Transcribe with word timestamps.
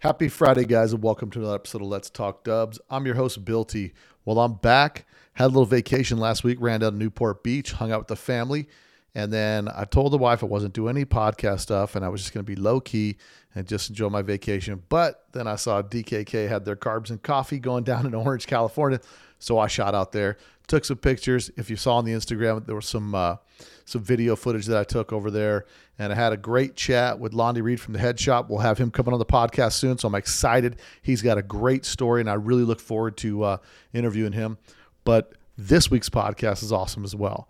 Happy 0.00 0.28
Friday, 0.30 0.64
guys, 0.64 0.94
and 0.94 1.02
welcome 1.02 1.30
to 1.30 1.40
another 1.40 1.56
episode 1.56 1.82
of 1.82 1.88
Let's 1.88 2.08
Talk 2.08 2.42
Dubs. 2.42 2.80
I'm 2.88 3.04
your 3.04 3.16
host, 3.16 3.44
Bill 3.44 3.66
T. 3.66 3.92
Well, 4.24 4.38
I'm 4.38 4.54
back. 4.54 5.04
Had 5.34 5.44
a 5.44 5.48
little 5.48 5.66
vacation 5.66 6.16
last 6.16 6.42
week, 6.42 6.56
ran 6.58 6.80
down 6.80 6.92
to 6.92 6.98
Newport 6.98 7.42
Beach, 7.42 7.72
hung 7.72 7.92
out 7.92 7.98
with 7.98 8.08
the 8.08 8.16
family, 8.16 8.66
and 9.14 9.30
then 9.30 9.68
I 9.68 9.84
told 9.84 10.14
the 10.14 10.16
wife 10.16 10.42
I 10.42 10.46
wasn't 10.46 10.72
doing 10.72 10.96
any 10.96 11.04
podcast 11.04 11.60
stuff 11.60 11.96
and 11.96 12.04
I 12.04 12.08
was 12.08 12.22
just 12.22 12.32
going 12.32 12.46
to 12.46 12.50
be 12.50 12.56
low 12.56 12.80
key 12.80 13.18
and 13.54 13.68
just 13.68 13.90
enjoy 13.90 14.08
my 14.08 14.22
vacation. 14.22 14.82
But 14.88 15.26
then 15.32 15.46
I 15.46 15.56
saw 15.56 15.82
DKP 15.82 16.48
had 16.48 16.64
their 16.64 16.76
carbs 16.76 17.10
and 17.10 17.22
coffee 17.22 17.58
going 17.58 17.84
down 17.84 18.06
in 18.06 18.14
Orange, 18.14 18.46
California. 18.46 19.02
So 19.38 19.58
I 19.58 19.66
shot 19.66 19.94
out 19.94 20.12
there, 20.12 20.38
took 20.70 20.84
some 20.84 20.96
pictures. 20.96 21.50
If 21.56 21.68
you 21.68 21.76
saw 21.76 21.96
on 21.96 22.04
the 22.04 22.12
Instagram, 22.12 22.64
there 22.64 22.76
was 22.76 22.86
some 22.86 23.14
uh, 23.14 23.36
some 23.84 24.02
video 24.02 24.36
footage 24.36 24.66
that 24.66 24.78
I 24.78 24.84
took 24.84 25.12
over 25.12 25.30
there, 25.30 25.66
and 25.98 26.12
I 26.12 26.16
had 26.16 26.32
a 26.32 26.36
great 26.36 26.76
chat 26.76 27.18
with 27.18 27.34
Londy 27.34 27.60
Reed 27.60 27.80
from 27.80 27.92
the 27.92 27.98
Head 27.98 28.18
Shop. 28.18 28.48
We'll 28.48 28.60
have 28.60 28.78
him 28.78 28.90
coming 28.90 29.12
on 29.12 29.18
the 29.18 29.26
podcast 29.26 29.72
soon, 29.72 29.98
so 29.98 30.08
I'm 30.08 30.14
excited. 30.14 30.76
He's 31.02 31.22
got 31.22 31.38
a 31.38 31.42
great 31.42 31.84
story, 31.84 32.20
and 32.20 32.30
I 32.30 32.34
really 32.34 32.62
look 32.62 32.80
forward 32.80 33.16
to 33.18 33.42
uh, 33.42 33.56
interviewing 33.92 34.32
him. 34.32 34.58
But 35.04 35.34
this 35.58 35.90
week's 35.90 36.08
podcast 36.08 36.62
is 36.62 36.72
awesome 36.72 37.04
as 37.04 37.16
well. 37.16 37.48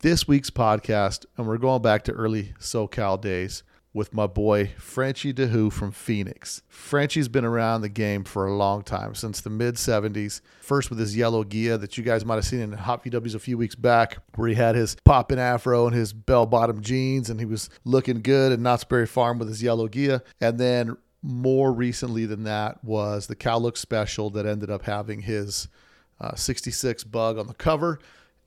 This 0.00 0.28
week's 0.28 0.50
podcast, 0.50 1.24
and 1.36 1.48
we're 1.48 1.58
going 1.58 1.82
back 1.82 2.04
to 2.04 2.12
early 2.12 2.52
SoCal 2.60 3.20
days 3.20 3.62
with 3.98 4.14
my 4.14 4.28
boy 4.28 4.70
Frenchie 4.78 5.34
DeHoo 5.34 5.72
from 5.72 5.90
Phoenix. 5.90 6.62
Frenchie's 6.68 7.26
been 7.26 7.44
around 7.44 7.80
the 7.80 7.88
game 7.88 8.22
for 8.22 8.46
a 8.46 8.54
long 8.54 8.82
time, 8.82 9.16
since 9.16 9.40
the 9.40 9.50
mid 9.50 9.74
70s. 9.74 10.40
First 10.60 10.88
with 10.88 11.00
his 11.00 11.16
yellow 11.16 11.42
Ghia 11.42 11.78
that 11.80 11.98
you 11.98 12.04
guys 12.04 12.24
might 12.24 12.36
have 12.36 12.44
seen 12.44 12.60
in 12.60 12.72
Hot 12.72 13.04
VWs 13.04 13.34
a 13.34 13.40
few 13.40 13.58
weeks 13.58 13.74
back, 13.74 14.18
where 14.36 14.48
he 14.48 14.54
had 14.54 14.76
his 14.76 14.96
popping 15.04 15.40
afro 15.40 15.88
and 15.88 15.96
his 15.96 16.12
bell 16.12 16.46
bottom 16.46 16.80
jeans, 16.80 17.28
and 17.28 17.40
he 17.40 17.44
was 17.44 17.68
looking 17.84 18.22
good 18.22 18.52
at 18.52 18.60
Knott's 18.60 18.84
Berry 18.84 19.06
Farm 19.06 19.40
with 19.40 19.48
his 19.48 19.62
yellow 19.64 19.88
Ghia. 19.88 20.22
And 20.40 20.58
then 20.58 20.96
more 21.20 21.72
recently 21.72 22.24
than 22.24 22.44
that 22.44 22.82
was 22.84 23.26
the 23.26 23.58
Look 23.58 23.76
Special 23.76 24.30
that 24.30 24.46
ended 24.46 24.70
up 24.70 24.82
having 24.82 25.22
his 25.22 25.66
uh, 26.20 26.36
66 26.36 27.02
bug 27.04 27.36
on 27.36 27.48
the 27.48 27.54
cover 27.54 27.98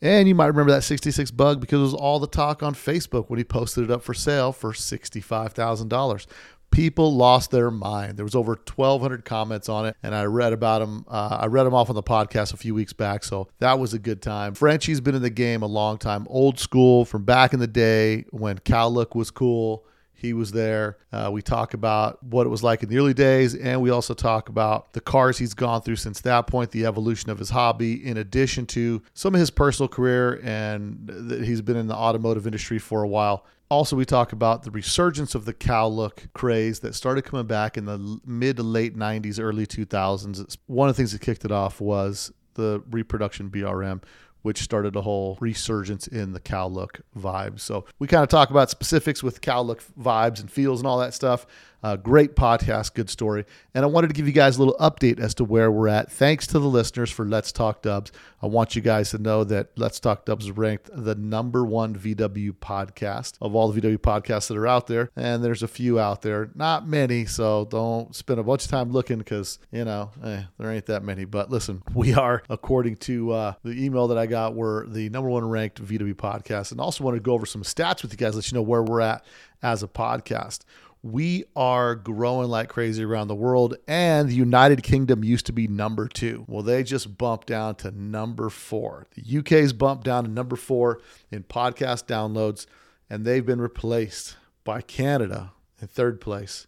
and 0.01 0.27
you 0.27 0.35
might 0.35 0.47
remember 0.47 0.71
that 0.71 0.83
66 0.83 1.31
bug 1.31 1.61
because 1.61 1.79
it 1.79 1.83
was 1.83 1.93
all 1.93 2.19
the 2.19 2.27
talk 2.27 2.63
on 2.63 2.73
Facebook 2.73 3.29
when 3.29 3.37
he 3.37 3.43
posted 3.43 3.83
it 3.83 3.91
up 3.91 4.03
for 4.03 4.13
sale 4.13 4.51
for 4.51 4.73
$65,000. 4.73 6.25
People 6.71 7.13
lost 7.13 7.51
their 7.51 7.69
mind. 7.69 8.17
There 8.17 8.23
was 8.23 8.33
over 8.33 8.53
1,200 8.53 9.25
comments 9.25 9.67
on 9.67 9.85
it, 9.85 9.97
and 10.01 10.15
I 10.15 10.23
read 10.23 10.53
about 10.53 10.79
them. 10.79 11.05
Uh, 11.07 11.39
I 11.41 11.47
read 11.47 11.65
them 11.65 11.73
off 11.73 11.89
on 11.89 11.95
the 11.95 12.03
podcast 12.03 12.53
a 12.53 12.57
few 12.57 12.73
weeks 12.73 12.93
back, 12.93 13.25
so 13.25 13.49
that 13.59 13.77
was 13.77 13.93
a 13.93 13.99
good 13.99 14.21
time. 14.21 14.53
Frenchie's 14.55 15.01
been 15.01 15.13
in 15.13 15.21
the 15.21 15.29
game 15.29 15.63
a 15.63 15.67
long 15.67 15.97
time, 15.97 16.25
old 16.29 16.59
school 16.59 17.03
from 17.03 17.25
back 17.25 17.53
in 17.53 17.59
the 17.59 17.67
day 17.67 18.23
when 18.31 18.59
Look 18.65 19.15
was 19.15 19.31
cool 19.31 19.85
he 20.21 20.33
was 20.33 20.51
there. 20.51 20.97
Uh, 21.11 21.29
we 21.33 21.41
talk 21.41 21.73
about 21.73 22.21
what 22.23 22.45
it 22.45 22.49
was 22.49 22.61
like 22.61 22.83
in 22.83 22.89
the 22.89 22.97
early 22.97 23.13
days, 23.13 23.55
and 23.55 23.81
we 23.81 23.89
also 23.89 24.13
talk 24.13 24.49
about 24.49 24.93
the 24.93 25.01
cars 25.01 25.39
he's 25.39 25.55
gone 25.55 25.81
through 25.81 25.95
since 25.95 26.21
that 26.21 26.45
point, 26.45 26.69
the 26.69 26.85
evolution 26.85 27.31
of 27.31 27.39
his 27.39 27.49
hobby, 27.49 28.05
in 28.05 28.17
addition 28.17 28.67
to 28.67 29.01
some 29.15 29.33
of 29.33 29.39
his 29.39 29.49
personal 29.49 29.87
career, 29.87 30.39
and 30.43 30.99
that 31.07 31.43
he's 31.43 31.61
been 31.61 31.75
in 31.75 31.87
the 31.87 31.95
automotive 31.95 32.45
industry 32.45 32.77
for 32.77 33.01
a 33.01 33.07
while. 33.07 33.45
Also, 33.69 33.95
we 33.95 34.05
talk 34.05 34.31
about 34.31 34.61
the 34.63 34.69
resurgence 34.69 35.33
of 35.33 35.45
the 35.45 35.53
Cal 35.53 35.93
look 35.93 36.27
craze 36.33 36.81
that 36.81 36.93
started 36.93 37.23
coming 37.23 37.47
back 37.47 37.77
in 37.77 37.85
the 37.85 38.19
mid 38.25 38.57
to 38.57 38.63
late 38.63 38.95
90s, 38.95 39.39
early 39.41 39.65
2000s. 39.65 40.57
One 40.67 40.87
of 40.87 40.95
the 40.95 40.97
things 40.97 41.13
that 41.13 41.21
kicked 41.21 41.45
it 41.45 41.51
off 41.51 41.81
was 41.81 42.31
the 42.53 42.83
reproduction 42.91 43.49
BRM, 43.49 44.03
which 44.41 44.61
started 44.61 44.95
a 44.95 45.01
whole 45.01 45.37
resurgence 45.39 46.07
in 46.07 46.33
the 46.33 46.39
Cal 46.39 46.71
look 46.71 47.01
vibe. 47.17 47.59
So 47.59 47.85
we 47.99 48.07
kind 48.07 48.23
of 48.23 48.29
talk 48.29 48.49
about 48.49 48.69
specifics 48.69 49.21
with 49.21 49.41
Cal 49.41 49.65
look 49.65 49.83
vibes 49.99 50.39
and 50.39 50.51
feels 50.51 50.79
and 50.79 50.87
all 50.87 50.99
that 50.99 51.13
stuff. 51.13 51.45
Uh, 51.83 51.95
great 51.95 52.35
podcast, 52.35 52.93
good 52.93 53.09
story. 53.09 53.43
And 53.73 53.83
I 53.83 53.87
wanted 53.87 54.09
to 54.09 54.13
give 54.13 54.27
you 54.27 54.33
guys 54.33 54.57
a 54.57 54.59
little 54.59 54.77
update 54.79 55.19
as 55.19 55.33
to 55.35 55.43
where 55.43 55.71
we're 55.71 55.87
at. 55.87 56.11
Thanks 56.11 56.45
to 56.47 56.59
the 56.59 56.67
listeners 56.67 57.09
for 57.09 57.25
Let's 57.25 57.51
Talk 57.51 57.81
Dubs. 57.81 58.11
I 58.41 58.47
want 58.47 58.75
you 58.75 58.83
guys 58.83 59.09
to 59.11 59.17
know 59.17 59.43
that 59.45 59.69
Let's 59.75 59.99
Talk 59.99 60.25
Dubs 60.25 60.51
ranked 60.51 60.91
the 60.93 61.15
number 61.15 61.65
one 61.65 61.95
VW 61.95 62.51
podcast 62.51 63.33
of 63.41 63.55
all 63.55 63.71
the 63.71 63.81
VW 63.81 63.97
podcasts 63.97 64.47
that 64.49 64.57
are 64.57 64.67
out 64.67 64.85
there. 64.85 65.09
And 65.15 65.43
there's 65.43 65.63
a 65.63 65.67
few 65.67 65.99
out 65.99 66.21
there, 66.21 66.51
not 66.53 66.87
many. 66.87 67.25
So 67.25 67.65
don't 67.65 68.15
spend 68.15 68.39
a 68.39 68.43
bunch 68.43 68.65
of 68.65 68.69
time 68.69 68.91
looking 68.91 69.17
because, 69.17 69.57
you 69.71 69.85
know, 69.85 70.11
eh, 70.23 70.43
there 70.59 70.71
ain't 70.71 70.85
that 70.85 71.03
many. 71.03 71.25
But 71.25 71.49
listen, 71.49 71.81
we 71.95 72.13
are, 72.13 72.43
according 72.47 72.97
to 72.97 73.31
uh, 73.31 73.53
the 73.63 73.83
email 73.83 74.07
that 74.09 74.19
I 74.19 74.27
got, 74.27 74.53
we're 74.53 74.85
the 74.85 75.09
number 75.09 75.29
one 75.29 75.47
ranked 75.49 75.83
VW 75.83 76.13
podcast. 76.13 76.71
And 76.71 76.79
also 76.79 77.03
want 77.03 77.15
to 77.15 77.21
go 77.21 77.33
over 77.33 77.47
some 77.47 77.63
stats 77.63 78.03
with 78.03 78.11
you 78.11 78.17
guys, 78.17 78.35
let 78.35 78.51
you 78.51 78.55
know 78.55 78.61
where 78.61 78.83
we're 78.83 79.01
at 79.01 79.25
as 79.63 79.81
a 79.81 79.87
podcast 79.87 80.59
we 81.03 81.45
are 81.55 81.95
growing 81.95 82.49
like 82.49 82.69
crazy 82.69 83.03
around 83.03 83.27
the 83.27 83.35
world, 83.35 83.75
and 83.87 84.29
the 84.29 84.35
United 84.35 84.83
Kingdom 84.83 85.23
used 85.23 85.47
to 85.47 85.53
be 85.53 85.67
number 85.67 86.07
two. 86.07 86.45
Well, 86.47 86.61
they 86.61 86.83
just 86.83 87.17
bumped 87.17 87.47
down 87.47 87.75
to 87.75 87.91
number 87.91 88.49
four. 88.49 89.07
The 89.15 89.39
UK's 89.39 89.73
bumped 89.73 90.03
down 90.03 90.25
to 90.25 90.29
number 90.29 90.55
four 90.55 90.99
in 91.31 91.43
podcast 91.43 92.05
downloads, 92.05 92.67
and 93.09 93.25
they've 93.25 93.45
been 93.45 93.61
replaced 93.61 94.37
by 94.63 94.81
Canada 94.81 95.53
in 95.81 95.87
third 95.87 96.21
place 96.21 96.67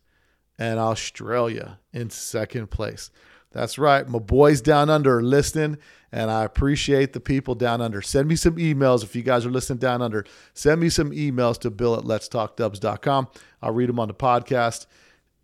and 0.58 0.80
Australia 0.80 1.80
in 1.92 2.10
second 2.10 2.72
place. 2.72 3.12
That's 3.54 3.78
right. 3.78 4.08
My 4.10 4.20
boys 4.20 4.62
down 4.62 4.90
under 4.90 5.20
are 5.20 5.24
listening, 5.24 5.78
and 6.12 6.32
I 6.32 6.44
appreciate 6.44 7.14
the 7.14 7.20
people 7.20 7.54
down 7.54 7.82
under. 7.82 8.02
Send 8.02 8.28
me 8.28 8.36
some 8.36 8.58
emails 8.58 9.04
if 9.04 9.16
you 9.16 9.22
guys 9.22 9.46
are 9.46 9.52
listening 9.52 9.78
down 9.78 10.02
under. 10.02 10.26
Send 10.56 10.82
me 10.82 10.90
some 10.90 11.12
emails 11.12 11.60
to 11.60 11.70
bill 11.70 11.96
at 11.96 12.04
letstalkdubs.com. 12.04 13.28
I'll 13.62 13.72
read 13.72 13.90
them 13.90 14.00
on 14.00 14.08
the 14.08 14.14
podcast. 14.16 14.88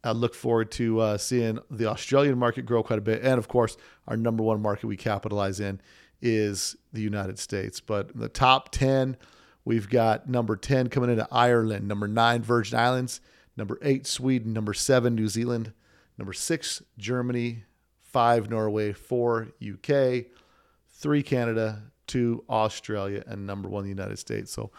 I 0.04 0.12
look 0.12 0.34
forward 0.34 0.72
to 0.72 1.00
uh, 1.00 1.18
seeing 1.18 1.60
the 1.70 1.86
Australian 1.86 2.40
market 2.40 2.66
grow 2.66 2.82
quite 2.82 3.00
a 3.00 3.04
bit. 3.04 3.22
And 3.22 3.38
of 3.38 3.48
course, 3.48 3.78
our 4.08 4.18
number 4.18 4.44
one 4.44 4.62
market 4.62 4.88
we 4.88 4.98
capitalize 4.98 5.60
in 5.60 5.80
is 6.22 6.76
the 6.92 7.02
United 7.02 7.38
States. 7.38 7.80
But 7.80 8.18
the 8.18 8.30
top 8.30 8.72
10, 8.72 9.18
we've 9.66 9.88
got 9.88 10.28
number 10.28 10.56
10 10.56 10.90
coming 10.90 11.12
into 11.12 11.28
Ireland, 11.32 11.88
number 11.88 12.08
nine, 12.08 12.42
Virgin 12.42 12.80
Islands, 12.80 13.22
number 13.56 13.78
eight, 13.84 14.08
Sweden, 14.08 14.52
number 14.52 14.74
seven, 14.74 15.14
New 15.14 15.28
Zealand, 15.28 15.74
number 16.18 16.34
six, 16.34 16.82
Germany, 16.98 17.66
five 18.12 18.50
Norway, 18.50 18.94
four 18.94 19.50
UK, 19.62 20.26
three 20.90 21.24
Canada, 21.24 21.84
two 22.08 22.44
Australia, 22.50 23.24
and 23.28 23.46
number 23.46 23.70
one 23.70 23.84
the 23.84 23.90
United 23.90 24.20
States. 24.20 24.52
So 24.52 24.72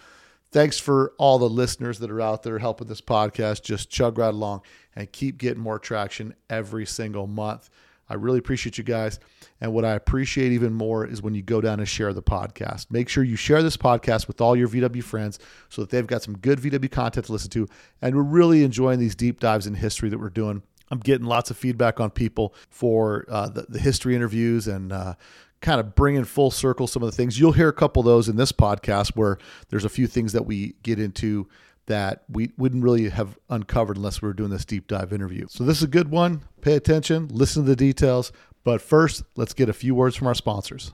thanks 0.50 0.78
for 0.78 1.14
all 1.18 1.38
the 1.38 1.48
listeners 1.48 1.98
that 2.00 2.10
are 2.10 2.20
out 2.20 2.42
there 2.42 2.58
helping 2.58 2.88
this 2.88 3.00
podcast 3.00 3.62
just 3.62 3.90
chug 3.90 4.18
right 4.18 4.34
along 4.34 4.62
and 4.96 5.10
keep 5.10 5.38
getting 5.38 5.62
more 5.62 5.78
traction 5.78 6.34
every 6.48 6.86
single 6.86 7.26
month. 7.26 7.70
I 8.08 8.14
really 8.14 8.40
appreciate 8.40 8.76
you 8.76 8.82
guys. 8.82 9.20
And 9.60 9.72
what 9.72 9.84
I 9.84 9.92
appreciate 9.92 10.50
even 10.50 10.72
more 10.72 11.06
is 11.06 11.22
when 11.22 11.34
you 11.34 11.42
go 11.42 11.60
down 11.60 11.78
and 11.78 11.88
share 11.88 12.12
the 12.12 12.22
podcast. 12.22 12.90
Make 12.90 13.08
sure 13.08 13.22
you 13.22 13.36
share 13.36 13.62
this 13.62 13.76
podcast 13.76 14.26
with 14.26 14.40
all 14.40 14.56
your 14.56 14.68
VW 14.68 15.04
friends 15.04 15.38
so 15.68 15.82
that 15.82 15.90
they've 15.90 16.06
got 16.06 16.22
some 16.22 16.36
good 16.36 16.58
VW 16.58 16.90
content 16.90 17.26
to 17.26 17.32
listen 17.32 17.50
to. 17.50 17.68
And 18.02 18.16
we're 18.16 18.22
really 18.22 18.64
enjoying 18.64 18.98
these 18.98 19.14
deep 19.14 19.38
dives 19.38 19.68
in 19.68 19.74
history 19.74 20.08
that 20.08 20.18
we're 20.18 20.28
doing 20.28 20.62
I'm 20.90 21.00
getting 21.00 21.26
lots 21.26 21.50
of 21.50 21.56
feedback 21.56 22.00
on 22.00 22.10
people 22.10 22.54
for 22.68 23.24
uh, 23.28 23.48
the, 23.48 23.66
the, 23.68 23.78
history 23.78 24.16
interviews 24.16 24.66
and 24.66 24.92
uh, 24.92 25.14
kind 25.60 25.80
of 25.80 25.94
bringing 25.94 26.24
full 26.24 26.50
circle 26.50 26.86
some 26.86 27.02
of 27.02 27.10
the 27.10 27.16
things. 27.16 27.38
You'll 27.38 27.52
hear 27.52 27.68
a 27.68 27.72
couple 27.72 28.00
of 28.00 28.06
those 28.06 28.28
in 28.28 28.36
this 28.36 28.52
podcast 28.52 29.10
where 29.16 29.38
there's 29.68 29.84
a 29.84 29.88
few 29.88 30.06
things 30.06 30.32
that 30.32 30.46
we 30.46 30.74
get 30.82 30.98
into 30.98 31.48
that 31.86 32.24
we 32.28 32.52
wouldn't 32.56 32.84
really 32.84 33.08
have 33.08 33.38
uncovered 33.48 33.96
unless 33.96 34.22
we 34.22 34.28
were 34.28 34.32
doing 34.32 34.50
this 34.50 34.64
deep 34.64 34.86
dive 34.86 35.12
interview. 35.12 35.46
So 35.48 35.64
this 35.64 35.78
is 35.78 35.82
a 35.82 35.88
good 35.88 36.10
one. 36.10 36.42
Pay 36.60 36.74
attention, 36.74 37.28
listen 37.28 37.64
to 37.64 37.68
the 37.68 37.76
details. 37.76 38.32
But 38.62 38.82
first, 38.82 39.22
let's 39.36 39.54
get 39.54 39.68
a 39.68 39.72
few 39.72 39.94
words 39.94 40.16
from 40.16 40.26
our 40.26 40.34
sponsors. 40.34 40.92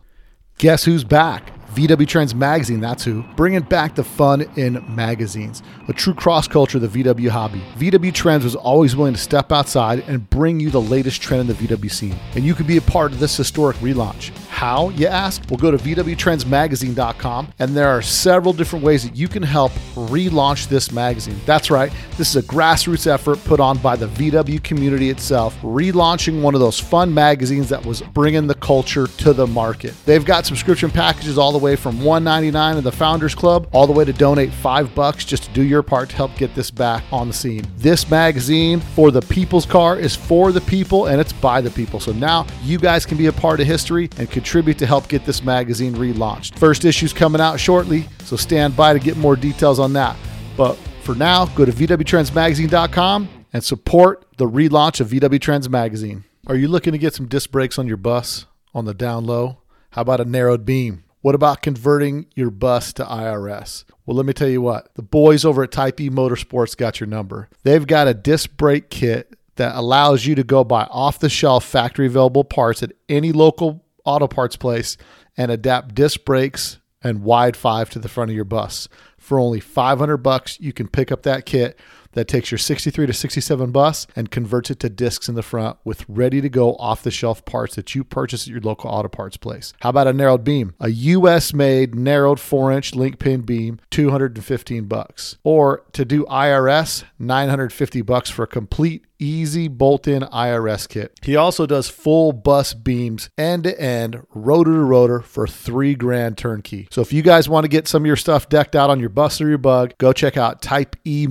Guess 0.59 0.87
who's 0.87 1.05
back? 1.05 1.53
VW 1.75 2.09
Trends 2.09 2.35
Magazine, 2.35 2.81
that's 2.81 3.05
who. 3.05 3.23
Bringing 3.37 3.61
back 3.61 3.95
the 3.95 4.03
fun 4.03 4.41
in 4.57 4.83
magazines. 4.89 5.63
A 5.89 5.93
true 5.93 6.15
cross 6.15 6.49
culture 6.49 6.79
of 6.79 6.91
the 6.91 7.05
VW 7.05 7.29
hobby. 7.29 7.63
VW 7.77 8.15
Trends 8.15 8.43
was 8.43 8.55
always 8.55 8.97
willing 8.97 9.13
to 9.13 9.21
step 9.21 9.53
outside 9.53 9.99
and 10.09 10.31
bring 10.31 10.59
you 10.59 10.71
the 10.71 10.81
latest 10.81 11.21
trend 11.21 11.43
in 11.43 11.47
the 11.49 11.53
VW 11.53 11.91
scene. 11.91 12.17
And 12.35 12.43
you 12.43 12.55
could 12.55 12.67
be 12.67 12.79
a 12.79 12.81
part 12.81 13.13
of 13.13 13.21
this 13.21 13.37
historic 13.37 13.77
relaunch. 13.79 14.31
How, 14.57 14.89
you 14.89 15.07
ask? 15.07 15.43
Well, 15.51 15.59
go 15.59 15.71
to 15.71 15.77
VWTrendsMagazine.com, 15.77 17.53
and 17.59 17.77
there 17.77 17.91
are 17.91 18.01
several 18.01 18.55
different 18.55 18.87
ways 18.87 19.05
that 19.05 19.15
you 19.15 19.29
can 19.29 19.43
help 19.43 19.71
relaunch 19.95 20.69
this 20.69 20.91
magazine. 20.91 21.39
That's 21.45 21.71
right, 21.71 21.93
this 22.17 22.31
is 22.31 22.37
a 22.37 22.43
grassroots 22.43 23.07
effort 23.07 23.45
put 23.45 23.61
on 23.61 23.77
by 23.77 23.97
the 23.97 24.07
VW 24.07 24.63
community 24.63 25.11
itself, 25.11 25.55
relaunching 25.61 26.41
one 26.41 26.55
of 26.55 26.61
those 26.61 26.81
fun 26.81 27.13
magazines 27.13 27.69
that 27.69 27.85
was 27.85 28.01
bringing 28.01 28.47
the 28.47 28.55
culture 28.55 29.07
to 29.07 29.35
the 29.35 29.47
market. 29.47 29.93
They've 30.07 30.25
got 30.25 30.47
subscription 30.47 30.91
packages 30.91 31.37
all 31.37 31.53
the 31.53 31.59
way 31.59 31.77
from 31.77 31.99
$1.99 31.99 32.79
in 32.79 32.83
the 32.83 32.91
Founders 32.93 33.35
Club, 33.35 33.69
all 33.73 33.87
the 33.87 33.93
way 33.93 34.07
to 34.07 34.13
donate 34.15 34.55
five 34.55 34.95
bucks 34.95 35.27
just 35.27 35.43
to 35.43 35.51
do 35.51 35.65
your 35.65 35.83
part 35.83 36.09
to 36.09 36.17
help 36.17 36.35
get 36.39 36.55
this 36.55 36.71
back 36.71 37.05
on 37.13 37.29
the 37.29 37.35
scene. 37.35 37.67
This 37.77 38.09
magazine 38.11 38.81
for 38.81 39.11
the 39.11 39.21
people's 39.21 39.67
car 39.67 39.99
is 39.99 40.17
for 40.17 40.51
the 40.51 40.63
people 40.63 41.09
and 41.09 41.21
it's 41.21 41.35
by 41.35 41.61
the 41.61 41.71
people. 41.71 42.01
So 42.01 42.13
now 42.13 42.47
you 42.63 42.79
guys 42.79 43.05
can 43.05 43.19
be 43.19 43.27
a 43.27 43.33
part 43.35 43.61
of 43.61 43.67
history 43.67 44.09
and 44.17 44.31
contribute 44.47 44.79
to 44.79 44.87
help 44.87 45.09
get 45.09 45.27
this 45.27 45.43
magazine 45.43 45.93
relaunched. 45.97 46.57
First 46.57 46.85
issue's 46.85 47.13
coming 47.13 47.41
out 47.41 47.59
shortly, 47.59 48.07
so 48.23 48.37
stand 48.37 48.77
by 48.77 48.93
to 48.93 49.01
get 49.01 49.17
more 49.17 49.35
details 49.35 49.81
on 49.81 49.93
that. 49.95 50.17
But 50.57 50.77
for 51.03 51.17
now, 51.17 51.47
go 51.47 51.65
to 51.65 51.73
VWTrendsMagazine.com 51.73 53.29
and 53.53 53.65
support 53.65 54.25
the 54.37 54.49
relaunch 54.49 55.01
of 55.01 55.09
VW 55.09 55.41
Trends 55.41 55.69
magazine. 55.69 56.23
Are 56.47 56.55
you 56.55 56.69
looking 56.69 56.93
to 56.93 56.99
get 56.99 57.13
some 57.13 57.27
disc 57.27 57.51
brakes 57.51 57.77
on 57.77 57.89
your 57.89 57.97
bus 57.97 58.47
on 58.73 58.85
the 58.85 58.95
down 58.95 59.27
low? 59.27 59.63
How 59.91 60.03
about 60.03 60.21
a 60.21 60.25
narrowed 60.25 60.65
beam? 60.65 61.03
What 61.23 61.35
about 61.35 61.61
converting 61.61 62.27
your 62.37 62.53
bus 62.53 62.93
to 62.93 63.05
IRS? 63.05 63.85
Well, 64.05 64.17
let 64.17 64.27
me 64.27 64.33
tell 64.33 64.49
you 64.49 64.63
what. 64.63 64.95
The 64.95 65.03
boys 65.03 65.45
over 65.45 65.65
at 65.65 65.73
Type 65.73 66.01
E 66.01 66.09
Motorsports 66.09 66.77
got 66.77 67.01
your 67.01 67.09
number. 67.09 67.49
They've 67.65 67.85
got 67.85 68.07
a 68.07 68.15
disc 68.15 68.57
brake 68.57 68.91
kit 68.91 69.37
that 69.57 69.75
allows 69.75 70.25
you 70.25 70.37
to 70.37 70.45
go 70.45 70.63
buy 70.63 70.85
off 70.85 71.19
the 71.19 71.29
shelf 71.29 71.65
factory 71.65 72.07
available 72.07 72.45
parts 72.45 72.85
at 72.85 72.93
any 73.09 73.33
local 73.33 73.83
auto 74.07 74.27
parts 74.27 74.57
place 74.57 74.97
and 75.37 75.51
adapt 75.51 75.95
disc 75.95 76.25
brakes 76.25 76.79
and 77.03 77.23
wide 77.23 77.57
five 77.57 77.91
to 77.91 77.99
the 77.99 78.09
front 78.09 78.31
of 78.31 78.35
your 78.35 78.45
bus. 78.45 78.89
For 79.19 79.39
only 79.39 79.61
500 79.61 80.19
bucks, 80.19 80.59
you 80.61 80.73
can 80.73 80.89
pick 80.89 81.13
up 81.13 81.23
that 81.25 81.47
kit 81.47 81.79
that 82.17 82.27
takes 82.27 82.51
your 82.51 82.59
63 82.59 83.07
to 83.07 83.13
67 83.13 83.71
bus 83.71 84.07
and 84.17 84.31
converts 84.31 84.71
it 84.71 84.81
to 84.81 84.89
discs 84.89 85.29
in 85.29 85.35
the 85.35 85.43
front 85.43 85.77
with 85.85 86.05
ready 86.09 86.41
to 86.41 86.49
go 86.49 86.75
off 86.77 87.03
the 87.03 87.11
shelf 87.11 87.45
parts 87.45 87.77
that 87.77 87.95
you 87.95 88.03
purchase 88.03 88.45
at 88.45 88.49
your 88.49 88.61
local 88.61 88.91
auto 88.91 89.09
parts 89.09 89.37
place. 89.37 89.75
How 89.81 89.91
about 89.91 90.07
a 90.07 90.15
narrowed 90.15 90.43
beam? 90.43 90.75
A 90.81 90.89
US 90.89 91.53
made 91.53 91.95
narrowed 91.95 92.41
4 92.41 92.73
inch 92.73 92.95
link 92.95 93.19
pin 93.19 93.43
beam, 93.43 93.79
215 93.91 94.87
bucks. 94.87 95.37
Or 95.45 95.85
to 95.93 96.07
do 96.07 96.25
IRS, 96.25 97.05
950 97.19 98.01
bucks 98.01 98.31
for 98.31 98.45
a 98.45 98.49
complete 98.49 99.05
easy 99.19 99.69
bolt-in 99.69 100.23
IRS 100.23 100.89
kit. 100.89 101.19
He 101.23 101.37
also 101.37 101.67
does 101.67 101.89
full 101.89 102.33
bus 102.33 102.75
beams 102.75 103.31
end 103.39 103.65
to 103.65 103.81
end, 103.81 104.23
rotor 104.35 104.73
to 104.73 104.81
rotor 104.81 105.21
for 105.21 105.47
3 105.47 105.95
grand 105.95 106.39
turnkey. 106.39 106.89
So 106.91 107.01
if 107.01 107.13
you 107.13 107.23
guys 107.23 107.49
want 107.49 107.65
to 107.65 107.69
get 107.69 107.89
some 107.89 108.03
of 108.03 108.07
your 108.07 108.17
stuff 108.17 108.49
decked 108.49 108.77
out 108.77 108.91
on 108.91 109.01
your 109.01 109.09
bus 109.09 109.41
or 109.41 109.49
your 109.49 109.59
bug, 109.59 109.95
go 109.99 110.13
check 110.13 110.37
out 110.37 110.63
Type 110.63 110.97
E 111.05 111.27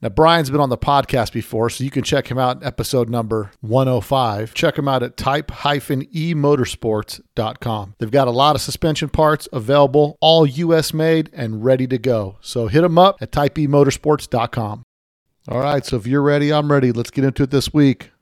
Now 0.00 0.08
Brian's 0.08 0.50
been 0.50 0.60
on 0.60 0.68
the 0.68 0.78
podcast 0.78 1.32
before, 1.32 1.70
so 1.70 1.84
you 1.84 1.90
can 1.90 2.02
check 2.02 2.30
him 2.30 2.38
out 2.38 2.64
episode 2.64 3.08
number 3.08 3.50
105. 3.60 4.54
Check 4.54 4.78
him 4.78 4.88
out 4.88 5.02
at 5.02 5.16
type-emotorsports.com. 5.16 7.94
They've 7.98 8.10
got 8.10 8.28
a 8.28 8.32
lot 8.32 8.54
of 8.54 8.62
suspension 8.62 9.08
parts 9.08 9.48
available, 9.52 10.18
all 10.20 10.46
US 10.46 10.94
made 10.94 11.30
and 11.32 11.64
ready 11.64 11.86
to 11.86 11.98
go. 11.98 12.36
So 12.40 12.66
hit 12.68 12.82
them 12.82 12.98
up 12.98 13.16
at 13.20 13.32
type-emotorsports.com. 13.32 14.84
All 15.48 15.60
right, 15.60 15.84
so 15.84 15.96
if 15.96 16.06
you're 16.06 16.22
ready, 16.22 16.52
I'm 16.52 16.70
ready. 16.70 16.92
Let's 16.92 17.10
get 17.10 17.24
into 17.24 17.42
it 17.42 17.50
this 17.50 17.74
week. 17.74 18.12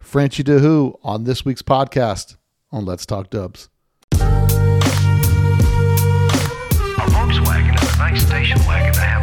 Frenchy 0.00 0.42
DeHoo 0.42 0.98
on 1.02 1.24
this 1.24 1.44
week's 1.44 1.60
podcast 1.62 2.36
on 2.70 2.86
Let's 2.86 3.04
Talk 3.04 3.28
Dubs. 3.28 3.68
A 4.12 4.16
Volkswagen 7.10 7.82
is 7.82 7.94
a 7.94 7.98
nice 7.98 8.26
station 8.26 8.58
wagon 8.66 8.94
to 8.94 9.00
have 9.00 9.22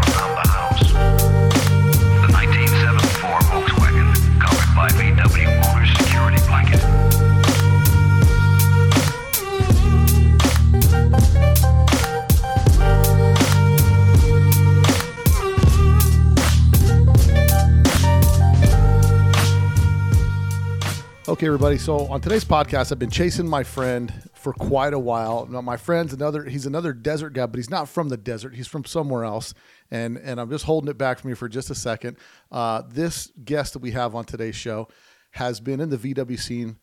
Okay, 21.29 21.45
everybody. 21.45 21.77
So 21.77 22.07
on 22.07 22.21
today's 22.21 22.43
podcast, 22.43 22.91
I've 22.91 22.97
been 22.97 23.11
chasing 23.11 23.47
my 23.47 23.61
friend 23.63 24.11
for 24.33 24.51
quite 24.51 24.95
a 24.95 24.99
while. 24.99 25.45
Now, 25.45 25.61
my 25.61 25.77
friend's 25.77 26.11
another. 26.11 26.43
He's 26.43 26.65
another 26.65 26.91
desert 26.91 27.33
guy, 27.33 27.45
but 27.45 27.57
he's 27.57 27.69
not 27.69 27.87
from 27.87 28.09
the 28.09 28.17
desert. 28.17 28.55
He's 28.55 28.65
from 28.65 28.83
somewhere 28.83 29.23
else. 29.23 29.53
And 29.91 30.17
and 30.17 30.41
I'm 30.41 30.49
just 30.49 30.65
holding 30.65 30.89
it 30.89 30.97
back 30.97 31.19
from 31.19 31.29
you 31.29 31.35
for 31.35 31.47
just 31.47 31.69
a 31.69 31.75
second. 31.75 32.17
Uh, 32.51 32.81
this 32.89 33.31
guest 33.45 33.73
that 33.73 33.79
we 33.79 33.91
have 33.91 34.15
on 34.15 34.25
today's 34.25 34.55
show 34.55 34.87
has 35.29 35.59
been 35.59 35.79
in 35.79 35.91
the 35.91 35.97
VW 35.97 36.39
scene 36.39 36.79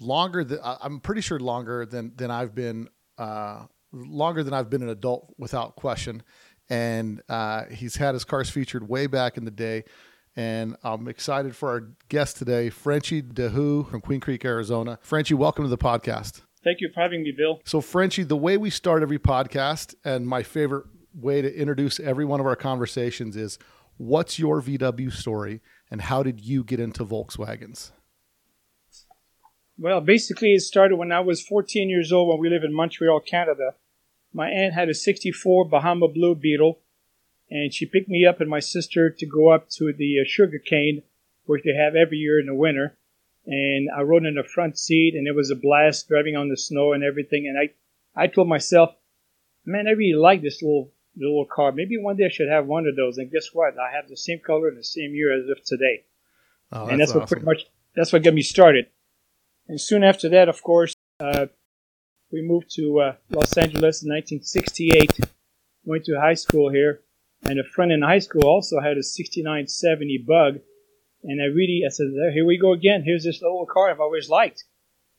longer 0.00 0.42
than 0.42 0.58
I'm 0.64 0.98
pretty 0.98 1.20
sure 1.20 1.38
longer 1.38 1.84
than 1.84 2.12
than 2.16 2.30
I've 2.30 2.54
been. 2.54 2.88
Uh, 3.18 3.66
longer 3.92 4.42
than 4.42 4.54
I've 4.54 4.70
been 4.70 4.84
an 4.84 4.88
adult, 4.88 5.34
without 5.36 5.76
question. 5.76 6.22
And 6.70 7.20
uh, 7.28 7.64
he's 7.66 7.96
had 7.96 8.14
his 8.14 8.24
cars 8.24 8.48
featured 8.48 8.88
way 8.88 9.06
back 9.06 9.36
in 9.36 9.44
the 9.44 9.50
day 9.50 9.84
and 10.36 10.76
I'm 10.84 11.08
excited 11.08 11.56
for 11.56 11.70
our 11.70 11.88
guest 12.08 12.36
today, 12.36 12.68
Frenchy 12.68 13.22
DeHoo 13.22 13.90
from 13.90 14.00
Queen 14.02 14.20
Creek, 14.20 14.44
Arizona. 14.44 14.98
Frenchy, 15.00 15.34
welcome 15.34 15.64
to 15.64 15.68
the 15.68 15.78
podcast. 15.78 16.42
Thank 16.62 16.80
you 16.80 16.90
for 16.92 17.00
having 17.00 17.22
me, 17.22 17.32
Bill. 17.36 17.60
So, 17.64 17.80
Frenchy, 17.80 18.22
the 18.22 18.36
way 18.36 18.56
we 18.56 18.70
start 18.70 19.02
every 19.02 19.18
podcast, 19.18 19.94
and 20.04 20.26
my 20.26 20.42
favorite 20.42 20.86
way 21.14 21.40
to 21.40 21.54
introduce 21.54 21.98
every 21.98 22.24
one 22.24 22.40
of 22.40 22.46
our 22.46 22.56
conversations 22.56 23.36
is 23.36 23.58
what's 23.96 24.38
your 24.38 24.60
VW 24.60 25.10
story 25.12 25.62
and 25.90 26.02
how 26.02 26.22
did 26.22 26.40
you 26.40 26.62
get 26.64 26.80
into 26.80 27.04
Volkswagens? 27.04 27.92
Well, 29.78 30.00
basically, 30.00 30.54
it 30.54 30.60
started 30.60 30.96
when 30.96 31.12
I 31.12 31.20
was 31.20 31.42
14 31.42 31.88
years 31.88 32.12
old 32.12 32.28
when 32.28 32.40
we 32.40 32.50
lived 32.50 32.64
in 32.64 32.74
Montreal, 32.74 33.20
Canada. 33.20 33.74
My 34.32 34.48
aunt 34.48 34.74
had 34.74 34.88
a 34.88 34.94
64 34.94 35.68
Bahama 35.68 36.08
Blue 36.08 36.34
Beetle, 36.34 36.80
and 37.50 37.72
she 37.72 37.86
picked 37.86 38.08
me 38.08 38.26
up 38.26 38.40
and 38.40 38.50
my 38.50 38.60
sister 38.60 39.10
to 39.10 39.26
go 39.26 39.50
up 39.50 39.68
to 39.70 39.92
the 39.92 40.20
uh, 40.20 40.24
sugar 40.26 40.58
cane, 40.58 41.02
which 41.44 41.62
they 41.64 41.74
have 41.74 41.94
every 41.94 42.18
year 42.18 42.40
in 42.40 42.46
the 42.46 42.54
winter. 42.54 42.96
And 43.46 43.88
I 43.96 44.02
rode 44.02 44.24
in 44.24 44.34
the 44.34 44.42
front 44.42 44.76
seat, 44.76 45.14
and 45.14 45.28
it 45.28 45.34
was 45.34 45.50
a 45.50 45.56
blast 45.56 46.08
driving 46.08 46.36
on 46.36 46.48
the 46.48 46.56
snow 46.56 46.92
and 46.92 47.04
everything. 47.04 47.46
And 47.46 47.56
I, 47.56 48.20
I 48.20 48.26
told 48.26 48.48
myself, 48.48 48.96
man, 49.64 49.86
I 49.86 49.92
really 49.92 50.18
like 50.18 50.42
this 50.42 50.62
little 50.62 50.90
little 51.16 51.46
car. 51.46 51.72
Maybe 51.72 51.96
one 51.96 52.16
day 52.16 52.26
I 52.26 52.28
should 52.28 52.48
have 52.48 52.66
one 52.66 52.86
of 52.86 52.96
those. 52.96 53.18
And 53.18 53.30
guess 53.30 53.48
what? 53.52 53.74
I 53.78 53.94
have 53.94 54.08
the 54.08 54.16
same 54.16 54.40
color 54.44 54.68
and 54.68 54.76
the 54.76 54.84
same 54.84 55.14
year 55.14 55.32
as 55.32 55.48
of 55.48 55.64
today. 55.64 56.04
Oh, 56.72 56.86
and 56.86 57.00
that's 57.00 57.14
what 57.14 57.28
pretty 57.28 57.44
much 57.44 57.66
that's 57.94 58.12
what 58.12 58.22
got 58.22 58.34
me 58.34 58.42
started. 58.42 58.86
And 59.68 59.80
soon 59.80 60.04
after 60.04 60.28
that, 60.30 60.48
of 60.48 60.62
course, 60.62 60.94
uh, 61.20 61.46
we 62.30 62.42
moved 62.42 62.74
to 62.76 63.00
uh, 63.00 63.14
Los 63.30 63.56
Angeles 63.56 64.02
in 64.02 64.10
1968. 64.10 65.20
Went 65.84 66.04
to 66.04 66.20
high 66.20 66.34
school 66.34 66.70
here, 66.70 67.00
and 67.42 67.58
a 67.58 67.64
friend 67.64 67.92
in 67.92 68.02
high 68.02 68.18
school 68.18 68.44
also 68.44 68.80
had 68.80 68.96
a 68.96 69.02
6970 69.02 70.24
Bug. 70.26 70.60
And 71.22 71.40
I 71.42 71.46
really, 71.46 71.82
I 71.84 71.90
said, 71.90 72.06
here 72.32 72.44
we 72.46 72.58
go 72.58 72.72
again. 72.72 73.02
Here's 73.04 73.24
this 73.24 73.42
little 73.42 73.66
car 73.66 73.90
I've 73.90 74.00
always 74.00 74.28
liked. 74.28 74.64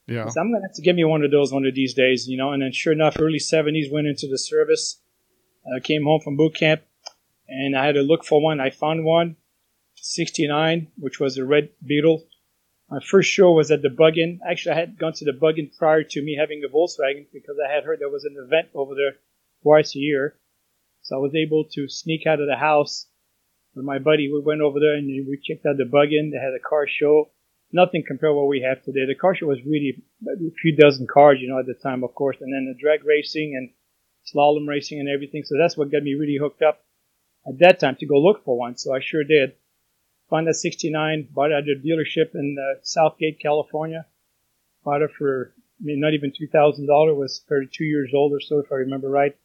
Yeah. 0.07 0.29
So 0.29 0.39
I'm 0.39 0.51
gonna 0.51 0.65
have 0.65 0.75
to 0.75 0.81
get 0.81 0.95
me 0.95 1.03
one 1.03 1.23
of 1.23 1.31
those 1.31 1.51
one 1.51 1.65
of 1.65 1.75
these 1.75 1.93
days, 1.93 2.27
you 2.27 2.37
know." 2.37 2.53
And 2.53 2.61
then, 2.61 2.71
sure 2.71 2.93
enough, 2.93 3.17
early 3.19 3.39
70s 3.39 3.91
went 3.91 4.07
into 4.07 4.27
the 4.27 4.37
service. 4.37 5.01
I 5.75 5.81
came 5.81 6.05
home 6.05 6.21
from 6.21 6.37
boot 6.37 6.55
camp, 6.55 6.83
and 7.47 7.75
I 7.75 7.85
had 7.85 7.95
to 7.95 8.01
look 8.01 8.23
for 8.23 8.41
one. 8.41 8.61
I 8.61 8.69
found 8.69 9.03
one, 9.03 9.35
69, 9.95 10.87
which 10.97 11.19
was 11.19 11.37
a 11.37 11.43
red 11.43 11.71
Beetle. 11.85 12.25
My 12.89 13.01
first 13.01 13.29
show 13.29 13.51
was 13.51 13.69
at 13.69 13.81
the 13.81 13.89
Bug-In. 13.89 14.39
Actually, 14.47 14.75
I 14.75 14.79
had 14.79 14.97
gone 14.97 15.11
to 15.13 15.25
the 15.25 15.33
Bug-In 15.33 15.71
prior 15.77 16.03
to 16.03 16.21
me 16.21 16.37
having 16.39 16.63
a 16.63 16.69
Volkswagen 16.69 17.25
because 17.33 17.57
I 17.59 17.69
had 17.69 17.83
heard 17.83 17.99
there 17.99 18.07
was 18.07 18.23
an 18.23 18.37
event 18.37 18.69
over 18.73 18.95
there 18.95 19.17
twice 19.61 19.93
a 19.93 19.99
year. 19.99 20.37
So 21.07 21.15
I 21.15 21.19
was 21.19 21.35
able 21.35 21.63
to 21.71 21.87
sneak 21.87 22.27
out 22.27 22.41
of 22.41 22.47
the 22.47 22.57
house 22.57 23.07
with 23.73 23.85
my 23.85 23.97
buddy. 23.97 24.29
We 24.29 24.41
went 24.41 24.59
over 24.59 24.77
there 24.77 24.95
and 24.95 25.07
we 25.07 25.39
checked 25.41 25.65
out 25.65 25.77
the 25.77 25.85
Bug-In. 25.85 26.31
They 26.31 26.37
had 26.37 26.53
a 26.53 26.59
car 26.59 26.85
show. 26.85 27.29
Nothing 27.71 28.03
compared 28.05 28.31
to 28.31 28.35
what 28.35 28.49
we 28.49 28.59
have 28.67 28.83
today. 28.83 29.05
The 29.07 29.15
car 29.15 29.33
show 29.33 29.45
was 29.45 29.63
really 29.65 30.03
a 30.27 30.51
few 30.61 30.75
dozen 30.75 31.07
cars, 31.07 31.39
you 31.39 31.47
know, 31.47 31.59
at 31.59 31.65
the 31.65 31.75
time, 31.75 32.03
of 32.03 32.13
course, 32.13 32.35
and 32.41 32.51
then 32.51 32.65
the 32.65 32.77
drag 32.77 33.05
racing 33.05 33.55
and 33.55 33.69
slalom 34.27 34.67
racing 34.67 34.99
and 34.99 35.07
everything. 35.07 35.43
So 35.45 35.55
that's 35.57 35.77
what 35.77 35.91
got 35.91 36.03
me 36.03 36.13
really 36.13 36.37
hooked 36.41 36.61
up 36.61 36.83
at 37.47 37.59
that 37.59 37.79
time 37.79 37.95
to 38.01 38.05
go 38.05 38.19
look 38.19 38.43
for 38.43 38.57
one. 38.57 38.75
So 38.75 38.93
I 38.93 38.99
sure 38.99 39.23
did. 39.23 39.53
Found 40.29 40.47
that 40.47 40.55
69, 40.55 41.29
bought 41.31 41.51
it 41.51 41.53
at 41.53 41.69
a 41.69 41.79
dealership 41.79 42.35
in 42.35 42.57
uh, 42.59 42.79
Southgate, 42.83 43.39
California. 43.39 44.05
Bought 44.83 45.03
it 45.03 45.11
for 45.17 45.53
I 45.79 45.83
mean, 45.85 46.01
not 46.01 46.13
even 46.13 46.31
$2,000. 46.31 47.15
Was 47.15 47.45
32 47.47 47.85
years 47.85 48.11
old 48.13 48.33
or 48.33 48.41
so, 48.41 48.59
if 48.59 48.73
I 48.73 48.75
remember 48.75 49.09
right. 49.09 49.37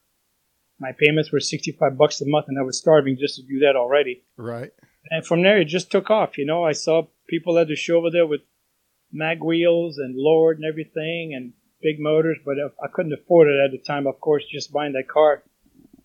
My 0.82 0.90
payments 0.90 1.30
were 1.30 1.38
65 1.38 1.96
bucks 1.96 2.20
a 2.20 2.26
month, 2.26 2.46
and 2.48 2.58
I 2.58 2.62
was 2.62 2.76
starving 2.76 3.16
just 3.16 3.36
to 3.36 3.42
do 3.42 3.60
that 3.60 3.76
already. 3.76 4.24
Right. 4.36 4.72
And 5.10 5.24
from 5.24 5.42
there, 5.42 5.60
it 5.60 5.66
just 5.66 5.92
took 5.92 6.10
off. 6.10 6.36
You 6.36 6.44
know, 6.44 6.64
I 6.64 6.72
saw 6.72 7.06
people 7.28 7.56
at 7.56 7.68
the 7.68 7.76
show 7.76 7.98
over 7.98 8.10
there 8.10 8.26
with 8.26 8.40
mag 9.12 9.44
wheels 9.44 9.98
and 9.98 10.16
Lord 10.16 10.56
and 10.58 10.66
everything 10.66 11.34
and 11.36 11.52
big 11.80 12.00
motors, 12.00 12.38
but 12.44 12.56
I 12.82 12.88
couldn't 12.92 13.12
afford 13.12 13.46
it 13.46 13.64
at 13.64 13.70
the 13.70 13.78
time, 13.78 14.08
of 14.08 14.20
course, 14.20 14.44
just 14.50 14.72
buying 14.72 14.94
that 14.94 15.08
car. 15.08 15.44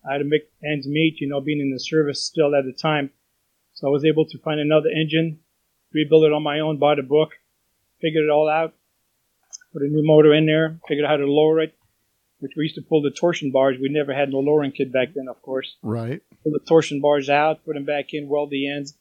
I 0.08 0.12
had 0.12 0.18
to 0.18 0.24
make 0.24 0.48
ends 0.64 0.86
meet, 0.86 1.20
you 1.20 1.28
know, 1.28 1.40
being 1.40 1.60
in 1.60 1.72
the 1.72 1.80
service 1.80 2.24
still 2.24 2.54
at 2.54 2.64
the 2.64 2.72
time. 2.72 3.10
So 3.74 3.88
I 3.88 3.90
was 3.90 4.04
able 4.04 4.26
to 4.26 4.38
find 4.38 4.60
another 4.60 4.90
engine, 4.90 5.40
rebuild 5.92 6.24
it 6.24 6.32
on 6.32 6.44
my 6.44 6.60
own, 6.60 6.78
bought 6.78 7.00
a 7.00 7.02
book, 7.02 7.30
figured 8.00 8.24
it 8.24 8.30
all 8.30 8.48
out, 8.48 8.74
put 9.72 9.82
a 9.82 9.88
new 9.88 10.06
motor 10.06 10.32
in 10.34 10.46
there, 10.46 10.78
figured 10.86 11.04
out 11.04 11.10
how 11.10 11.16
to 11.16 11.26
lower 11.26 11.60
it, 11.60 11.77
which 12.40 12.52
we 12.56 12.64
used 12.64 12.76
to 12.76 12.82
pull 12.82 13.02
the 13.02 13.10
torsion 13.10 13.50
bars. 13.50 13.76
We 13.80 13.88
never 13.88 14.14
had 14.14 14.30
no 14.30 14.38
lowering 14.38 14.72
kit 14.72 14.92
back 14.92 15.08
then, 15.14 15.28
of 15.28 15.40
course. 15.42 15.76
Right. 15.82 16.22
Pull 16.42 16.52
the 16.52 16.64
torsion 16.66 17.00
bars 17.00 17.28
out, 17.28 17.64
put 17.64 17.74
them 17.74 17.84
back 17.84 18.14
in, 18.14 18.28
weld 18.28 18.50
the 18.50 18.70
ends, 18.70 18.96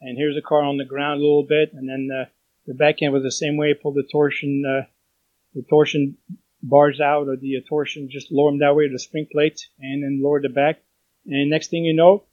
and 0.00 0.16
here's 0.16 0.34
the 0.34 0.42
car 0.42 0.62
on 0.62 0.76
the 0.76 0.84
ground 0.84 1.20
a 1.20 1.22
little 1.22 1.44
bit, 1.44 1.72
and 1.72 1.88
then 1.88 2.08
uh, 2.14 2.24
the 2.66 2.74
back 2.74 3.02
end 3.02 3.12
was 3.12 3.22
the 3.22 3.32
same 3.32 3.56
way. 3.56 3.74
Pull 3.74 3.92
the 3.92 4.06
torsion, 4.10 4.64
uh, 4.64 4.86
the 5.54 5.62
torsion 5.62 6.16
bars 6.62 7.00
out, 7.00 7.28
or 7.28 7.36
the 7.36 7.56
uh, 7.56 7.60
torsion 7.68 8.08
just 8.10 8.30
lower 8.30 8.50
them 8.50 8.60
that 8.60 8.76
way, 8.76 8.88
the 8.88 8.98
spring 8.98 9.26
plate, 9.30 9.68
and 9.80 10.02
then 10.02 10.20
lower 10.22 10.40
the 10.40 10.48
back. 10.48 10.80
And 11.26 11.50
next 11.50 11.68
thing 11.68 11.84
you 11.84 11.94
know, 11.94 12.24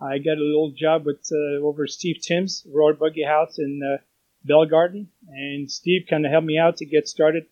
I 0.00 0.18
got 0.18 0.36
a 0.36 0.44
little 0.44 0.72
job 0.76 1.06
with 1.06 1.28
uh, 1.30 1.64
over 1.64 1.86
Steve 1.86 2.16
Timms 2.20 2.66
Royal 2.72 2.94
Buggy 2.94 3.24
House 3.24 3.58
in 3.58 3.80
uh, 3.82 4.02
Bell 4.44 4.66
Garden, 4.66 5.08
and 5.28 5.70
Steve 5.70 6.06
kind 6.10 6.26
of 6.26 6.32
helped 6.32 6.46
me 6.46 6.58
out 6.58 6.78
to 6.78 6.86
get 6.86 7.08
started. 7.08 7.46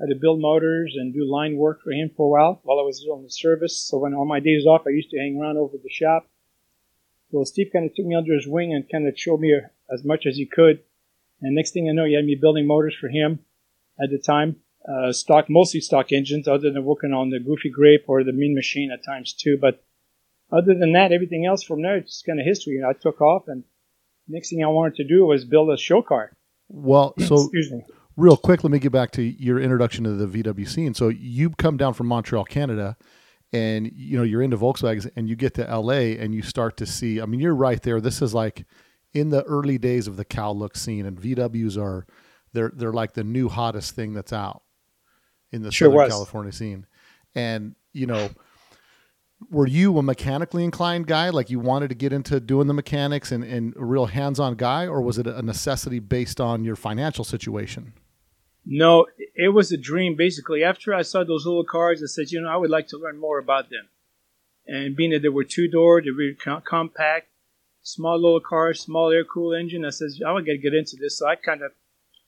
I 0.00 0.04
had 0.04 0.14
to 0.14 0.20
build 0.20 0.40
motors 0.40 0.94
and 0.98 1.14
do 1.14 1.24
line 1.24 1.56
work 1.56 1.80
for 1.82 1.92
him 1.92 2.10
for 2.16 2.26
a 2.26 2.28
while 2.28 2.60
while 2.64 2.80
I 2.80 2.82
was 2.82 3.06
on 3.10 3.22
the 3.22 3.30
service. 3.30 3.78
So 3.78 3.98
when 3.98 4.14
on 4.14 4.26
my 4.26 4.40
days 4.40 4.66
off, 4.66 4.82
I 4.86 4.90
used 4.90 5.10
to 5.10 5.18
hang 5.18 5.38
around 5.40 5.56
over 5.56 5.76
the 5.76 5.90
shop. 5.90 6.28
So 7.30 7.44
Steve 7.44 7.70
kind 7.72 7.86
of 7.88 7.94
took 7.94 8.06
me 8.06 8.14
under 8.14 8.34
his 8.34 8.46
wing 8.46 8.74
and 8.74 8.88
kind 8.90 9.06
of 9.06 9.18
showed 9.18 9.40
me 9.40 9.54
as 9.92 10.04
much 10.04 10.26
as 10.26 10.36
he 10.36 10.46
could. 10.46 10.80
And 11.40 11.54
next 11.54 11.72
thing 11.72 11.88
I 11.88 11.92
know, 11.92 12.04
he 12.04 12.14
had 12.14 12.24
me 12.24 12.34
building 12.34 12.66
motors 12.66 12.96
for 13.00 13.08
him 13.08 13.40
at 14.02 14.10
the 14.10 14.18
time. 14.18 14.56
Uh, 14.86 15.12
stock, 15.12 15.46
mostly 15.48 15.80
stock 15.80 16.12
engines, 16.12 16.46
other 16.46 16.70
than 16.70 16.84
working 16.84 17.12
on 17.12 17.30
the 17.30 17.40
Goofy 17.40 17.70
Grape 17.70 18.04
or 18.06 18.22
the 18.22 18.32
Mean 18.32 18.54
Machine 18.54 18.90
at 18.92 19.04
times 19.04 19.32
too. 19.32 19.56
But 19.58 19.82
other 20.52 20.74
than 20.74 20.92
that, 20.92 21.12
everything 21.12 21.46
else 21.46 21.62
from 21.62 21.82
there, 21.82 21.96
it's 21.96 22.22
kind 22.22 22.38
of 22.38 22.46
history. 22.46 22.82
I 22.86 22.92
took 22.92 23.20
off, 23.20 23.48
and 23.48 23.64
next 24.28 24.50
thing 24.50 24.62
I 24.62 24.68
wanted 24.68 24.96
to 24.96 25.04
do 25.04 25.24
was 25.24 25.44
build 25.44 25.70
a 25.70 25.78
show 25.78 26.02
car. 26.02 26.32
Well, 26.68 27.14
so 27.18 27.36
Excuse 27.36 27.72
me. 27.72 27.84
Real 28.16 28.36
quick, 28.36 28.62
let 28.62 28.70
me 28.70 28.78
get 28.78 28.92
back 28.92 29.10
to 29.12 29.22
your 29.22 29.58
introduction 29.58 30.04
to 30.04 30.12
the 30.12 30.26
VW 30.26 30.68
scene. 30.68 30.94
So 30.94 31.08
you 31.08 31.50
come 31.50 31.76
down 31.76 31.94
from 31.94 32.06
Montreal, 32.06 32.44
Canada, 32.44 32.96
and 33.52 33.90
you 33.92 34.16
know 34.16 34.22
you're 34.22 34.42
into 34.42 34.56
Volkswagens, 34.56 35.10
and 35.16 35.28
you 35.28 35.36
get 35.36 35.54
to 35.54 35.62
LA, 35.62 36.16
and 36.18 36.34
you 36.34 36.42
start 36.42 36.76
to 36.78 36.86
see. 36.86 37.20
I 37.20 37.26
mean, 37.26 37.40
you're 37.40 37.54
right 37.54 37.82
there. 37.82 38.00
This 38.00 38.22
is 38.22 38.32
like 38.32 38.66
in 39.12 39.30
the 39.30 39.42
early 39.44 39.78
days 39.78 40.06
of 40.06 40.16
the 40.16 40.24
Cal 40.24 40.56
look 40.56 40.76
scene, 40.76 41.06
and 41.06 41.20
VWs 41.20 41.76
are 41.76 42.06
they're 42.52 42.72
they're 42.74 42.92
like 42.92 43.14
the 43.14 43.24
new 43.24 43.48
hottest 43.48 43.94
thing 43.94 44.14
that's 44.14 44.32
out 44.32 44.62
in 45.52 45.62
the 45.62 45.72
Sure 45.72 45.86
Southern 45.86 45.98
was. 45.98 46.12
California 46.12 46.52
scene. 46.52 46.86
And 47.34 47.74
you 47.92 48.06
know, 48.06 48.30
were 49.50 49.66
you 49.66 49.98
a 49.98 50.02
mechanically 50.02 50.64
inclined 50.64 51.06
guy, 51.06 51.30
like 51.30 51.50
you 51.50 51.60
wanted 51.60 51.88
to 51.88 51.94
get 51.94 52.12
into 52.12 52.40
doing 52.40 52.66
the 52.66 52.74
mechanics 52.74 53.32
and, 53.32 53.44
and 53.44 53.74
a 53.76 53.84
real 53.84 54.06
hands-on 54.06 54.54
guy, 54.54 54.86
or 54.86 55.00
was 55.00 55.18
it 55.18 55.26
a 55.26 55.42
necessity 55.42 55.98
based 55.98 56.40
on 56.40 56.64
your 56.64 56.76
financial 56.76 57.24
situation? 57.24 57.92
No, 58.66 59.06
it 59.34 59.52
was 59.52 59.72
a 59.72 59.76
dream. 59.76 60.16
Basically, 60.16 60.64
after 60.64 60.94
I 60.94 61.02
saw 61.02 61.22
those 61.22 61.44
little 61.44 61.64
cars, 61.64 62.02
I 62.02 62.06
said, 62.06 62.30
you 62.30 62.40
know, 62.40 62.48
I 62.48 62.56
would 62.56 62.70
like 62.70 62.88
to 62.88 62.98
learn 62.98 63.18
more 63.18 63.38
about 63.38 63.68
them. 63.68 63.88
And 64.66 64.96
being 64.96 65.10
that 65.10 65.20
they 65.20 65.28
were 65.28 65.44
two 65.44 65.68
door, 65.68 66.00
they 66.00 66.10
were 66.10 66.60
compact, 66.62 67.28
small 67.82 68.16
little 68.16 68.40
cars, 68.40 68.80
small 68.80 69.10
air 69.10 69.24
cooled 69.24 69.56
engine, 69.56 69.84
I 69.84 69.90
says, 69.90 70.20
I 70.26 70.32
would 70.32 70.46
to 70.46 70.56
get 70.56 70.72
into 70.72 70.96
this. 70.98 71.18
So 71.18 71.28
I 71.28 71.36
kind 71.36 71.62
of, 71.62 71.72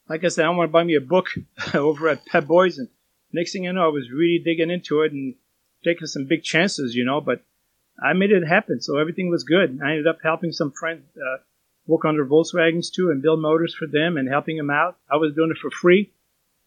like 0.08 0.24
I 0.24 0.28
said, 0.28 0.44
I 0.44 0.50
want 0.50 0.68
to 0.68 0.72
buy 0.72 0.84
me 0.84 0.96
a 0.96 1.00
book 1.00 1.28
over 1.74 2.08
at 2.10 2.26
Pep 2.26 2.46
Boys. 2.46 2.76
And 2.76 2.88
next 3.32 3.52
thing 3.52 3.64
you 3.64 3.72
know, 3.72 3.86
I 3.86 3.92
was 3.92 4.10
really 4.10 4.42
digging 4.44 4.70
into 4.70 5.00
it 5.02 5.12
and 5.12 5.34
taking 5.84 6.06
some 6.06 6.26
big 6.26 6.42
chances, 6.42 6.94
you 6.94 7.06
know. 7.06 7.22
But 7.22 7.40
I 8.02 8.12
made 8.12 8.30
it 8.30 8.46
happen, 8.46 8.82
so 8.82 8.98
everything 8.98 9.30
was 9.30 9.44
good. 9.44 9.80
I 9.82 9.92
ended 9.92 10.06
up 10.06 10.18
helping 10.22 10.52
some 10.52 10.72
friends 10.78 11.02
uh, 11.16 11.38
work 11.86 12.04
on 12.04 12.16
their 12.16 12.26
Volkswagens 12.26 12.92
too 12.92 13.10
and 13.10 13.22
build 13.22 13.40
motors 13.40 13.74
for 13.74 13.86
them 13.86 14.18
and 14.18 14.28
helping 14.28 14.58
them 14.58 14.68
out. 14.68 14.98
I 15.10 15.16
was 15.16 15.34
doing 15.34 15.50
it 15.50 15.56
for 15.56 15.70
free 15.70 16.12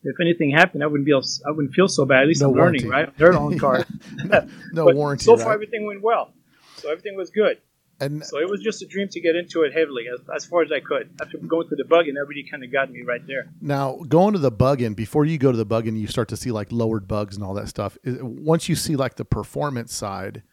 if 0.04 0.16
anything 0.22 0.52
happened, 0.52 0.84
I 0.84 0.88
wouldn't 0.88 1.06
be. 1.06 1.14
I 1.14 1.52
wouldn't 1.52 1.74
feel 1.74 1.88
so 1.88 2.06
bad. 2.06 2.22
At 2.22 2.28
least 2.28 2.42
No 2.42 2.50
I'm 2.52 2.56
learning, 2.56 2.86
warranty. 2.88 3.08
right? 3.10 3.18
Their 3.18 3.34
own 3.34 3.58
car. 3.60 3.86
No 4.74 4.86
but 4.86 4.96
warranty. 4.96 5.26
So 5.26 5.36
right? 5.36 5.44
far, 5.44 5.54
everything 5.54 5.86
went 5.86 6.02
well. 6.02 6.32
So 6.78 6.90
everything 6.90 7.18
was 7.18 7.30
good. 7.32 7.58
and 8.00 8.24
So 8.26 8.38
it 8.40 8.50
was 8.50 8.62
just 8.62 8.82
a 8.82 8.86
dream 8.88 9.10
to 9.10 9.20
get 9.20 9.36
into 9.36 9.64
it 9.64 9.74
heavily, 9.74 10.06
as, 10.14 10.22
as 10.34 10.46
far 10.46 10.62
as 10.62 10.72
I 10.72 10.80
could. 10.80 11.10
After 11.22 11.38
going 11.40 11.68
to 11.70 11.76
the 11.76 11.84
bug, 11.84 12.08
and 12.08 12.18
everybody 12.18 12.48
kind 12.50 12.64
of 12.64 12.72
got 12.72 12.90
me 12.90 13.02
right 13.02 13.26
there. 13.28 13.48
Now, 13.62 13.98
going 14.08 14.34
to 14.34 14.40
the 14.40 14.52
bug 14.52 14.82
in, 14.82 14.94
before 14.94 15.26
you 15.26 15.38
go 15.38 15.52
to 15.52 15.58
the 15.58 15.66
bug 15.66 15.88
in, 15.88 15.98
you 15.98 16.08
start 16.08 16.30
to 16.30 16.38
see 16.38 16.52
like 16.52 16.72
lowered 16.72 17.08
bugs 17.08 17.36
and 17.36 17.44
all 17.44 17.54
that 17.56 17.68
stuff. 17.68 17.98
Is- 18.04 18.20
Once 18.22 18.70
you 18.70 18.76
see 18.76 18.96
like 18.96 19.16
the 19.16 19.26
performance 19.26 19.94
side 19.94 20.44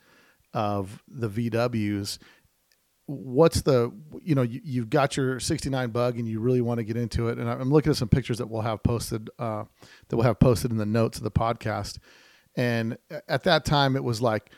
of 0.53 1.03
the 1.07 1.29
VWs, 1.29 2.19
what's 3.07 3.63
the, 3.63 3.93
you 4.23 4.35
know, 4.35 4.43
you, 4.43 4.61
you've 4.65 4.91
got 4.91 5.17
your 5.17 5.39
69 5.39 5.91
bug 5.91 6.19
and 6.19 6.29
you 6.29 6.41
really 6.41 6.61
want 6.61 6.79
to 6.79 6.85
get 6.85 6.97
into 6.97 7.29
it. 7.29 7.39
And 7.39 7.49
I'm 7.49 7.71
looking 7.71 7.91
at 7.91 7.97
some 7.97 8.09
pictures 8.09 8.39
that 8.39 8.49
we'll 8.49 8.63
have 8.63 8.83
posted, 8.83 9.31
uh, 9.39 9.65
that 10.09 10.17
we'll 10.17 10.27
have 10.27 10.41
posted 10.41 10.71
in 10.71 10.77
the 10.77 10.87
notes 10.87 11.19
of 11.19 11.25
the 11.25 11.31
podcast. 11.31 11.99
And 12.57 12.99
at 13.29 13.45
that 13.45 13.65
time, 13.65 13.97
it 13.97 14.03
was 14.03 14.21
like, 14.21 14.51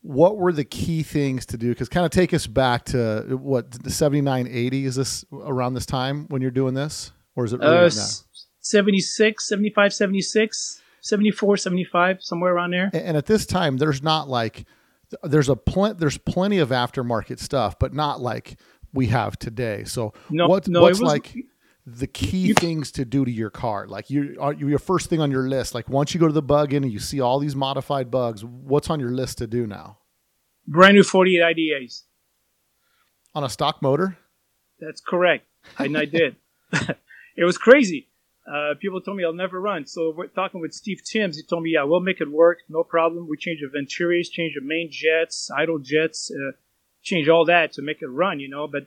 what 0.00 0.36
were 0.36 0.52
the 0.52 0.64
key 0.64 1.02
things 1.02 1.46
to 1.46 1.56
do? 1.56 1.68
Because 1.68 1.88
kind 1.88 2.04
of 2.04 2.10
take 2.10 2.34
us 2.34 2.46
back 2.46 2.84
to 2.86 3.36
what 3.40 3.70
the 3.70 3.90
79, 3.90 4.48
80 4.50 4.84
is 4.84 4.96
this 4.96 5.24
around 5.32 5.74
this 5.74 5.86
time 5.86 6.26
when 6.28 6.42
you're 6.42 6.50
doing 6.50 6.74
this? 6.74 7.12
Or 7.36 7.44
is 7.44 7.52
it 7.52 7.60
earlier 7.62 7.86
Uh, 7.86 7.90
76, 8.60 9.48
75, 9.48 9.92
76, 9.92 10.80
74, 11.00 11.56
75, 11.56 12.22
somewhere 12.22 12.54
around 12.54 12.70
there. 12.72 12.90
and 12.92 13.16
at 13.16 13.26
this 13.26 13.44
time 13.44 13.76
there's 13.76 14.02
not 14.02 14.28
like 14.28 14.64
there's 15.22 15.48
a 15.48 15.56
plen- 15.56 15.96
there's 15.98 16.18
plenty 16.18 16.58
of 16.58 16.70
aftermarket 16.70 17.38
stuff 17.38 17.78
but 17.78 17.92
not 17.94 18.20
like 18.20 18.56
we 18.92 19.06
have 19.06 19.38
today 19.38 19.84
so 19.84 20.12
No, 20.30 20.46
what, 20.48 20.68
no, 20.68 20.82
what's 20.82 21.00
was- 21.00 21.08
like 21.08 21.34
the 21.84 22.06
key 22.06 22.52
things 22.52 22.92
to 22.92 23.04
do 23.04 23.24
to 23.24 23.30
your 23.30 23.50
car 23.50 23.88
like 23.88 24.08
you 24.08 24.36
are 24.40 24.52
your 24.52 24.78
first 24.78 25.10
thing 25.10 25.20
on 25.20 25.30
your 25.32 25.48
list 25.48 25.74
like 25.74 25.88
once 25.88 26.14
you 26.14 26.20
go 26.20 26.28
to 26.28 26.32
the 26.32 26.40
bug 26.42 26.72
in 26.72 26.84
and 26.84 26.92
you 26.92 27.00
see 27.00 27.20
all 27.20 27.40
these 27.40 27.56
modified 27.56 28.08
bugs 28.10 28.44
what's 28.44 28.88
on 28.88 29.00
your 29.00 29.10
list 29.10 29.38
to 29.38 29.46
do 29.48 29.66
now 29.66 29.98
Brand 30.68 30.94
new 30.94 31.02
48 31.02 31.42
IDAs. 31.42 32.02
on 33.34 33.42
a 33.42 33.48
stock 33.48 33.82
motor 33.82 34.16
That's 34.78 35.00
correct. 35.00 35.44
And 35.78 35.96
I 35.98 36.04
did. 36.04 36.36
it 36.72 37.44
was 37.44 37.58
crazy. 37.58 38.08
Uh, 38.46 38.74
people 38.80 39.00
told 39.00 39.16
me 39.16 39.24
I'll 39.24 39.32
never 39.32 39.60
run. 39.60 39.86
So 39.86 40.12
we're 40.16 40.26
talking 40.26 40.60
with 40.60 40.72
Steve 40.72 41.00
Timms. 41.04 41.36
He 41.36 41.42
told 41.42 41.62
me, 41.62 41.70
yeah, 41.74 41.84
we'll 41.84 42.00
make 42.00 42.20
it 42.20 42.30
work. 42.30 42.58
No 42.68 42.82
problem. 42.82 43.28
We 43.28 43.36
change 43.36 43.60
the 43.60 43.68
Venturis, 43.68 44.30
change 44.30 44.54
the 44.54 44.64
main 44.64 44.90
jets, 44.90 45.50
idle 45.56 45.78
jets, 45.78 46.30
uh, 46.30 46.52
change 47.02 47.28
all 47.28 47.44
that 47.46 47.72
to 47.74 47.82
make 47.82 48.02
it 48.02 48.08
run, 48.08 48.40
you 48.40 48.48
know. 48.48 48.66
But 48.66 48.86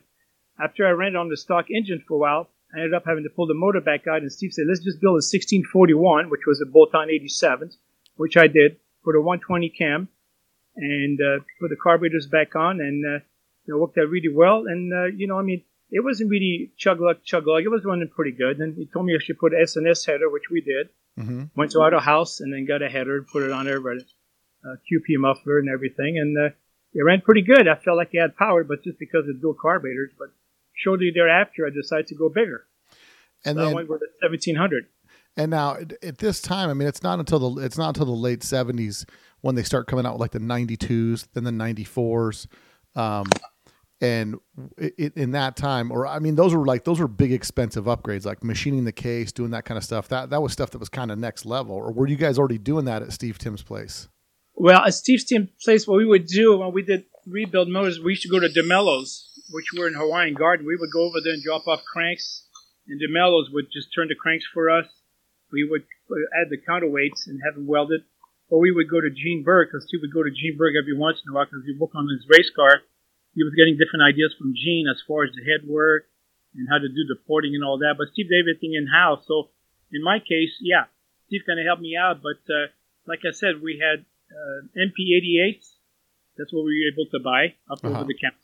after 0.62 0.86
I 0.86 0.90
ran 0.90 1.12
it 1.12 1.16
on 1.16 1.28
the 1.28 1.36
stock 1.36 1.66
engine 1.70 2.02
for 2.06 2.14
a 2.14 2.18
while, 2.18 2.48
I 2.74 2.80
ended 2.80 2.94
up 2.94 3.04
having 3.06 3.24
to 3.24 3.30
pull 3.30 3.46
the 3.46 3.54
motor 3.54 3.80
back 3.80 4.06
out. 4.06 4.22
And 4.22 4.30
Steve 4.30 4.52
said, 4.52 4.66
let's 4.68 4.84
just 4.84 5.00
build 5.00 5.14
a 5.14 5.24
1641, 5.24 6.28
which 6.28 6.46
was 6.46 6.60
a 6.60 6.70
bolt-on 6.70 7.08
87, 7.08 7.70
which 8.16 8.36
I 8.36 8.48
did 8.48 8.76
for 9.02 9.12
the 9.12 9.20
120 9.20 9.70
cam 9.70 10.08
and 10.76 11.18
uh, 11.20 11.42
put 11.60 11.70
the 11.70 11.76
carburetors 11.76 12.26
back 12.26 12.54
on 12.54 12.80
and 12.80 13.04
uh, 13.06 13.24
know, 13.68 13.78
worked 13.78 13.98
out 13.98 14.08
really 14.08 14.32
well. 14.32 14.64
And 14.66 14.92
uh, 14.92 15.06
you 15.16 15.26
know, 15.26 15.38
I 15.38 15.42
mean, 15.42 15.62
it 15.90 16.02
wasn't 16.04 16.30
really 16.30 16.72
chug 16.76 17.00
luck, 17.00 17.18
chug 17.24 17.46
luck. 17.46 17.62
It 17.64 17.68
was 17.68 17.84
running 17.84 18.08
pretty 18.08 18.32
good. 18.32 18.58
And 18.58 18.76
he 18.76 18.86
told 18.86 19.06
me 19.06 19.14
I 19.14 19.22
should 19.22 19.38
put 19.38 19.52
S 19.54 19.76
and 19.76 19.86
S 19.88 20.04
header, 20.04 20.28
which 20.30 20.50
we 20.50 20.60
did. 20.60 20.88
mm-hmm. 21.18 21.44
Went 21.54 21.70
to 21.72 21.78
Auto 21.78 22.00
House 22.00 22.40
and 22.40 22.52
then 22.52 22.66
got 22.66 22.82
a 22.82 22.88
header, 22.88 23.16
and 23.18 23.26
put 23.26 23.42
it 23.42 23.50
on 23.52 23.64
there, 23.66 23.80
but 23.80 23.98
uh, 24.64 24.76
QP 24.90 25.18
muffler 25.18 25.58
and 25.58 25.68
everything, 25.68 26.18
and 26.18 26.36
uh, 26.36 26.54
it 26.92 27.02
ran 27.04 27.20
pretty 27.20 27.42
good. 27.42 27.68
I 27.68 27.76
felt 27.76 27.96
like 27.96 28.10
it 28.12 28.20
had 28.20 28.36
power, 28.36 28.64
but 28.64 28.82
just 28.82 28.98
because 28.98 29.28
of 29.28 29.40
dual 29.40 29.54
carburetors. 29.54 30.10
But 30.18 30.28
shortly 30.74 31.10
thereafter, 31.14 31.66
I 31.66 31.70
decided 31.70 32.08
to 32.08 32.14
go 32.16 32.28
bigger. 32.28 32.66
and 33.44 33.56
So 33.56 33.62
I 33.62 33.64
then 33.66 33.74
went 33.74 33.88
with 33.88 34.02
a 34.02 34.10
1700. 34.26 34.86
And 35.36 35.50
now 35.50 35.76
at- 35.76 36.02
at 36.02 36.18
this 36.18 36.40
time, 36.40 36.70
I 36.70 36.74
mean, 36.74 36.88
it's 36.88 37.02
not 37.02 37.18
until 37.20 37.38
the 37.50 37.62
it's 37.62 37.76
not 37.78 37.88
until 37.88 38.06
the 38.06 38.12
late 38.12 38.42
seventies 38.42 39.04
when 39.42 39.54
they 39.54 39.62
start 39.62 39.86
coming 39.86 40.06
out 40.06 40.14
with 40.14 40.20
like 40.20 40.30
the 40.32 40.38
ninety 40.40 40.76
twos, 40.76 41.26
then 41.34 41.44
the 41.44 41.52
ninety 41.52 41.84
fours, 41.84 42.48
um, 42.94 43.26
and 44.00 44.36
in 44.98 45.30
that 45.30 45.56
time, 45.56 45.90
or 45.90 46.06
I 46.06 46.18
mean, 46.18 46.34
those 46.34 46.54
were 46.54 46.66
like 46.66 46.84
those 46.84 47.00
were 47.00 47.08
big 47.08 47.32
expensive 47.32 47.86
upgrades, 47.86 48.26
like 48.26 48.44
machining 48.44 48.84
the 48.84 48.92
case, 48.92 49.32
doing 49.32 49.50
that 49.52 49.64
kind 49.64 49.78
of 49.78 49.84
stuff. 49.84 50.08
That 50.08 50.30
that 50.30 50.42
was 50.42 50.52
stuff 50.52 50.70
that 50.70 50.78
was 50.78 50.88
kind 50.88 51.10
of 51.10 51.18
next 51.18 51.46
level. 51.46 51.74
Or 51.74 51.92
were 51.92 52.06
you 52.06 52.16
guys 52.16 52.38
already 52.38 52.58
doing 52.58 52.84
that 52.84 53.02
at 53.02 53.12
Steve 53.12 53.38
Timms' 53.38 53.62
place? 53.62 54.08
Well, 54.54 54.80
at 54.84 54.94
Steve's 54.94 55.24
team 55.24 55.48
place, 55.62 55.86
what 55.86 55.96
we 55.96 56.06
would 56.06 56.26
do 56.26 56.56
when 56.58 56.72
we 56.72 56.82
did 56.82 57.04
rebuild 57.26 57.68
motors, 57.68 58.00
we 58.00 58.12
used 58.12 58.22
to 58.22 58.28
go 58.28 58.40
to 58.40 58.48
DeMello's, 58.48 59.28
which 59.50 59.66
were 59.76 59.88
in 59.88 59.94
Hawaiian 59.94 60.34
Garden. 60.34 60.66
We 60.66 60.76
would 60.76 60.92
go 60.92 61.04
over 61.04 61.20
there 61.22 61.34
and 61.34 61.42
drop 61.42 61.66
off 61.66 61.82
cranks, 61.84 62.48
and 62.88 63.00
DeMello's 63.00 63.50
would 63.52 63.66
just 63.72 63.88
turn 63.94 64.08
the 64.08 64.14
cranks 64.14 64.46
for 64.52 64.70
us. 64.70 64.86
We 65.52 65.68
would 65.68 65.82
uh, 66.10 66.40
add 66.40 66.48
the 66.50 66.56
counterweights 66.56 67.26
and 67.26 67.40
have 67.44 67.54
them 67.54 67.66
welded. 67.66 68.02
Or 68.48 68.60
we 68.60 68.70
would 68.72 68.88
go 68.88 69.00
to 69.00 69.10
Gene 69.10 69.42
Berg, 69.44 69.68
because 69.68 69.88
Steve 69.88 70.00
would 70.02 70.14
go 70.14 70.22
to 70.22 70.30
Gene 70.30 70.56
Berg 70.56 70.74
every 70.78 70.96
once 70.96 71.18
in 71.20 71.32
a 71.32 71.34
while, 71.34 71.46
because 71.46 71.66
he'd 71.66 71.80
worked 71.80 71.96
on 71.96 72.08
his 72.08 72.24
race 72.30 72.50
car. 72.54 72.82
He 73.36 73.44
was 73.44 73.52
getting 73.52 73.76
different 73.76 74.02
ideas 74.08 74.32
from 74.40 74.56
Gene 74.56 74.88
as 74.88 74.98
far 75.04 75.28
as 75.28 75.30
the 75.36 75.44
head 75.44 75.68
work 75.68 76.08
and 76.56 76.64
how 76.72 76.80
to 76.80 76.88
do 76.88 77.04
the 77.04 77.20
porting 77.28 77.52
and 77.54 77.60
all 77.62 77.76
that. 77.84 78.00
But 78.00 78.08
Steve 78.16 78.32
did 78.32 78.40
everything 78.40 78.72
in 78.72 78.88
house. 78.88 79.28
So 79.28 79.52
in 79.92 80.00
my 80.02 80.18
case, 80.24 80.56
yeah, 80.64 80.88
Steve 81.28 81.44
kind 81.46 81.60
of 81.60 81.68
helped 81.68 81.84
me 81.84 81.94
out. 82.00 82.24
But 82.24 82.40
uh, 82.48 82.72
like 83.04 83.20
I 83.28 83.36
said, 83.36 83.60
we 83.60 83.76
had 83.76 84.08
uh, 84.32 84.72
MP88s. 84.74 85.76
That's 86.40 86.48
what 86.52 86.64
we 86.64 86.80
were 86.80 86.88
able 86.96 87.08
to 87.12 87.20
buy 87.20 87.60
up 87.68 87.84
Uh-huh. 87.84 88.00
over 88.00 88.08
the 88.08 88.16
counter. 88.16 88.40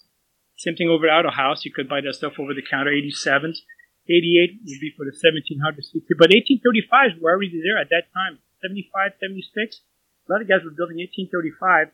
Same 0.60 0.76
thing 0.76 0.92
over 0.92 1.08
at 1.08 1.24
Auto 1.24 1.32
House. 1.32 1.64
You 1.64 1.72
could 1.72 1.88
buy 1.88 2.00
that 2.04 2.14
stuff 2.14 2.36
over 2.38 2.52
the 2.52 2.62
counter. 2.62 2.92
87s. 2.92 3.64
88 4.08 4.60
would 4.66 4.80
be 4.82 4.92
for 4.96 5.04
the 5.08 5.14
1700 5.16 5.56
cc. 5.88 6.04
But 6.20 6.30
1835s 6.36 7.16
were 7.20 7.32
already 7.32 7.62
there 7.64 7.78
at 7.80 7.88
that 7.90 8.12
time. 8.12 8.38
75, 8.60 9.16
76. 9.18 9.80
A 10.28 10.32
lot 10.32 10.42
of 10.42 10.48
guys 10.48 10.62
were 10.62 10.70
building 10.74 11.00
1835 11.00 11.90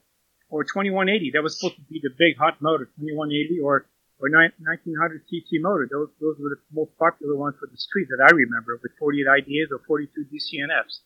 or 0.51 0.65
2180. 0.65 1.33
That 1.35 1.43
was 1.43 1.59
supposed 1.59 1.77
to 1.77 1.83
be 1.83 2.01
the 2.03 2.11
big 2.19 2.37
hot 2.39 2.61
motor, 2.61 2.87
2180 2.99 3.61
or 3.61 3.87
or 4.21 4.29
1900 4.31 5.23
cc 5.31 5.61
motor. 5.61 5.89
Those 5.91 6.09
those 6.21 6.37
were 6.41 6.51
the 6.51 6.61
most 6.73 6.91
popular 6.99 7.37
ones 7.37 7.57
for 7.61 7.69
the 7.71 7.77
street 7.77 8.09
that 8.11 8.23
I 8.23 8.35
remember 8.35 8.79
with 8.83 8.93
48 8.99 9.27
IDAs 9.27 9.71
or 9.71 9.81
42 9.87 10.27
DCNFs. 10.33 11.01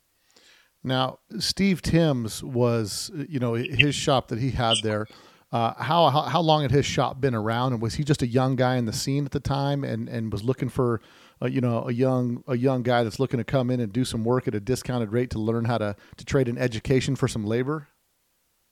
Now, 0.85 1.19
Steve 1.39 1.81
Timms 1.81 2.43
was, 2.43 3.11
you 3.29 3.39
know, 3.39 3.55
his 3.55 3.95
shop 3.95 4.29
that 4.29 4.39
he 4.41 4.51
had 4.51 4.79
there. 4.83 5.07
Uh, 5.53 5.75
how, 5.81 6.09
how 6.09 6.23
how 6.23 6.41
long 6.41 6.63
had 6.63 6.71
his 6.71 6.87
shop 6.87 7.21
been 7.21 7.35
around, 7.35 7.75
and 7.75 7.83
was 7.83 7.95
he 7.95 8.05
just 8.05 8.23
a 8.23 8.27
young 8.27 8.57
guy 8.57 8.77
in 8.77 8.87
the 8.87 8.93
scene 8.93 9.27
at 9.27 9.33
the 9.33 9.41
time, 9.41 9.85
and 9.85 10.09
and 10.09 10.33
was 10.33 10.43
looking 10.43 10.71
for, 10.71 11.03
uh, 11.43 11.47
you 11.47 11.61
know, 11.61 11.87
a 11.87 11.93
young 11.93 12.43
a 12.49 12.57
young 12.57 12.83
guy 12.83 13.05
that's 13.05 13.21
looking 13.21 13.37
to 13.37 13.45
come 13.45 13.71
in 13.71 13.79
and 13.79 13.93
do 13.93 14.03
some 14.03 14.25
work 14.25 14.49
at 14.49 14.55
a 14.55 14.61
discounted 14.61 15.13
rate 15.13 15.29
to 15.29 15.39
learn 15.39 15.67
how 15.67 15.77
to 15.77 15.95
to 16.17 16.25
trade 16.25 16.49
an 16.49 16.57
education 16.57 17.15
for 17.15 17.29
some 17.29 17.45
labor? 17.45 17.89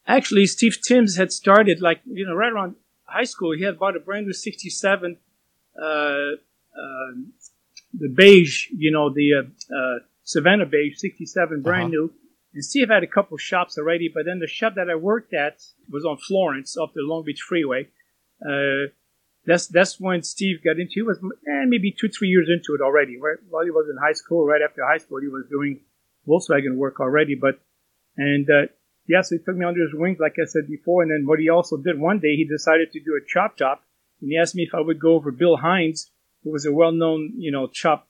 Actually, 0.07 0.47
Steve 0.47 0.79
Timms 0.83 1.17
had 1.17 1.33
started 1.33 1.81
like 1.81 2.01
you 2.05 2.27
know 2.27 2.35
right 2.35 2.53
around 2.53 2.77
high 3.05 3.25
school. 3.25 3.53
He 3.57 3.65
had 3.65 3.79
bought 3.79 3.97
a 3.97 4.01
brand 4.01 4.27
new 4.27 4.33
'67, 4.33 5.17
uh, 5.81 5.85
uh, 5.85 7.11
the 7.93 8.09
beige, 8.09 8.69
you 8.71 8.91
know, 8.91 9.11
the 9.13 9.35
uh, 9.35 9.75
uh, 9.77 9.99
Savannah 10.25 10.67
beige 10.67 10.97
'67, 10.99 11.63
brand 11.63 11.83
Uh-huh. 11.83 11.89
new. 11.91 12.13
And 12.53 12.65
Steve 12.65 12.89
had 12.89 13.05
a 13.05 13.07
couple 13.07 13.37
shops 13.37 13.79
already, 13.79 14.11
but 14.13 14.25
then 14.25 14.41
the 14.41 14.49
shop 14.49 14.75
that 14.75 14.91
I 14.91 14.97
worked 14.97 15.33
at 15.35 15.63
was 15.89 16.05
on 16.05 16.17
Florence, 16.17 16.77
off 16.77 16.93
the 16.95 17.03
Long 17.03 17.23
Beach 17.25 17.43
Freeway. 17.49 17.89
Uh, 18.45 18.91
that's 19.47 19.69
that's 19.69 20.01
when 20.01 20.23
Steve 20.23 20.63
got 20.65 20.79
into. 20.79 20.95
He 20.95 21.03
was 21.03 21.19
eh, 21.23 21.65
maybe 21.67 21.93
two, 21.99 22.09
three 22.09 22.29
years 22.29 22.49
into 22.49 22.75
it 22.75 22.83
already. 22.83 23.19
Right 23.19 23.39
while 23.49 23.65
he 23.65 23.71
was 23.71 23.87
in 23.89 23.97
high 23.97 24.13
school, 24.15 24.47
right 24.47 24.61
after 24.63 24.85
high 24.85 24.99
school, 24.99 25.21
he 25.21 25.29
was 25.29 25.45
doing 25.49 25.81
Volkswagen 26.27 26.77
work 26.77 27.01
already. 27.01 27.37
But 27.37 27.61
and 28.17 28.49
uh, 28.51 28.67
yeah, 29.11 29.23
so 29.23 29.37
he 29.37 29.43
took 29.43 29.57
me 29.57 29.67
under 29.67 29.83
his 29.83 29.93
wings, 29.93 30.19
like 30.21 30.37
I 30.41 30.47
said 30.47 30.69
before. 30.69 31.03
And 31.03 31.11
then 31.11 31.27
what 31.27 31.41
he 31.41 31.49
also 31.49 31.77
did 31.77 31.99
one 31.99 32.21
day, 32.21 32.37
he 32.37 32.45
decided 32.45 32.93
to 32.93 33.01
do 33.01 33.19
a 33.19 33.27
chop 33.27 33.57
top, 33.57 33.83
and 34.21 34.31
he 34.31 34.39
asked 34.39 34.55
me 34.55 34.63
if 34.63 34.75
I 34.75 34.81
would 34.81 35.01
go 35.01 35.15
over 35.15 35.33
Bill 35.33 35.57
Hines, 35.57 36.11
who 36.45 36.53
was 36.53 36.65
a 36.65 36.73
well-known, 36.73 37.33
you 37.37 37.51
know, 37.51 37.67
chop 37.67 38.07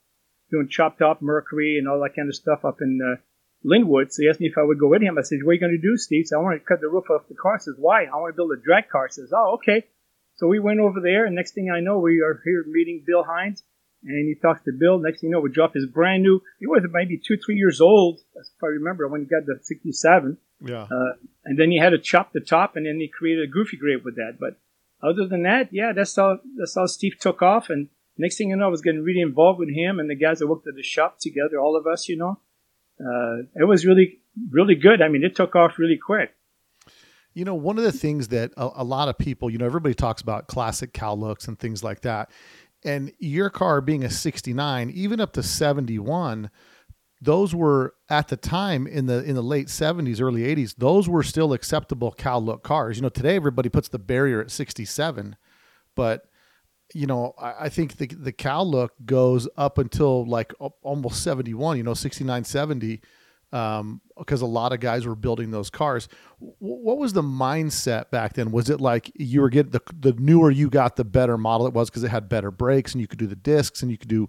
doing 0.51 0.69
chop 0.69 0.99
top, 0.99 1.23
Mercury, 1.23 1.79
and 1.79 1.89
all 1.89 2.01
that 2.01 2.15
kind 2.15 2.29
of 2.29 2.35
stuff 2.35 2.65
up 2.65 2.83
in 2.83 3.01
uh, 3.01 3.17
Lynwood. 3.65 4.13
So 4.13 4.23
he 4.23 4.29
asked 4.29 4.41
me 4.41 4.49
if 4.49 4.59
I 4.59 4.63
would 4.63 4.79
go 4.79 4.89
with 4.89 5.03
him. 5.03 5.17
I 5.17 5.23
said, 5.23 5.39
"What 5.43 5.53
are 5.53 5.55
you 5.55 5.61
going 5.61 5.79
to 5.81 5.89
do, 5.89 5.97
Steve?" 5.97 6.27
So 6.27 6.39
I 6.39 6.43
want 6.43 6.61
to 6.61 6.67
cut 6.67 6.81
the 6.81 6.89
roof 6.89 7.09
off 7.09 7.29
the 7.29 7.35
car. 7.35 7.55
I 7.55 7.59
says, 7.59 7.77
"Why?" 7.79 8.05
I 8.05 8.17
want 8.17 8.35
to 8.35 8.37
build 8.37 8.53
a 8.53 8.61
drag 8.61 8.89
car. 8.89 9.07
I 9.07 9.09
says, 9.09 9.33
"Oh, 9.35 9.55
okay." 9.55 9.87
So 10.37 10.49
we 10.49 10.59
went 10.59 10.81
over 10.81 11.01
there, 11.01 11.25
and 11.25 11.35
next 11.35 11.55
thing 11.55 11.71
I 11.71 11.81
know, 11.81 11.99
we 11.99 12.21
are 12.21 12.41
here 12.45 12.65
meeting 12.67 13.05
Bill 13.07 13.25
Hines, 13.25 13.63
and 14.03 14.29
he 14.29 14.35
talks 14.35 14.63
to 14.65 14.73
Bill. 14.73 14.99
Next 14.99 15.21
thing 15.21 15.31
you 15.31 15.37
know, 15.37 15.41
we 15.41 15.51
drop 15.51 15.75
his 15.75 15.87
brand 15.87 16.23
new. 16.23 16.41
He 16.59 16.67
was 16.67 16.83
maybe 16.91 17.17
two, 17.19 17.37
three 17.37 17.57
years 17.57 17.81
old, 17.81 18.21
if 18.35 18.47
I 18.63 18.67
remember, 18.67 19.09
when 19.09 19.23
he 19.23 19.27
got 19.27 19.47
the 19.47 19.59
'67. 19.63 20.37
Yeah. 20.61 20.83
Uh, 20.83 21.15
and 21.45 21.59
then 21.59 21.71
he 21.71 21.79
had 21.79 21.91
to 21.91 21.99
chop 21.99 22.33
the 22.33 22.41
top, 22.41 22.77
and 22.77 22.87
then 22.87 22.99
he 23.01 23.09
created 23.09 23.49
a 23.49 23.51
Goofy 23.51 23.77
Grape 23.77 24.05
with 24.05 24.17
that. 24.17 24.37
But 24.39 24.59
other 25.03 25.27
than 25.27 25.43
that, 25.45 25.69
yeah, 25.73 25.93
that's 25.95 26.15
how 26.17 26.39
that's 26.57 26.75
how 26.75 26.87
Steve 26.87 27.19
took 27.19 27.43
off. 27.43 27.71
And 27.71 27.89
next 28.19 28.37
thing 28.37 28.51
you 28.51 28.57
know, 28.57 28.67
I 28.67 28.69
was 28.69 28.83
getting 28.83 29.03
really 29.03 29.23
involved 29.23 29.59
with 29.59 29.71
him 29.75 29.99
and 29.99 30.11
the 30.11 30.15
guys 30.15 30.39
that 30.39 30.47
worked 30.47 30.67
at 30.69 30.75
the 30.75 30.83
shop 30.83 31.19
together, 31.19 31.59
all 31.59 31.77
of 31.77 31.87
us, 31.87 32.09
you 32.09 32.17
know. 32.17 32.41
Uh, 33.01 33.45
it 33.55 33.67
was 33.67 33.87
really 33.87 34.21
really 34.51 34.75
good. 34.75 35.03
I 35.03 35.09
mean, 35.09 35.25
it 35.25 35.35
took 35.35 35.57
off 35.57 35.79
really 35.79 35.99
quick. 35.99 36.35
You 37.33 37.45
know, 37.45 37.55
one 37.55 37.79
of 37.79 37.85
the 37.85 37.93
things 37.93 38.29
that 38.29 38.53
a, 38.57 38.71
a 38.77 38.85
lot 38.85 39.09
of 39.09 39.17
people, 39.17 39.51
you 39.51 39.59
know, 39.59 39.67
everybody 39.67 39.95
talks 39.95 40.21
about 40.21 40.49
classic 40.49 40.93
cow 40.93 41.15
looks 41.15 41.47
and 41.49 41.59
things 41.59 41.85
like 41.85 42.03
that. 42.03 42.31
And 42.83 43.13
your 43.19 43.51
car 43.51 43.81
being 43.81 44.05
a 44.05 44.11
69, 44.11 44.91
even 44.91 45.21
up 45.21 45.33
to 45.35 45.43
71, 45.43 46.51
those 47.21 47.55
were 47.55 47.95
at 48.09 48.29
the 48.29 48.37
time 48.37 48.87
in 48.87 49.07
the 49.07 49.23
in 49.23 49.35
the 49.35 49.43
late 49.43 49.67
70s, 49.67 50.21
early 50.21 50.43
80s, 50.43 50.77
those 50.77 51.09
were 51.09 51.23
still 51.23 51.53
acceptable 51.53 52.13
Cal 52.13 52.43
look 52.43 52.63
cars. 52.63 52.97
You 52.97 53.03
know, 53.03 53.09
today 53.09 53.37
everybody 53.37 53.69
puts 53.69 53.89
the 53.89 53.99
barrier 53.99 54.41
at 54.41 54.51
67, 54.51 55.37
but 55.95 56.25
you 56.95 57.07
know, 57.07 57.35
I, 57.39 57.55
I 57.67 57.69
think 57.69 57.97
the 57.97 58.07
the 58.07 58.33
Cal 58.33 58.69
look 58.69 58.93
goes 59.05 59.49
up 59.57 59.79
until 59.79 60.27
like 60.27 60.53
almost 60.83 61.23
71, 61.23 61.77
you 61.77 61.83
know, 61.83 61.95
69, 61.95 62.45
70 62.45 63.01
um, 63.53 64.01
because 64.17 64.43
a 64.43 64.47
lot 64.47 64.73
of 64.73 64.81
guys 64.81 65.07
were 65.07 65.17
building 65.17 65.51
those 65.51 65.71
cars. 65.71 66.09
W- 66.41 66.55
what 66.59 66.99
was 66.99 67.13
the 67.13 67.23
mindset 67.23 68.11
back 68.11 68.35
then? 68.35 68.53
Was 68.53 68.71
it 68.71 68.81
like 68.81 69.11
you 69.15 69.41
were 69.41 69.51
getting 69.51 69.73
the 69.73 69.83
the 69.99 70.13
newer 70.13 70.51
you 70.51 70.71
got, 70.71 70.97
the 70.97 71.05
better 71.05 71.37
model 71.37 71.67
it 71.67 71.75
was 71.75 71.91
because 71.91 72.05
it 72.05 72.11
had 72.11 72.29
better 72.29 72.51
brakes 72.51 72.93
and 72.93 73.01
you 73.01 73.09
could 73.09 73.19
do 73.19 73.27
the 73.27 73.37
discs 73.37 73.83
and 73.83 73.91
you 73.91 73.99
could 73.99 74.09
do 74.09 74.29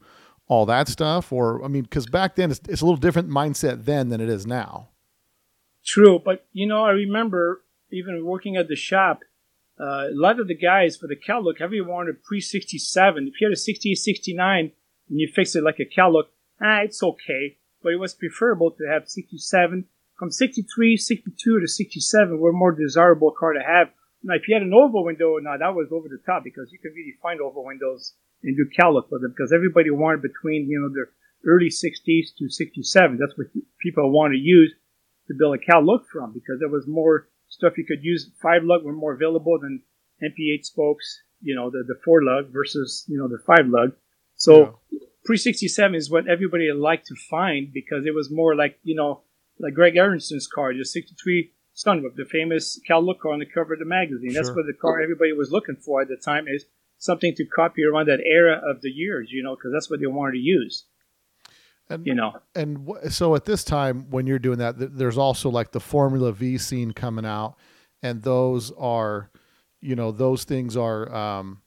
all 0.51 0.65
that 0.65 0.89
stuff? 0.89 1.31
Or 1.31 1.63
I 1.63 1.69
mean, 1.69 1.83
because 1.83 2.05
back 2.07 2.35
then 2.35 2.51
it's, 2.51 2.59
it's 2.67 2.81
a 2.81 2.85
little 2.85 2.99
different 2.99 3.29
mindset 3.29 3.85
then 3.85 4.09
than 4.09 4.19
it 4.19 4.27
is 4.27 4.45
now. 4.45 4.89
True, 5.85 6.19
but 6.23 6.45
you 6.51 6.67
know, 6.67 6.83
I 6.83 6.91
remember 6.91 7.63
even 7.91 8.25
working 8.25 8.57
at 8.57 8.67
the 8.67 8.75
shop. 8.75 9.21
Uh, 9.79 10.09
a 10.09 10.13
lot 10.13 10.39
of 10.39 10.47
the 10.47 10.57
guys 10.57 10.97
for 10.97 11.07
the 11.07 11.15
look, 11.39 11.61
everyone 11.61 11.89
wanted 11.89 12.23
pre 12.23 12.41
67. 12.41 13.27
If 13.27 13.39
you 13.39 13.47
had 13.47 13.53
a 13.53 13.55
68, 13.55 13.95
69 13.95 14.71
and 15.09 15.19
you 15.19 15.27
fix 15.33 15.55
it 15.55 15.63
like 15.63 15.79
a 15.79 16.07
look, 16.09 16.27
ah, 16.61 16.81
it's 16.83 17.01
okay. 17.01 17.57
But 17.81 17.93
it 17.93 17.99
was 17.99 18.13
preferable 18.13 18.71
to 18.71 18.83
have 18.91 19.09
67. 19.09 19.85
From 20.19 20.29
63, 20.29 20.97
62 20.97 21.59
to 21.61 21.67
67 21.67 22.39
were 22.39 22.53
more 22.53 22.73
desirable 22.73 23.31
car 23.31 23.53
to 23.53 23.63
have. 23.63 23.87
Now, 24.21 24.35
if 24.35 24.47
you 24.47 24.53
had 24.53 24.61
an 24.61 24.73
oval 24.73 25.03
window, 25.03 25.37
now 25.41 25.57
that 25.57 25.73
was 25.73 25.87
over 25.91 26.07
the 26.07 26.21
top 26.23 26.43
because 26.43 26.71
you 26.71 26.77
could 26.77 26.91
really 26.93 27.15
find 27.23 27.41
oval 27.41 27.65
windows 27.65 28.13
and 28.43 28.57
do 28.57 28.65
look 28.91 29.11
with 29.11 29.21
them 29.21 29.33
because 29.35 29.53
everybody 29.53 29.89
wanted 29.91 30.21
between, 30.21 30.67
you 30.69 30.79
know, 30.79 30.93
their 30.93 31.09
early 31.45 31.69
60s 31.69 32.35
to 32.37 32.49
67. 32.49 33.17
That's 33.19 33.37
what 33.37 33.47
people 33.79 34.11
want 34.11 34.33
to 34.33 34.37
use 34.37 34.73
to 35.27 35.35
build 35.37 35.55
a 35.55 35.59
Cal 35.59 35.85
look 35.85 36.03
from 36.11 36.33
because 36.33 36.59
there 36.59 36.69
was 36.69 36.87
more 36.87 37.29
stuff 37.49 37.77
you 37.77 37.85
could 37.85 38.03
use. 38.03 38.31
Five 38.41 38.63
lug 38.63 38.83
were 38.83 38.93
more 38.93 39.13
available 39.13 39.59
than 39.59 39.81
EMPI 40.23 40.53
8 40.55 40.65
spokes, 40.65 41.21
you 41.41 41.55
know, 41.55 41.69
the, 41.69 41.83
the 41.87 41.99
four 42.03 42.23
lug 42.23 42.51
versus, 42.51 43.05
you 43.07 43.17
know, 43.17 43.27
the 43.27 43.41
five 43.45 43.67
lug. 43.67 43.93
So 44.35 44.79
pre 45.23 45.37
67 45.37 45.95
is 45.95 46.09
what 46.09 46.27
everybody 46.27 46.71
liked 46.71 47.07
to 47.07 47.15
find 47.29 47.71
because 47.73 48.05
it 48.05 48.15
was 48.15 48.31
more 48.31 48.55
like, 48.55 48.79
you 48.83 48.95
know, 48.95 49.21
like 49.59 49.73
Greg 49.73 49.95
Aronson's 49.95 50.47
car, 50.47 50.73
the 50.73 50.83
63 50.83 51.51
Sunroof, 51.75 52.15
the 52.15 52.25
famous 52.25 52.79
Cal 52.87 53.03
look 53.03 53.21
car 53.21 53.33
on 53.33 53.39
the 53.39 53.45
cover 53.45 53.73
of 53.73 53.79
the 53.79 53.85
magazine. 53.85 54.33
That's 54.33 54.49
what 54.49 54.65
the 54.65 54.73
car 54.73 55.01
everybody 55.01 55.33
was 55.33 55.51
looking 55.51 55.75
for 55.75 56.01
at 56.01 56.07
the 56.07 56.17
time 56.17 56.47
is 56.47 56.65
something 57.01 57.33
to 57.35 57.45
copy 57.45 57.81
around 57.83 58.07
that 58.07 58.19
era 58.23 58.61
of 58.63 58.81
the 58.81 58.89
years, 58.89 59.29
you 59.31 59.41
know, 59.43 59.55
because 59.55 59.71
that's 59.73 59.89
what 59.89 59.99
they 59.99 60.05
wanted 60.07 60.33
to 60.33 60.37
use, 60.37 60.85
And 61.89 62.05
you 62.05 62.13
know. 62.15 62.33
and 62.55 62.87
wh- 62.87 63.09
so 63.09 63.33
at 63.35 63.45
this 63.45 63.63
time 63.63 64.09
when 64.11 64.27
you're 64.27 64.39
doing 64.39 64.59
that 64.59 64.77
th- 64.77 64.91
there's 64.93 65.17
also 65.17 65.49
like 65.49 65.71
the 65.71 65.79
formula 65.79 66.31
v 66.31 66.57
scene 66.59 66.91
coming 66.93 67.25
out 67.25 67.55
and 68.03 68.21
those 68.21 68.71
are 68.77 69.31
you 69.81 69.95
know 69.95 70.11
those 70.11 70.43
things 70.43 70.77
are 70.77 71.11
um 71.13 71.61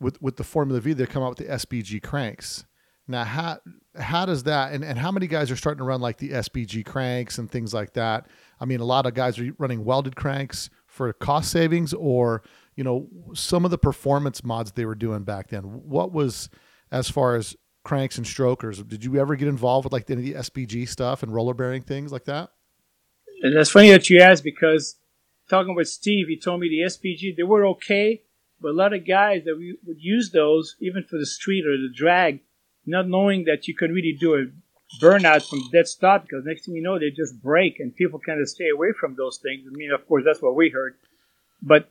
with 0.00 0.20
with 0.20 0.36
the 0.36 0.44
formula 0.44 0.80
v 0.80 0.92
they 0.92 1.06
come 1.06 1.22
out 1.22 1.30
with 1.38 1.38
the 1.46 1.52
SPG 1.54 2.02
cranks. 2.02 2.64
Now 3.08 3.24
how 3.24 3.58
how 3.98 4.26
does 4.26 4.42
that 4.44 4.72
and, 4.72 4.84
and 4.84 4.98
how 4.98 5.10
many 5.10 5.26
guys 5.26 5.50
are 5.50 5.56
starting 5.56 5.78
to 5.78 5.84
run 5.84 6.00
like 6.00 6.18
the 6.18 6.30
SPG 6.30 6.84
cranks 6.84 7.38
and 7.38 7.50
things 7.50 7.72
like 7.72 7.94
that? 7.94 8.26
I 8.60 8.64
mean 8.66 8.80
a 8.80 8.84
lot 8.84 9.06
of 9.06 9.14
guys 9.14 9.38
are 9.38 9.50
running 9.58 9.84
welded 9.84 10.14
cranks 10.14 10.68
for 10.86 11.10
cost 11.14 11.50
savings 11.50 11.94
or 11.94 12.42
you 12.76 12.84
know 12.84 13.08
some 13.34 13.64
of 13.64 13.70
the 13.70 13.78
performance 13.78 14.44
mods 14.44 14.72
they 14.72 14.86
were 14.86 14.94
doing 14.94 15.24
back 15.24 15.48
then. 15.48 15.62
What 15.62 16.12
was 16.12 16.48
as 16.90 17.10
far 17.10 17.36
as 17.36 17.56
cranks 17.84 18.16
and 18.16 18.26
strokers 18.26 18.80
did 18.84 19.04
you 19.04 19.16
ever 19.16 19.34
get 19.34 19.48
involved 19.48 19.84
with 19.84 19.92
like 19.92 20.08
any 20.08 20.20
of 20.20 20.24
the 20.24 20.34
spg 20.34 20.88
stuff 20.88 21.24
and 21.24 21.34
roller 21.34 21.54
bearing 21.54 21.82
things 21.82 22.12
like 22.12 22.24
that? 22.24 22.50
And 23.42 23.56
that's 23.56 23.70
funny 23.70 23.90
that 23.90 24.08
you 24.08 24.20
asked 24.20 24.44
because 24.44 24.96
talking 25.50 25.74
with 25.74 25.88
Steve, 25.88 26.28
he 26.28 26.38
told 26.38 26.60
me 26.60 26.68
the 26.68 26.88
SPG 26.88 27.36
they 27.36 27.42
were 27.42 27.66
okay, 27.66 28.22
but 28.60 28.70
a 28.70 28.72
lot 28.72 28.94
of 28.94 29.06
guys 29.06 29.44
that 29.44 29.56
we 29.58 29.76
would 29.84 30.00
use 30.00 30.30
those 30.30 30.76
even 30.80 31.02
for 31.02 31.18
the 31.18 31.26
street 31.26 31.66
or 31.66 31.76
the 31.76 31.92
drag, 31.94 32.40
not 32.86 33.08
knowing 33.08 33.44
that 33.44 33.66
you 33.66 33.74
could 33.74 33.90
really 33.90 34.16
do 34.18 34.34
a 34.34 34.46
burnout 35.02 35.48
from 35.48 35.60
dead 35.72 35.88
stop 35.88 36.22
because 36.22 36.44
next 36.44 36.66
thing 36.66 36.74
you 36.74 36.82
know 36.82 36.98
they 36.98 37.10
just 37.10 37.42
break 37.42 37.80
and 37.80 37.96
people 37.96 38.20
kind 38.24 38.40
of 38.40 38.48
stay 38.48 38.68
away 38.68 38.92
from 38.98 39.16
those 39.16 39.38
things. 39.38 39.66
I 39.66 39.74
mean, 39.74 39.90
of 39.90 40.06
course, 40.06 40.22
that's 40.24 40.40
what 40.40 40.54
we 40.54 40.70
heard, 40.70 40.94
but 41.60 41.90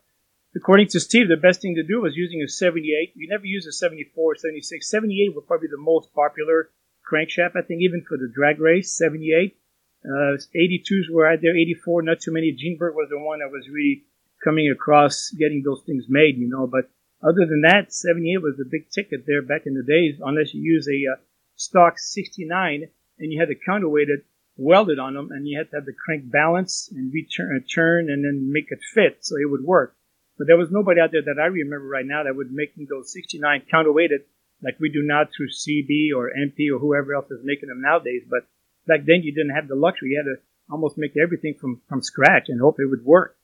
according 0.56 0.88
to 0.90 1.00
Steve, 1.00 1.28
the 1.28 1.38
best 1.38 1.62
thing 1.62 1.76
to 1.76 1.84
do 1.84 2.02
was 2.02 2.16
using 2.16 2.42
a 2.42 2.48
78. 2.48 3.14
You 3.16 3.28
never 3.30 3.46
use 3.46 3.66
a 3.66 3.72
74, 3.72 4.36
76. 4.36 4.90
78 4.90 5.36
were 5.36 5.42
probably 5.42 5.70
the 5.70 5.78
most 5.78 6.14
popular 6.14 6.70
crankshaft, 7.06 7.56
I 7.56 7.62
think, 7.62 7.82
even 7.82 8.04
for 8.08 8.18
the 8.18 8.32
drag 8.34 8.60
race. 8.60 8.96
78. 8.98 9.58
Uh, 10.04 10.38
82s 10.56 11.12
were 11.12 11.28
out 11.28 11.40
there, 11.42 11.56
84, 11.56 12.02
not 12.02 12.20
too 12.20 12.34
many. 12.34 12.52
Gene 12.52 12.78
Berg 12.78 12.96
was 12.96 13.10
the 13.10 13.20
one 13.20 13.40
that 13.40 13.52
was 13.52 13.70
really 13.70 14.04
coming 14.44 14.72
across 14.72 15.30
getting 15.38 15.62
those 15.64 15.84
things 15.86 16.06
made, 16.10 16.38
you 16.38 16.50
know. 16.50 16.66
But 16.66 16.90
other 17.22 17.46
than 17.46 17.62
that, 17.62 17.94
78 17.94 18.42
was 18.42 18.58
the 18.58 18.66
big 18.66 18.90
ticket 18.90 19.26
there 19.28 19.44
back 19.44 19.68
in 19.68 19.76
the 19.76 19.84
days, 19.84 20.20
unless 20.24 20.54
you 20.54 20.62
use 20.62 20.88
a 20.88 21.14
uh, 21.14 21.22
stock 21.56 22.00
69 22.00 22.90
and 23.20 23.32
you 23.32 23.40
had 23.40 23.50
the 23.50 23.56
counterweighted 23.56 24.26
welded 24.58 25.00
on 25.00 25.14
them 25.14 25.30
and 25.32 25.48
you 25.48 25.58
had 25.58 25.70
to 25.70 25.78
have 25.78 25.86
the 25.86 25.94
crank 25.94 26.30
balance 26.32 26.90
and 26.92 27.14
return, 27.14 27.62
uh, 27.62 27.68
turn 27.74 28.10
and 28.10 28.26
then 28.26 28.52
make 28.52 28.66
it 28.70 28.80
fit 28.94 29.18
so 29.22 29.36
it 29.38 29.50
would 29.50 29.64
work. 29.64 29.96
But 30.42 30.48
there 30.48 30.58
was 30.58 30.72
nobody 30.72 31.00
out 31.00 31.12
there 31.12 31.22
that 31.22 31.40
I 31.40 31.46
remember 31.46 31.86
right 31.88 32.04
now 32.04 32.24
that 32.24 32.36
would 32.36 32.52
make 32.52 32.74
those 32.90 33.14
69 33.14 33.62
counterweighted 33.72 34.26
like 34.64 34.80
we 34.80 34.90
do 34.90 35.04
now 35.04 35.22
through 35.26 35.50
CB 35.50 36.18
or 36.18 36.32
MP 36.32 36.74
or 36.74 36.80
whoever 36.80 37.14
else 37.14 37.30
is 37.30 37.42
making 37.44 37.70
them 37.70 37.80
nowadays. 37.80 38.24
But 38.28 38.48
back 38.88 39.06
then 39.06 39.22
you 39.22 39.36
didn't 39.36 39.54
have 39.54 39.68
the 39.68 39.76
luxury. 39.76 40.10
You 40.10 40.18
had 40.26 40.42
to 40.42 40.42
almost 40.74 40.98
make 40.98 41.12
everything 41.16 41.54
from, 41.62 41.82
from 41.88 42.02
scratch 42.02 42.46
and 42.48 42.60
hope 42.60 42.78
it 42.80 42.88
would 42.90 43.06
work. 43.06 43.38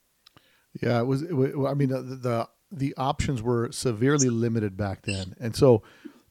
Yeah, 0.82 1.00
it 1.00 1.06
was. 1.06 1.22
It, 1.22 1.34
wa- 1.34 1.70
I 1.70 1.76
mean, 1.76 1.90
the, 1.90 2.02
the 2.02 2.50
the 2.72 2.96
options 2.98 3.44
were 3.44 3.72
severely 3.72 4.32
limited 4.32 4.76
back 4.76 5.04
then, 5.04 5.36
and 5.40 5.56
so 5.56 5.84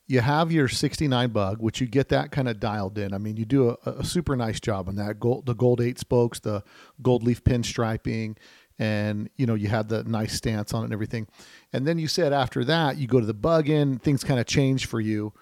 you 0.08 0.18
have 0.18 0.50
your 0.50 0.66
'69 0.66 1.30
bug, 1.30 1.62
which 1.62 1.80
you 1.80 1.86
get 1.86 2.08
that 2.08 2.32
kind 2.32 2.48
of 2.48 2.58
dialed 2.58 2.98
in. 2.98 3.14
I 3.14 3.18
mean, 3.18 3.36
you 3.36 3.44
do 3.44 3.76
a, 3.84 3.90
a 3.90 4.04
super 4.04 4.34
nice 4.34 4.58
job 4.58 4.88
on 4.88 4.96
that 4.96 5.20
gold, 5.20 5.46
the 5.46 5.54
gold 5.54 5.80
eight 5.80 6.00
spokes, 6.00 6.40
the 6.40 6.64
gold 7.02 7.22
leaf 7.22 7.44
pin 7.44 7.62
striping, 7.62 8.36
and 8.78 9.30
you 9.36 9.46
know 9.46 9.54
you 9.54 9.68
had 9.68 9.88
the 9.88 10.04
nice 10.04 10.34
stance 10.34 10.74
on 10.74 10.82
it 10.82 10.84
and 10.86 10.92
everything. 10.92 11.26
And 11.72 11.86
then 11.86 11.98
you 11.98 12.08
said 12.08 12.32
after 12.32 12.64
that 12.64 12.96
you 12.98 13.06
go 13.06 13.20
to 13.20 13.26
the 13.26 13.34
bug 13.34 13.68
in, 13.68 13.98
things 13.98 14.22
kind 14.24 14.38
of 14.40 14.46
change 14.46 14.86
for 14.86 15.00
you, 15.00 15.32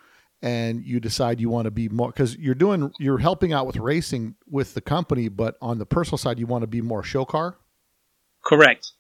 and 0.42 0.84
you 0.84 1.00
decide 1.00 1.40
you 1.40 1.48
want 1.50 1.64
to 1.66 1.70
be 1.70 1.88
more 1.88 2.08
because 2.08 2.36
you're 2.36 2.54
doing 2.54 2.92
you're 2.98 3.18
helping 3.18 3.52
out 3.52 3.66
with 3.66 3.76
racing 3.76 4.34
with 4.48 4.74
the 4.74 4.80
company, 4.80 5.28
but 5.28 5.56
on 5.60 5.78
the 5.78 5.86
personal 5.86 6.18
side 6.18 6.38
you 6.38 6.46
want 6.46 6.62
to 6.62 6.68
be 6.68 6.80
more 6.80 7.02
show 7.02 7.24
car. 7.24 7.56
Correct. 8.44 8.92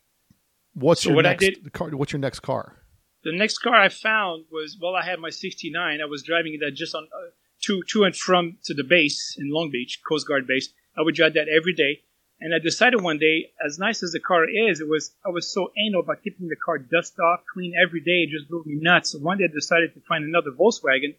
What's 0.74 1.02
So 1.02 1.10
your 1.10 1.16
what 1.16 1.22
next 1.22 1.40
did- 1.44 1.72
car? 1.72 1.90
What's 1.90 2.12
your 2.12 2.20
next 2.20 2.40
car? 2.40 2.80
The 3.22 3.32
next 3.36 3.58
car 3.58 3.74
I 3.74 3.88
found 3.88 4.44
was 4.50 4.76
well, 4.80 4.94
I 4.96 5.04
had 5.04 5.18
my 5.18 5.30
'69. 5.30 6.00
I 6.00 6.04
was 6.04 6.22
driving 6.22 6.58
that 6.60 6.72
just 6.74 6.94
on 6.94 7.04
uh, 7.04 7.30
to 7.62 7.82
to 7.90 8.04
and 8.04 8.14
from 8.16 8.58
to 8.64 8.74
the 8.74 8.84
base 8.84 9.36
in 9.38 9.50
Long 9.50 9.70
Beach, 9.70 10.00
Coast 10.08 10.26
Guard 10.28 10.46
base. 10.46 10.72
I 10.96 11.02
would 11.02 11.14
drive 11.14 11.34
that 11.34 11.46
every 11.48 11.72
day, 11.72 12.00
and 12.44 12.54
I 12.54 12.58
decided 12.58 13.00
one 13.00 13.16
day, 13.16 13.52
as 13.64 13.78
nice 13.78 14.02
as 14.02 14.12
the 14.12 14.20
car 14.20 14.44
is, 14.44 14.78
it 14.78 14.86
was 14.86 15.16
I 15.24 15.30
was 15.30 15.50
so 15.50 15.72
anal 15.80 16.02
about 16.02 16.22
keeping 16.22 16.48
the 16.48 16.60
car 16.62 16.76
dust 16.76 17.18
off, 17.18 17.40
clean 17.50 17.72
every 17.72 18.00
day. 18.00 18.28
It 18.28 18.36
just 18.36 18.50
drove 18.50 18.66
me 18.66 18.76
nuts. 18.76 19.12
So 19.12 19.18
one 19.18 19.38
day 19.38 19.44
I 19.48 19.52
decided 19.52 19.94
to 19.94 20.02
find 20.06 20.24
another 20.24 20.50
Volkswagen, 20.50 21.16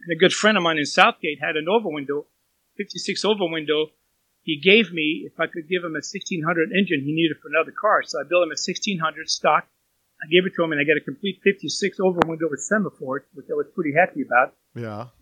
and 0.00 0.10
a 0.10 0.16
good 0.18 0.32
friend 0.32 0.56
of 0.56 0.62
mine 0.62 0.78
in 0.78 0.86
Southgate 0.86 1.40
had 1.42 1.56
an 1.56 1.68
over 1.68 1.90
window, 1.90 2.24
56 2.78 3.22
over 3.22 3.44
window. 3.52 3.88
He 4.44 4.58
gave 4.58 4.94
me 4.94 5.28
if 5.28 5.38
I 5.38 5.46
could 5.46 5.68
give 5.68 5.84
him 5.84 5.92
a 5.92 6.00
1600 6.00 6.72
engine 6.72 7.04
he 7.04 7.12
needed 7.12 7.36
for 7.42 7.48
another 7.48 7.74
car. 7.78 8.02
So 8.02 8.18
I 8.18 8.24
built 8.24 8.42
him 8.42 8.48
a 8.48 8.56
1600 8.56 9.28
stock. 9.28 9.68
I 10.24 10.26
gave 10.32 10.46
it 10.46 10.54
to 10.56 10.64
him, 10.64 10.72
and 10.72 10.80
I 10.80 10.84
got 10.84 10.96
a 10.96 11.04
complete 11.04 11.42
56 11.44 12.00
over 12.00 12.20
window 12.24 12.48
with 12.48 12.60
semaphore, 12.60 13.26
which 13.34 13.46
I 13.52 13.54
was 13.60 13.66
pretty 13.74 13.92
happy 13.92 14.22
about. 14.22 14.56
Yeah. 14.74 15.12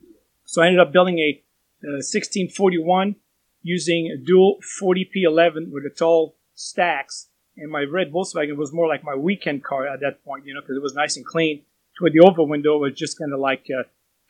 So 0.45 0.63
I 0.63 0.67
ended 0.67 0.79
up 0.79 0.93
building 0.93 1.19
a, 1.19 1.43
uh 1.83 2.07
1641 2.07 3.17
using 3.63 4.11
a 4.15 4.25
dual 4.25 4.59
40p11 4.83 5.71
with 5.71 5.85
the 5.85 5.91
tall 5.97 6.37
stacks. 6.55 7.29
And 7.57 7.71
my 7.71 7.83
red 7.83 8.13
Volkswagen 8.13 8.57
was 8.57 8.73
more 8.73 8.89
like 8.89 9.05
my 9.05 9.15
weekend 9.15 9.65
car 9.65 9.87
at 9.87 10.01
that 10.01 10.25
point, 10.25 10.47
you 10.47 10.55
know, 10.55 10.61
because 10.61 10.77
it 10.77 10.83
was 10.83 10.95
nice 10.95 11.17
and 11.17 11.27
clean. 11.27 11.59
To 11.97 12.05
where 12.05 12.13
the 12.13 12.21
oval 12.21 12.47
window 12.47 12.79
was 12.79 12.95
just 12.95 13.19
kind 13.19 13.33
of 13.33 13.41
like 13.41 13.67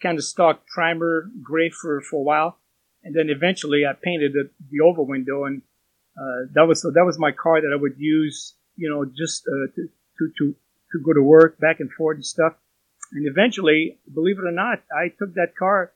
kind 0.02 0.18
of 0.18 0.24
stock 0.24 0.66
primer 0.66 1.30
gray 1.42 1.70
for, 1.70 2.00
for 2.00 2.16
a 2.16 2.22
while. 2.22 2.58
And 3.04 3.14
then 3.14 3.28
eventually 3.30 3.84
I 3.86 3.92
painted 3.92 4.32
the, 4.32 4.50
the 4.70 4.80
over 4.80 5.02
window, 5.02 5.44
and 5.44 5.62
uh, 6.18 6.48
that 6.54 6.66
was 6.66 6.82
so 6.82 6.90
that 6.90 7.04
was 7.04 7.18
my 7.18 7.32
car 7.32 7.60
that 7.60 7.70
I 7.72 7.80
would 7.80 7.94
use, 7.96 8.54
you 8.76 8.90
know, 8.90 9.04
just 9.04 9.46
uh, 9.46 9.72
to, 9.74 9.88
to 10.18 10.32
to 10.38 10.54
to 10.92 10.98
go 11.04 11.12
to 11.12 11.22
work 11.22 11.58
back 11.58 11.80
and 11.80 11.90
forth 11.92 12.16
and 12.16 12.26
stuff. 12.26 12.54
And 13.12 13.26
eventually, 13.26 13.98
believe 14.12 14.38
it 14.38 14.44
or 14.44 14.52
not, 14.52 14.82
I 14.92 15.08
took 15.08 15.34
that 15.34 15.56
car 15.58 15.92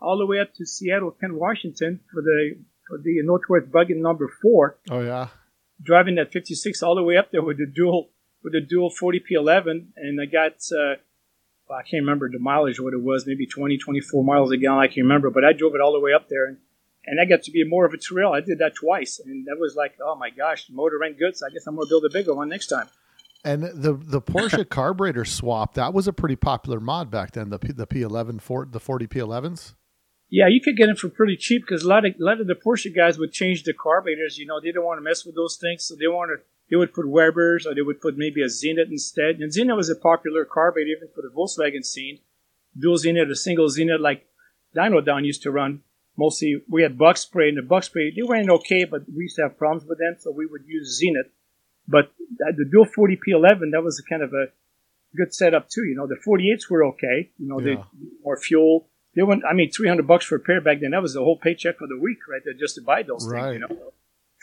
all 0.00 0.18
the 0.18 0.26
way 0.26 0.38
up 0.38 0.54
to 0.54 0.66
Seattle, 0.66 1.10
Kent, 1.10 1.34
Washington 1.34 2.00
for 2.12 2.22
the 2.22 2.56
the 3.02 3.22
Northwest 3.22 3.70
Buggy 3.72 3.94
number 3.94 4.28
four, 4.42 4.78
Oh 4.90 5.00
yeah. 5.00 5.28
driving 5.82 6.14
that 6.16 6.32
56 6.32 6.82
all 6.82 6.94
the 6.94 7.02
way 7.02 7.16
up 7.16 7.30
there 7.32 7.42
with 7.42 7.58
the 7.58 7.66
dual 7.66 8.10
with 8.42 8.52
the 8.52 8.60
dual 8.60 8.90
40p11, 8.90 9.86
and 9.96 10.20
I 10.20 10.26
got 10.26 10.52
uh, 10.72 10.96
well, 11.68 11.78
I 11.78 11.82
can't 11.82 12.02
remember 12.02 12.28
the 12.30 12.38
mileage 12.38 12.78
what 12.78 12.92
it 12.92 13.02
was, 13.02 13.26
maybe 13.26 13.46
20, 13.46 13.78
24 13.78 14.22
miles 14.22 14.52
a 14.52 14.58
gallon. 14.58 14.80
I 14.80 14.86
can't 14.86 14.98
remember, 15.04 15.30
but 15.30 15.44
I 15.44 15.54
drove 15.54 15.74
it 15.74 15.80
all 15.80 15.92
the 15.94 16.00
way 16.00 16.12
up 16.12 16.28
there, 16.28 16.46
and 16.46 16.58
and 17.06 17.20
I 17.20 17.24
got 17.26 17.42
to 17.44 17.50
be 17.50 17.64
more 17.68 17.84
of 17.86 17.92
a 17.92 17.98
trail. 17.98 18.32
I 18.32 18.40
did 18.40 18.58
that 18.58 18.74
twice, 18.74 19.20
and 19.24 19.46
that 19.46 19.56
was 19.58 19.74
like, 19.76 19.94
oh 20.02 20.14
my 20.14 20.30
gosh, 20.30 20.66
the 20.66 20.74
motor 20.74 20.98
ran 20.98 21.14
good. 21.14 21.36
So 21.36 21.46
I 21.46 21.50
guess 21.50 21.66
I'm 21.66 21.76
gonna 21.76 21.88
build 21.88 22.04
a 22.04 22.10
bigger 22.10 22.34
one 22.34 22.48
next 22.48 22.66
time. 22.68 22.88
And 23.46 23.62
the 23.62 23.94
the 23.94 24.22
Porsche 24.22 24.66
carburetor 24.76 25.24
swap 25.24 25.74
that 25.74 25.92
was 25.94 26.06
a 26.08 26.12
pretty 26.12 26.36
popular 26.36 26.80
mod 26.80 27.10
back 27.10 27.32
then. 27.32 27.50
The 27.50 27.58
P, 27.58 27.72
the 27.72 27.86
P11 27.86 28.40
for 28.40 28.66
the 28.66 28.80
40 28.80 29.06
P11s. 29.06 29.74
Yeah, 30.30 30.48
you 30.48 30.60
could 30.60 30.76
get 30.76 30.86
them 30.86 30.96
for 30.96 31.08
pretty 31.08 31.36
cheap 31.36 31.62
because 31.62 31.84
a 31.84 31.88
lot 31.88 32.04
of 32.04 32.14
a 32.20 32.24
lot 32.24 32.40
of 32.40 32.46
the 32.46 32.54
Porsche 32.54 32.94
guys 32.94 33.18
would 33.18 33.32
change 33.32 33.62
the 33.62 33.72
carburetors. 33.72 34.38
You 34.38 34.46
know, 34.46 34.60
they 34.60 34.72
don't 34.72 34.84
want 34.84 34.98
to 34.98 35.02
mess 35.02 35.24
with 35.24 35.34
those 35.34 35.56
things, 35.56 35.84
so 35.84 35.94
they 35.94 36.06
want 36.08 36.30
to 36.36 36.42
they 36.70 36.76
would 36.76 36.94
put 36.94 37.08
Webers 37.08 37.66
or 37.66 37.74
they 37.74 37.82
would 37.82 38.00
put 38.00 38.16
maybe 38.16 38.42
a 38.42 38.46
Zenit 38.46 38.90
instead. 38.90 39.36
And 39.40 39.52
Zenit 39.52 39.76
was 39.76 39.90
a 39.90 39.96
popular 39.96 40.44
carburetor 40.44 40.90
even 40.96 41.08
for 41.14 41.22
the 41.22 41.28
Volkswagen 41.28 41.84
scene. 41.84 42.18
Dual 42.76 42.96
Zenit 42.96 43.30
or 43.30 43.34
single 43.34 43.68
Zenit, 43.68 44.00
like 44.00 44.26
Dyno 44.74 45.04
Down 45.04 45.24
used 45.24 45.42
to 45.42 45.50
run. 45.50 45.82
Mostly, 46.16 46.62
we 46.68 46.82
had 46.82 46.96
Buck 46.96 47.16
Spray, 47.16 47.48
and 47.48 47.58
the 47.58 47.62
Buck 47.62 47.84
Spray 47.84 48.12
they 48.14 48.22
went 48.22 48.48
okay, 48.48 48.84
but 48.84 49.02
we 49.14 49.24
used 49.24 49.36
to 49.36 49.42
have 49.42 49.58
problems 49.58 49.84
with 49.88 49.98
them, 49.98 50.16
so 50.18 50.30
we 50.30 50.46
would 50.46 50.62
use 50.66 51.00
Zenit. 51.02 51.30
But 51.86 52.12
the 52.38 52.64
dual 52.70 52.86
40p11, 52.86 53.72
that 53.72 53.82
was 53.82 53.98
a 54.00 54.08
kind 54.08 54.22
of 54.22 54.32
a 54.32 54.46
good 55.16 55.34
setup 55.34 55.68
too. 55.68 55.84
You 55.84 55.94
know, 55.96 56.06
the 56.06 56.16
48s 56.16 56.70
were 56.70 56.84
okay. 56.86 57.30
You 57.38 57.48
know, 57.48 57.60
Yeah. 57.60 57.76
they 57.76 57.84
more 58.24 58.36
fuel. 58.38 58.88
They 59.16 59.22
went. 59.22 59.42
I 59.48 59.52
mean, 59.54 59.70
300 59.70 60.06
bucks 60.06 60.24
for 60.26 60.36
a 60.36 60.40
pair 60.40 60.60
back 60.60 60.80
then. 60.80 60.90
That 60.90 61.02
was 61.02 61.14
the 61.14 61.20
whole 61.22 61.38
paycheck 61.38 61.78
for 61.78 61.86
the 61.86 61.98
week, 61.98 62.18
right 62.28 62.42
there, 62.44 62.54
just 62.54 62.74
to 62.76 62.82
buy 62.82 63.02
those 63.02 63.26
Right. 63.28 63.60
things. 63.60 63.70
You 63.70 63.76
know, 63.76 63.92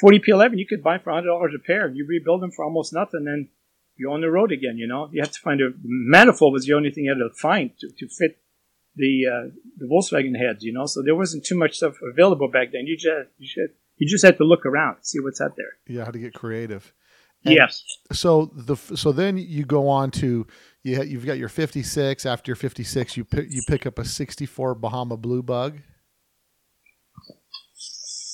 40p11 0.02 0.58
you 0.58 0.66
could 0.68 0.84
buy 0.84 0.98
for 0.98 1.12
100 1.12 1.28
dollars 1.28 1.54
a 1.56 1.60
pair. 1.60 1.86
And 1.88 1.96
you 1.96 2.06
rebuild 2.08 2.42
them 2.42 2.52
for 2.52 2.64
almost 2.66 2.94
nothing, 2.94 3.26
then 3.26 3.50
you're 3.98 4.12
on 4.12 4.22
the 4.22 4.32
road 4.32 4.52
again. 4.52 4.78
You 4.78 4.88
know, 4.88 5.10
you 5.12 5.22
have 5.22 5.32
to 5.32 5.40
find 5.40 5.62
a 5.62 5.70
manifold 5.84 6.54
was 6.54 6.66
the 6.66 6.74
only 6.74 6.92
thing 6.92 7.06
you 7.06 7.12
had 7.12 7.18
to 7.20 7.30
find 7.36 7.72
to, 7.80 7.90
to 8.00 8.08
fit 8.08 8.38
the 8.96 9.26
uh, 9.28 9.50
the 9.78 9.86
Volkswagen 9.86 10.38
heads. 10.38 10.64
You 10.64 10.74
know, 10.74 10.86
so 10.86 11.02
there 11.02 11.16
wasn't 11.16 11.46
too 11.46 11.58
much 11.58 11.78
stuff 11.78 11.96
available 12.02 12.48
back 12.50 12.72
then. 12.72 12.88
You 12.88 12.98
just 12.98 13.30
you 13.38 13.48
should 13.48 13.72
you 13.98 14.08
just 14.08 14.26
had 14.26 14.38
to 14.38 14.44
look 14.44 14.66
around, 14.66 14.98
see 15.02 15.20
what's 15.20 15.42
out 15.42 15.56
there. 15.56 15.74
Yeah, 15.88 16.06
how 16.06 16.12
to 16.12 16.20
get 16.20 16.34
creative. 16.34 16.94
And- 17.46 17.56
yes. 17.56 17.84
So 18.12 18.52
the 18.56 18.76
so 18.76 19.12
then 19.12 19.38
you 19.38 19.66
go 19.66 19.88
on 19.88 20.12
to 20.12 20.48
you 20.84 20.96
ha- 20.98 21.04
you've 21.04 21.26
got 21.26 21.38
your 21.38 21.50
56. 21.50 22.26
After 22.26 22.50
your 22.50 22.56
56, 22.56 23.18
you 23.18 23.24
pick 23.24 23.48
you 23.50 23.62
pick 23.68 23.86
up 23.86 24.00
a 24.00 24.06
64 24.06 24.76
Bahama 24.76 25.18
Blue 25.18 25.44
Bug. 25.44 25.80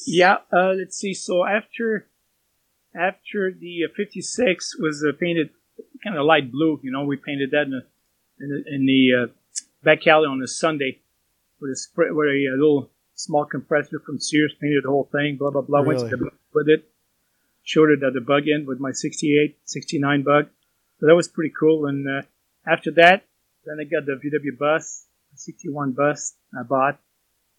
Yeah, 0.06 0.38
uh, 0.54 0.72
let's 0.72 0.98
see. 0.98 1.14
So 1.14 1.46
after 1.46 2.08
after 2.96 3.52
the 3.52 3.86
uh, 3.86 3.94
56 3.96 4.78
was 4.80 5.06
uh, 5.08 5.12
painted 5.20 5.50
kind 6.04 6.18
of 6.18 6.26
light 6.26 6.52
blue, 6.52 6.80
you 6.82 6.92
know, 6.92 7.04
we 7.04 7.18
painted 7.18 7.52
that 7.52 7.64
in 7.64 7.72
the 7.72 7.82
in 8.40 8.50
the, 8.50 8.76
in 8.76 8.86
the 8.86 9.24
uh, 9.24 9.28
back 9.84 10.08
alley 10.08 10.28
on 10.28 10.42
a 10.42 10.48
Sunday 10.48 11.02
with 11.60 11.72
a 11.72 11.76
spray, 11.76 12.08
with 12.12 12.28
a, 12.28 12.48
uh 12.54 12.56
little 12.56 12.90
small 13.16 13.46
compressor 13.46 14.00
from 14.06 14.20
Sears 14.20 14.54
painted 14.62 14.84
the 14.86 14.90
whole 14.90 15.10
thing. 15.12 15.38
Blah 15.38 15.52
blah 15.52 15.62
blah. 15.62 15.82
Went 15.82 16.00
to 16.00 16.32
with 16.54 16.70
it. 16.70 16.90
Showed 17.64 17.90
it 17.90 18.02
at 18.02 18.14
the 18.14 18.22
bug 18.22 18.44
end 18.48 18.66
with 18.66 18.80
my 18.80 18.92
68, 18.92 19.58
69 19.66 20.24
bug. 20.24 20.48
So 21.00 21.06
that 21.06 21.16
was 21.16 21.28
pretty 21.28 21.52
cool. 21.60 21.86
And 21.86 22.08
uh, 22.08 22.22
after 22.68 22.92
that, 22.92 23.24
then 23.66 23.78
I 23.80 23.84
got 23.84 24.06
the 24.06 24.14
VW 24.14 24.58
bus, 24.58 25.06
61 25.36 25.92
bus 25.94 26.36
I 26.58 26.64
bought. 26.64 27.00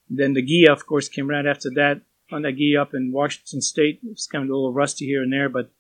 Then 0.08 0.32
the 0.32 0.42
Ghia, 0.42 0.72
of 0.72 0.86
course, 0.86 1.08
came 1.08 1.28
right 1.28 1.46
after 1.46 1.70
that. 1.70 2.00
Found 2.30 2.44
that 2.44 2.56
Ghia 2.56 2.80
up 2.80 2.94
in 2.94 3.12
Washington 3.12 3.60
State. 3.60 4.00
It 4.02 4.10
was 4.10 4.26
kind 4.26 4.44
of 4.44 4.50
a 4.50 4.52
little 4.52 4.72
rusty 4.72 5.06
here 5.06 5.22
and 5.22 5.32
there, 5.32 5.48
but 5.48 5.70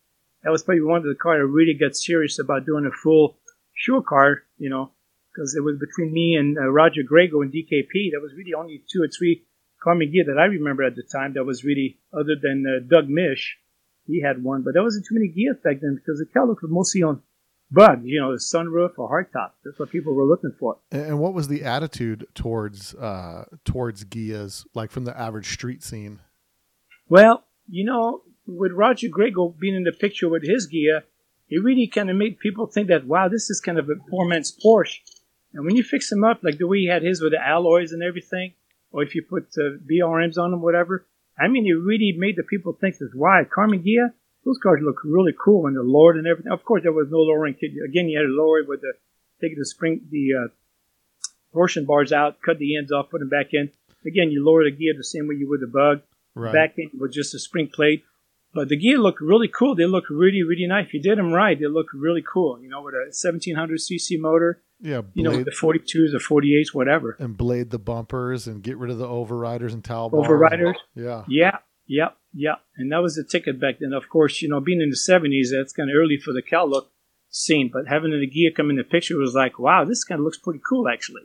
that 0.42 0.50
was 0.50 0.62
probably 0.62 0.82
one 0.82 0.98
of 0.98 1.04
the 1.04 1.14
cars 1.14 1.38
I 1.38 1.42
really 1.42 1.74
got 1.74 1.96
serious 1.96 2.38
about 2.38 2.66
doing 2.66 2.86
a 2.86 2.90
full 2.90 3.38
show 3.74 4.00
car, 4.00 4.42
you 4.58 4.70
know, 4.70 4.90
because 5.32 5.54
it 5.54 5.62
was 5.62 5.78
between 5.78 6.12
me 6.12 6.36
and 6.36 6.56
uh, 6.58 6.68
Roger 6.68 7.02
Grego 7.02 7.42
and 7.42 7.52
DKP. 7.52 8.12
That 8.12 8.22
was 8.22 8.34
really 8.36 8.54
only 8.54 8.82
two 8.90 9.02
or 9.02 9.08
three 9.08 9.44
Karmann 9.84 10.12
Ghia 10.12 10.26
that 10.26 10.38
I 10.38 10.46
remember 10.46 10.84
at 10.84 10.96
the 10.96 11.02
time. 11.02 11.34
That 11.34 11.44
was 11.44 11.64
really, 11.64 11.98
other 12.12 12.36
than 12.40 12.64
uh, 12.66 12.86
Doug 12.88 13.08
Mish, 13.08 13.58
he 14.06 14.22
had 14.22 14.42
one, 14.42 14.62
but 14.62 14.74
there 14.74 14.82
wasn't 14.82 15.06
too 15.06 15.14
many 15.14 15.28
Ghias 15.28 15.62
back 15.62 15.80
then 15.80 15.96
because 15.96 16.18
the 16.18 16.26
Cal 16.32 16.48
Look 16.48 16.62
was 16.62 16.70
mostly 16.70 17.02
on 17.02 17.22
bugs, 17.70 18.02
you 18.04 18.20
know, 18.20 18.32
the 18.32 18.38
sunroof 18.38 18.92
or 18.98 19.10
hardtop. 19.10 19.50
That's 19.64 19.78
what 19.78 19.90
people 19.90 20.14
were 20.14 20.24
looking 20.24 20.54
for. 20.58 20.78
And 20.90 21.18
what 21.18 21.34
was 21.34 21.48
the 21.48 21.64
attitude 21.64 22.26
towards 22.34 22.94
uh 22.94 23.44
towards 23.64 24.04
Ghias 24.04 24.66
like 24.74 24.90
from 24.90 25.04
the 25.04 25.18
average 25.18 25.52
street 25.52 25.82
scene? 25.82 26.20
Well, 27.08 27.44
you 27.68 27.84
know, 27.84 28.22
with 28.46 28.72
Roger 28.72 29.08
Grego 29.08 29.54
being 29.58 29.74
in 29.74 29.84
the 29.84 29.92
picture 29.92 30.28
with 30.28 30.42
his 30.42 30.68
Ghia, 30.72 31.02
it 31.48 31.62
really 31.62 31.86
kind 31.86 32.10
of 32.10 32.16
made 32.16 32.38
people 32.38 32.66
think 32.66 32.88
that, 32.88 33.06
wow, 33.06 33.28
this 33.28 33.50
is 33.50 33.60
kind 33.60 33.78
of 33.78 33.88
a 33.88 33.96
poor 34.10 34.26
man's 34.26 34.56
Porsche. 34.64 34.98
And 35.54 35.64
when 35.64 35.76
you 35.76 35.82
fix 35.82 36.10
him 36.12 36.24
up, 36.24 36.40
like 36.42 36.58
the 36.58 36.66
way 36.66 36.78
he 36.78 36.88
had 36.88 37.02
his 37.02 37.22
with 37.22 37.32
the 37.32 37.46
alloys 37.46 37.92
and 37.92 38.02
everything, 38.02 38.52
or 38.90 39.02
if 39.02 39.14
you 39.14 39.22
put 39.22 39.48
uh, 39.58 39.78
BRMs 39.90 40.38
on 40.38 40.50
them, 40.50 40.62
whatever, 40.62 41.06
I 41.38 41.48
mean, 41.48 41.66
it 41.66 41.72
really 41.72 42.14
made 42.16 42.36
the 42.36 42.42
people 42.42 42.76
think 42.78 42.98
that, 42.98 43.10
wow, 43.14 43.44
Karmann 43.44 43.84
Ghia, 43.84 44.12
those 44.48 44.58
cars 44.62 44.80
look 44.82 45.00
really 45.04 45.32
cool 45.38 45.62
when 45.62 45.74
they're 45.74 45.82
lowered 45.82 46.16
and 46.16 46.26
everything. 46.26 46.50
Of 46.52 46.64
course, 46.64 46.82
there 46.82 46.92
was 46.92 47.08
no 47.10 47.18
lowering 47.18 47.54
kit. 47.54 47.72
Again, 47.84 48.08
you 48.08 48.18
had 48.18 48.24
to 48.26 48.32
lower 48.32 48.60
it 48.60 48.68
with 48.68 48.80
the, 48.80 48.94
take 49.40 49.56
the 49.58 49.64
spring, 49.66 50.00
the 50.10 50.30
uh, 50.34 50.48
torsion 51.52 51.84
bars 51.84 52.12
out, 52.12 52.38
cut 52.44 52.58
the 52.58 52.76
ends 52.76 52.92
off, 52.92 53.10
put 53.10 53.20
them 53.20 53.28
back 53.28 53.48
in. 53.52 53.70
Again, 54.06 54.30
you 54.30 54.44
lower 54.44 54.64
the 54.64 54.70
Ghia 54.72 54.96
the 54.96 55.04
same 55.04 55.28
way 55.28 55.34
you 55.36 55.48
would 55.48 55.60
the 55.60 55.66
bug 55.66 56.00
Right. 56.34 56.52
back 56.54 56.74
end 56.78 56.90
was 56.98 57.12
just 57.12 57.34
a 57.34 57.38
spring 57.38 57.68
plate. 57.72 58.04
But 58.54 58.68
the 58.68 58.78
Ghia 58.78 58.96
looked 58.98 59.20
really 59.20 59.48
cool. 59.48 59.74
They 59.74 59.86
look 59.86 60.04
really, 60.08 60.42
really 60.44 60.66
nice. 60.66 60.86
If 60.86 60.94
you 60.94 61.02
did 61.02 61.18
them 61.18 61.32
right, 61.32 61.58
they 61.58 61.66
look 61.66 61.88
really 61.92 62.22
cool. 62.22 62.60
You 62.62 62.68
know, 62.68 62.80
with 62.80 62.94
a 62.94 63.10
1700 63.10 63.78
cc 63.78 64.18
motor, 64.20 64.62
yeah, 64.80 65.02
you 65.14 65.22
know, 65.24 65.32
with 65.32 65.44
the 65.46 65.50
42s 65.50 66.14
or 66.14 66.42
48s, 66.42 66.72
whatever. 66.72 67.16
and 67.18 67.36
blade 67.36 67.70
the 67.70 67.78
bumpers 67.78 68.46
and 68.46 68.62
get 68.62 68.76
rid 68.78 68.90
of 68.90 68.98
the 68.98 69.06
overriders 69.06 69.72
and 69.72 69.84
towel 69.84 70.08
bars. 70.10 70.28
Overriders. 70.28 70.74
Yeah. 70.94 71.24
Yeah, 71.28 71.58
yeah, 71.88 72.08
yeah. 72.32 72.56
And 72.76 72.92
that 72.92 73.02
was 73.02 73.16
the 73.16 73.24
ticket 73.24 73.60
back 73.60 73.76
then. 73.80 73.92
Of 73.92 74.08
course, 74.08 74.42
you 74.42 74.48
know, 74.48 74.60
being 74.60 74.80
in 74.80 74.90
the 74.90 74.96
70s, 74.96 75.48
that's 75.50 75.72
kind 75.72 75.90
of 75.90 75.96
early 75.96 76.18
for 76.18 76.32
the 76.32 76.42
Cal 76.42 76.68
look 76.68 76.90
scene. 77.30 77.70
But 77.72 77.88
having 77.88 78.10
the 78.10 78.26
Ghia 78.26 78.54
come 78.54 78.70
in 78.70 78.76
the 78.76 78.84
picture 78.84 79.16
was 79.16 79.34
like, 79.34 79.58
wow, 79.58 79.84
this 79.84 80.04
kind 80.04 80.20
of 80.20 80.24
looks 80.24 80.38
pretty 80.38 80.60
cool, 80.68 80.88
actually. 80.88 81.22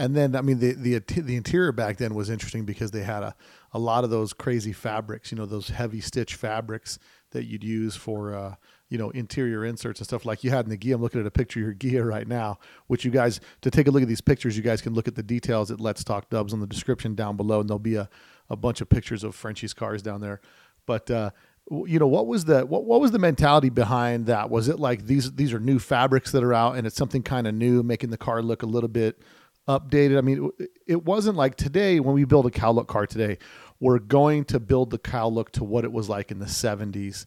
And 0.00 0.14
then 0.14 0.36
I 0.36 0.42
mean 0.42 0.60
the 0.60 0.74
the 0.74 0.98
the 1.20 1.34
interior 1.34 1.72
back 1.72 1.96
then 1.96 2.14
was 2.14 2.30
interesting 2.30 2.64
because 2.64 2.92
they 2.92 3.02
had 3.02 3.24
a, 3.24 3.34
a 3.72 3.80
lot 3.80 4.04
of 4.04 4.10
those 4.10 4.32
crazy 4.32 4.72
fabrics, 4.72 5.32
you 5.32 5.36
know, 5.36 5.44
those 5.44 5.70
heavy 5.70 6.00
stitch 6.00 6.36
fabrics 6.36 7.00
that 7.32 7.46
you'd 7.46 7.64
use 7.64 7.96
for 7.96 8.32
uh, 8.32 8.54
you 8.88 8.98
know 8.98 9.10
interior 9.10 9.64
inserts 9.64 10.00
and 10.00 10.06
stuff 10.06 10.24
like 10.24 10.42
you 10.42 10.50
had 10.50 10.64
in 10.64 10.70
the 10.70 10.78
Ghia. 10.78 10.94
I'm 10.94 11.02
looking 11.02 11.20
at 11.20 11.26
a 11.26 11.30
picture 11.30 11.60
of 11.60 11.64
your 11.64 11.74
Ghia 11.74 12.08
right 12.08 12.26
now, 12.26 12.58
which 12.86 13.04
you 13.04 13.10
guys 13.10 13.40
to 13.60 13.70
take 13.70 13.86
a 13.86 13.90
look 13.90 14.02
at 14.02 14.08
these 14.08 14.20
pictures, 14.20 14.56
you 14.56 14.62
guys 14.62 14.80
can 14.80 14.94
look 14.94 15.08
at 15.08 15.14
the 15.14 15.22
details 15.22 15.70
at 15.70 15.80
Let's 15.80 16.04
Talk 16.04 16.30
Dubs 16.30 16.52
on 16.52 16.60
the 16.60 16.66
description 16.66 17.14
down 17.14 17.36
below, 17.36 17.60
and 17.60 17.68
there'll 17.68 17.78
be 17.78 17.96
a, 17.96 18.08
a 18.48 18.56
bunch 18.56 18.80
of 18.80 18.88
pictures 18.88 19.24
of 19.24 19.34
Frenchie's 19.34 19.74
cars 19.74 20.02
down 20.02 20.20
there. 20.20 20.40
But 20.86 21.10
uh, 21.10 21.30
you 21.70 21.98
know 21.98 22.06
what 22.06 22.26
was 22.26 22.46
the 22.46 22.64
what, 22.64 22.84
what 22.84 23.00
was 23.00 23.10
the 23.10 23.18
mentality 23.18 23.68
behind 23.68 24.26
that? 24.26 24.50
Was 24.50 24.68
it 24.68 24.78
like 24.78 25.06
these 25.06 25.32
these 25.32 25.52
are 25.52 25.60
new 25.60 25.78
fabrics 25.78 26.32
that 26.32 26.42
are 26.42 26.54
out 26.54 26.76
and 26.76 26.86
it's 26.86 26.96
something 26.96 27.22
kind 27.22 27.46
of 27.46 27.54
new, 27.54 27.82
making 27.82 28.10
the 28.10 28.16
car 28.16 28.42
look 28.42 28.62
a 28.62 28.66
little 28.66 28.88
bit 28.88 29.20
updated? 29.68 30.16
I 30.16 30.22
mean, 30.22 30.50
it 30.86 31.04
wasn't 31.04 31.36
like 31.36 31.56
today 31.56 32.00
when 32.00 32.14
we 32.14 32.24
build 32.24 32.46
a 32.46 32.50
Cal 32.50 32.74
look 32.74 32.88
car 32.88 33.06
today, 33.06 33.38
we're 33.80 33.98
going 33.98 34.44
to 34.46 34.58
build 34.58 34.90
the 34.90 34.98
Cal 34.98 35.32
look 35.32 35.52
to 35.52 35.64
what 35.64 35.84
it 35.84 35.92
was 35.92 36.08
like 36.08 36.30
in 36.30 36.38
the 36.38 36.46
70s. 36.46 37.26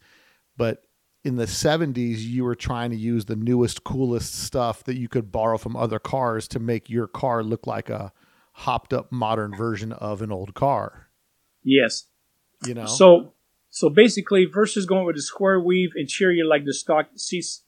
But 0.58 0.84
in 1.24 1.36
the 1.36 1.46
70s, 1.46 2.20
you 2.20 2.44
were 2.44 2.56
trying 2.56 2.90
to 2.90 2.96
use 2.96 3.26
the 3.26 3.36
newest, 3.36 3.84
coolest 3.84 4.34
stuff 4.34 4.84
that 4.86 4.98
you 4.98 5.08
could 5.08 5.32
borrow 5.32 5.58
from 5.58 5.76
other 5.76 6.00
cars 6.00 6.48
to 6.50 6.60
make 6.60 6.90
your 6.90 7.08
car 7.08 7.44
look 7.44 7.68
like 7.68 7.90
a 7.90 8.12
hopped 8.54 8.94
up 8.94 9.12
modern 9.12 9.56
version 9.56 9.92
of 9.92 10.22
an 10.22 10.32
old 10.32 10.54
car. 10.54 11.08
Yes. 11.64 12.08
You 12.66 12.74
know? 12.74 12.86
So 12.86 13.34
so 13.72 13.90
basically, 13.90 14.46
versus 14.46 14.86
going 14.86 15.06
with 15.06 15.16
a 15.16 15.22
square 15.22 15.60
weave 15.60 15.92
interior 15.96 16.46
like 16.46 16.66
the 16.66 16.74
stock 16.74 17.08
seats 17.16 17.64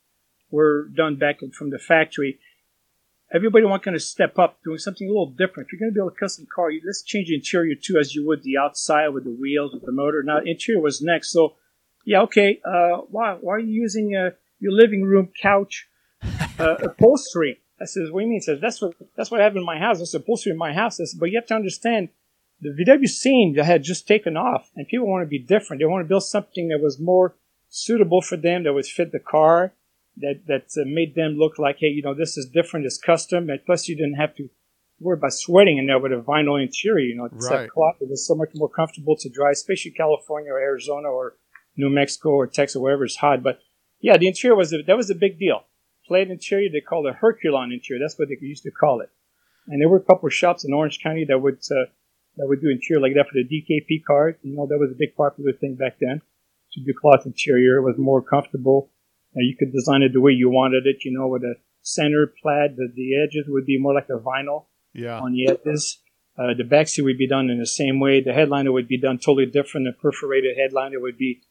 were 0.52 0.90
done 0.94 1.16
back 1.16 1.40
from 1.54 1.70
the 1.70 1.80
factory, 1.80 2.40
everybody 3.34 3.64
want 3.66 3.84
kind 3.84 3.96
of 3.96 4.02
step 4.02 4.38
up, 4.38 4.60
doing 4.66 4.78
something 4.78 5.08
a 5.08 5.10
little 5.10 5.30
different. 5.30 5.68
If 5.68 5.74
you're 5.74 5.80
going 5.80 5.94
to 5.94 5.96
build 5.96 6.12
a 6.12 6.16
custom 6.16 6.46
car, 6.54 6.70
you, 6.70 6.82
let's 6.86 7.04
change 7.04 7.30
the 7.30 7.36
interior 7.36 7.76
too, 7.76 7.98
as 7.98 8.14
you 8.14 8.28
would 8.28 8.44
the 8.44 8.58
outside 8.58 9.08
with 9.10 9.24
the 9.24 9.32
wheels, 9.32 9.74
with 9.74 9.86
the 9.86 9.94
motor. 9.94 10.22
Now, 10.24 10.40
interior 10.46 10.82
was 10.82 11.02
next. 11.02 11.32
So, 11.32 11.56
yeah, 12.04 12.22
okay. 12.22 12.60
Uh, 12.66 12.98
why 13.10 13.38
why 13.40 13.56
are 13.56 13.60
you 13.60 13.74
using 13.74 14.16
uh, 14.16 14.32
your 14.60 14.72
living 14.74 15.04
room 15.04 15.30
couch 15.42 15.88
uh, 16.60 16.76
upholstery? 16.82 17.60
I 17.82 17.86
says, 17.86 18.12
what 18.12 18.22
do 18.22 18.26
you 18.26 18.30
mean? 18.30 18.40
He 18.40 18.42
says, 18.42 18.60
that's 18.62 18.82
what 18.82 18.94
that's 19.16 19.32
what 19.32 19.42
I 19.42 19.44
have 19.44 19.56
in 19.56 19.66
my 19.66 19.80
house. 19.80 20.00
That's 20.00 20.14
upholstery 20.14 20.52
in 20.52 20.58
my 20.58 20.74
house. 20.74 20.96
I 20.96 21.04
says, 21.04 21.16
but 21.20 21.30
you 21.30 21.38
have 21.38 21.48
to 21.48 21.56
understand 21.56 22.10
the 22.62 22.70
VW 22.70 23.08
scene 23.08 23.54
that 23.56 23.66
had 23.66 23.84
just 23.84 24.08
taken 24.08 24.38
off, 24.38 24.72
and 24.76 24.88
people 24.88 25.08
want 25.08 25.24
to 25.24 25.28
be 25.28 25.40
different. 25.40 25.80
They 25.80 25.86
want 25.86 26.04
to 26.06 26.08
build 26.08 26.24
something 26.24 26.70
that 26.70 26.80
was 26.82 27.00
more 27.00 27.36
suitable 27.70 28.22
for 28.22 28.38
them, 28.38 28.64
that 28.64 28.74
would 28.74 28.86
fit 28.86 29.12
the 29.12 29.20
car, 29.20 29.74
that 30.18 30.46
that 30.48 30.68
uh, 30.78 30.86
made 30.86 31.16
them 31.16 31.34
look 31.38 31.58
like, 31.58 31.78
hey, 31.80 31.88
you 31.88 32.04
know, 32.04 32.14
this 32.14 32.38
is 32.38 32.46
different, 32.46 32.86
it's 32.86 32.98
custom, 32.98 33.50
and 33.50 33.66
plus 33.66 33.88
you 33.88 33.96
didn't 33.96 34.16
have 34.16 34.36
to 34.36 34.50
worry 35.00 35.18
about 35.18 35.34
sweating 35.34 35.78
in 35.78 35.88
there 35.88 36.00
with 36.00 36.14
a 36.14 36.16
vinyl 36.22 36.62
interior. 36.62 37.06
You 37.06 37.16
know, 37.16 37.26
it's 37.26 37.50
Right. 37.50 37.64
that 37.64 37.70
cloth. 37.72 37.96
It 38.00 38.10
was 38.10 38.26
so 38.26 38.36
much 38.36 38.52
more 38.56 38.70
comfortable 38.70 39.18
to 39.18 39.30
drive, 39.30 39.54
especially 39.54 39.92
California 39.92 40.52
or 40.52 40.60
Arizona 40.60 41.10
or 41.10 41.36
New 41.76 41.90
Mexico 41.90 42.30
or 42.30 42.48
Texas, 42.48 42.80
wherever 42.80 43.06
it's 43.06 43.18
hot. 43.18 43.44
But 43.44 43.60
yeah, 44.00 44.18
the 44.18 44.28
interior 44.28 44.56
was 44.56 44.74
a, 44.74 44.84
that 44.84 44.98
was 44.98 45.10
a 45.10 45.16
big 45.16 45.40
deal. 45.40 45.64
Plate 46.08 46.30
interior, 46.30 46.70
they 46.72 46.82
called 46.82 47.08
it 47.08 47.16
Herculon 47.22 47.74
interior. 47.74 48.04
That's 48.04 48.20
what 48.20 48.28
they 48.28 48.38
used 48.46 48.64
to 48.64 48.72
call 48.72 49.02
it. 49.02 49.10
And 49.68 49.82
there 49.82 49.88
were 49.88 49.98
a 49.98 50.04
couple 50.04 50.28
of 50.28 50.34
shops 50.34 50.66
in 50.66 50.74
Orange 50.74 51.00
County 51.02 51.26
that 51.30 51.40
would 51.40 51.60
uh, 51.72 51.88
that 52.38 52.48
would 52.48 52.62
do 52.62 52.70
interior 52.70 53.02
like 53.02 53.14
that 53.16 53.28
for 53.28 53.36
the 53.36 53.46
DKP 53.46 54.04
cars. 54.06 54.36
You 54.42 54.56
know, 54.56 54.68
that 54.68 54.78
was 54.78 54.92
a 54.92 54.98
big 54.98 55.16
popular 55.16 55.54
thing 55.54 55.76
back 55.76 55.98
then 56.00 56.22
to 56.74 56.82
do 56.82 56.94
cloth 57.00 57.26
interior. 57.26 57.78
It 57.78 57.84
was 57.84 57.98
more 57.98 58.22
comfortable. 58.22 58.90
And 59.36 59.48
you 59.48 59.56
could 59.56 59.72
design 59.72 60.04
it 60.04 60.14
the 60.14 60.22
way 60.22 60.32
you 60.32 60.50
wanted 60.50 60.86
it. 60.86 61.06
You 61.06 61.12
know, 61.12 61.28
with 61.28 61.44
a 61.44 61.56
center 61.82 62.34
plaid, 62.42 62.76
the, 62.76 62.92
the 62.94 63.22
edges 63.24 63.46
would 63.48 63.66
be 63.66 63.80
more 63.80 63.94
like 63.94 64.10
a 64.10 64.20
vinyl 64.20 64.66
yeah. 64.94 65.20
on 65.20 65.34
the 65.34 65.50
edges. 65.50 66.00
Uh, 66.38 66.54
the 66.58 66.64
back 66.64 66.88
seat 66.88 67.04
would 67.04 67.18
be 67.18 67.28
done 67.28 67.50
in 67.50 67.60
the 67.60 67.66
same 67.66 68.00
way. 68.00 68.22
The 68.22 68.34
headliner 68.34 68.72
would 68.72 68.88
be 68.88 68.98
done 68.98 69.20
totally 69.20 69.46
different. 69.46 69.86
The 69.86 70.02
perforated 70.02 70.58
headliner 70.58 71.00
would 71.00 71.18
be, 71.18 71.42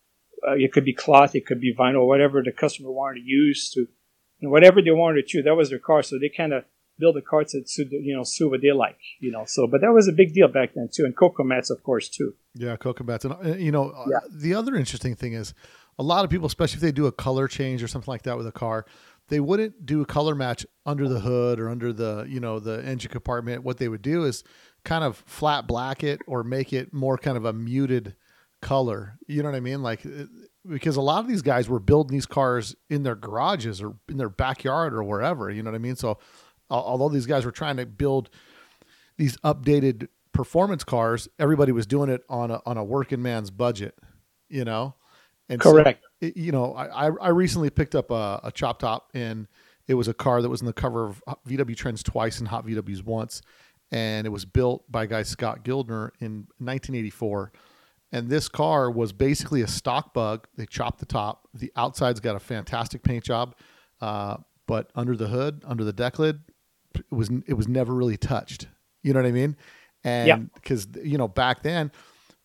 uh, 0.46 0.52
it 0.52 0.72
could 0.72 0.84
be 0.84 0.92
cloth, 0.92 1.34
it 1.34 1.46
could 1.46 1.60
be 1.60 1.74
vinyl, 1.74 2.06
whatever 2.06 2.42
the 2.42 2.52
customer 2.52 2.90
wanted 2.90 3.20
to 3.20 3.26
use 3.26 3.70
to, 3.70 3.80
you 3.80 3.88
know, 4.40 4.50
whatever 4.50 4.82
they 4.82 4.90
wanted 4.90 5.22
to 5.22 5.26
choose. 5.26 5.44
That 5.44 5.54
was 5.56 5.70
their 5.70 5.78
car, 5.78 6.02
so 6.02 6.18
they 6.18 6.28
kind 6.28 6.52
of 6.52 6.64
build 6.98 7.16
the 7.16 7.22
cars 7.22 7.52
that 7.52 7.68
suit, 7.68 7.88
you 7.90 8.14
know, 8.14 8.22
suit 8.22 8.50
what 8.50 8.60
they 8.60 8.72
like, 8.72 8.98
you 9.20 9.32
know. 9.32 9.44
So, 9.46 9.66
but 9.66 9.80
that 9.80 9.92
was 9.92 10.08
a 10.08 10.12
big 10.12 10.34
deal 10.34 10.48
back 10.48 10.74
then 10.74 10.88
too, 10.92 11.04
and 11.04 11.16
cocoa 11.16 11.42
mats, 11.44 11.70
of 11.70 11.82
course, 11.82 12.08
too. 12.08 12.34
Yeah, 12.54 12.76
cocoa 12.76 13.04
mats, 13.04 13.24
And, 13.24 13.34
uh, 13.34 13.56
you 13.56 13.72
know, 13.72 13.90
uh, 13.90 14.06
Yeah. 14.10 14.18
the 14.30 14.54
other 14.54 14.74
interesting 14.74 15.14
thing 15.14 15.32
is 15.32 15.54
a 15.98 16.02
lot 16.02 16.24
of 16.24 16.30
people, 16.30 16.46
especially 16.46 16.76
if 16.76 16.82
they 16.82 16.92
do 16.92 17.06
a 17.06 17.12
color 17.12 17.48
change 17.48 17.82
or 17.82 17.88
something 17.88 18.10
like 18.10 18.22
that 18.22 18.36
with 18.36 18.46
a 18.46 18.52
car, 18.52 18.84
they 19.28 19.40
wouldn't 19.40 19.86
do 19.86 20.02
a 20.02 20.06
color 20.06 20.34
match 20.34 20.66
under 20.84 21.08
the 21.08 21.20
hood 21.20 21.58
or 21.58 21.68
under 21.68 21.92
the, 21.92 22.26
you 22.28 22.40
know, 22.40 22.58
the 22.58 22.84
engine 22.84 23.10
compartment. 23.10 23.62
What 23.62 23.78
they 23.78 23.88
would 23.88 24.02
do 24.02 24.24
is 24.24 24.44
kind 24.84 25.04
of 25.04 25.22
flat 25.26 25.66
black 25.66 26.02
it 26.04 26.20
or 26.26 26.42
make 26.42 26.72
it 26.72 26.92
more 26.92 27.16
kind 27.16 27.36
of 27.36 27.44
a 27.44 27.52
muted 27.52 28.16
color. 28.62 29.18
You 29.26 29.42
know 29.42 29.50
what 29.50 29.56
I 29.56 29.60
mean? 29.60 29.82
Like, 29.82 30.06
uh, 30.06 30.24
because 30.66 30.96
a 30.96 31.02
lot 31.02 31.20
of 31.20 31.28
these 31.28 31.42
guys 31.42 31.68
were 31.68 31.80
building 31.80 32.16
these 32.16 32.24
cars 32.26 32.74
in 32.88 33.02
their 33.02 33.16
garages 33.16 33.82
or 33.82 33.94
in 34.08 34.16
their 34.16 34.28
backyard 34.30 34.94
or 34.94 35.02
wherever, 35.04 35.50
you 35.50 35.62
know 35.62 35.70
what 35.70 35.74
I 35.76 35.80
mean? 35.80 35.96
So, 35.96 36.18
although 36.70 37.08
these 37.10 37.26
guys 37.26 37.44
were 37.44 37.50
trying 37.52 37.76
to 37.76 37.84
build 37.86 38.30
these 39.18 39.36
updated 39.38 40.08
performance 40.32 40.84
cars, 40.84 41.28
everybody 41.38 41.72
was 41.72 41.86
doing 41.86 42.08
it 42.08 42.22
on 42.28 42.50
a 42.50 42.60
on 42.64 42.76
a 42.78 42.84
working 42.84 43.20
man's 43.20 43.50
budget, 43.50 43.98
you 44.48 44.64
know. 44.64 44.94
And 45.48 45.62
so, 45.62 45.72
Correct. 45.72 46.04
it- 46.20 46.36
you 46.36 46.52
know, 46.52 46.72
I 46.74 47.08
I- 47.08 47.16
I 47.20 47.28
recently 47.28 47.68
picked 47.68 47.94
up 47.94 48.10
a, 48.10 48.40
a 48.44 48.52
chop 48.52 48.78
top, 48.78 49.10
and 49.12 49.48
it 49.88 49.94
was 49.94 50.06
a 50.08 50.14
car 50.14 50.40
that 50.40 50.48
was 50.48 50.60
in 50.60 50.66
the 50.66 50.72
cover 50.72 51.06
of 51.08 51.22
VW 51.46 51.76
Trends 51.76 52.02
twice 52.02 52.38
and 52.38 52.48
Hot 52.48 52.64
VWs 52.64 53.04
once, 53.04 53.42
and 53.90 54.26
it 54.26 54.30
was 54.30 54.44
built 54.44 54.90
by 54.90 55.06
guy 55.06 55.24
Scott 55.24 55.64
Gildner 55.64 56.10
in 56.20 56.46
1984. 56.58 57.52
And 58.12 58.28
this 58.28 58.48
car 58.48 58.90
was 58.90 59.12
basically 59.12 59.62
a 59.62 59.66
stock 59.66 60.12
bug. 60.12 60.46
They 60.56 60.66
chopped 60.66 61.00
the 61.00 61.06
top. 61.06 61.48
The 61.54 61.72
outside's 61.76 62.20
got 62.20 62.36
a 62.36 62.40
fantastic 62.40 63.02
paint 63.02 63.24
job, 63.24 63.56
uh, 64.02 64.36
but 64.66 64.90
under 64.94 65.16
the 65.16 65.28
hood, 65.28 65.62
under 65.66 65.82
the 65.82 65.94
deck 65.94 66.18
lid, 66.18 66.40
it 66.94 67.04
was 67.10 67.30
it 67.46 67.54
was 67.54 67.68
never 67.68 67.94
really 67.94 68.18
touched. 68.18 68.68
You 69.02 69.14
know 69.14 69.20
what 69.20 69.28
I 69.28 69.32
mean? 69.32 69.56
And 70.04 70.28
because 70.54 70.86
you 71.02 71.16
know 71.16 71.26
back 71.26 71.62
then, 71.62 71.90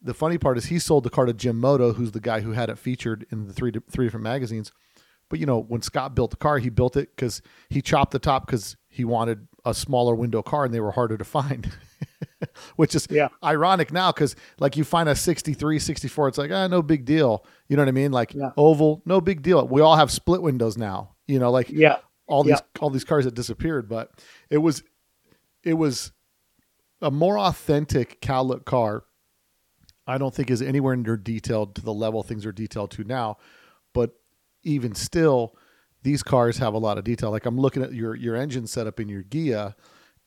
the 0.01 0.13
funny 0.13 0.37
part 0.37 0.57
is 0.57 0.65
he 0.65 0.79
sold 0.79 1.03
the 1.03 1.09
car 1.09 1.25
to 1.25 1.33
Jim 1.33 1.59
Moto, 1.59 1.93
who's 1.93 2.11
the 2.11 2.21
guy 2.21 2.39
who 2.39 2.51
had 2.51 2.69
it 2.69 2.77
featured 2.77 3.25
in 3.29 3.47
the 3.47 3.53
three 3.53 3.73
three 3.91 4.05
different 4.05 4.23
magazines. 4.23 4.71
But 5.29 5.39
you 5.39 5.45
know 5.45 5.59
when 5.59 5.81
Scott 5.81 6.15
built 6.15 6.31
the 6.31 6.37
car, 6.37 6.59
he 6.59 6.69
built 6.69 6.95
it 6.95 7.09
because 7.15 7.41
he 7.69 7.81
chopped 7.81 8.11
the 8.11 8.19
top 8.19 8.45
because 8.45 8.77
he 8.87 9.03
wanted 9.03 9.47
a 9.65 9.73
smaller 9.73 10.15
window 10.15 10.41
car 10.41 10.65
and 10.65 10.73
they 10.73 10.79
were 10.79 10.91
harder 10.91 11.17
to 11.17 11.25
find. 11.25 11.71
Which 12.75 12.93
is 12.95 13.07
Yeah. 13.09 13.29
ironic 13.43 13.91
now 13.91 14.11
because 14.11 14.35
like 14.59 14.77
you 14.77 14.83
find 14.83 15.09
a 15.09 15.15
63, 15.15 15.79
64, 15.79 16.27
it's 16.27 16.37
like 16.37 16.51
ah 16.51 16.67
no 16.67 16.81
big 16.81 17.05
deal. 17.05 17.45
You 17.67 17.75
know 17.77 17.81
what 17.81 17.89
I 17.89 17.93
mean? 17.93 18.11
Like 18.11 18.33
Yeah. 18.33 18.51
oval, 18.57 19.01
no 19.05 19.19
big 19.21 19.41
deal. 19.41 19.67
We 19.67 19.81
all 19.81 19.95
have 19.95 20.11
split 20.11 20.41
windows 20.41 20.77
now. 20.77 21.15
You 21.27 21.39
know, 21.39 21.49
like 21.51 21.69
Yeah. 21.69 21.97
all 22.27 22.43
these 22.43 22.51
Yeah. 22.51 22.81
all 22.81 22.89
these 22.89 23.03
cars 23.03 23.25
that 23.25 23.33
disappeared, 23.33 23.89
but 23.89 24.11
it 24.49 24.59
was 24.59 24.83
it 25.63 25.73
was 25.73 26.11
a 27.01 27.11
more 27.11 27.37
authentic 27.39 28.21
Cal 28.21 28.45
look 28.47 28.65
car. 28.65 29.03
I 30.05 30.17
don't 30.17 30.33
think 30.33 30.49
is 30.49 30.61
anywhere 30.61 30.95
near 30.95 31.17
detailed 31.17 31.75
to 31.75 31.81
the 31.81 31.93
level 31.93 32.23
things 32.23 32.45
are 32.45 32.51
detailed 32.53 32.91
to 32.91 33.03
now, 33.03 33.37
but 33.93 34.11
even 34.63 34.95
still, 34.95 35.55
these 36.03 36.23
cars 36.23 36.57
have 36.59 36.73
a 36.73 36.77
lot 36.77 36.97
of 36.97 37.03
detail. 37.03 37.31
Like 37.31 37.45
I'm 37.45 37.57
looking 37.59 37.83
at 37.83 37.93
your 37.93 38.15
your 38.15 38.35
engine 38.35 38.67
setup 38.67 38.99
in 38.99 39.09
your 39.09 39.23
Ghia, 39.23 39.73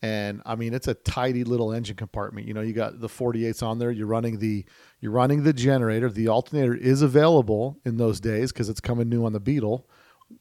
and 0.01 0.41
I 0.45 0.55
mean 0.55 0.73
it's 0.73 0.87
a 0.87 0.93
tidy 0.93 1.43
little 1.43 1.71
engine 1.71 1.95
compartment. 1.95 2.47
You 2.47 2.53
know, 2.53 2.61
you 2.61 2.73
got 2.73 2.99
the 2.99 3.07
48s 3.07 3.61
on 3.63 3.79
there. 3.79 3.91
You're 3.91 4.07
running 4.07 4.39
the 4.39 4.65
you're 4.99 5.11
running 5.11 5.43
the 5.43 5.53
generator. 5.53 6.09
The 6.09 6.27
alternator 6.27 6.75
is 6.75 7.01
available 7.01 7.79
in 7.85 7.97
those 7.97 8.19
days 8.19 8.51
because 8.51 8.69
it's 8.69 8.81
coming 8.81 9.09
new 9.09 9.25
on 9.25 9.33
the 9.33 9.39
Beetle. 9.39 9.87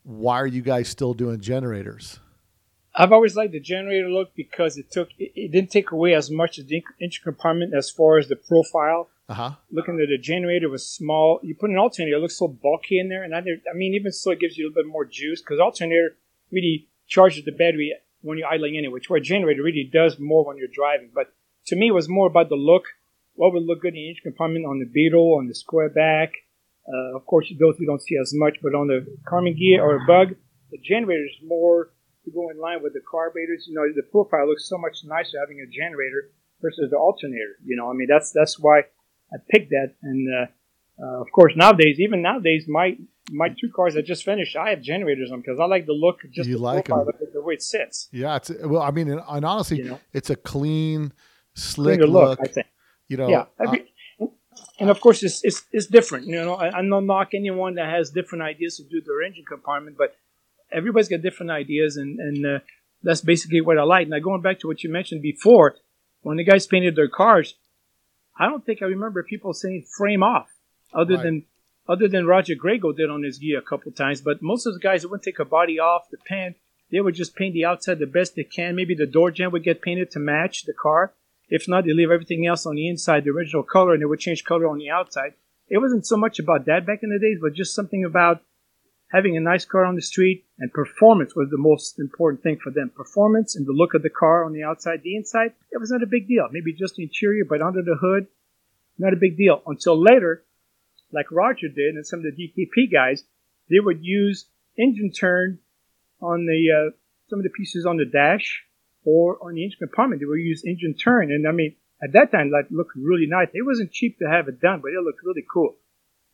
Why 0.03 0.41
are 0.41 0.47
you 0.47 0.63
guys 0.63 0.89
still 0.89 1.15
doing 1.15 1.41
generators? 1.41 2.21
I've 2.95 3.13
always 3.13 3.37
liked 3.37 3.53
the 3.53 3.61
generator 3.61 4.09
look 4.09 4.35
because 4.35 4.77
it 4.77 4.91
took 4.91 5.11
it, 5.19 5.33
it 5.35 5.53
didn't 5.53 5.71
take 5.71 5.91
away 5.91 6.15
as 6.15 6.31
much 6.31 6.59
of 6.59 6.69
the 6.69 6.83
engine 7.01 7.23
compartment 7.23 7.75
as 7.75 7.91
far 7.91 8.19
as 8.19 8.29
the 8.29 8.37
profile. 8.37 9.09
Uh 9.29 9.35
huh. 9.35 9.51
looking 9.71 10.01
at 10.03 10.09
the 10.09 10.19
generator 10.19 10.69
was 10.69 10.85
small. 10.85 11.39
You 11.45 11.55
put 11.55 11.71
an 11.71 11.79
alternator, 11.79 12.17
it 12.17 12.21
looks 12.21 12.37
so 12.37 12.49
bulky 12.49 12.99
in 12.99 13.09
there, 13.09 13.23
and 13.23 13.33
I, 13.33 13.39
I 13.39 13.77
mean, 13.77 13.95
even 13.95 14.11
so, 14.11 14.33
it 14.33 14.41
gives 14.41 14.59
you 14.59 14.65
a 14.65 14.67
little 14.67 14.83
bit 14.83 14.91
more 14.91 15.05
juice 15.05 15.41
because 15.41 15.61
alternator 15.61 16.17
really 16.51 16.89
charges 17.07 17.45
the 17.45 17.53
battery 17.53 17.95
when 18.23 18.39
you're 18.39 18.49
idling 18.49 18.77
anyway, 18.77 18.95
which 18.95 19.11
where 19.11 19.19
a 19.19 19.23
generator 19.23 19.63
really 19.63 19.89
does 19.93 20.19
more 20.19 20.45
when 20.45 20.57
you're 20.57 20.69
driving. 20.73 21.11
But 21.15 21.33
to 21.67 21.77
me, 21.77 21.89
it 21.89 21.95
was 21.95 22.09
more 22.09 22.27
about 22.27 22.49
the 22.49 22.57
look. 22.57 22.85
What 23.35 23.53
would 23.53 23.65
look 23.65 23.83
good 23.83 23.95
in 23.95 24.01
each 24.01 24.23
compartment 24.23 24.67
on 24.67 24.79
the 24.79 24.87
Beetle, 24.87 25.37
on 25.39 25.47
the 25.47 25.55
Square 25.55 25.91
back. 25.91 26.33
Uh, 26.87 27.17
of 27.17 27.25
course, 27.27 27.53
those 27.59 27.77
you 27.79 27.87
don't 27.87 28.03
see 28.03 28.17
as 28.21 28.33
much, 28.35 28.59
but 28.63 28.75
on 28.75 28.89
the 28.89 29.07
Karmann 29.31 29.57
Ghia 29.57 29.79
or 29.79 29.97
a 29.97 30.07
Bug, 30.07 30.35
the 30.71 30.79
generator 30.79 31.25
is 31.25 31.37
more 31.47 31.91
to 32.25 32.31
go 32.31 32.51
in 32.51 32.59
line 32.59 32.83
with 32.83 32.93
the 32.93 33.01
carburetors. 33.09 33.67
You 33.69 33.75
know, 33.75 33.87
the 33.95 34.03
profile 34.03 34.49
looks 34.49 34.69
so 34.69 34.79
much 34.79 34.99
nicer 35.05 35.39
having 35.39 35.61
a 35.61 35.67
generator 35.67 36.31
versus 36.61 36.91
the 36.91 36.97
alternator. 36.97 37.57
You 37.65 37.77
know, 37.77 37.91
I 37.91 37.95
mean, 37.95 38.09
that's 38.09 38.33
that's 38.33 38.59
why 38.59 38.81
I 39.33 39.37
picked 39.51 39.71
that. 39.71 39.95
And 40.03 40.29
uh, 40.29 40.47
uh, 41.03 41.21
of 41.21 41.31
course, 41.33 41.55
nowadays, 41.57 41.99
even 42.01 42.23
nowadays, 42.23 42.67
my 42.69 42.97
my 43.31 43.49
two 43.49 43.71
cars 43.75 43.97
I 43.97 44.03
just 44.03 44.25
finished, 44.25 44.57
I 44.57 44.71
have 44.71 44.83
generators 44.83 45.31
on 45.31 45.41
because 45.41 45.59
I 45.61 45.67
like 45.67 45.87
the 45.87 45.93
look, 45.93 46.21
just 46.31 46.49
You 46.49 46.57
the 46.57 46.63
like 46.63 46.87
profile, 46.87 47.13
the, 47.33 47.41
way 47.41 47.55
it 47.55 47.63
sits. 47.63 48.09
Yeah, 48.13 48.37
it's 48.37 48.51
well. 48.65 48.83
I 48.83 48.91
mean, 48.91 49.11
and, 49.11 49.21
and 49.29 49.45
honestly, 49.45 49.79
You 49.79 49.85
know. 49.85 50.01
it's 50.13 50.31
a 50.31 50.37
clean, 50.37 51.13
slick 51.55 52.01
look. 52.01 52.11
look, 52.11 52.41
I 52.43 52.49
think. 52.49 52.67
You 53.09 53.17
know, 53.17 53.29
yeah, 53.29 53.45
uh, 53.59 53.77
and 54.79 54.89
of 54.89 55.01
course, 55.01 55.23
it's, 55.23 55.45
it's, 55.45 55.65
it's 55.73 55.87
different. 55.87 56.27
You 56.27 56.37
know, 56.37 56.55
I, 56.55 56.71
I'm 56.71 56.89
not 56.89 57.05
knock 57.05 57.35
anyone 57.35 57.75
that 57.75 57.89
has 57.91 58.11
different 58.11 58.43
ideas 58.43 58.77
to 58.77 58.85
do 58.85 59.01
their 59.01 59.23
engine 59.23 59.45
compartment, 59.47 59.97
but 59.99 60.17
everybody's 60.73 61.09
got 61.09 61.23
different 61.23 61.51
ideas, 61.53 61.97
and, 61.97 62.19
and 62.19 62.47
uh, 62.47 62.59
that's 63.03 63.21
basically 63.21 63.61
what 63.61 63.79
I 63.79 63.83
like. 63.83 64.09
Now, 64.09 64.19
going 64.19 64.41
back 64.41 64.61
to 64.61 64.69
what 64.69 64.83
you 64.83 64.91
mentioned 64.91 65.23
before, 65.23 65.77
when 66.23 66.37
the 66.37 66.45
guys 66.45 66.67
painted 66.67 66.97
their 66.97 67.09
cars, 67.09 67.55
I 68.39 68.47
don't 68.47 68.65
think 68.65 68.81
I 68.83 68.87
remember 68.87 69.23
people 69.23 69.53
saying 69.53 69.87
frame 69.97 70.23
off, 70.23 70.49
other 70.93 71.15
Right. 71.15 71.23
than 71.23 71.45
other 71.89 72.07
than 72.07 72.27
Roger 72.27 72.55
Grego 72.55 72.93
did 72.93 73.11
on 73.11 73.25
his 73.25 73.41
Ghia 73.41 73.59
a 73.59 73.63
couple 73.63 73.91
times. 73.91 74.21
But 74.21 74.43
most 74.43 74.65
of 74.67 74.75
the 74.75 74.81
guys 74.81 75.03
it 75.03 75.11
wouldn't 75.11 75.25
take 75.25 75.41
a 75.41 75.45
body 75.45 75.79
off 75.81 76.11
the 76.11 76.19
pan. 76.19 76.55
They 76.91 77.01
would 77.01 77.15
just 77.15 77.35
paint 77.35 77.55
the 77.55 77.65
outside 77.65 77.99
the 77.99 78.07
best 78.07 78.37
they 78.37 78.45
can. 78.45 78.77
Maybe 78.77 78.95
the 78.95 79.07
door 79.07 79.31
jamb 79.31 79.51
would 79.53 79.65
get 79.65 79.83
painted 79.83 80.11
to 80.13 80.19
match 80.21 80.65
the 80.65 80.73
car. 80.73 81.15
If 81.49 81.67
not, 81.67 81.85
they 81.85 81.93
leave 81.93 82.11
everything 82.11 82.47
else 82.47 82.65
on 82.65 82.77
the 82.77 82.89
inside, 82.89 83.25
the 83.25 83.31
original 83.31 83.65
color, 83.65 83.93
and 83.95 84.01
they 84.03 84.07
would 84.07 84.21
change 84.21 84.45
color 84.45 84.69
on 84.69 84.79
the 84.79 84.91
outside. 84.91 85.35
It 85.69 85.79
wasn't 85.79 86.07
so 86.07 86.17
much 86.17 86.39
about 86.39 86.67
that 86.67 86.87
back 86.87 87.03
in 87.03 87.11
the 87.11 87.19
days, 87.19 87.39
but 87.41 87.55
just 87.55 87.75
something 87.75 88.05
about 88.05 88.43
having 89.09 89.37
a 89.37 89.41
nice 89.41 89.65
car 89.65 89.85
on 89.85 89.97
the 89.97 90.03
street 90.03 90.45
and 90.59 90.73
performance 90.73 91.35
was 91.35 91.51
the 91.51 91.59
most 91.59 91.99
important 91.99 92.43
thing 92.45 92.59
for 92.63 92.71
them. 92.71 92.91
Performance 92.91 93.57
and 93.57 93.67
the 93.67 93.73
look 93.73 93.95
of 93.95 94.03
the 94.03 94.11
car 94.11 94.45
on 94.45 94.53
the 94.53 94.63
outside. 94.63 95.03
The 95.03 95.17
inside, 95.17 95.53
it 95.73 95.79
was 95.79 95.91
not 95.91 96.03
a 96.05 96.07
big 96.07 96.29
deal. 96.29 96.49
Maybe 96.53 96.73
just 96.73 96.95
the 96.95 97.03
interior, 97.03 97.45
but 97.45 97.63
under 97.63 97.83
the 97.83 97.97
hood, 98.01 98.29
not 98.99 99.13
a 99.13 99.17
big 99.17 99.37
deal. 99.37 99.63
Until 99.67 100.01
later, 100.01 100.45
like 101.13 101.31
Roger 101.31 101.69
did 101.69 101.95
and 101.95 102.07
some 102.07 102.21
of 102.21 102.25
the 102.25 102.33
DKP 102.33 102.93
guys, 102.93 103.25
they 103.69 103.81
would 103.81 103.99
use 104.03 104.47
engine 104.79 105.13
turn 105.13 105.59
on 106.21 106.47
the 106.47 106.69
uh, 106.71 106.97
some 107.29 107.39
of 107.39 107.45
the 107.45 107.51
pieces 107.51 107.87
on 107.87 107.97
the 107.97 108.05
dash 108.05 108.65
or 109.05 109.39
on 109.43 109.55
the 109.55 109.65
engine 109.65 109.79
compartment. 109.79 110.21
They 110.21 110.27
would 110.27 110.41
use 110.41 110.65
engine 110.65 110.95
turn, 110.95 111.31
and 111.33 111.47
I 111.47 111.53
mean 111.53 111.77
at 112.03 112.13
that 112.13 112.33
time 112.33 112.51
that 112.51 112.71
looked 112.71 112.97
really 112.97 113.27
nice. 113.27 113.49
It 113.53 113.65
wasn't 113.65 113.93
cheap 113.93 114.19
to 114.19 114.29
have 114.29 114.49
it 114.49 114.61
done, 114.61 114.81
but 114.81 114.89
it 114.89 115.03
looked 115.05 115.23
really 115.25 115.45
cool, 115.53 115.77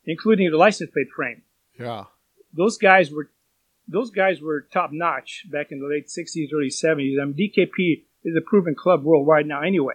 including 0.05 0.49
the 0.51 0.57
license 0.57 0.91
plate 0.91 1.09
frame. 1.15 1.43
Yeah. 1.79 2.05
Those 2.53 2.77
guys 2.77 3.11
were 3.11 3.29
those 3.87 4.11
guys 4.11 4.41
were 4.41 4.61
top 4.61 4.91
notch 4.91 5.45
back 5.51 5.71
in 5.71 5.79
the 5.79 5.87
late 5.87 6.07
'60s, 6.07 6.53
early 6.53 6.69
'70s. 6.69 7.21
I 7.21 7.25
mean, 7.25 7.35
DKP 7.35 8.03
is 8.23 8.35
a 8.35 8.41
proven 8.41 8.75
club 8.75 9.03
worldwide 9.03 9.47
now, 9.47 9.61
anyway. 9.61 9.93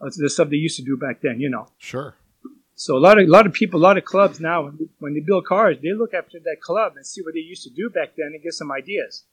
That's 0.00 0.16
the 0.16 0.30
stuff 0.30 0.48
they 0.48 0.56
used 0.56 0.76
to 0.76 0.82
do 0.82 0.96
back 0.96 1.20
then, 1.20 1.40
you 1.40 1.50
know. 1.50 1.68
Sure. 1.78 2.14
So 2.80 2.96
a 2.96 2.98
lot 2.98 3.18
of 3.18 3.28
a 3.28 3.30
lot 3.30 3.46
of 3.46 3.52
people, 3.52 3.78
a 3.78 3.82
lot 3.82 3.98
of 3.98 4.06
clubs 4.06 4.40
now, 4.40 4.64
when 4.64 4.78
they, 4.78 4.86
when 5.00 5.12
they 5.12 5.20
build 5.20 5.44
cars, 5.44 5.76
they 5.82 5.92
look 5.92 6.14
after 6.14 6.38
that 6.42 6.62
club 6.62 6.94
and 6.96 7.06
see 7.06 7.20
what 7.20 7.34
they 7.34 7.40
used 7.40 7.62
to 7.64 7.70
do 7.70 7.90
back 7.90 8.16
then 8.16 8.28
and 8.32 8.42
get 8.42 8.54
some 8.54 8.72
ideas. 8.72 9.24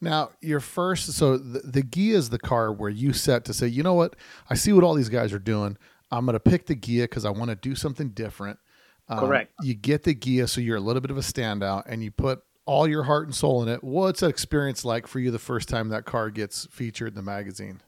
Now, 0.00 0.30
your 0.40 0.60
first, 0.60 1.12
so 1.14 1.36
the, 1.36 1.58
the 1.58 1.82
Ghia 1.82 2.14
is 2.14 2.30
the 2.30 2.38
car 2.38 2.72
where 2.72 2.88
you 2.88 3.12
set 3.12 3.44
to 3.46 3.52
say, 3.52 3.66
you 3.66 3.82
know 3.82 3.94
what, 3.94 4.14
I 4.48 4.54
see 4.54 4.72
what 4.72 4.84
all 4.84 4.94
these 4.94 5.08
guys 5.08 5.32
are 5.32 5.40
doing. 5.40 5.76
I'm 6.12 6.24
going 6.24 6.34
to 6.34 6.40
pick 6.40 6.66
the 6.66 6.76
Ghia 6.76 7.02
because 7.02 7.24
I 7.24 7.30
want 7.30 7.48
to 7.48 7.56
do 7.56 7.74
something 7.74 8.10
different. 8.10 8.60
Um, 9.08 9.18
Correct. 9.18 9.52
You 9.60 9.74
get 9.74 10.04
the 10.04 10.14
Ghia 10.14 10.48
so 10.48 10.60
you're 10.60 10.76
a 10.76 10.80
little 10.80 11.02
bit 11.02 11.10
of 11.10 11.18
a 11.18 11.22
standout 11.22 11.82
and 11.86 12.04
you 12.04 12.12
put 12.12 12.44
all 12.64 12.86
your 12.86 13.02
heart 13.02 13.26
and 13.26 13.34
soul 13.34 13.60
in 13.60 13.68
it. 13.68 13.82
What's 13.82 14.20
that 14.20 14.28
experience 14.28 14.84
like 14.84 15.08
for 15.08 15.18
you 15.18 15.32
the 15.32 15.40
first 15.40 15.68
time 15.68 15.88
that 15.88 16.04
car 16.04 16.30
gets 16.30 16.68
featured 16.70 17.08
in 17.08 17.14
the 17.16 17.22
magazine? 17.22 17.80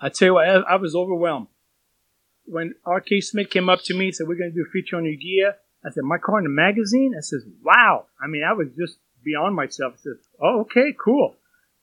I 0.00 0.08
tell 0.08 0.28
you 0.28 0.34
what, 0.34 0.48
I, 0.48 0.54
I 0.60 0.76
was 0.76 0.94
overwhelmed 0.94 1.48
when 2.46 2.74
R.K. 2.84 3.20
Smith 3.20 3.50
came 3.50 3.68
up 3.68 3.82
to 3.84 3.94
me 3.94 4.06
and 4.06 4.14
said, 4.14 4.28
"We're 4.28 4.36
going 4.36 4.50
to 4.50 4.54
do 4.54 4.66
a 4.68 4.70
feature 4.70 4.96
on 4.96 5.04
your 5.04 5.14
Ghia, 5.14 5.54
I 5.84 5.90
said, 5.90 6.04
"My 6.04 6.18
car 6.18 6.38
in 6.38 6.44
the 6.44 6.50
magazine." 6.50 7.14
I 7.16 7.20
says, 7.20 7.44
"Wow!" 7.62 8.06
I 8.20 8.26
mean, 8.26 8.42
I 8.42 8.52
was 8.52 8.68
just 8.76 8.98
beyond 9.22 9.54
myself. 9.54 9.94
I 9.94 9.96
said, 9.96 10.18
"Oh, 10.40 10.60
okay, 10.62 10.94
cool." 11.02 11.36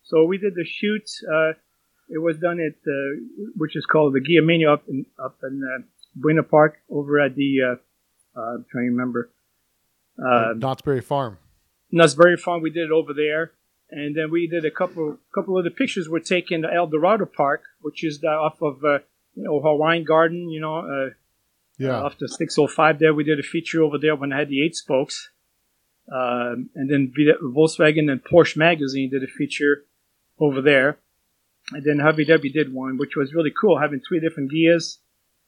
So 0.04 0.26
we 0.26 0.38
did 0.38 0.56
the 0.56 0.65
shoot. 0.65 1.04
Uh, 1.32 1.54
it 2.10 2.21
was 2.21 2.38
done 2.38 2.60
at 2.60 2.76
uh, 2.88 3.47
which 3.56 3.76
is 3.76 3.86
called 3.86 4.13
the 4.13 4.19
Ghia 4.19 4.45
Mania 4.45 4.74
up 4.74 4.84
in 4.88 5.06
up 5.24 5.38
in 5.43 5.62
uh, 5.63 5.84
Buena 6.15 6.43
Park 6.43 6.80
over 6.89 7.19
at 7.19 7.36
the. 7.36 7.58
Uh, 7.62 8.39
uh, 8.39 8.56
I'm 8.56 8.65
trying 8.71 8.86
to 8.86 8.91
remember. 8.91 9.30
Uh, 10.17 10.54
Knott's 10.56 10.82
Berry 10.82 11.02
Farm. 11.02 11.38
very 12.13 12.38
fun. 12.38 12.62
We 12.62 12.69
did 12.69 12.86
it 12.86 12.91
over 12.91 13.13
there, 13.13 13.52
and 13.89 14.15
then 14.15 14.32
we 14.32 14.47
did 14.47 14.65
a 14.65 14.71
couple 14.71 15.17
couple 15.34 15.58
of 15.58 15.63
the 15.63 15.71
pictures 15.71 16.10
were 16.10 16.19
taken 16.19 16.65
at 16.65 16.74
El 16.74 16.88
Dorado 16.88 17.26
Park, 17.26 17.63
which 17.82 18.04
is 18.04 18.24
off 18.24 18.62
of 18.62 18.84
uh, 18.84 19.00
you 19.41 19.47
know 19.47 19.60
Hawaiian 19.60 20.04
Garden, 20.04 20.49
you 20.49 20.62
know, 20.62 20.77
uh, 20.80 21.10
Yeah. 21.77 22.01
off 22.04 22.17
the 22.19 22.27
605 22.27 22.99
there. 22.99 23.13
We 23.13 23.23
did 23.23 23.39
a 23.39 23.43
feature 23.43 23.82
over 23.82 23.97
there 23.97 24.15
when 24.15 24.32
I 24.32 24.39
had 24.39 24.49
the 24.49 24.63
eight 24.63 24.75
spokes, 24.75 25.30
um, 26.12 26.69
and 26.75 26.89
then 26.89 27.12
Volkswagen 27.41 28.12
and 28.12 28.23
Porsche 28.23 28.58
Magazine 28.58 29.10
did 29.10 29.23
a 29.23 29.27
feature 29.27 29.86
over 30.39 30.62
there, 30.62 30.99
and 31.71 31.84
then 31.84 31.99
Hubby 31.99 32.25
Dubby 32.25 32.51
did 32.54 32.73
one, 32.73 32.97
which 32.97 33.15
was 33.15 33.34
really 33.34 33.51
cool, 33.60 33.80
having 33.80 33.99
three 34.01 34.19
different 34.19 34.51
Ghias. 34.51 34.97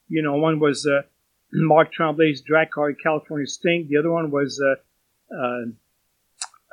You 0.09 0.21
know, 0.21 0.35
one 0.37 0.59
was 0.59 0.85
uh, 0.87 1.03
Mark 1.51 1.91
Tremblay's 1.93 2.41
drag 2.41 2.71
car, 2.71 2.91
California 2.93 3.47
Sting. 3.47 3.87
The 3.89 3.97
other 3.97 4.11
one 4.11 4.31
was 4.31 4.59
uh, 4.59 4.75
uh, 5.35 5.65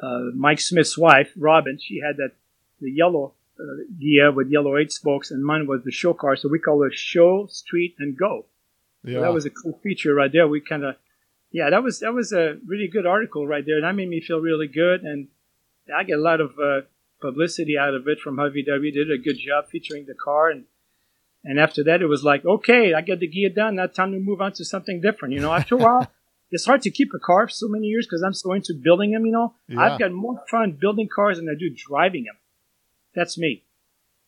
uh, 0.02 0.30
Mike 0.35 0.61
Smith's 0.61 0.96
wife, 0.96 1.33
Robin. 1.37 1.78
She 1.78 2.00
had 2.00 2.16
that 2.16 2.33
the 2.80 2.90
yellow 2.90 3.35
uh, 3.61 3.83
Ghia 4.03 4.35
with 4.35 4.49
yellow 4.51 4.77
eight 4.79 4.92
spokes, 4.92 5.31
and 5.31 5.44
mine 5.44 5.66
was 5.66 5.83
the 5.85 5.92
show 5.92 6.14
car. 6.14 6.37
So 6.37 6.49
we 6.49 6.59
call 6.59 6.83
it 6.85 6.94
Show, 6.94 7.46
Street, 7.51 7.94
and 7.99 8.16
Go. 8.16 8.46
So 9.05 9.11
Yeah. 9.11 9.20
that 9.20 9.35
was 9.35 9.44
a 9.46 9.51
cool 9.51 9.79
feature 9.83 10.14
right 10.14 10.33
there. 10.33 10.46
We 10.49 10.61
kind 10.61 10.85
of, 10.85 10.96
yeah, 11.53 11.70
that 11.70 11.83
was 11.83 12.01
that 12.01 12.14
was 12.14 12.33
a 12.33 12.59
really 12.66 12.88
good 12.88 13.07
article 13.07 13.46
right 13.46 13.64
there. 13.66 13.81
That 13.81 13.94
made 13.94 14.09
me 14.09 14.20
feel 14.20 14.40
really 14.40 14.68
good, 14.68 15.03
and 15.03 15.29
I 15.94 16.05
get 16.05 16.18
a 16.18 16.23
lot 16.23 16.40
of 16.40 16.51
uh, 16.59 16.83
publicity 17.20 17.77
out 17.79 17.94
of 17.94 18.07
it 18.09 18.18
from 18.20 18.37
Hovey 18.38 18.62
Did 18.62 19.11
a 19.11 19.18
good 19.18 19.38
job 19.38 19.68
featuring 19.68 20.07
the 20.07 20.14
car, 20.14 20.51
and 20.51 20.64
and 21.44 21.59
after 21.59 21.83
that, 21.85 22.03
it 22.03 22.07
was 22.07 22.23
like, 22.23 22.44
okay, 22.44 22.92
I 22.92 23.01
got 23.01 23.18
the 23.20 23.29
Ghia 23.29 23.55
done. 23.55 23.77
Now 23.77 23.87
time 23.87 24.12
to 24.12 24.18
move 24.18 24.40
on 24.42 24.53
to 24.55 24.64
something 24.64 25.01
different. 25.01 25.35
You 25.35 25.40
know, 25.40 25.53
after 25.53 25.75
a 25.75 25.79
while, 25.87 26.11
it's 26.51 26.66
hard 26.66 26.83
to 26.83 26.90
keep 26.90 27.09
a 27.14 27.18
car 27.18 27.46
for 27.46 27.53
so 27.53 27.66
many 27.68 27.87
years 27.87 28.07
because 28.07 28.23
I'm 28.23 28.35
so 28.35 28.53
into 28.53 28.75
building 28.75 29.12
them. 29.12 29.25
You 29.25 29.33
know, 29.33 29.55
Yeah. 29.68 29.81
I've 29.81 29.99
got 29.99 30.12
more 30.12 30.42
fun 30.51 30.73
building 30.79 31.09
cars 31.09 31.38
than 31.38 31.49
I 31.49 31.55
do 31.59 31.70
driving 31.70 32.25
them. 32.25 32.37
That's 33.20 33.37
me. 33.37 33.52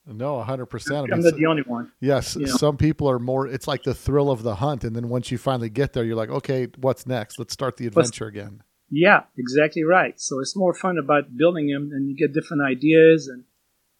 no, 0.06 0.30
100%. 0.46 0.92
I 0.92 0.98
I'm 0.98 1.02
mean, 1.04 1.20
not 1.20 1.30
so- 1.30 1.36
the 1.36 1.46
only 1.46 1.62
one. 1.62 1.90
Yes, 2.00 2.36
you 2.36 2.46
know. 2.46 2.56
some 2.64 2.76
people 2.76 3.08
are 3.08 3.18
more. 3.18 3.46
It's 3.46 3.66
like 3.72 3.82
the 3.84 3.94
thrill 3.94 4.30
of 4.30 4.42
the 4.42 4.56
hunt, 4.56 4.84
and 4.84 4.94
then 4.96 5.08
once 5.08 5.30
you 5.32 5.38
finally 5.38 5.70
get 5.70 5.92
there, 5.94 6.04
you're 6.04 6.16
like, 6.24 6.28
okay, 6.40 6.66
what's 6.86 7.06
next? 7.06 7.38
Let's 7.38 7.54
start 7.54 7.76
the 7.78 7.86
adventure 7.86 8.26
again. 8.26 8.62
Yeah, 8.90 9.20
exactly 9.38 9.84
right. 9.84 10.20
So 10.20 10.32
it's 10.40 10.54
more 10.54 10.74
fun 10.74 10.98
about 10.98 11.36
building 11.42 11.66
them, 11.68 11.84
and 11.94 12.02
you 12.10 12.14
get 12.22 12.34
different 12.34 12.62
ideas. 12.74 13.26
And 13.32 13.44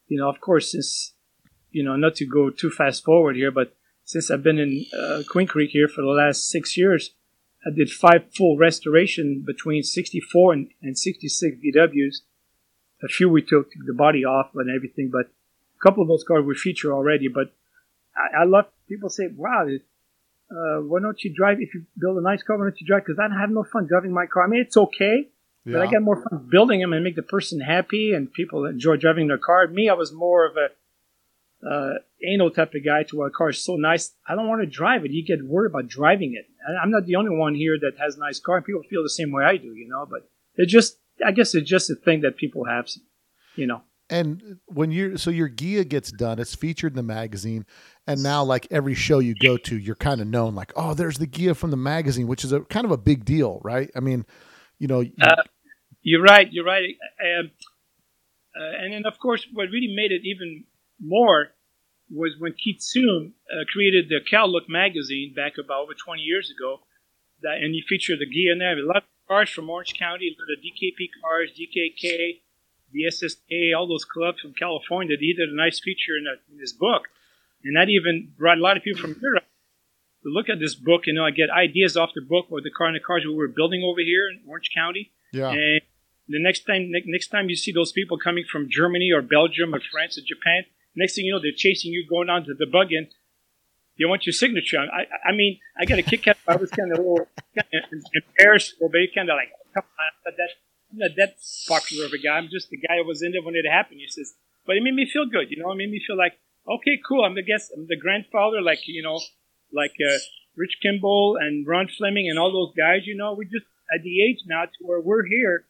you 0.09 0.18
know, 0.18 0.28
of 0.28 0.38
course, 0.40 0.72
since 0.72 1.14
you 1.70 1.83
know, 1.83 1.96
not 1.96 2.14
to 2.16 2.26
go 2.26 2.50
too 2.50 2.70
fast 2.70 3.02
forward 3.02 3.35
here, 3.37 3.50
but 3.50 3.74
since 4.05 4.31
I've 4.31 4.42
been 4.42 4.59
in 4.59 4.85
uh, 5.02 5.22
Queen 5.33 5.46
Creek 5.46 5.70
here 5.70 5.88
for 5.88 6.02
the 6.02 6.09
last 6.22 6.50
six 6.50 6.76
years, 6.76 7.14
I 7.64 7.70
did 7.74 7.88
five 7.90 8.24
full 8.37 8.59
restoration 8.59 9.42
between 9.46 9.83
64 9.83 10.52
and, 10.52 10.68
and 10.83 10.98
66 10.98 11.57
VWs. 11.64 12.16
A 13.02 13.08
few 13.08 13.28
we 13.28 13.42
took 13.42 13.70
the 13.86 13.94
body 13.94 14.24
off 14.24 14.50
and 14.54 14.70
everything, 14.74 15.10
but 15.10 15.26
a 15.26 15.80
couple 15.82 16.02
of 16.02 16.08
those 16.08 16.24
cars 16.24 16.44
we 16.44 16.54
feature 16.54 16.92
already. 16.92 17.28
But 17.28 17.52
I, 18.16 18.42
I 18.42 18.44
love 18.44 18.66
people 18.88 19.08
say, 19.08 19.28
"Wow, 19.34 19.66
uh, 20.50 20.80
why 20.82 21.00
don't 21.00 21.22
you 21.24 21.34
drive? 21.34 21.60
If 21.60 21.74
you 21.74 21.84
build 21.98 22.18
a 22.18 22.22
nice 22.22 22.42
car, 22.42 22.56
why 22.56 22.64
don't 22.64 22.80
you 22.80 22.86
drive?" 22.86 23.04
Because 23.04 23.18
I 23.18 23.28
have 23.40 23.50
no 23.50 23.64
fun 23.64 23.86
driving 23.86 24.12
my 24.12 24.26
car. 24.26 24.44
I 24.44 24.46
mean, 24.48 24.60
it's 24.60 24.76
okay, 24.76 25.28
Yeah. 25.64 25.72
but 25.78 25.82
I 25.82 25.90
got 25.90 26.02
more 26.02 26.22
fun 26.22 26.48
building 26.50 26.80
them 26.80 26.92
and 26.92 27.02
make 27.02 27.16
the 27.16 27.22
person 27.22 27.60
happy 27.60 28.12
and 28.14 28.32
people 28.32 28.66
enjoy 28.66 28.96
driving 28.96 29.26
their 29.28 29.38
car. 29.38 29.66
Me, 29.66 29.88
I 29.88 29.94
was 29.94 30.12
more 30.12 30.46
of 30.46 30.56
a 30.56 30.68
uh, 31.66 31.94
anal 32.24 32.50
type 32.50 32.74
of 32.74 32.84
guy 32.84 33.04
to 33.04 33.16
where 33.16 33.28
a 33.28 33.30
car 33.30 33.50
is 33.50 33.64
so 33.64 33.76
nice. 33.76 34.12
I 34.28 34.34
don't 34.34 34.48
want 34.48 34.62
to 34.62 34.66
drive 34.66 35.04
it. 35.04 35.12
You 35.12 35.24
get 35.24 35.44
worried 35.44 35.70
about 35.70 35.86
driving 35.88 36.34
it. 36.34 36.46
And 36.66 36.76
I'm 36.78 36.90
not 36.90 37.06
the 37.06 37.16
only 37.16 37.36
one 37.36 37.54
here 37.54 37.78
that 37.80 37.98
has 37.98 38.16
a 38.16 38.20
nice 38.20 38.40
car. 38.40 38.56
And 38.56 38.66
people 38.66 38.82
feel 38.82 39.02
the 39.02 39.10
same 39.10 39.30
way 39.32 39.44
I 39.44 39.56
do, 39.56 39.72
you 39.74 39.88
know. 39.88 40.06
But 40.10 40.28
it 40.56 40.66
just, 40.66 40.98
I 41.26 41.32
guess 41.32 41.54
it's 41.54 41.68
just 41.68 41.90
a 41.90 41.94
thing 41.94 42.20
that 42.22 42.37
people 42.37 42.64
have, 42.64 42.87
you 43.56 43.66
know. 43.66 43.82
And 44.11 44.58
when 44.66 44.90
you're 44.90 45.16
so 45.16 45.30
your 45.30 45.48
Ghia 45.48 45.88
gets 45.88 46.12
done, 46.12 46.38
it's 46.38 46.54
featured 46.54 46.92
in 46.92 46.96
the 46.96 47.02
magazine, 47.02 47.64
and 48.06 48.22
now 48.22 48.44
like 48.44 48.66
every 48.70 48.94
show 48.94 49.20
you 49.20 49.35
go 49.35 49.56
to, 49.56 49.78
you're 49.78 49.94
kind 49.96 50.20
of 50.20 50.26
known 50.26 50.54
like, 50.54 50.72
oh, 50.76 50.92
there's 50.94 51.18
the 51.18 51.26
Ghia 51.26 51.56
from 51.56 51.70
the 51.70 51.76
magazine, 51.78 52.26
which 52.26 52.44
is 52.44 52.52
a 52.52 52.61
kind 52.61 52.85
of 52.85 52.90
a 52.90 52.98
big 52.98 53.24
deal, 53.24 53.61
right? 53.64 53.90
I 53.96 54.00
mean, 54.00 54.26
you 54.78 54.87
know, 54.88 55.00
you- 55.00 55.12
Uh, 55.20 55.42
You're 56.02 56.20
right. 56.22 56.49
You're 56.53 56.64
right. 56.64 56.97
Um, 57.24 57.53
uh, 58.59 58.82
and 58.82 58.92
then, 58.92 59.07
of 59.07 59.18
course, 59.20 59.47
what 59.53 59.68
really 59.70 59.94
made 59.94 60.11
it 60.12 60.22
even 60.24 60.64
more 61.01 61.51
was 62.11 62.34
when 62.38 62.53
Keith 62.53 62.80
Seume 62.82 63.32
uh, 63.51 63.64
created 63.72 64.09
the 64.09 64.20
Cal 64.28 64.51
Look 64.51 64.68
magazine 64.68 65.32
back 65.34 65.53
about 65.62 65.84
over 65.84 65.94
20 65.94 66.20
years 66.20 66.51
ago. 66.51 66.80
That 67.42 67.59
and 67.62 67.72
he 67.72 67.82
featured 67.88 68.18
the 68.18 68.26
Ghia 68.26 68.53
in 68.53 68.59
there. 68.59 68.76
A 68.78 68.84
lot 68.86 69.05
cars 69.33 69.51
from 69.51 69.70
Orange 69.70 69.95
County, 69.99 70.28
a 70.28 70.35
lot 70.41 70.53
of 70.53 70.59
DKP 70.62 71.09
cars, 71.22 71.51
DKK, 71.57 72.41
the 72.93 73.05
SSA, 73.09 73.76
all 73.76 73.89
those 73.89 74.05
clubs 74.05 74.41
from 74.41 74.53
California. 74.53 75.16
He 75.18 75.33
did 75.33 75.49
a 75.49 75.57
nice 75.57 75.80
feature 75.80 76.16
in, 76.20 76.26
a, 76.26 76.37
in 76.53 76.61
his 76.61 76.72
book, 76.72 77.09
and 77.64 77.76
that 77.76 77.89
even 77.89 78.33
brought 78.37 78.59
a 78.59 78.61
lot 78.61 78.76
of 78.76 78.83
people 78.83 79.01
from 79.01 79.16
Europe 79.20 79.45
to 80.22 80.28
look 80.28 80.51
at 80.51 80.61
this 80.61 80.74
book. 80.74 81.07
You 81.07 81.14
know, 81.14 81.24
I 81.24 81.30
get 81.30 81.49
ideas 81.49 81.97
off 81.97 82.11
the 82.14 82.20
book 82.20 82.47
or 82.51 82.61
the 82.61 82.70
car 82.70 82.89
and 82.89 82.97
the 82.97 83.01
cars 83.01 83.24
we 83.24 83.35
were 83.35 83.49
building 83.49 83.83
over 83.83 84.01
here 84.01 84.28
in 84.28 84.41
Orange 84.47 84.70
County. 84.74 85.12
yeah, 85.33 85.49
And 85.49 85.80
the 86.28 86.43
next 86.43 86.66
time, 86.66 86.93
next 87.07 87.28
time 87.28 87.49
you 87.49 87.57
see 87.57 87.72
those 87.72 87.93
people 87.93 88.18
coming 88.18 88.45
from 88.51 88.68
Germany 88.68 89.11
or 89.12 89.22
Belgium 89.22 89.74
or 89.74 89.80
France 89.80 90.18
or 90.18 90.22
Japan, 90.26 90.64
next 90.95 91.14
thing 91.14 91.24
you 91.24 91.33
know, 91.33 91.41
they're 91.41 91.57
chasing 91.57 91.91
you 91.93 92.07
going 92.07 92.26
down 92.26 92.45
to 92.45 92.55
the 92.55 92.66
bug-in. 92.66 93.09
You 93.97 94.09
want 94.09 94.26
your 94.26 94.32
signature 94.32 94.78
on. 94.78 94.88
I, 94.90 95.05
I 95.28 95.32
mean, 95.32 95.59
I 95.78 95.84
got 95.84 95.99
a 95.99 96.03
kick 96.03 96.26
out. 96.28 96.36
I 96.49 96.57
was 96.57 96.70
kind 96.70 96.90
of 96.93 96.99
a 96.99 97.03
little 97.03 97.26
kind 97.55 97.84
of 97.93 98.01
embarrassed, 98.14 98.72
a 98.72 98.84
little 98.84 98.93
bit, 98.93 99.14
kind 99.14 99.28
of 99.30 99.36
like, 99.36 99.51
come 99.74 99.84
on, 99.84 100.07
I'm 100.07 100.22
not 100.26 100.36
that, 100.36 100.51
I'm 100.93 100.99
not 100.99 101.11
that 101.16 101.34
popular 101.68 102.07
of 102.07 102.12
a 102.12 102.18
guy. 102.18 102.36
I'm 102.36 102.49
just 102.51 102.70
the 102.70 102.78
guy 102.78 102.97
that 102.97 103.07
was 103.07 103.22
in 103.22 103.32
there 103.32 103.43
when 103.43 103.55
it 103.55 103.68
happened. 103.68 104.01
He 104.01 104.09
says, 104.09 104.34
but 104.66 104.76
it 104.76 104.82
made 104.82 104.95
me 104.95 105.09
feel 105.11 105.26
good, 105.26 105.51
you 105.51 105.62
know. 105.62 105.70
It 105.72 105.76
made 105.76 105.90
me 105.90 106.01
feel 106.07 106.16
like, 106.16 106.34
okay, 106.68 106.99
cool. 107.07 107.24
I'm 107.24 107.34
the 107.34 107.43
guest, 107.43 107.72
I'm 107.76 107.86
the 107.88 107.97
grandfather, 107.99 108.61
like 108.62 108.80
you 108.86 109.03
know, 109.03 109.20
like 109.72 109.95
uh, 110.01 110.18
Rich 110.57 110.78
Kimball 110.82 111.36
and 111.40 111.66
Ron 111.66 111.88
Fleming 111.88 112.28
and 112.30 112.38
all 112.38 112.53
those 112.53 112.72
guys. 112.76 113.07
You 113.07 113.16
know, 113.16 113.34
we 113.34 113.45
just 113.45 113.66
at 113.95 114.03
the 114.03 114.22
age 114.22 114.38
now 114.47 114.64
to 114.64 114.78
where 114.80 115.01
we're 115.01 115.26
here, 115.26 115.66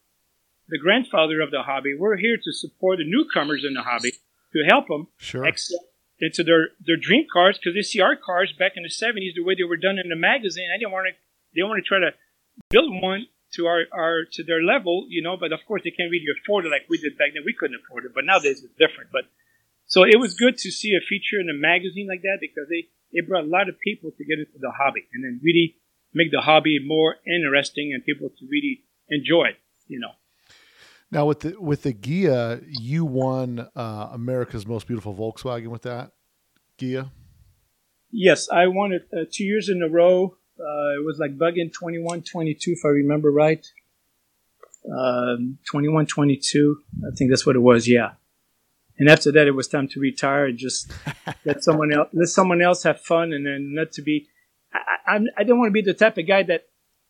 the 0.69 0.79
grandfather 0.79 1.41
of 1.41 1.51
the 1.51 1.63
hobby. 1.63 1.93
We're 1.97 2.17
here 2.17 2.37
to 2.37 2.51
support 2.53 2.99
the 2.99 3.05
newcomers 3.09 3.63
in 3.67 3.73
the 3.73 3.81
hobby 3.81 4.11
to 4.11 4.59
help 4.69 4.87
them 4.87 5.07
Sure. 5.17 5.45
excel 5.45 5.79
into 6.19 6.43
their 6.43 6.69
their 6.79 6.97
dream 6.97 7.25
cars 7.31 7.57
because 7.57 7.75
they 7.75 7.81
see 7.81 7.99
our 7.99 8.15
cars 8.15 8.53
back 8.57 8.73
in 8.75 8.83
the 8.83 8.89
'70s 8.89 9.35
the 9.35 9.43
way 9.43 9.55
they 9.55 9.63
were 9.67 9.77
done 9.77 9.97
in 9.97 10.09
the 10.09 10.15
magazine. 10.15 10.69
I 10.73 10.77
didn't 10.77 10.91
want 10.91 11.07
to. 11.09 11.13
They 11.55 11.63
want 11.63 11.83
to 11.83 11.87
try 11.87 11.99
to 11.99 12.11
build 12.69 12.89
one 13.01 13.27
to 13.53 13.67
our, 13.67 13.85
our 13.93 14.25
to 14.33 14.43
their 14.43 14.61
level, 14.61 15.05
you 15.09 15.21
know. 15.21 15.37
But 15.37 15.53
of 15.53 15.59
course, 15.67 15.81
they 15.83 15.91
can't 15.91 16.11
really 16.11 16.29
afford 16.41 16.65
it 16.65 16.69
like 16.69 16.85
we 16.89 16.97
did 16.97 17.17
back 17.17 17.33
then. 17.33 17.43
We 17.45 17.53
couldn't 17.53 17.79
afford 17.85 18.05
it, 18.05 18.11
but 18.13 18.25
nowadays 18.25 18.63
it's 18.63 18.73
different. 18.77 19.11
But 19.11 19.25
so 19.85 20.03
it 20.03 20.19
was 20.19 20.33
good 20.33 20.57
to 20.57 20.71
see 20.71 20.95
a 20.95 21.03
feature 21.03 21.39
in 21.39 21.49
a 21.49 21.57
magazine 21.57 22.07
like 22.07 22.21
that 22.21 22.37
because 22.41 22.69
they 22.69 22.89
it 23.11 23.27
brought 23.27 23.45
a 23.45 23.47
lot 23.47 23.69
of 23.69 23.79
people 23.79 24.09
to 24.09 24.25
get 24.25 24.39
into 24.39 24.57
the 24.57 24.71
hobby 24.71 25.05
and 25.13 25.23
then 25.23 25.39
really 25.43 25.77
make 26.13 26.31
the 26.31 26.41
hobby 26.41 26.79
more 26.81 27.17
interesting 27.25 27.93
and 27.93 28.03
people 28.05 28.29
to 28.29 28.45
really 28.49 28.81
enjoy 29.09 29.53
it, 29.53 29.57
you 29.87 29.99
know. 29.99 30.13
Now 31.13 31.27
with 31.27 31.41
the 31.41 31.55
with 31.61 31.83
the 31.83 31.93
Ghia, 31.93 32.63
you 32.67 33.05
won 33.05 33.69
uh, 33.75 34.09
America's 34.11 34.65
Most 34.65 34.87
Beautiful 34.87 35.13
Volkswagen 35.13 35.67
with 35.67 35.83
that 35.83 36.11
Ghia. 36.79 37.11
Yes, 38.11 38.49
I 38.49 38.65
won 38.65 38.93
it 38.93 39.07
uh, 39.13 39.25
two 39.31 39.43
years 39.43 39.69
in 39.69 39.83
a 39.83 39.87
row. 39.87 40.35
Uh, 40.59 40.97
it 40.97 41.05
was 41.05 41.19
like 41.19 41.37
bug-in 41.37 41.69
21 41.69 42.23
22, 42.23 42.71
if 42.71 42.79
I 42.83 42.87
remember 42.89 43.31
right. 43.31 43.63
Um, 44.91 45.59
21 45.69 46.07
22, 46.07 46.77
I 47.07 47.15
think 47.15 47.29
that's 47.29 47.45
what 47.45 47.55
it 47.55 47.61
was, 47.61 47.87
yeah. 47.87 48.13
And 48.97 49.07
after 49.07 49.31
that, 49.31 49.47
it 49.47 49.51
was 49.51 49.67
time 49.67 49.87
to 49.89 49.99
retire 49.99 50.45
and 50.45 50.57
just 50.57 50.91
let 51.45 51.63
someone 51.63 51.93
else 51.93 52.09
let 52.11 52.27
someone 52.27 52.61
else 52.61 52.81
have 52.83 52.99
fun, 52.99 53.33
and 53.33 53.45
then 53.45 53.75
not 53.75 53.91
to 53.93 54.01
be. 54.01 54.29
I, 54.73 55.15
I, 55.15 55.19
I 55.37 55.43
didn't 55.43 55.59
want 55.59 55.69
to 55.69 55.73
be 55.73 55.83
the 55.83 55.93
type 55.93 56.17
of 56.17 56.27
guy 56.27 56.41
that 56.43 56.65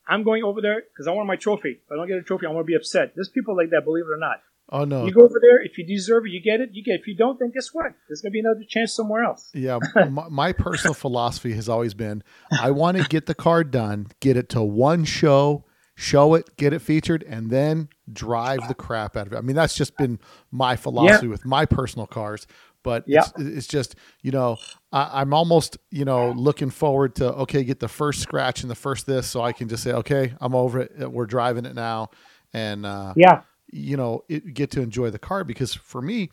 I'm 0.08 0.24
going 0.24 0.44
over 0.44 0.62
there 0.62 0.82
because 0.82 1.08
I 1.08 1.12
want 1.12 1.28
my 1.28 1.36
trophy. 1.36 1.80
If 1.84 1.92
I 1.92 1.96
don't 1.96 2.08
get 2.08 2.18
a 2.18 2.24
trophy, 2.24 2.46
I 2.46 2.50
want 2.50 2.66
to 2.66 2.72
be 2.72 2.76
upset. 2.76 3.14
There's 3.16 3.30
people 3.30 3.56
like 3.56 3.70
that, 3.72 3.86
believe 3.86 4.06
it 4.06 4.14
or 4.14 4.18
not. 4.18 4.42
Oh 4.70 4.86
no, 4.86 5.06
You 5.06 5.12
go 5.12 5.22
over 5.22 5.40
there, 5.42 5.62
if 5.62 5.78
you 5.78 5.86
deserve 5.86 6.26
it, 6.26 6.32
you 6.32 6.42
get 6.42 6.62
it. 6.62 6.70
You 6.74 6.84
get. 6.84 6.96
It. 6.96 7.02
If 7.02 7.08
you 7.08 7.16
don't, 7.16 7.38
then 7.38 7.52
guess 7.52 7.74
what? 7.74 7.94
There's 8.08 8.22
gonna 8.22 8.32
be 8.32 8.40
another 8.40 8.64
chance 8.68 8.94
somewhere 8.94 9.24
else. 9.24 9.52
Yeah, 9.54 9.80
my, 10.10 10.30
my 10.30 10.52
personal 10.54 10.94
philosophy 10.94 11.54
has 11.54 11.68
always 11.68 11.94
been 11.94 12.24
I 12.62 12.72
want 12.72 12.98
to 12.98 13.04
get 13.04 13.26
the 13.26 13.36
car 13.36 13.64
done, 13.64 14.08
get 14.20 14.38
it 14.38 14.50
to 14.50 14.64
one 14.64 15.04
show, 15.04 15.66
show 15.96 16.34
it, 16.34 16.56
get 16.58 16.74
it 16.74 16.80
featured, 16.80 17.24
and 17.24 17.50
then 17.50 17.90
drive 18.12 18.68
the 18.68 18.74
crap 18.74 19.18
out 19.18 19.28
of 19.28 19.34
it. 19.34 19.38
I 19.38 19.42
mean, 19.42 19.56
that's 19.56 19.76
just 19.76 19.98
been 19.98 20.18
my 20.50 20.76
philosophy 20.76 21.28
with 21.28 21.46
my 21.46 21.66
personal 21.66 22.08
cars. 22.08 22.48
But 22.84 23.06
Yeah. 23.08 23.20
it's, 23.20 23.34
it's 23.38 23.68
just, 23.68 23.96
you 24.22 24.32
know, 24.32 24.58
I, 24.92 25.22
I'm 25.22 25.34
almost, 25.34 25.78
you 25.90 26.06
know, 26.06 26.32
looking 26.32 26.70
forward 26.70 27.16
to, 27.16 27.34
okay, 27.34 27.64
get 27.64 27.80
the 27.80 27.88
first 27.88 28.20
scratch 28.22 28.62
and 28.62 28.70
the 28.70 28.76
first 28.76 29.06
this 29.06 29.26
so 29.28 29.42
I 29.42 29.54
can 29.54 29.68
just 29.70 29.84
say, 29.84 29.94
okay, 29.94 30.34
I'm 30.40 30.54
over 30.54 30.82
it. 30.82 31.12
We're 31.12 31.26
driving 31.26 31.66
it 31.66 31.76
now. 31.76 32.10
And, 32.54 32.86
uh, 32.86 33.14
Yeah. 33.16 33.42
you 33.72 33.98
know 33.98 34.24
it, 34.30 34.54
get 34.54 34.70
to 34.72 34.82
enjoy 34.82 35.10
the 35.10 35.18
car 35.18 35.44
because 35.44 35.74
for 35.74 36.00
me 36.00 36.30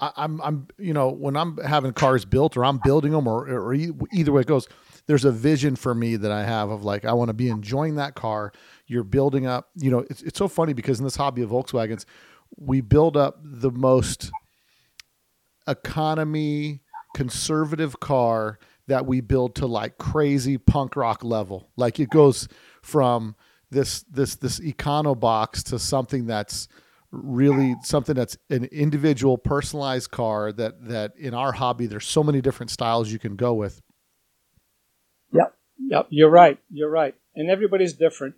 I, 0.00 0.10
I'm 0.16 0.40
I'm 0.40 0.68
you 0.78 0.94
know 0.94 1.10
when 1.10 1.36
I'm 1.36 1.58
having 1.58 1.92
cars 1.92 2.24
built 2.24 2.56
or 2.56 2.64
I'm 2.64 2.78
building 2.78 3.12
them 3.12 3.26
or, 3.26 3.46
or 3.46 3.74
either 3.74 4.32
way 4.32 4.40
it 4.40 4.46
goes 4.46 4.66
there's 5.06 5.26
a 5.26 5.32
vision 5.32 5.76
for 5.76 5.94
me 5.94 6.16
that 6.16 6.30
I 6.30 6.44
have 6.44 6.70
of 6.70 6.84
like 6.84 7.04
I 7.04 7.12
want 7.12 7.28
to 7.28 7.34
be 7.34 7.50
enjoying 7.50 7.96
that 7.96 8.14
car 8.14 8.52
you're 8.86 9.04
building 9.04 9.46
up 9.46 9.68
you 9.76 9.90
know 9.90 10.06
it's, 10.08 10.22
it's 10.22 10.38
so 10.38 10.48
funny 10.48 10.72
because 10.72 10.98
in 10.98 11.04
this 11.04 11.16
hobby 11.16 11.42
of 11.42 11.50
Volkswagens 11.50 12.06
we 12.56 12.80
build 12.80 13.18
up 13.18 13.38
the 13.42 13.70
most 13.70 14.30
economy 15.68 16.80
conservative 17.14 18.00
car 18.00 18.58
that 18.86 19.06
we 19.06 19.20
build 19.20 19.54
to 19.54 19.66
like 19.66 19.98
crazy 19.98 20.58
punk 20.58 20.96
rock 20.96 21.22
level 21.22 21.70
like 21.76 22.00
it 22.00 22.10
goes 22.10 22.48
from 22.82 23.34
this 23.70 24.02
this 24.04 24.36
this 24.36 24.60
econo 24.60 25.18
box 25.18 25.62
to 25.62 25.78
something 25.78 26.26
that's 26.26 26.68
really 27.10 27.74
something 27.82 28.14
that's 28.14 28.36
an 28.50 28.64
individual 28.66 29.38
personalized 29.38 30.10
car 30.10 30.52
that 30.52 30.88
that 30.88 31.16
in 31.16 31.34
our 31.34 31.52
hobby 31.52 31.86
there's 31.86 32.06
so 32.06 32.22
many 32.22 32.40
different 32.40 32.70
styles 32.70 33.10
you 33.10 33.18
can 33.18 33.36
go 33.36 33.54
with 33.54 33.80
Yep, 35.32 35.54
yep. 35.78 36.06
You're 36.10 36.30
right. 36.30 36.58
You're 36.70 36.90
right. 36.90 37.14
And 37.34 37.50
everybody's 37.50 37.94
different. 37.94 38.34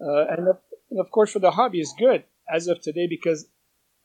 Uh, 0.00 0.26
and, 0.28 0.48
of, 0.48 0.58
and 0.90 1.00
of 1.00 1.10
course, 1.10 1.32
for 1.32 1.38
the 1.38 1.52
hobby, 1.52 1.80
is 1.80 1.94
good 1.98 2.24
as 2.52 2.68
of 2.68 2.80
today 2.80 3.06
because, 3.08 3.46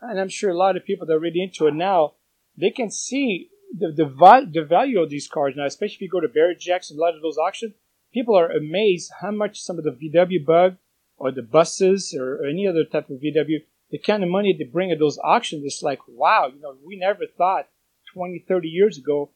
and 0.02 0.20
I'm 0.20 0.30
sure 0.30 0.50
a 0.50 0.58
lot 0.58 0.78
of 0.78 0.86
people 0.86 1.08
that 1.08 1.14
are 1.14 1.20
really 1.20 1.42
into 1.42 1.68
it 1.68 1.74
now, 1.74 2.14
they 2.60 2.72
can 2.72 2.92
see 2.92 3.50
the 3.78 3.92
the, 3.92 4.06
val- 4.06 4.48
the 4.52 4.64
value 4.64 5.02
of 5.02 5.10
these 5.10 5.28
cars 5.28 5.54
now. 5.56 5.66
Especially 5.66 5.96
if 5.96 6.02
you 6.02 6.10
go 6.10 6.22
to 6.22 6.28
Barrett 6.28 6.60
Jackson, 6.60 6.98
a 6.98 7.02
lot 7.02 7.16
of 7.16 7.22
those 7.22 7.38
auctions, 7.38 7.74
people 8.14 8.38
are 8.38 8.50
amazed 8.50 9.12
how 9.22 9.32
much 9.32 9.62
some 9.62 9.78
of 9.78 9.84
the 9.84 9.92
VW 9.92 10.46
Bug 10.46 10.78
or 11.18 11.32
the 11.32 11.42
buses 11.42 12.16
or, 12.18 12.36
or 12.42 12.46
any 12.46 12.68
other 12.68 12.84
type 12.84 13.10
of 13.10 13.18
VW, 13.18 13.64
the 13.92 14.00
kind 14.00 14.24
of 14.24 14.30
money 14.30 14.56
they 14.58 14.66
bring 14.66 14.92
at 14.92 15.00
those 15.00 15.20
auctions. 15.24 15.64
It's 15.66 15.84
like, 15.84 16.00
wow, 16.08 16.50
you 16.54 16.62
know, 16.62 16.76
we 16.86 16.98
never 16.98 17.26
thought 17.38 17.68
20, 18.14 18.46
30 18.48 18.68
years 18.68 18.98
ago 18.98 19.30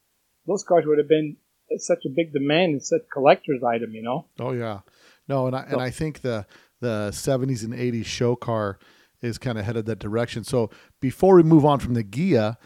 those 0.47 0.63
cars 0.63 0.85
would 0.85 0.97
have 0.97 1.07
been 1.07 1.37
such 1.77 2.05
a 2.05 2.09
big 2.09 2.33
demand 2.33 2.73
and 2.73 2.83
such 2.83 3.01
collector's 3.11 3.63
item, 3.63 3.93
you 3.93 4.03
know? 4.03 4.25
oh 4.39 4.51
yeah 4.51 4.79
no 5.27 5.47
and 5.47 5.55
i 5.55 5.61
and 5.69 5.81
i 5.81 5.89
think 5.89 6.21
the 6.21 6.45
the 6.81 7.09
70s 7.11 7.63
and 7.63 7.73
80s 7.73 8.05
show 8.05 8.35
car 8.35 8.77
is 9.21 9.37
kind 9.37 9.57
of 9.57 9.63
headed 9.65 9.85
that 9.85 9.99
direction 9.99 10.43
so 10.43 10.69
before 10.99 11.35
we 11.35 11.43
move 11.43 11.65
on 11.65 11.79
from 11.79 11.93
the 11.93 12.03
Ghia 12.03 12.57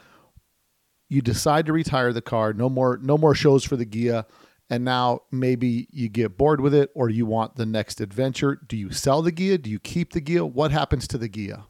you 1.10 1.22
decide 1.22 1.66
to 1.66 1.74
retire 1.74 2.14
the 2.14 2.22
car 2.22 2.54
no 2.54 2.70
more 2.70 3.00
no 3.02 3.18
more 3.18 3.36
shows 3.36 3.64
for 3.64 3.76
the 3.76 3.86
Ghia 3.86 4.26
and 4.70 4.84
now 4.84 5.22
maybe 5.32 5.88
you 5.92 6.10
get 6.10 6.38
bored 6.38 6.60
with 6.60 6.74
it 6.74 6.92
or 6.94 7.10
you 7.10 7.26
want 7.26 7.56
the 7.56 7.66
next 7.66 8.02
adventure 8.02 8.60
do 8.68 8.76
you 8.76 8.92
sell 8.92 9.22
the 9.22 9.32
Ghia 9.32 9.62
do 9.62 9.70
you 9.70 9.80
keep 9.80 10.14
the 10.14 10.22
Ghia 10.22 10.50
what 10.50 10.72
happens 10.72 11.08
to 11.10 11.18
the 11.18 11.30
Ghia 11.30 11.66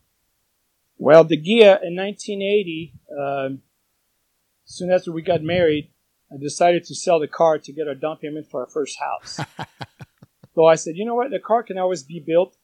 Well, 0.98 1.24
the 1.24 1.38
Ghia 1.38 1.78
in 1.84 1.96
1980, 1.96 2.94
um, 3.18 3.62
soon 4.66 4.92
after 4.92 5.12
we 5.12 5.22
got 5.22 5.44
married, 5.44 5.92
I 6.32 6.38
decided 6.42 6.86
to 6.86 6.96
sell 6.96 7.20
the 7.20 7.28
car 7.28 7.60
to 7.60 7.72
get 7.72 7.88
our 7.88 7.96
down 7.96 8.18
payment 8.18 8.48
for 8.50 8.62
our 8.62 8.68
first 8.68 8.98
house. 9.00 9.40
so 10.56 10.66
I 10.66 10.76
said, 10.76 10.96
you 10.96 11.06
know 11.06 11.16
what? 11.16 11.30
The 11.30 11.40
car 11.40 11.64
can 11.64 11.78
always 11.78 12.04
be 12.04 12.20
built. 12.20 12.58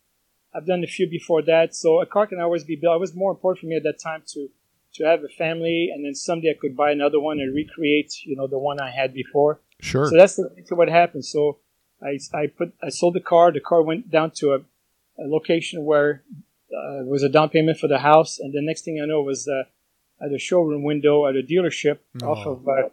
I've 0.53 0.65
done 0.65 0.83
a 0.83 0.87
few 0.87 1.07
before 1.07 1.41
that, 1.43 1.75
so 1.75 2.01
a 2.01 2.05
car 2.05 2.27
can 2.27 2.39
always 2.39 2.63
be 2.63 2.75
built. 2.75 2.95
It 2.95 2.99
was 2.99 3.15
more 3.15 3.31
important 3.31 3.61
for 3.61 3.67
me 3.67 3.75
at 3.75 3.83
that 3.83 3.99
time 4.03 4.23
to 4.33 4.49
to 4.95 5.03
have 5.05 5.23
a 5.23 5.27
family, 5.29 5.89
and 5.93 6.05
then 6.05 6.13
someday 6.15 6.51
I 6.51 6.59
could 6.59 6.75
buy 6.77 6.91
another 6.91 7.19
one 7.19 7.39
and 7.39 7.53
recreate, 7.55 8.13
you 8.25 8.35
know, 8.35 8.47
the 8.47 8.59
one 8.59 8.79
I 8.79 8.91
had 8.91 9.13
before. 9.13 9.59
sure 9.79 10.07
So 10.07 10.15
that's 10.17 10.39
what 10.69 10.87
happened. 10.89 11.25
So 11.25 11.57
I, 12.01 12.19
I 12.33 12.47
put 12.47 12.73
I 12.83 12.89
sold 12.89 13.15
the 13.15 13.19
car. 13.21 13.51
The 13.51 13.59
car 13.59 13.81
went 13.81 14.11
down 14.11 14.31
to 14.39 14.53
a, 14.53 14.57
a 15.23 15.25
location 15.27 15.83
where 15.85 16.23
uh, 16.71 17.03
was 17.05 17.23
a 17.23 17.29
down 17.29 17.49
payment 17.49 17.77
for 17.79 17.87
the 17.87 17.99
house, 17.99 18.39
and 18.39 18.53
the 18.53 18.61
next 18.61 18.81
thing 18.85 18.99
I 19.01 19.05
know 19.05 19.21
was 19.21 19.47
uh, 19.47 19.63
at 20.23 20.31
a 20.31 20.37
showroom 20.39 20.83
window 20.83 21.27
at 21.27 21.35
a 21.35 21.41
dealership 21.43 21.97
off 22.23 22.45
Oh. 22.45 22.51
of 22.53 22.67
uh, 22.67 22.89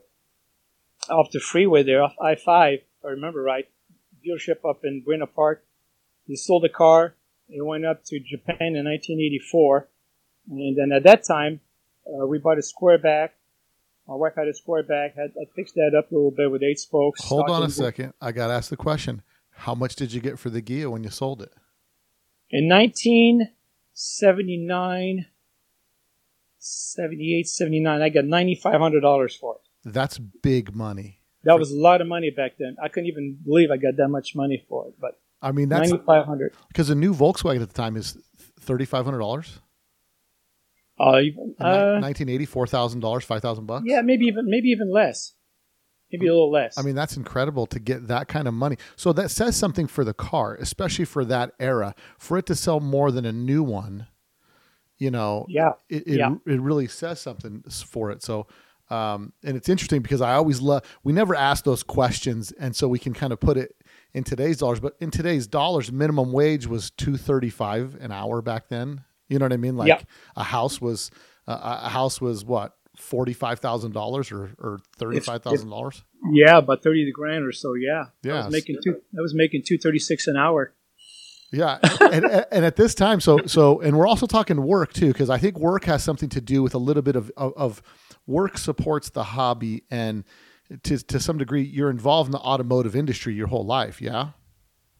off 1.14 1.30
the 1.32 1.40
freeway 1.40 1.82
there, 1.82 2.02
off 2.02 2.14
I 2.20 2.34
five. 2.34 2.80
If 2.98 3.04
I 3.04 3.08
remember 3.08 3.42
right, 3.42 3.66
dealership 4.24 4.68
up 4.68 4.84
in 4.84 5.00
Buena 5.02 5.26
Park. 5.26 5.64
They 6.28 6.34
sold 6.36 6.62
the 6.62 6.68
car. 6.68 7.14
It 7.48 7.64
went 7.64 7.84
up 7.84 8.04
to 8.04 8.20
Japan 8.20 8.76
in 8.76 8.84
1984, 8.84 9.88
and 10.50 10.76
then 10.78 10.92
at 10.92 11.02
that 11.04 11.24
time 11.24 11.60
uh, 12.22 12.26
we 12.26 12.38
bought 12.38 12.58
a 12.58 12.62
square 12.62 12.98
back. 12.98 13.34
My 14.08 14.14
wife 14.16 14.32
had 14.36 14.48
a 14.48 14.54
square 14.54 14.82
back. 14.82 15.14
Had 15.16 15.32
I 15.40 15.44
fixed 15.54 15.74
that 15.76 15.94
up 15.96 16.10
a 16.10 16.14
little 16.14 16.30
bit 16.32 16.50
with 16.50 16.62
eight 16.62 16.78
spokes. 16.80 17.22
Hold 17.24 17.48
on 17.50 17.62
a 17.62 17.70
stocking- 17.70 18.06
second. 18.06 18.14
I 18.20 18.32
got 18.32 18.48
to 18.48 18.54
ask 18.54 18.68
the 18.70 18.76
question. 18.76 19.22
How 19.52 19.74
much 19.74 19.94
did 19.96 20.12
you 20.12 20.20
get 20.20 20.38
for 20.38 20.50
the 20.50 20.60
Ghia 20.62 20.90
when 20.90 21.04
you 21.04 21.10
sold 21.10 21.42
it? 21.42 21.52
In 22.50 22.68
1979, 22.68 25.26
78, 26.58 27.48
79, 27.48 28.02
I 28.02 28.08
got 28.08 28.24
$9,500 28.24 29.38
for 29.38 29.56
it. 29.56 29.60
That's 29.84 30.18
big 30.18 30.74
money. 30.74 31.20
That 31.44 31.58
was 31.58 31.70
a 31.70 31.76
lot 31.76 32.00
of 32.00 32.06
money 32.06 32.30
back 32.30 32.52
then. 32.58 32.76
I 32.82 32.88
couldn't 32.88 33.08
even 33.08 33.38
believe 33.44 33.70
I 33.70 33.76
got 33.78 33.96
that 33.96 34.08
much 34.08 34.34
money 34.34 34.62
for 34.68 34.88
it, 34.88 34.94
but 35.00 35.18
I 35.40 35.52
mean, 35.52 35.68
that's 35.70 35.90
9,500. 35.90 36.54
because 36.68 36.90
a 36.90 36.94
new 36.94 37.14
Volkswagen 37.14 37.62
at 37.62 37.68
the 37.68 37.74
time 37.74 37.96
is 37.96 38.18
$3,500. 38.60 39.58
Uh, 41.00 41.18
even, 41.20 41.54
uh, 41.58 41.98
1980, 42.00 42.46
$4,000, 42.46 43.22
5000 43.24 43.66
bucks. 43.66 43.84
yeah, 43.86 44.02
maybe 44.02 44.26
even 44.26 44.44
maybe 44.48 44.68
even 44.68 44.90
less, 44.92 45.34
maybe 46.12 46.26
a 46.26 46.32
little 46.32 46.50
less. 46.50 46.76
I 46.76 46.82
mean, 46.82 46.94
that's 46.94 47.16
incredible 47.16 47.66
to 47.68 47.78
get 47.80 48.08
that 48.08 48.28
kind 48.28 48.46
of 48.46 48.54
money. 48.54 48.76
So 48.96 49.12
that 49.14 49.30
says 49.30 49.56
something 49.56 49.86
for 49.86 50.04
the 50.04 50.12
car, 50.14 50.56
especially 50.56 51.06
for 51.06 51.24
that 51.24 51.52
era. 51.58 51.94
For 52.18 52.36
it 52.38 52.46
to 52.46 52.54
sell 52.54 52.80
more 52.80 53.10
than 53.10 53.24
a 53.24 53.32
new 53.32 53.62
one, 53.62 54.08
you 54.98 55.10
know, 55.10 55.46
yeah, 55.48 55.70
it, 55.88 56.06
it, 56.06 56.18
Yeah. 56.18 56.34
it 56.46 56.60
really 56.60 56.86
says 56.86 57.20
something 57.20 57.62
for 57.68 58.10
it. 58.10 58.22
So 58.22 58.46
Um, 58.90 59.32
and 59.44 59.56
it's 59.56 59.68
interesting 59.68 60.02
because 60.02 60.20
I 60.20 60.34
always 60.34 60.60
love. 60.60 60.82
We 61.04 61.12
never 61.12 61.36
ask 61.36 61.62
those 61.64 61.84
questions, 61.84 62.50
and 62.58 62.74
so 62.74 62.88
we 62.88 62.98
can 62.98 63.14
kind 63.14 63.32
of 63.32 63.38
put 63.38 63.56
it 63.56 63.76
in 64.12 64.24
today's 64.24 64.56
dollars. 64.58 64.80
But 64.80 64.96
in 65.00 65.12
today's 65.12 65.46
dollars, 65.46 65.92
minimum 65.92 66.32
wage 66.32 66.66
was 66.66 66.90
two 66.90 67.16
thirty 67.16 67.50
five 67.50 67.96
an 68.00 68.10
hour 68.10 68.42
back 68.42 68.68
then. 68.68 69.04
You 69.30 69.38
know 69.38 69.46
what 69.46 69.52
I 69.54 69.56
mean? 69.56 69.76
Like 69.76 69.88
Yeah. 69.88 70.00
a 70.36 70.42
house 70.44 70.80
was 70.80 71.10
uh, 71.48 71.78
a 71.84 71.88
house 71.88 72.20
was 72.20 72.44
what 72.44 72.74
forty 72.96 73.32
five 73.32 73.60
thousand 73.60 73.92
dollars 73.92 74.30
or 74.30 74.50
or 74.58 74.80
thirty 74.98 75.20
five 75.20 75.42
thousand 75.42 75.70
dollars. 75.70 76.04
Yeah, 76.32 76.58
about 76.58 76.82
thirty 76.82 77.10
grand 77.14 77.44
or 77.46 77.52
so. 77.52 77.72
Yeah, 77.74 78.06
Yeah. 78.22 78.34
I 78.34 78.44
was 78.44 78.52
making 78.52 78.76
two. 78.84 78.96
I 79.18 79.22
was 79.22 79.32
making 79.34 79.62
two 79.64 79.78
thirty 79.78 79.98
six 79.98 80.26
an 80.26 80.36
hour. 80.36 80.74
Yeah, 81.52 81.78
and, 82.00 82.24
and, 82.26 82.46
and 82.52 82.64
at 82.64 82.76
this 82.76 82.94
time, 82.94 83.20
so 83.20 83.38
so, 83.46 83.80
and 83.80 83.96
we're 83.98 84.06
also 84.06 84.26
talking 84.26 84.62
work 84.62 84.92
too, 84.92 85.08
because 85.08 85.30
I 85.30 85.38
think 85.38 85.58
work 85.58 85.84
has 85.84 86.04
something 86.04 86.28
to 86.28 86.40
do 86.40 86.62
with 86.62 86.74
a 86.74 86.78
little 86.78 87.02
bit 87.02 87.16
of, 87.16 87.32
of 87.36 87.52
of 87.56 87.82
work 88.26 88.56
supports 88.58 89.10
the 89.10 89.24
hobby, 89.24 89.82
and 89.90 90.22
to 90.84 90.98
to 90.98 91.18
some 91.18 91.38
degree, 91.38 91.62
you're 91.62 91.90
involved 91.90 92.28
in 92.28 92.32
the 92.32 92.38
automotive 92.38 92.94
industry 92.94 93.34
your 93.34 93.48
whole 93.48 93.66
life. 93.66 94.00
Yeah. 94.00 94.30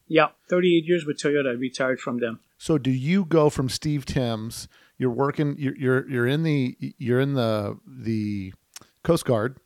Yeah, 0.07 0.29
thirty 0.49 0.75
eight 0.77 0.85
years 0.85 1.05
with 1.05 1.17
Toyota. 1.21 1.51
I 1.51 1.53
retired 1.53 2.01
from 2.01 2.19
them. 2.19 2.41
So 2.61 2.77
do 2.77 2.91
you 2.91 3.25
go 3.25 3.49
from 3.49 3.69
Steve 3.69 4.05
Timms? 4.05 4.67
You're 4.99 5.09
working. 5.09 5.55
You're 5.57 5.75
you're, 5.75 6.07
you're 6.07 6.27
in 6.27 6.43
the 6.43 6.77
you're 6.99 7.19
in 7.19 7.33
the 7.33 7.79
the 7.87 8.53
Coast 9.03 9.25
Guard, 9.25 9.57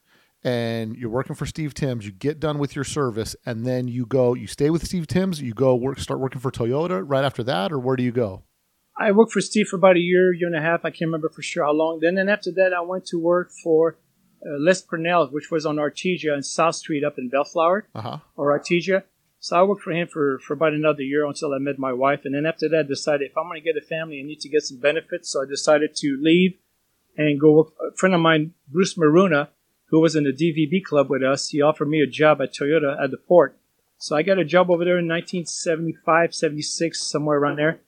and 0.46 0.96
you're 0.96 1.10
working 1.10 1.36
for 1.36 1.46
Steve 1.46 1.74
Timms. 1.74 2.06
You 2.06 2.14
get 2.14 2.40
done 2.40 2.58
with 2.58 2.74
your 2.74 2.86
service, 2.86 3.36
and 3.46 3.66
then 3.66 3.90
you 3.90 4.06
go. 4.06 4.34
You 4.34 4.48
stay 4.48 4.70
with 4.70 4.86
Steve 4.86 5.08
Timms. 5.08 5.42
You 5.42 5.54
go 5.54 5.76
work. 5.76 6.00
Start 6.00 6.22
working 6.22 6.40
for 6.40 6.52
Toyota 6.52 7.04
right 7.06 7.26
after 7.26 7.44
that, 7.44 7.74
or 7.74 7.80
where 7.80 7.98
do 7.98 8.04
you 8.04 8.14
go? 8.14 8.44
I 8.98 9.12
worked 9.12 9.34
for 9.34 9.42
Steve 9.42 9.68
for 9.68 9.76
about 9.76 9.98
a 9.98 10.00
year, 10.00 10.34
year 10.34 10.48
and 10.48 10.56
a 10.56 10.62
half. 10.62 10.86
I 10.86 10.90
can't 10.90 11.10
remember 11.10 11.28
for 11.28 11.42
sure 11.42 11.66
how 11.66 11.74
long. 11.74 12.00
Then, 12.02 12.16
then 12.16 12.30
after 12.30 12.50
that, 12.54 12.72
I 12.74 12.80
went 12.80 13.06
to 13.08 13.20
work 13.20 13.52
for 13.62 13.98
uh, 14.42 14.52
Les 14.58 14.82
Purnell, 14.82 15.28
which 15.34 15.52
was 15.52 15.66
on 15.66 15.76
Artesia 15.76 16.32
and 16.34 16.46
South 16.46 16.76
Street 16.76 17.04
up 17.04 17.16
in 17.18 17.28
Bellflower 17.28 17.90
Uh 17.94 18.02
huh. 18.02 18.18
or 18.38 18.58
Artesia. 18.58 19.04
So 19.46 19.56
I 19.56 19.62
worked 19.62 19.84
for 19.84 19.92
him 19.92 20.08
for, 20.08 20.40
for 20.40 20.56
about 20.56 20.74
another 20.74 21.04
year 21.04 21.24
until 21.24 21.54
I 21.54 21.60
met 21.60 21.78
my 21.78 21.94
wife. 21.94 22.22
And 22.26 22.34
then 22.34 22.48
after 22.48 22.68
that, 22.68 22.86
I 22.86 22.88
decided 22.88 23.30
if 23.30 23.38
I'm 23.38 23.44
going 23.44 23.62
to 23.62 23.64
get 23.64 23.78
a 23.78 23.86
family, 23.86 24.20
I 24.20 24.24
need 24.24 24.40
to 24.40 24.50
get 24.50 24.64
some 24.64 24.80
benefits. 24.80 25.30
So 25.30 25.44
I 25.44 25.46
decided 25.46 25.96
to 25.98 26.18
leave 26.20 26.58
and 27.16 27.40
go 27.40 27.52
work. 27.52 27.68
A 27.80 27.96
friend 27.96 28.16
of 28.16 28.22
mine, 28.22 28.56
Bruce 28.68 28.96
Maruna, 28.96 29.50
who 29.90 30.00
was 30.00 30.16
in 30.16 30.24
the 30.24 30.32
DVB 30.34 30.84
club 30.84 31.12
with 31.12 31.22
us, 31.22 31.50
he 31.50 31.62
offered 31.62 31.90
me 31.90 32.02
a 32.02 32.08
job 32.08 32.42
at 32.42 32.56
Toyota 32.56 33.00
at 33.00 33.12
the 33.12 33.18
port. 33.18 33.56
So 34.00 34.16
I 34.16 34.24
got 34.24 34.40
a 34.40 34.46
job 34.46 34.72
over 34.72 34.84
there 34.84 34.98
in 34.98 35.08
1975, 35.08 36.34
76, 36.34 37.00
somewhere 37.00 37.38
around 37.38 37.58
there. 37.58 37.82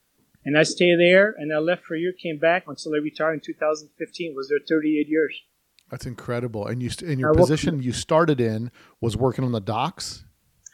And 0.46 0.56
I 0.60 0.62
stayed 0.62 1.00
there 1.00 1.34
and 1.36 1.52
I 1.52 1.58
left 1.58 1.86
for 1.86 1.96
a 1.96 2.00
year, 2.00 2.14
came 2.14 2.38
back 2.38 2.66
until 2.68 2.94
I 2.94 3.00
retired 3.00 3.34
in 3.34 3.40
2015. 3.40 4.36
Was 4.36 4.50
there 4.50 4.60
38 4.60 5.08
years. 5.10 5.42
That's 5.90 6.06
incredible. 6.06 6.68
And 6.68 6.84
you 6.84 6.92
st- 6.92 7.10
in 7.10 7.18
your 7.18 7.30
I 7.30 7.32
worked- 7.32 7.50
position 7.50 7.82
you 7.82 7.94
started 7.94 8.40
in 8.40 8.70
was 9.02 9.18
working 9.18 9.44
on 9.44 9.54
the 9.54 9.60
docks. 9.60 10.24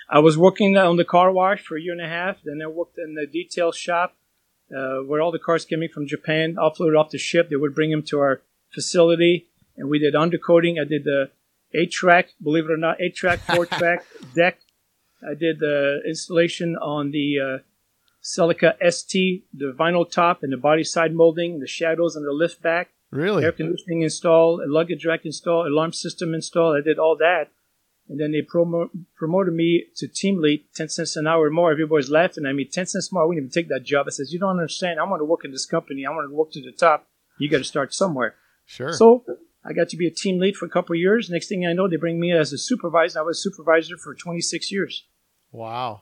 I 0.09 0.19
was 0.19 0.37
working 0.37 0.77
on 0.77 0.97
the 0.97 1.05
car 1.05 1.31
wash 1.31 1.61
for 1.63 1.77
a 1.77 1.81
year 1.81 1.93
and 1.93 2.01
a 2.01 2.07
half. 2.07 2.37
Then 2.43 2.61
I 2.63 2.67
worked 2.67 2.97
in 2.97 3.15
the 3.15 3.25
detail 3.25 3.71
shop 3.71 4.15
uh, 4.75 4.97
where 4.99 5.21
all 5.21 5.31
the 5.31 5.39
cars 5.39 5.65
came 5.65 5.83
in 5.83 5.89
from 5.89 6.07
Japan, 6.07 6.55
offloaded 6.55 6.99
off 6.99 7.09
the 7.11 7.17
ship. 7.17 7.49
They 7.49 7.55
would 7.55 7.75
bring 7.75 7.91
them 7.91 8.03
to 8.03 8.19
our 8.19 8.41
facility, 8.73 9.47
and 9.77 9.89
we 9.89 9.99
did 9.99 10.13
undercoating. 10.13 10.79
I 10.81 10.85
did 10.85 11.03
the 11.03 11.29
eight 11.73 11.91
track, 11.91 12.29
believe 12.41 12.65
it 12.65 12.71
or 12.71 12.77
not, 12.77 13.01
eight 13.01 13.15
track, 13.15 13.39
four 13.53 13.65
track 13.65 14.05
deck. 14.35 14.59
I 15.25 15.35
did 15.35 15.59
the 15.59 16.01
installation 16.05 16.75
on 16.75 17.11
the 17.11 17.39
uh, 17.39 17.57
Celica 18.21 18.75
ST, 18.91 19.45
the 19.53 19.73
vinyl 19.77 20.09
top 20.09 20.43
and 20.43 20.51
the 20.51 20.57
body 20.57 20.83
side 20.83 21.13
molding, 21.13 21.59
the 21.59 21.67
shadows 21.67 22.15
and 22.15 22.25
the 22.25 22.31
lift 22.31 22.61
back 22.61 22.89
Really? 23.11 23.43
air 23.45 23.51
conditioning 23.51 24.01
install, 24.01 24.61
a 24.61 24.67
luggage 24.67 25.05
rack 25.05 25.25
install, 25.25 25.67
alarm 25.67 25.93
system 25.93 26.33
install. 26.33 26.75
I 26.75 26.81
did 26.81 26.97
all 26.99 27.15
that. 27.17 27.49
And 28.09 28.19
then 28.19 28.31
they 28.31 28.41
promo- 28.41 28.89
promoted 29.15 29.53
me 29.53 29.85
to 29.95 30.07
team 30.07 30.41
lead, 30.41 30.65
10 30.75 30.89
cents 30.89 31.15
an 31.15 31.25
hour 31.25 31.49
more. 31.49 31.71
Everybody's 31.71 32.09
laughing 32.09 32.45
at 32.45 32.53
me. 32.53 32.65
10 32.65 32.85
cents 32.85 33.11
more. 33.13 33.23
I 33.23 33.25
wouldn't 33.25 33.45
even 33.45 33.51
take 33.51 33.69
that 33.69 33.85
job. 33.85 34.07
I 34.07 34.11
says, 34.11 34.33
You 34.33 34.39
don't 34.39 34.59
understand. 34.59 34.99
I 34.99 35.03
want 35.03 35.21
to 35.21 35.25
work 35.25 35.45
in 35.45 35.51
this 35.51 35.65
company. 35.65 36.05
I 36.05 36.09
want 36.09 36.29
to 36.29 36.35
work 36.35 36.51
to 36.51 36.61
the 36.61 36.73
top. 36.73 37.07
You 37.39 37.49
got 37.49 37.59
to 37.59 37.63
start 37.63 37.93
somewhere. 37.93 38.35
Sure. 38.65 38.91
So 38.91 39.23
I 39.65 39.73
got 39.73 39.89
to 39.89 39.97
be 39.97 40.07
a 40.07 40.11
team 40.11 40.39
lead 40.39 40.55
for 40.55 40.65
a 40.65 40.69
couple 40.69 40.93
of 40.93 40.99
years. 40.99 41.29
Next 41.29 41.47
thing 41.47 41.65
I 41.65 41.73
know, 41.73 41.87
they 41.87 41.95
bring 41.95 42.19
me 42.19 42.31
as 42.31 42.51
a 42.51 42.57
supervisor. 42.57 43.19
I 43.19 43.23
was 43.23 43.37
a 43.37 43.41
supervisor 43.41 43.97
for 43.97 44.13
26 44.13 44.71
years. 44.71 45.05
wow. 45.51 46.01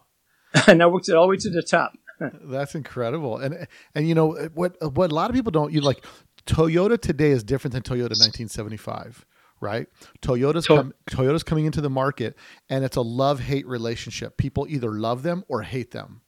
and 0.68 0.84
I 0.84 0.88
worked 0.88 1.08
it 1.08 1.16
all 1.16 1.28
the 1.28 1.30
way 1.30 1.38
to 1.38 1.50
the 1.50 1.62
top. 1.64 1.94
That's 2.44 2.76
incredible. 2.76 3.38
And 3.38 3.68
and 3.96 4.08
you 4.08 4.14
know 4.14 4.34
what 4.54 4.76
what 4.94 5.12
a 5.12 5.16
lot 5.16 5.30
of 5.30 5.36
people 5.36 5.52
don't 5.52 5.72
you 5.72 5.80
like 5.80 6.06
Toyota 6.46 7.00
today 7.00 7.32
is 7.32 7.44
different 7.44 7.74
than 7.74 7.84
Toyota 7.84 8.18
1975, 8.20 9.26
right? 9.62 9.88
Toyota's 10.22 10.66
To- 10.66 10.76
com- 10.76 10.94
Toyota's 11.10 11.44
coming 11.44 11.66
into 11.66 11.80
the 11.82 11.90
market 11.90 12.36
and 12.70 12.84
it's 12.84 12.98
a 12.98 13.02
love-hate 13.02 13.68
relationship. 13.68 14.36
People 14.38 14.66
either 14.70 14.92
love 14.92 15.24
them 15.24 15.44
or 15.48 15.62
hate 15.62 15.92
them. 15.92 16.22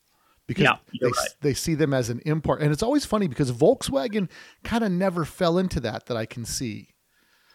Because 0.47 0.63
Yeah, 0.63 0.77
they, 1.01 1.07
right. 1.07 1.29
they 1.41 1.53
see 1.53 1.73
them 1.73 1.93
as 1.93 2.09
an 2.09 2.19
import. 2.25 2.61
And 2.61 2.71
it's 2.71 2.83
always 2.83 3.05
funny 3.05 3.27
because 3.27 3.51
Volkswagen 3.51 4.29
kind 4.63 4.83
of 4.83 4.91
never 4.91 5.23
fell 5.25 5.57
into 5.57 5.79
that 5.81 6.05
that 6.07 6.17
I 6.17 6.25
can 6.25 6.45
see. 6.45 6.89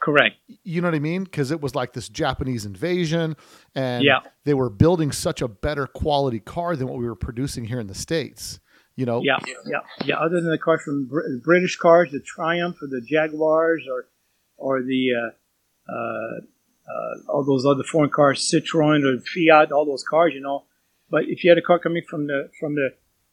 Correct. 0.01 0.37
You 0.65 0.81
know 0.81 0.87
what 0.89 0.95
I 0.95 0.99
mean? 1.01 1.25
Because 1.25 1.51
it 1.51 1.61
was 1.61 1.75
like 1.75 1.93
this 1.93 2.09
Japanese 2.09 2.65
invasion, 2.65 3.37
and 3.75 4.05
Yeah. 4.05 4.21
they 4.45 4.55
were 4.55 4.71
building 4.71 5.11
such 5.13 5.43
a 5.43 5.49
better 5.49 5.87
quality 5.87 6.39
car 6.41 6.77
than 6.77 6.87
what 6.89 6.99
we 6.99 7.05
were 7.05 7.17
producing 7.17 7.65
here 7.65 7.81
in 7.81 7.89
the 7.89 7.95
states. 7.97 8.59
You 8.95 9.07
know, 9.07 9.21
Yeah, 9.23 9.39
yeah, 9.67 9.81
yeah. 10.05 10.17
Other 10.17 10.41
than 10.41 10.51
the 10.51 10.59
cars 10.59 10.83
from 10.83 11.07
Br- 11.09 11.39
British 11.45 11.77
cars, 11.77 12.11
the 12.11 12.21
Triumph 12.21 12.77
or 12.83 12.87
the 12.89 13.01
Jaguars 13.01 13.85
or 13.91 14.07
or 14.57 14.83
the 14.83 15.11
uh, 15.15 15.31
all 17.29 17.45
those 17.45 17.65
other 17.67 17.85
foreign 17.85 18.11
cars, 18.11 18.51
Citroen 18.53 19.05
or 19.05 19.21
Fiat, 19.21 19.73
all 19.73 19.85
those 19.85 20.05
cars, 20.05 20.33
you 20.35 20.41
know. 20.41 20.65
But 21.11 21.25
if 21.27 21.45
you 21.45 21.51
had 21.51 21.59
a 21.59 21.63
car 21.63 21.79
coming 21.79 22.03
from 22.09 22.27
the 22.27 22.51
from 22.61 22.75
the 22.75 22.91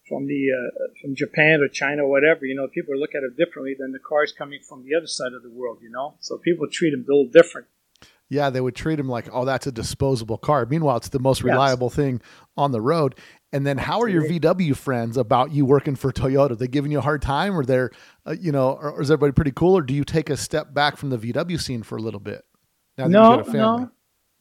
from 0.08 0.28
the 0.28 0.48
uh, 0.52 0.88
from 1.02 1.16
Japan 1.16 1.62
or 1.62 1.68
China 1.68 2.04
or 2.04 2.10
whatever, 2.10 2.46
you 2.46 2.56
know, 2.56 2.68
people 2.68 2.96
look 2.98 3.12
at 3.16 3.24
it 3.24 3.36
differently 3.38 3.76
than 3.78 3.92
the 3.92 4.00
cars 4.00 4.32
coming 4.38 4.60
from 4.68 4.84
the 4.84 4.96
other 4.96 5.08
side 5.08 5.34
of 5.34 5.44
the 5.44 5.50
world, 5.50 5.80
you 5.82 5.90
know. 5.90 6.16
So 6.20 6.38
people 6.38 6.68
treat 6.72 6.92
them 6.92 7.06
a 7.08 7.12
little 7.12 7.30
different. 7.32 7.68
yeah, 8.30 8.50
they 8.50 8.62
would 8.62 8.76
treat 8.76 8.96
them 8.96 9.08
like, 9.10 9.28
oh, 9.32 9.46
that's 9.46 9.68
a 9.68 9.72
disposable 9.72 10.38
car. 10.38 10.66
Meanwhile, 10.66 10.98
it's 10.98 11.10
the 11.10 11.20
most 11.20 11.40
Yes. 11.42 11.46
reliable 11.52 11.90
thing 11.90 12.22
on 12.58 12.72
the 12.72 12.82
road. 12.82 13.16
And 13.52 13.66
then, 13.68 13.78
how 13.78 14.00
are 14.02 14.08
your 14.10 14.24
VW 14.24 14.76
friends 14.76 15.16
about 15.18 15.52
you 15.52 15.66
working 15.66 15.96
for 15.96 16.12
Toyota? 16.12 16.52
Are 16.52 16.56
They 16.56 16.68
giving 16.68 16.92
you 16.92 17.00
a 17.00 17.02
hard 17.02 17.22
time, 17.22 17.58
or 17.58 17.66
they're, 17.66 17.92
uh, 18.26 18.36
you 18.40 18.52
know, 18.52 18.70
or, 18.72 18.92
or 18.92 19.02
is 19.02 19.12
everybody 19.12 19.32
pretty 19.34 19.52
cool, 19.52 19.78
or 19.78 19.82
do 19.82 19.94
you 19.94 20.04
take 20.06 20.30
a 20.30 20.38
step 20.38 20.74
back 20.74 20.98
from 20.98 21.10
the 21.10 21.18
VW 21.18 21.60
scene 21.60 21.84
for 21.84 21.98
a 21.98 22.02
little 22.02 22.20
bit? 22.20 22.45
Now 22.98 23.08
no, 23.08 23.24
you 23.24 23.38
got 23.38 23.40
a 23.40 23.44
family. 23.52 23.60
no, 23.60 23.92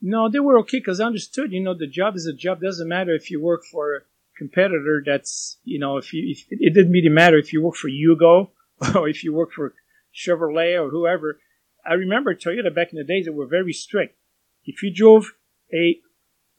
no, 0.00 0.30
they 0.30 0.38
were 0.38 0.58
okay 0.60 0.78
because 0.78 1.00
I 1.00 1.06
understood. 1.06 1.52
You 1.52 1.62
know, 1.62 1.74
the 1.74 1.86
job 1.86 2.16
is 2.16 2.26
a 2.26 2.32
job. 2.32 2.60
Doesn't 2.60 2.88
matter 2.88 3.14
if 3.14 3.30
you 3.30 3.40
work 3.40 3.64
for 3.64 3.96
a 3.96 4.00
competitor. 4.36 5.02
That's 5.04 5.58
you 5.64 5.78
know, 5.78 5.96
if 5.96 6.12
you 6.12 6.30
if, 6.30 6.44
it 6.50 6.74
didn't 6.74 6.92
really 6.92 7.08
matter 7.08 7.38
if 7.38 7.52
you 7.52 7.62
work 7.62 7.76
for 7.76 7.88
Yugo 7.88 8.50
or 8.94 9.08
if 9.08 9.24
you 9.24 9.32
work 9.32 9.52
for 9.52 9.74
Chevrolet 10.14 10.80
or 10.80 10.90
whoever. 10.90 11.40
I 11.86 11.94
remember 11.94 12.34
Toyota 12.34 12.74
back 12.74 12.92
in 12.92 12.98
the 12.98 13.04
days. 13.04 13.26
They 13.26 13.30
were 13.30 13.46
very 13.46 13.72
strict. 13.72 14.16
If 14.64 14.82
you 14.82 14.92
drove 14.94 15.32
a 15.72 15.98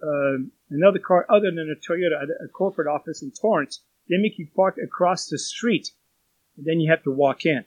um 0.04 0.52
another 0.70 1.00
car 1.00 1.26
other 1.30 1.52
than 1.52 1.72
a 1.72 1.80
Toyota 1.80 2.22
at 2.22 2.30
a 2.43 2.48
corporate 2.50 2.88
office 2.88 3.22
in 3.22 3.32
Torrance, 3.32 3.82
they 4.10 4.18
make 4.18 4.38
you 4.38 4.48
park 4.56 4.78
across 4.84 5.28
the 5.28 5.38
street, 5.38 5.91
and 6.58 6.66
then 6.66 6.80
you 6.80 6.89
have 6.91 7.04
to 7.04 7.12
walk 7.12 7.46
in. 7.46 7.66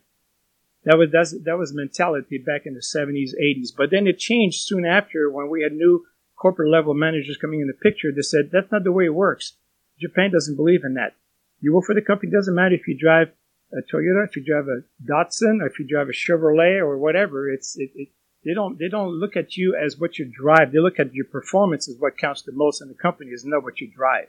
That 0.89 0.97
was 0.97 1.11
that's, 1.13 1.35
that 1.45 1.59
was 1.59 1.75
mentality 1.75 2.39
back 2.39 2.63
in 2.65 2.73
the 2.73 2.81
70s, 2.81 3.33
80s. 3.39 3.77
But 3.77 3.91
then 3.91 4.07
it 4.07 4.19
changed 4.19 4.67
soon 4.67 4.87
after 4.87 5.31
when 5.31 5.51
we 5.51 5.63
had 5.63 5.73
new 5.73 6.07
corporate 6.35 6.71
level 6.71 6.95
managers 6.95 7.37
coming 7.37 7.61
in 7.61 7.67
the 7.67 7.75
picture. 7.75 8.09
They 8.11 8.23
said 8.23 8.49
that's 8.51 8.73
not 8.73 8.85
the 8.85 8.93
way 8.93 9.05
it 9.05 9.15
works. 9.15 9.53
Japan 10.01 10.31
doesn't 10.33 10.57
believe 10.57 10.85
in 10.85 10.95
that. 10.95 11.15
You 11.61 11.75
work 11.75 11.85
for 11.85 11.95
the 11.95 12.01
company. 12.01 12.33
Doesn't 12.33 12.55
matter 12.55 12.75
if 12.75 12.89
you 12.89 12.97
drive 12.97 13.29
a 13.71 13.83
Toyota, 13.93 14.27
if 14.27 14.35
you 14.35 14.43
drive 14.43 14.67
a 14.69 14.81
Datsun, 15.05 15.61
or 15.61 15.67
if 15.67 15.79
you 15.79 15.87
drive 15.87 16.09
a 16.09 16.13
Chevrolet 16.13 16.79
or 16.81 16.97
whatever. 16.97 17.51
It's 17.51 17.77
it, 17.77 17.91
it 17.95 18.09
they 18.47 18.55
don't 18.55 18.79
they 18.79 18.89
don't 18.89 19.11
look 19.11 19.37
at 19.37 19.59
you 19.59 19.77
as 19.77 19.99
what 19.99 20.19
you 20.19 20.25
drive. 20.25 20.73
They 20.73 20.79
look 20.79 20.99
at 20.99 21.13
your 21.13 21.27
performance 21.27 21.87
as 21.87 21.97
what 21.99 22.17
counts 22.17 22.43
the 22.43 22.53
most 22.53 22.81
in 22.81 22.89
the 22.89 22.95
company, 22.95 23.31
is 23.33 23.45
not 23.45 23.63
what 23.63 23.79
you 23.79 23.91
drive. 23.95 24.29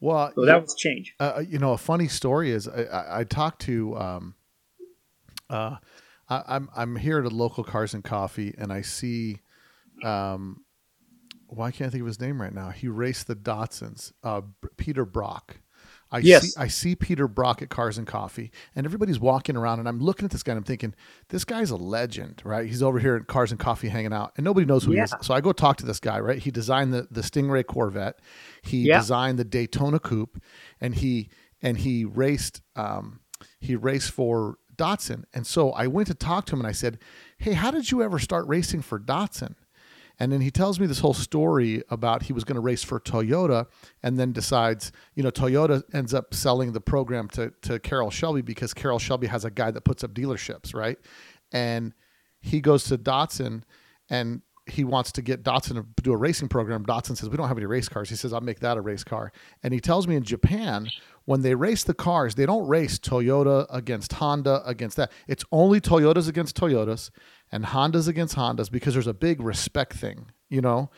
Well, 0.00 0.30
So 0.36 0.44
that 0.44 0.62
was 0.62 0.74
change. 0.76 1.14
uh, 1.18 1.42
you 1.48 1.58
know, 1.58 1.72
a 1.72 1.78
funny 1.78 2.06
story 2.06 2.50
is 2.50 2.68
I, 2.68 2.82
I, 2.84 3.20
I 3.20 3.24
talked 3.24 3.62
to, 3.62 3.96
um, 3.96 4.34
uh, 5.54 5.76
I, 6.28 6.42
I'm 6.56 6.68
I'm 6.76 6.96
here 6.96 7.18
at 7.18 7.24
a 7.24 7.34
local 7.34 7.64
Cars 7.64 7.94
and 7.94 8.02
Coffee, 8.04 8.54
and 8.58 8.72
I 8.72 8.82
see, 8.82 9.40
um, 10.02 10.64
why 11.46 11.70
can't 11.70 11.88
I 11.88 11.90
think 11.90 12.00
of 12.02 12.06
his 12.06 12.20
name 12.20 12.40
right 12.40 12.52
now? 12.54 12.70
He 12.70 12.88
raced 12.88 13.26
the 13.26 13.36
Datsuns, 13.36 14.12
uh, 14.22 14.42
Peter 14.76 15.04
Brock. 15.04 15.58
I 16.10 16.20
Yes. 16.20 16.42
see 16.54 16.60
I 16.60 16.68
see 16.68 16.94
Peter 16.96 17.26
Brock 17.28 17.60
at 17.62 17.70
Cars 17.70 17.98
and 17.98 18.06
Coffee, 18.06 18.50
and 18.74 18.86
everybody's 18.86 19.18
walking 19.18 19.56
around, 19.56 19.78
and 19.80 19.88
I'm 19.88 20.00
looking 20.00 20.24
at 20.24 20.30
this 20.30 20.42
guy, 20.42 20.52
and 20.52 20.58
I'm 20.58 20.64
thinking, 20.64 20.94
this 21.28 21.44
guy's 21.44 21.70
a 21.70 21.76
legend, 21.76 22.40
right? 22.44 22.66
He's 22.66 22.82
over 22.82 22.98
here 23.00 23.16
at 23.16 23.26
Cars 23.26 23.50
and 23.50 23.58
Coffee 23.60 23.88
hanging 23.88 24.12
out, 24.12 24.32
and 24.36 24.44
nobody 24.44 24.64
knows 24.66 24.84
who 24.84 24.92
he 24.92 24.98
is. 25.00 25.10
So 25.22 25.34
I 25.34 25.40
go 25.40 25.52
talk 25.52 25.76
to 25.78 25.86
this 25.86 26.00
guy, 26.00 26.20
right? 26.20 26.38
He 26.38 26.50
designed 26.50 26.92
the 26.92 27.08
the 27.10 27.20
Stingray 27.22 27.66
Corvette. 27.66 28.20
He 28.62 28.84
Yeah. 28.84 28.98
designed 28.98 29.38
the 29.38 29.44
Daytona 29.44 29.98
Coupe, 29.98 30.40
and 30.80 30.94
he 30.94 31.30
and 31.62 31.78
he 31.78 32.04
raced 32.04 32.60
um, 32.76 33.20
he 33.58 33.74
raced 33.76 34.10
for 34.12 34.58
Datsun. 34.76 35.24
And 35.32 35.46
so 35.46 35.70
I 35.72 35.86
went 35.86 36.08
to 36.08 36.14
talk 36.14 36.46
to 36.46 36.54
him, 36.54 36.60
and 36.60 36.68
I 36.68 36.72
said, 36.72 36.98
"Hey, 37.38 37.52
how 37.52 37.70
did 37.70 37.90
you 37.90 38.02
ever 38.02 38.18
start 38.18 38.46
racing 38.46 38.82
for 38.82 38.98
Datsun?" 38.98 39.54
And 40.18 40.30
then 40.30 40.40
he 40.40 40.50
tells 40.50 40.78
me 40.78 40.86
this 40.86 41.00
whole 41.00 41.14
story 41.14 41.82
about 41.90 42.24
he 42.24 42.32
was 42.32 42.44
going 42.44 42.54
to 42.54 42.60
race 42.60 42.84
for 42.84 43.00
Toyota 43.00 43.66
and 44.02 44.18
then 44.18 44.32
decides, 44.32 44.92
you 45.14 45.24
know, 45.24 45.30
Toyota 45.30 45.82
ends 45.92 46.14
up 46.14 46.32
selling 46.32 46.72
the 46.72 46.80
program 46.80 47.28
to, 47.30 47.52
to 47.62 47.80
Carroll 47.80 48.10
Shelby 48.10 48.40
because 48.40 48.72
Carroll 48.72 49.00
Shelby 49.00 49.26
has 49.26 49.44
a 49.44 49.50
guy 49.50 49.72
that 49.72 49.82
puts 49.82 50.04
up 50.04 50.14
dealerships, 50.14 50.72
right? 50.72 50.98
And 51.50 51.94
he 52.40 52.60
goes 52.60 52.84
to 52.84 52.98
Datsun 52.98 53.62
and 54.08 54.42
he 54.66 54.82
wants 54.82 55.12
to 55.12 55.22
get 55.22 55.42
Datsun 55.42 55.74
to 55.74 56.02
do 56.02 56.12
a 56.12 56.16
racing 56.16 56.48
program. 56.48 56.86
Datsun 56.86 57.16
says, 57.16 57.28
We 57.28 57.36
don't 57.36 57.48
have 57.48 57.58
any 57.58 57.66
race 57.66 57.88
cars. 57.88 58.08
He 58.08 58.16
says, 58.16 58.32
I'll 58.32 58.40
make 58.40 58.60
that 58.60 58.76
a 58.76 58.80
race 58.80 59.04
car. 59.04 59.30
And 59.62 59.74
he 59.74 59.80
tells 59.80 60.08
me 60.08 60.16
in 60.16 60.22
Japan, 60.22 60.88
when 61.26 61.42
they 61.42 61.54
race 61.54 61.84
the 61.84 61.94
cars, 61.94 62.34
they 62.34 62.46
don't 62.46 62.66
race 62.66 62.98
Toyota 62.98 63.66
against 63.70 64.14
Honda 64.14 64.62
against 64.66 64.96
that. 64.96 65.12
It's 65.28 65.44
only 65.52 65.80
Toyotas 65.80 66.28
against 66.28 66.56
Toyotas 66.56 67.10
and 67.52 67.64
Hondas 67.64 68.08
against 68.08 68.36
Hondas 68.36 68.70
because 68.70 68.94
there's 68.94 69.06
a 69.06 69.14
big 69.14 69.40
respect 69.40 69.92
thing, 69.94 70.26
you 70.48 70.60
know? 70.60 70.90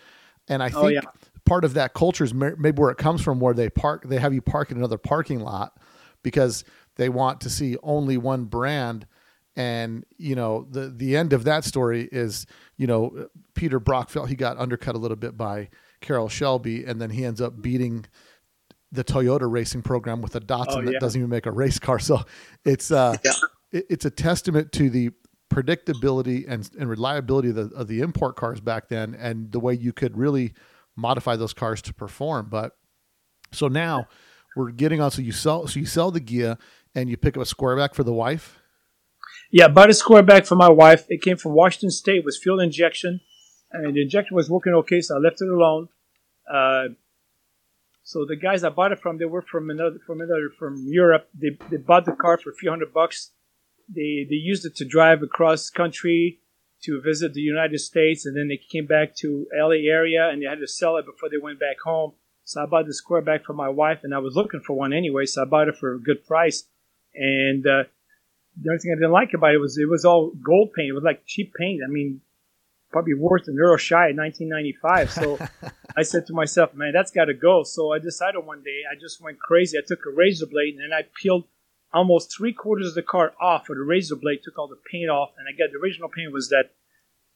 And 0.49 0.63
I 0.63 0.67
oh, 0.67 0.71
think 0.71 0.85
Oh, 0.85 0.89
yeah. 0.89 1.01
part 1.45 1.65
of 1.65 1.75
that 1.75 1.95
culture 1.95 2.25
is 2.25 2.33
maybe 2.33 2.81
where 2.81 2.91
it 2.91 2.99
comes 2.99 3.21
from, 3.21 3.41
where 3.41 3.55
they 3.55 3.69
park, 3.69 4.09
they 4.09 4.19
have 4.19 4.33
you 4.33 4.43
park 4.43 4.71
in 4.71 4.77
another 4.77 4.99
parking 4.99 5.41
lot 5.41 5.77
because 6.23 6.65
they 6.97 7.09
want 7.09 7.41
to 7.41 7.51
see 7.51 7.77
only 7.83 8.17
one 8.17 8.45
brand. 8.45 9.07
And 9.59 10.05
you 10.19 10.35
know 10.35 10.67
the 10.71 10.91
the 10.95 11.17
end 11.17 11.33
of 11.33 11.45
that 11.45 11.65
story 11.65 12.11
is 12.13 12.47
you 12.77 12.87
know 12.87 13.29
Peter 13.57 13.81
Brock 13.81 14.11
felt 14.11 14.29
he 14.29 14.37
got 14.37 14.59
undercut 14.59 14.95
a 14.95 14.99
little 14.99 15.17
bit 15.17 15.37
by 15.37 15.69
Carroll 16.01 16.29
Shelby, 16.29 16.85
and 16.85 17.01
then 17.01 17.11
he 17.11 17.25
ends 17.25 17.41
up 17.41 17.61
beating 17.61 18.07
the 18.93 19.03
Toyota 19.03 19.51
racing 19.51 19.83
program 19.83 20.23
with 20.23 20.37
a 20.37 20.41
Datsun 20.41 20.67
Oh, 20.69 20.83
that 20.83 21.01
doesn't 21.01 21.21
even 21.21 21.31
make 21.31 21.47
a 21.47 21.51
race 21.51 21.79
car. 21.81 21.99
So 22.09 22.23
it's 22.65 22.91
uh, 22.93 23.17
Yeah. 23.25 23.33
it, 23.73 23.87
it's 23.91 24.05
a 24.05 24.11
testament 24.11 24.71
to 24.73 24.89
the 24.91 25.11
predictability 25.53 26.45
and, 26.47 26.69
and 26.79 26.89
reliability 26.89 27.49
of 27.51 27.55
the, 27.57 27.71
of 27.75 27.89
the 27.89 28.01
import 28.01 28.37
cars 28.37 28.61
back 28.61 28.89
then, 28.89 29.15
and 29.15 29.51
the 29.51 29.61
way 29.61 29.75
you 29.75 29.93
could 29.93 30.17
really 30.17 30.53
modify 30.97 31.37
those 31.37 31.53
cars 31.53 31.83
to 31.83 31.95
perform. 31.95 32.49
But 32.51 32.73
so 33.53 33.69
now 33.69 34.07
we're 34.57 34.71
getting 34.71 35.01
on. 35.01 35.11
So 35.11 35.23
you 35.23 35.33
sell 35.33 35.67
so 35.67 35.81
you 35.81 35.87
sell 35.87 36.11
the 36.11 36.21
Ghia 36.21 36.59
and 36.95 37.09
you 37.11 37.17
pick 37.17 37.37
up 37.37 37.43
a 37.43 37.47
squareback 37.47 37.95
for 37.95 38.05
the 38.05 38.13
wife. 38.13 38.59
Yeah, 39.53 39.69
bought 39.69 39.91
a 39.91 39.95
square 39.95 40.23
back 40.23 40.45
for 40.47 40.57
my 40.57 40.69
wife. 40.69 41.05
It 41.09 41.23
came 41.23 41.37
from 41.37 41.53
Washington 41.53 41.91
State. 41.91 42.19
It 42.19 42.25
was 42.25 42.37
fuel 42.39 42.59
injection, 42.59 43.21
and 43.73 43.95
the 43.95 44.03
injection 44.03 44.37
was 44.37 44.51
working 44.51 44.75
okay, 44.75 45.01
so 45.01 45.17
I 45.17 45.19
left 45.19 45.41
it 45.41 45.49
alone. 45.49 45.89
Uh, 46.51 46.89
so 48.03 48.25
the 48.25 48.37
guys 48.37 48.63
I 48.63 48.69
bought 48.69 48.93
it 48.93 49.01
from, 49.01 49.19
they 49.19 49.25
were 49.25 49.43
from 49.43 49.69
another 49.69 49.99
from 50.07 50.21
another 50.21 50.51
from 50.59 50.87
Europe. 50.89 51.29
They, 51.35 51.59
they 51.71 51.77
bought 51.77 52.05
the 52.05 52.13
car 52.13 52.39
for 52.39 52.51
a 52.51 52.55
few 52.55 52.71
hundred 52.71 52.93
bucks. 52.93 53.33
They 53.89 54.27
they 54.29 54.37
used 54.37 54.65
it 54.65 54.77
to 54.77 54.85
drive 54.85 55.23
across 55.23 55.71
country 55.71 56.41
to 56.83 57.01
visit 57.01 57.35
the 57.35 57.41
United 57.41 57.79
States, 57.79 58.25
and 58.27 58.37
then 58.37 58.49
they 58.49 58.61
came 58.71 58.87
back 58.87 59.17
to 59.17 59.47
LA 59.53 59.91
area, 59.91 60.29
and 60.29 60.41
they 60.41 60.47
had 60.47 60.61
to 60.61 60.69
sell 60.69 60.97
it 60.99 61.07
before 61.07 61.29
they 61.29 61.39
went 61.43 61.59
back 61.59 61.81
home. 61.85 62.13
So 62.45 62.63
I 62.63 62.67
bought 62.67 62.87
the 62.87 62.95
square 62.95 63.23
back 63.23 63.45
for 63.45 63.55
my 63.55 63.69
wife, 63.69 64.01
and 64.05 64.15
I 64.15 64.19
was 64.19 64.37
looking 64.37 64.61
for 64.61 64.75
one 64.75 64.93
anyway, 64.93 65.27
so 65.27 65.43
I 65.43 65.47
bought 65.47 65.69
it 65.69 65.77
for 65.77 65.95
a 65.95 66.01
good 66.01 66.25
price. 66.27 66.63
And 67.13 67.67
uh, 67.67 67.85
the 68.61 68.71
only 68.71 68.79
thing 68.79 68.93
I 68.93 69.01
didn't 69.01 69.11
like 69.11 69.33
about 69.35 69.55
it 69.55 69.59
was 69.59 69.77
it 69.79 69.89
was 69.89 70.05
all 70.05 70.31
gold 70.45 70.73
paint. 70.77 70.91
It 70.91 70.93
was 70.93 71.03
like 71.03 71.27
cheap 71.27 71.53
paint. 71.59 71.81
I 71.85 71.91
mean, 71.91 72.21
probably 72.97 73.13
worse 73.13 73.45
than 73.45 73.57
Euro 73.57 73.77
Shy 73.77 74.09
in 74.09 74.17
1995. 74.17 75.11
So 75.11 75.39
I 75.97 76.03
said 76.03 76.25
to 76.27 76.33
myself, 76.33 76.73
man, 76.73 76.93
that's 76.95 77.11
got 77.11 77.27
to 77.27 77.35
go. 77.35 77.63
So 77.63 77.93
I 77.93 77.99
decided 77.99 78.39
one 78.39 78.63
day, 78.63 78.81
I 78.91 78.95
just 78.99 79.21
went 79.21 79.39
crazy. 79.39 79.77
I 79.77 79.83
took 79.87 80.07
a 80.07 80.11
razor 80.11 80.47
blade 80.47 80.77
and 80.77 80.95
I 80.95 81.05
peeled 81.21 81.45
almost 81.93 82.35
three 82.35 82.55
quarters 82.55 82.89
of 82.89 82.95
the 82.95 83.03
car 83.03 83.35
off 83.39 83.69
with 83.69 83.77
a 83.77 83.83
razor 83.83 84.17
blade, 84.17 84.41
took 84.43 84.59
all 84.59 84.67
the 84.67 84.81
paint 84.91 85.11
off, 85.11 85.31
and 85.37 85.47
I 85.47 85.53
got 85.53 85.73
the 85.73 85.79
original 85.79 86.09
paint 86.09 86.33
was 86.33 86.49
that, 86.49 86.71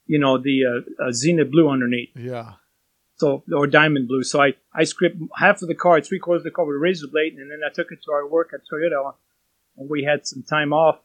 you 0.06 0.18
know, 0.18 0.38
the 0.38 0.62
uh, 0.64 1.04
uh, 1.04 1.12
Zenith 1.12 1.50
blue 1.50 1.68
underneath 1.68 2.08
Yeah. 2.16 2.54
so 3.16 3.44
or 3.54 3.66
diamond 3.66 4.08
blue. 4.08 4.22
So 4.22 4.40
I 4.42 4.54
I 4.74 4.84
scraped 4.84 5.18
half 5.36 5.61
of 5.61 5.68
the 5.68 5.74
car, 5.74 6.00
three 6.00 6.18
quarters 6.18 6.40
of 6.40 6.44
the 6.44 6.56
car 6.56 6.64
with 6.64 6.76
a 6.76 6.78
razor 6.78 7.06
blade, 7.06 7.34
and 7.34 7.50
then 7.50 7.61
I 7.66 7.70
took 7.72 7.92
it 7.92 8.00
to 8.04 8.12
our 8.12 8.26
work 8.26 8.52
at 8.54 8.61
Toyota, 8.70 9.12
and 9.76 9.90
we 9.90 10.04
had 10.04 10.26
some 10.26 10.42
time 10.42 10.72
off. 10.72 11.00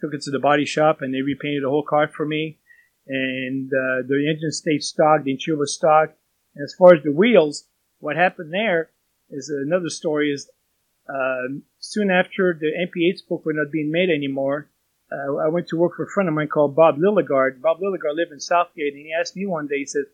Took 0.00 0.14
it 0.14 0.22
to 0.22 0.32
the 0.32 0.40
body 0.40 0.64
shop, 0.64 1.02
and 1.02 1.14
they 1.14 1.22
repainted 1.22 1.62
the 1.62 1.68
whole 1.70 1.84
car 1.84 2.08
for 2.08 2.26
me. 2.26 2.58
And 3.06 3.68
uh, 3.68 4.06
the 4.06 4.26
engine 4.30 4.52
stayed 4.52 4.82
stock, 4.82 5.24
the 5.24 5.32
interior 5.32 5.58
was. 5.58 5.78
And 5.82 6.64
as 6.64 6.74
far 6.78 6.94
as 6.94 7.02
the 7.02 7.12
wheels, 7.12 7.64
what 7.98 8.16
happened 8.16 8.52
there 8.52 8.90
is 9.30 9.48
another 9.48 9.88
story. 9.88 10.32
Is 10.32 10.50
um, 11.08 11.62
soon 11.78 12.10
after 12.10 12.56
the 12.58 12.66
EMPI 12.66 13.10
8 13.10 13.18
spoke 13.18 13.44
were 13.44 13.52
not 13.54 13.72
being 13.72 13.90
made 13.90 14.10
anymore, 14.10 14.68
uh, 15.10 15.36
I 15.44 15.48
went 15.48 15.68
to 15.68 15.76
work 15.76 15.96
for 15.96 16.04
a 16.04 16.10
friend 16.10 16.28
of 16.28 16.34
mine 16.34 16.48
called 16.48 16.76
Bob 16.76 16.96
Lilligard. 16.96 17.60
Bob 17.60 17.78
Lilligard 17.80 18.16
lived 18.16 18.32
in 18.32 18.40
Southgate, 18.40 18.94
and 18.94 19.04
he 19.04 19.12
asked 19.12 19.36
me 19.36 19.46
one 19.46 19.66
day. 19.66 19.78
He 19.78 19.86
said, 19.86 20.04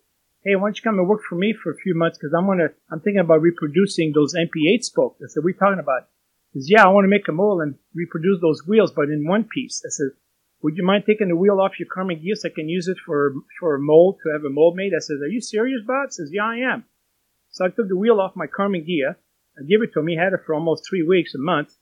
"Hey, 0.45 0.57
why 0.57 0.69
don't 0.69 0.77
you 0.77 0.83
come 0.83 0.99
and 0.99 1.09
work 1.09 1.23
for 1.29 1.37
me 1.37 1.53
for 1.53 1.71
a 1.71 1.77
few 1.77 1.95
months? 1.95 2.19
Because 2.19 2.35
I'm 2.35 2.47
gonna, 2.47 2.71
I'm 2.91 3.01
thinking 3.01 3.21
about 3.21 3.43
reproducing 3.43 4.13
those 4.13 4.35
EMPI 4.35 4.75
8 4.75 4.85
spokes." 4.85 5.23
I 5.23 5.29
said, 5.29 5.45
"We 5.45 5.53
talking 5.53 5.79
about?" 5.79 6.09
He 6.53 6.61
says, 6.61 6.71
"Yeah, 6.71 6.85
I 6.85 6.89
want 6.89 7.05
to 7.05 7.09
make 7.09 7.29
a 7.29 7.33
mold 7.33 7.63
and 7.63 7.77
reproduce 7.95 8.41
those 8.41 8.67
wheels, 8.67 8.93
but 8.93 9.11
in 9.11 9.27
one 9.27 9.45
piece." 9.45 9.83
I 9.87 9.91
said, 9.91 10.11
"Would 10.63 10.77
you 10.77 10.85
mind 10.85 11.05
taking 11.07 11.29
the 11.29 11.37
wheel 11.37 11.61
off 11.61 11.79
your 11.79 11.89
Karmann 11.89 12.23
Ghia 12.23 12.37
so 12.37 12.49
I 12.49 12.53
can 12.53 12.69
use 12.69 12.89
it 12.89 12.99
for 13.05 13.35
for 13.59 13.75
a 13.75 13.81
mold 13.81 14.19
to 14.23 14.33
have 14.33 14.45
a 14.45 14.51
mold 14.51 14.77
made?" 14.77 14.93
I 14.95 15.01
said, 15.01 15.19
"Are 15.23 15.29
you 15.29 15.41
serious, 15.41 15.83
Bob?" 15.87 16.13
Says, 16.13 16.31
"Yeah, 16.33 16.47
I 16.47 16.57
am." 16.57 16.85
So 17.51 17.65
I 17.65 17.69
took 17.69 17.89
the 17.89 17.97
wheel 17.97 18.21
off 18.21 18.37
my 18.37 18.47
Karmann 18.47 18.87
Ghia. 18.87 19.17
I 19.59 19.63
gave 19.63 19.83
it 19.83 19.93
to 19.93 20.01
him. 20.01 20.09
He 20.09 20.17
had 20.17 20.33
it 20.33 20.41
for 20.45 20.55
almost 20.55 20.87
three 20.89 21.03
weeks, 21.03 21.35
a 21.35 21.39
month. 21.39 21.75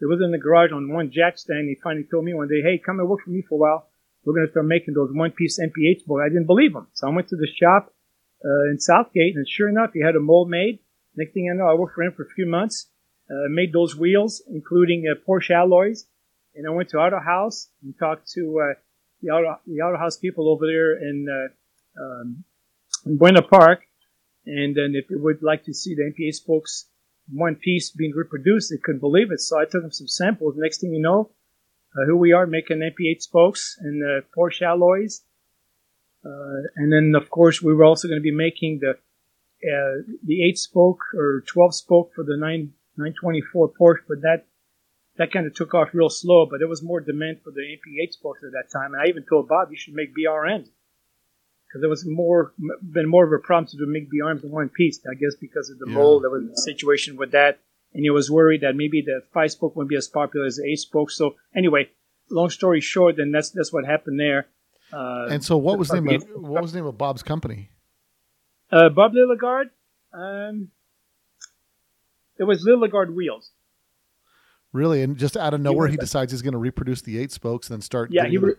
It 0.00 0.06
was 0.06 0.22
in 0.22 0.30
the 0.30 0.38
garage 0.38 0.72
on 0.72 0.92
one 0.92 1.10
jack 1.10 1.38
stand. 1.38 1.68
He 1.68 1.74
finally 1.74 2.06
told 2.10 2.24
me 2.24 2.34
one 2.34 2.48
day, 2.48 2.62
"Hey, 2.62 2.78
come 2.78 3.00
and 3.00 3.08
work 3.08 3.20
for 3.24 3.30
me 3.30 3.42
for 3.42 3.56
a 3.56 3.58
while. 3.58 3.90
We're 4.24 4.34
going 4.34 4.46
to 4.46 4.50
start 4.50 4.66
making 4.66 4.94
those 4.94 5.12
one-piece 5.12 5.58
EMPI 5.58 5.90
8 5.90 6.00
spokes." 6.00 6.22
I 6.24 6.28
didn't 6.28 6.46
believe 6.46 6.74
him, 6.74 6.86
so 6.92 7.08
I 7.08 7.10
went 7.14 7.28
to 7.28 7.36
the 7.36 7.48
shop 7.48 7.92
uh, 8.44 8.70
in 8.70 8.78
Southgate, 8.78 9.36
and 9.36 9.46
sure 9.48 9.68
enough, 9.68 9.92
he 9.92 10.00
had 10.00 10.16
a 10.16 10.20
mold 10.20 10.48
made. 10.48 10.80
Next 11.16 11.32
thing 11.32 11.50
I 11.50 11.56
know, 11.56 11.68
I 11.68 11.74
worked 11.74 11.94
for 11.94 12.02
him 12.02 12.12
for 12.12 12.22
a 12.22 12.34
few 12.34 12.46
months, 12.46 12.90
uh, 13.30 13.48
made 13.48 13.72
those 13.72 13.96
wheels, 13.96 14.42
including 14.48 15.04
uh, 15.10 15.14
Porsche 15.26 15.50
alloys, 15.50 16.06
and 16.54 16.66
I 16.66 16.70
went 16.70 16.88
to 16.90 16.96
Autohaus 16.96 17.68
and 17.82 17.94
talked 17.98 18.30
to 18.32 18.60
uh, 18.60 18.74
the 19.22 19.30
Auto 19.30 19.60
the 19.66 19.78
Autohaus 19.78 20.20
people 20.20 20.48
over 20.48 20.66
there 20.66 20.96
in 20.96 21.26
uh, 21.28 22.02
um, 22.02 22.44
in 23.06 23.16
Buena 23.16 23.42
Park, 23.42 23.82
and 24.46 24.74
then 24.74 24.92
if 24.94 25.08
they 25.08 25.16
would 25.16 25.42
like 25.42 25.64
to 25.64 25.74
see 25.74 25.94
the 25.94 26.02
EMPI 26.02 26.28
8 26.28 26.34
spokes 26.34 26.86
one 27.32 27.54
piece 27.54 27.90
being 27.90 28.12
reproduced, 28.14 28.70
they 28.70 28.80
couldn't 28.82 29.00
believe 29.00 29.30
it. 29.30 29.40
So 29.40 29.58
I 29.58 29.64
took 29.64 29.82
them 29.82 29.92
some 29.92 30.08
samples. 30.08 30.54
Next 30.56 30.80
thing 30.80 30.92
you 30.92 31.00
know, 31.00 31.30
uh, 31.96 32.06
here 32.06 32.16
we 32.16 32.32
are 32.32 32.46
making 32.46 32.78
EMPI 32.78 33.12
8 33.12 33.22
spokes 33.22 33.76
and 33.80 34.02
uh, 34.02 34.26
Porsche 34.36 34.62
alloys. 34.62 35.22
Uh, 36.24 36.68
and 36.76 36.92
then, 36.92 37.14
of 37.14 37.30
course, 37.30 37.62
we 37.62 37.72
were 37.72 37.84
also 37.84 38.08
going 38.08 38.20
to 38.20 38.22
be 38.22 38.34
making 38.34 38.80
the 38.80 38.96
uh, 39.62 40.00
the 40.24 40.42
eight 40.42 40.56
spoke 40.56 41.00
or 41.14 41.42
twelve 41.46 41.74
spoke 41.74 42.12
for 42.14 42.24
the 42.24 42.36
nine 42.36 42.72
nine 42.96 43.14
twenty 43.20 43.42
four 43.42 43.68
Porsche, 43.68 44.00
but 44.08 44.22
that 44.22 44.46
that 45.20 45.30
kind 45.32 45.46
of 45.46 45.54
took 45.54 45.74
off 45.74 45.90
real 45.92 46.08
slow. 46.08 46.46
But 46.46 46.60
there 46.60 46.66
was 46.68 46.82
more 46.82 46.98
demand 47.00 47.42
for 47.44 47.50
the 47.50 47.60
EMPI 47.60 48.02
8 48.04 48.12
spokes 48.14 48.40
at 48.42 48.52
that 48.52 48.70
time, 48.72 48.94
and 48.94 49.02
I 49.02 49.06
even 49.08 49.22
told 49.28 49.48
Bob 49.48 49.70
you 49.70 49.76
should 49.76 49.92
make 49.92 50.16
BRMs 50.16 50.68
because 51.68 51.82
there 51.82 51.90
was 51.90 52.06
more 52.06 52.54
been 52.82 53.06
more 53.06 53.26
of 53.26 53.32
a 53.32 53.38
problem 53.38 53.66
to 53.66 53.76
do 53.76 53.84
make 53.86 54.08
BRMs 54.10 54.42
in 54.42 54.50
one 54.50 54.70
piece. 54.70 54.98
I 55.06 55.12
guess 55.14 55.34
because 55.38 55.68
of 55.68 55.78
the 55.78 55.86
Yeah. 55.88 55.98
mold, 55.98 56.22
there 56.22 56.30
was 56.30 56.44
a 56.44 56.56
situation 56.56 57.18
with 57.18 57.32
that, 57.32 57.58
and 57.92 58.02
he 58.02 58.08
was 58.08 58.30
worried 58.30 58.62
that 58.62 58.74
maybe 58.76 59.02
the 59.02 59.22
five 59.34 59.50
spoke 59.52 59.76
wouldn't 59.76 59.90
be 59.90 59.96
as 59.96 60.08
popular 60.08 60.46
as 60.46 60.56
the 60.56 60.64
eight 60.64 60.78
spoke. 60.78 61.10
So 61.10 61.36
anyway, 61.54 61.90
long 62.30 62.48
story 62.48 62.80
short, 62.80 63.16
then 63.16 63.30
that's 63.30 63.50
that's 63.50 63.74
what 63.74 63.84
happened 63.84 64.18
there. 64.18 64.46
Uh, 64.90 65.26
And 65.28 65.44
so, 65.44 65.58
what 65.58 65.78
was 65.78 65.88
the 65.88 66.00
name 66.00 66.08
of 66.08 66.24
what 66.34 66.62
was 66.62 66.72
the 66.72 66.78
name 66.78 66.86
of 66.86 66.96
Bob's 66.96 67.22
company? 67.22 67.68
Uh, 68.72 68.88
Bob 68.88 69.12
Lilligard. 69.12 69.68
Um, 70.14 70.70
it 72.38 72.44
was 72.44 72.64
Lilligard 72.64 73.14
Wheels. 73.14 73.50
Really, 74.72 75.02
and 75.02 75.16
just 75.16 75.36
out 75.36 75.52
of 75.52 75.60
nowhere, 75.60 75.86
was 75.86 75.92
he 75.92 75.96
decides 75.96 76.30
he's 76.30 76.42
going 76.42 76.52
to 76.52 76.58
reproduce 76.58 77.02
the 77.02 77.18
eight 77.18 77.32
spokes 77.32 77.68
and 77.68 77.76
then 77.76 77.82
start. 77.82 78.10
Yeah, 78.12 78.26
he. 78.26 78.38
Re- 78.38 78.54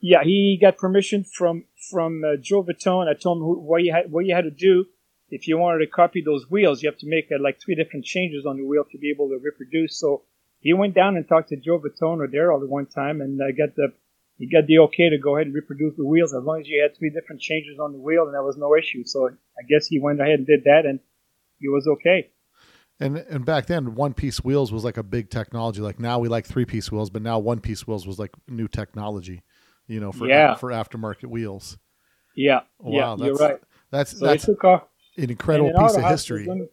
yeah, 0.00 0.22
he 0.22 0.58
got 0.60 0.76
permission 0.76 1.24
from 1.24 1.64
from 1.90 2.22
uh, 2.24 2.36
Joe 2.40 2.62
Vittone. 2.62 3.08
I 3.08 3.14
told 3.14 3.38
him 3.38 3.44
who, 3.44 3.60
what 3.60 3.82
you 3.82 3.92
had 3.92 4.10
what 4.10 4.26
you 4.26 4.34
had 4.34 4.44
to 4.44 4.50
do 4.50 4.84
if 5.30 5.48
you 5.48 5.56
wanted 5.56 5.78
to 5.78 5.90
copy 5.90 6.22
those 6.24 6.50
wheels. 6.50 6.82
You 6.82 6.90
have 6.90 6.98
to 6.98 7.08
make 7.08 7.28
uh, 7.32 7.42
like 7.42 7.58
three 7.64 7.74
different 7.74 8.04
changes 8.04 8.44
on 8.44 8.58
the 8.58 8.66
wheel 8.66 8.84
to 8.90 8.98
be 8.98 9.10
able 9.10 9.28
to 9.28 9.38
reproduce. 9.42 9.98
So 9.98 10.22
he 10.60 10.72
went 10.72 10.94
down 10.94 11.16
and 11.16 11.26
talked 11.26 11.48
to 11.50 11.56
Joe 11.56 11.78
Vittone 11.78 12.18
or 12.18 12.28
Daryl 12.28 12.62
at 12.62 12.68
one 12.68 12.86
time, 12.86 13.20
and 13.20 13.40
uh, 13.40 13.52
got 13.56 13.76
the 13.76 13.92
he 14.36 14.46
got 14.46 14.66
the 14.66 14.78
okay 14.90 15.08
to 15.08 15.18
go 15.18 15.36
ahead 15.36 15.46
and 15.46 15.54
reproduce 15.54 15.96
the 15.96 16.04
wheels 16.04 16.34
as 16.34 16.42
long 16.42 16.60
as 16.60 16.68
you 16.68 16.82
had 16.82 16.98
three 16.98 17.10
different 17.10 17.40
changes 17.40 17.78
on 17.78 17.92
the 17.92 17.98
wheel, 17.98 18.24
and 18.24 18.34
there 18.34 18.42
was 18.42 18.58
no 18.58 18.76
issue. 18.76 19.04
So 19.04 19.28
I 19.28 19.62
guess 19.68 19.86
he 19.86 20.00
went 20.00 20.20
ahead 20.20 20.40
and 20.40 20.46
did 20.46 20.64
that, 20.64 20.82
and 20.84 21.00
he 21.60 21.68
was 21.68 21.86
okay. 21.86 22.30
And 23.00 23.16
and 23.18 23.44
back 23.44 23.66
then, 23.66 23.94
one 23.96 24.14
piece 24.14 24.44
wheels 24.44 24.72
was 24.72 24.84
like 24.84 24.96
a 24.96 25.02
big 25.02 25.28
technology. 25.30 25.80
Like 25.80 25.98
now, 25.98 26.18
we 26.20 26.28
like 26.28 26.46
three 26.46 26.64
piece 26.64 26.92
wheels, 26.92 27.10
but 27.10 27.22
now 27.22 27.38
one 27.38 27.60
piece 27.60 27.86
wheels 27.86 28.06
was 28.06 28.18
like 28.18 28.30
new 28.48 28.68
technology. 28.68 29.42
You 29.86 30.00
know, 30.00 30.12
for 30.12 30.28
Yeah. 30.28 30.54
for 30.54 30.70
aftermarket 30.70 31.26
wheels. 31.26 31.76
Yeah, 32.36 32.60
Wow, 32.78 32.90
yeah, 32.90 33.16
that's 33.18 33.40
you're 33.40 33.48
right. 33.48 33.60
that's 33.90 34.18
So 34.18 34.26
that's 34.26 34.48
an 34.48 35.30
incredible 35.30 35.72
piece 35.78 35.96
of 35.96 36.04
history. 36.04 36.40
was 36.40 36.46
the 36.46 36.50
only- 36.52 36.68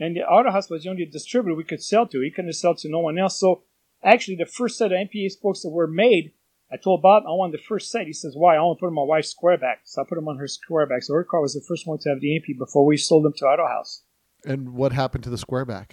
and 0.00 0.16
the 0.16 0.20
Autohaus 0.20 0.68
was 0.70 0.82
the 0.84 0.90
only 0.90 1.06
distributor 1.06 1.54
we 1.54 1.64
could 1.64 1.82
sell 1.82 2.06
to. 2.08 2.20
He 2.20 2.30
couldn't 2.30 2.52
sell 2.54 2.74
to 2.74 2.88
no 2.90 2.98
one 3.00 3.18
else. 3.18 3.38
So 3.38 3.62
actually, 4.02 4.36
the 4.36 4.46
first 4.46 4.76
set 4.76 4.90
of 4.92 4.96
EMPI 4.98 5.26
8 5.26 5.32
spokes 5.32 5.62
that 5.62 5.70
were 5.70 5.86
made 5.86 6.32
I 6.70 6.78
told 6.78 7.02
Bob 7.02 7.24
I 7.26 7.30
wanted 7.32 7.58
the 7.58 7.62
first 7.62 7.90
set. 7.90 8.06
He 8.06 8.14
says, 8.14 8.34
"Why?" 8.34 8.56
I 8.56 8.60
want 8.62 8.78
to 8.78 8.80
put 8.80 8.88
him 8.88 8.98
on 8.98 9.06
my 9.06 9.16
wife's 9.16 9.28
square 9.28 9.58
back 9.58 9.82
So 9.84 10.00
I 10.00 10.04
put 10.08 10.14
them 10.16 10.26
on 10.26 10.38
her 10.38 10.48
square 10.48 10.86
back 10.86 11.02
So 11.02 11.12
her 11.14 11.22
car 11.24 11.42
was 11.42 11.52
the 11.54 11.60
first 11.60 11.86
one 11.86 11.98
to 11.98 12.08
have 12.08 12.20
the 12.20 12.34
EMP 12.34 12.58
before 12.58 12.84
we 12.86 12.96
sold 12.96 13.24
them 13.26 13.34
to 13.34 13.44
Autohaus. 13.44 14.00
And 14.44 14.74
what 14.74 14.92
happened 14.92 15.24
to 15.24 15.30
the 15.30 15.36
squareback? 15.36 15.92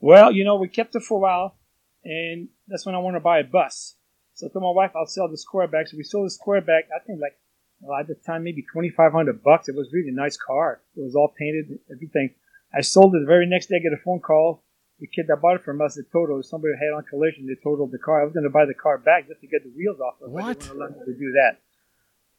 Well, 0.00 0.32
you 0.32 0.44
know, 0.44 0.56
we 0.56 0.68
kept 0.68 0.94
it 0.96 1.02
for 1.02 1.18
a 1.18 1.20
while, 1.20 1.56
and 2.04 2.48
that's 2.68 2.84
when 2.84 2.94
I 2.94 2.98
wanted 2.98 3.18
to 3.18 3.24
buy 3.24 3.38
a 3.38 3.44
bus. 3.44 3.96
So 4.34 4.46
I 4.46 4.50
told 4.52 4.64
my 4.64 4.70
wife 4.70 4.92
I'll 4.96 5.06
sell 5.06 5.28
the 5.28 5.36
squareback. 5.38 5.88
So 5.88 5.96
we 5.96 6.02
sold 6.02 6.26
the 6.30 6.34
squareback. 6.34 6.82
I 6.94 7.04
think 7.06 7.20
like 7.20 7.38
well, 7.80 7.98
at 7.98 8.06
the 8.06 8.14
time 8.14 8.44
maybe 8.44 8.64
twenty 8.72 8.90
five 8.90 9.12
hundred 9.12 9.42
bucks. 9.42 9.68
It 9.68 9.74
was 9.74 9.90
really 9.92 10.10
a 10.10 10.14
nice 10.14 10.36
car. 10.36 10.80
It 10.96 11.00
was 11.02 11.14
all 11.14 11.32
painted, 11.38 11.78
everything. 11.90 12.30
I 12.74 12.80
sold 12.80 13.14
it 13.14 13.20
the 13.20 13.26
very 13.26 13.46
next 13.46 13.66
day. 13.66 13.76
I 13.76 13.78
get 13.80 13.92
a 13.92 14.02
phone 14.04 14.20
call. 14.20 14.62
The 15.00 15.06
kid 15.08 15.26
that 15.28 15.42
bought 15.42 15.56
it 15.56 15.64
from 15.64 15.80
us, 15.80 15.98
it 15.98 16.06
totaled. 16.12 16.44
Somebody 16.44 16.74
had 16.74 16.96
on 16.96 17.02
collision. 17.04 17.46
They 17.46 17.56
totaled 17.62 17.90
the 17.90 17.98
car. 17.98 18.22
I 18.22 18.24
was 18.24 18.32
going 18.32 18.44
to 18.44 18.50
buy 18.50 18.66
the 18.66 18.74
car 18.74 18.98
back 18.98 19.26
just 19.26 19.40
to 19.40 19.48
get 19.48 19.64
the 19.64 19.72
wheels 19.76 19.98
off 19.98 20.14
of 20.22 20.28
it. 20.28 20.30
What? 20.30 20.60
They 20.60 20.68
wouldn't 20.68 20.94
allow 20.94 21.00
me 21.00 21.12
to 21.12 21.18
do 21.18 21.32
that. 21.32 21.58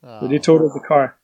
Oh, 0.01 0.19
So 0.21 0.27
they 0.29 0.39
totaled 0.39 0.71
the 0.73 0.88
car. 0.88 1.17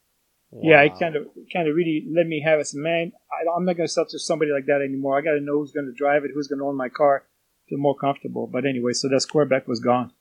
Yeah, 0.52 0.82
it 0.82 0.93
kind 1.00 1.16
of 1.16 1.28
kind 1.54 1.68
of 1.68 1.76
really 1.76 2.08
let 2.12 2.26
me 2.26 2.41
have 2.43 2.60
it. 2.60 2.68
So, 2.68 2.80
man, 2.80 3.12
I, 3.32 3.56
I'm 3.56 3.66
not 3.66 3.78
going 3.78 3.86
to 3.88 3.91
sell 3.91 4.06
to 4.08 4.18
somebody 4.18 4.52
like 4.52 4.66
that 4.66 4.82
anymore. 4.82 5.18
I 5.18 5.22
got 5.22 5.34
to 5.34 5.41
know 5.41 5.60
who's 5.60 5.72
going 5.72 5.86
to 5.86 5.93
drive 5.93 6.24
it, 6.26 6.32
who's 6.34 6.47
going 6.47 6.60
to 6.60 6.66
own 6.66 6.76
my 6.76 6.89
car. 6.89 7.26
Feel 7.68 7.78
more 7.78 7.95
comfortable. 7.95 8.47
But 8.47 8.66
anyway, 8.66 8.93
so 8.93 9.10
that 9.10 9.18
squareback 9.18 9.68
was 9.68 9.80
gone. 9.80 10.12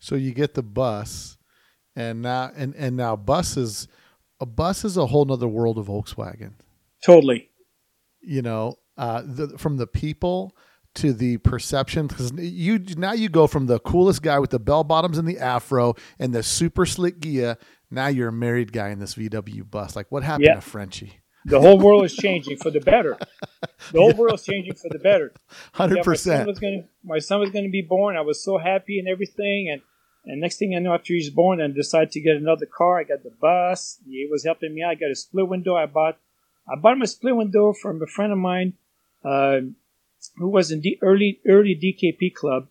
So 0.00 0.16
you 0.16 0.32
get 0.32 0.54
the 0.54 0.62
bus, 0.62 1.38
and 1.94 2.22
now 2.22 2.50
and 2.56 2.74
and 2.74 2.96
now 2.96 3.14
buses, 3.14 3.86
a 4.40 4.46
bus 4.46 4.84
is 4.84 4.96
a 4.96 5.06
whole 5.06 5.24
nother 5.24 5.46
world 5.46 5.78
of 5.78 5.86
Volkswagen. 5.86 6.54
Totally. 7.04 7.50
You 8.20 8.42
know, 8.42 8.78
uh, 8.96 9.22
the, 9.24 9.56
from 9.56 9.76
the 9.76 9.86
people 9.86 10.56
to 10.96 11.12
the 11.12 11.36
perception, 11.38 12.08
because 12.08 12.32
you 12.32 12.80
now 12.96 13.12
you 13.12 13.28
go 13.28 13.46
from 13.46 13.66
the 13.66 13.78
coolest 13.78 14.22
guy 14.22 14.38
with 14.38 14.50
the 14.50 14.58
bell 14.58 14.82
bottoms 14.82 15.18
and 15.18 15.28
the 15.28 15.38
afro 15.38 15.94
and 16.18 16.34
the 16.34 16.42
super 16.42 16.86
slick 16.86 17.20
Ghia. 17.20 17.56
Now 17.90 18.08
you're 18.08 18.28
a 18.28 18.32
married 18.32 18.72
guy 18.72 18.88
in 18.88 18.98
this 18.98 19.14
VW 19.14 19.70
bus. 19.70 19.94
Like, 19.96 20.10
what 20.10 20.22
happened 20.22 20.46
Yeah. 20.46 20.54
to 20.56 20.60
Frenchie? 20.60 21.20
The 21.44 21.60
whole 21.60 21.78
world 21.78 22.04
is 22.04 22.14
changing 22.14 22.56
for 22.56 22.70
the 22.70 22.80
better. 22.80 23.16
The 23.92 24.00
whole 24.00 24.14
world 24.14 24.34
is 24.34 24.44
changing 24.44 24.74
for 24.74 24.88
the 24.88 24.98
better. 24.98 25.32
Hundred 25.72 25.98
yeah, 25.98 26.02
percent. 26.02 26.50
my 27.04 27.18
son 27.20 27.38
was 27.40 27.50
gonna 27.50 27.68
be 27.68 27.82
born. 27.82 28.16
I 28.16 28.22
was 28.22 28.42
so 28.42 28.58
happy 28.58 28.98
and 28.98 29.06
everything, 29.06 29.68
and 29.70 29.80
and 30.24 30.40
next 30.40 30.56
thing 30.56 30.74
I 30.74 30.80
know, 30.80 30.92
after 30.92 31.12
he's 31.12 31.30
born, 31.30 31.60
I 31.60 31.68
decided 31.68 32.10
to 32.12 32.20
get 32.20 32.36
another 32.36 32.66
car. 32.66 32.98
I 32.98 33.04
got 33.04 33.22
the 33.22 33.30
bus. 33.30 34.00
He 34.04 34.26
was 34.28 34.44
helping 34.44 34.74
me 34.74 34.82
out. 34.82 34.90
I 34.90 34.94
got 34.96 35.10
a 35.10 35.14
split 35.14 35.46
window. 35.46 35.76
I 35.76 35.86
bought 35.86 36.18
I 36.68 36.74
bought 36.74 36.94
him 36.94 37.02
a 37.02 37.06
split 37.06 37.36
window 37.36 37.72
from 37.72 38.02
a 38.02 38.06
friend 38.08 38.32
of 38.32 38.38
mine, 38.38 38.72
uh, 39.24 39.58
who 40.38 40.48
was 40.48 40.72
in 40.72 40.80
the 40.80 40.98
early 41.00 41.40
early 41.46 41.76
DKP 41.76 42.34
club. 42.34 42.66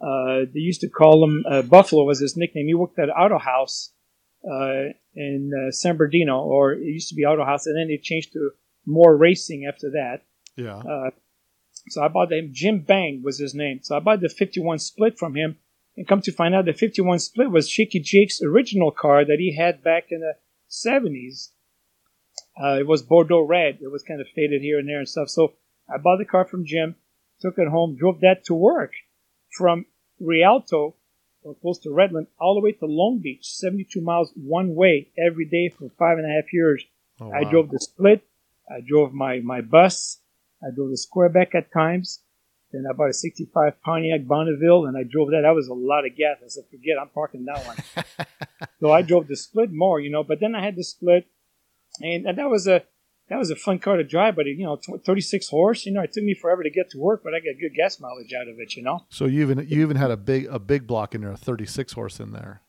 Uh, 0.00 0.44
they 0.52 0.60
used 0.60 0.80
to 0.82 0.88
call 0.88 1.24
him 1.24 1.44
uh, 1.48 1.62
Buffalo 1.62 2.04
was 2.04 2.20
his 2.20 2.36
nickname. 2.36 2.66
He 2.66 2.74
worked 2.74 2.98
at 3.00 3.08
Auto 3.08 3.38
House 3.38 3.90
uh, 4.44 4.92
in 5.14 5.52
uh, 5.52 5.70
San 5.70 5.96
Bernardino, 5.96 6.40
or 6.40 6.72
it 6.72 6.82
used 6.82 7.08
to 7.10 7.14
be 7.14 7.24
Auto 7.24 7.44
House, 7.44 7.66
and 7.66 7.76
then 7.76 7.88
they 7.88 8.00
changed 8.02 8.32
to 8.32 8.50
more 8.86 9.16
racing 9.16 9.66
after 9.66 9.90
that. 9.90 10.22
Yeah. 10.56 10.78
Uh, 10.78 11.10
so 11.88 12.02
I 12.02 12.08
bought 12.08 12.32
him. 12.32 12.50
Jim 12.52 12.80
Bang 12.80 13.22
was 13.24 13.38
his 13.38 13.54
name. 13.54 13.80
So 13.82 13.96
I 13.96 14.00
bought 14.00 14.20
the 14.20 14.28
51 14.28 14.78
split 14.78 15.18
from 15.18 15.34
him, 15.34 15.58
and 15.96 16.06
come 16.06 16.22
to 16.22 16.32
find 16.32 16.54
out, 16.54 16.64
the 16.64 16.72
51 16.72 17.18
split 17.18 17.50
was 17.50 17.68
Shaky 17.68 18.00
Jake's 18.00 18.40
original 18.42 18.90
car 18.90 19.24
that 19.24 19.38
he 19.38 19.56
had 19.56 19.82
back 19.82 20.04
in 20.10 20.20
the 20.20 20.34
70s. 20.70 21.50
Uh, 22.60 22.78
it 22.80 22.86
was 22.86 23.02
Bordeaux 23.02 23.42
red. 23.42 23.78
It 23.80 23.90
was 23.90 24.02
kind 24.02 24.20
of 24.20 24.26
faded 24.34 24.62
here 24.62 24.78
and 24.78 24.88
there 24.88 24.98
and 24.98 25.08
stuff. 25.08 25.28
So 25.28 25.54
I 25.92 25.98
bought 25.98 26.18
the 26.18 26.24
car 26.24 26.46
from 26.46 26.64
Jim, 26.64 26.96
took 27.40 27.58
it 27.58 27.68
home, 27.68 27.96
drove 27.96 28.20
that 28.20 28.44
to 28.46 28.54
work 28.54 28.92
from 29.56 29.86
Rialto, 30.20 30.96
or 31.42 31.54
close 31.54 31.78
to 31.80 31.88
Redland, 31.88 32.26
all 32.40 32.54
the 32.54 32.60
way 32.60 32.72
to 32.72 32.86
Long 32.86 33.18
Beach, 33.18 33.44
72 33.44 34.00
miles 34.00 34.32
one 34.36 34.74
way 34.74 35.08
every 35.18 35.44
day 35.44 35.68
for 35.68 35.88
five 35.98 36.18
and 36.18 36.26
a 36.26 36.34
half 36.34 36.52
years. 36.52 36.84
Oh, 37.20 37.30
I 37.32 37.44
drove 37.44 37.70
the 37.70 37.78
split. 37.78 38.24
I 38.70 38.80
drove 38.80 39.12
my, 39.12 39.40
my 39.40 39.60
bus. 39.60 40.18
I 40.62 40.74
drove 40.74 40.90
the 40.90 40.96
squareback 40.96 41.54
at 41.54 41.72
times. 41.72 42.20
Then 42.72 42.84
I 42.88 42.94
bought 42.94 43.10
a 43.10 43.12
65 43.12 43.82
Pontiac 43.82 44.26
Bonneville 44.26 44.86
and 44.86 44.96
I 44.96 45.02
drove 45.02 45.30
that. 45.30 45.42
That 45.42 45.54
was 45.54 45.68
a 45.68 45.74
lot 45.74 46.06
of 46.06 46.16
gas. 46.16 46.38
I 46.42 46.48
said, 46.48 46.64
forget, 46.70 46.98
I'm 46.98 47.08
parking 47.08 47.44
that 47.44 47.66
one. 47.66 48.06
so 48.80 48.90
I 48.90 49.02
drove 49.02 49.28
the 49.28 49.36
split 49.36 49.70
more, 49.72 50.00
you 50.00 50.10
know, 50.10 50.24
but 50.24 50.40
then 50.40 50.54
I 50.54 50.64
had 50.64 50.76
the 50.76 50.84
split 50.84 51.26
and, 52.00 52.26
and 52.26 52.38
that 52.38 52.48
was 52.48 52.66
a, 52.66 52.82
that 53.32 53.38
was 53.38 53.50
a 53.50 53.56
fun 53.56 53.78
car 53.78 53.96
to 53.96 54.04
drive, 54.04 54.36
but 54.36 54.46
it, 54.46 54.58
you 54.58 54.66
know, 54.66 54.76
tw- 54.76 55.02
36 55.04 55.48
horse, 55.48 55.86
you 55.86 55.92
know, 55.92 56.02
it 56.02 56.12
took 56.12 56.22
me 56.22 56.34
forever 56.34 56.62
to 56.62 56.68
get 56.70 56.90
to 56.90 56.98
work, 56.98 57.22
but 57.24 57.32
I 57.32 57.38
got 57.38 57.58
good 57.58 57.74
gas 57.74 57.98
mileage 57.98 58.34
out 58.38 58.46
of 58.46 58.56
it, 58.58 58.76
you 58.76 58.82
know? 58.82 59.06
So 59.08 59.24
you 59.24 59.40
even 59.40 59.66
you 59.66 59.80
even 59.80 59.96
had 59.96 60.10
a 60.10 60.18
big 60.18 60.46
a 60.50 60.58
big 60.58 60.86
block 60.86 61.14
in 61.14 61.22
there, 61.22 61.32
a 61.32 61.36
36 61.36 61.94
horse 61.94 62.20
in 62.20 62.32
there. 62.32 62.60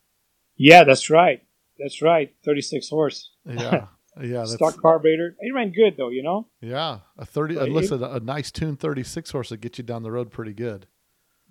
Yeah, 0.55 0.85
that's 0.85 1.09
right. 1.09 1.43
That's 1.77 2.01
right. 2.01 2.33
36 2.45 2.87
horse. 2.89 3.31
Yeah. 3.45 3.87
Yeah, 4.21 4.45
Stock 4.45 4.79
carburetor. 4.79 5.35
It 5.39 5.55
ran 5.55 5.71
good 5.71 5.97
though, 5.97 6.09
you 6.09 6.21
know? 6.21 6.47
yeah, 6.61 6.99
a 7.17 7.25
thirty. 7.25 7.55
But 7.55 7.69
it- 7.69 7.73
listen, 7.73 8.03
a 8.03 8.19
nice 8.19 8.51
tuned 8.51 8.79
thirty 8.79 9.01
six 9.01 9.31
horse 9.31 9.49
will 9.49 9.57
get 9.57 9.79
you 9.79 9.83
down 9.83 10.03
the 10.03 10.11
road 10.11 10.29
pretty 10.29 10.53
good. 10.53 10.85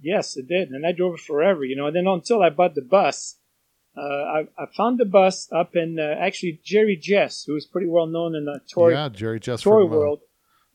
Yes, 0.00 0.36
it 0.36 0.46
did, 0.46 0.68
and 0.70 0.86
I 0.86 0.92
drove 0.92 1.14
it 1.14 1.20
forever, 1.20 1.64
you 1.64 1.74
know. 1.74 1.88
And 1.88 1.96
then 1.96 2.06
until 2.06 2.40
I 2.40 2.50
bought 2.50 2.76
the 2.76 2.82
bus, 2.82 3.38
uh, 3.96 4.00
I, 4.00 4.48
I 4.58 4.66
found 4.74 4.98
the 4.98 5.04
bus 5.04 5.48
up 5.52 5.76
in 5.76 5.98
uh, 5.98 6.16
actually 6.18 6.60
Jerry 6.64 6.96
Jess, 6.96 7.44
who 7.44 7.54
was 7.54 7.66
pretty 7.66 7.88
well 7.88 8.06
known 8.06 8.34
in 8.34 8.46
the 8.46 8.60
toy 8.72 8.92
yeah, 8.92 9.08
Jerry 9.10 9.38
from, 9.84 9.92
uh, 9.92 9.96
world 9.96 10.20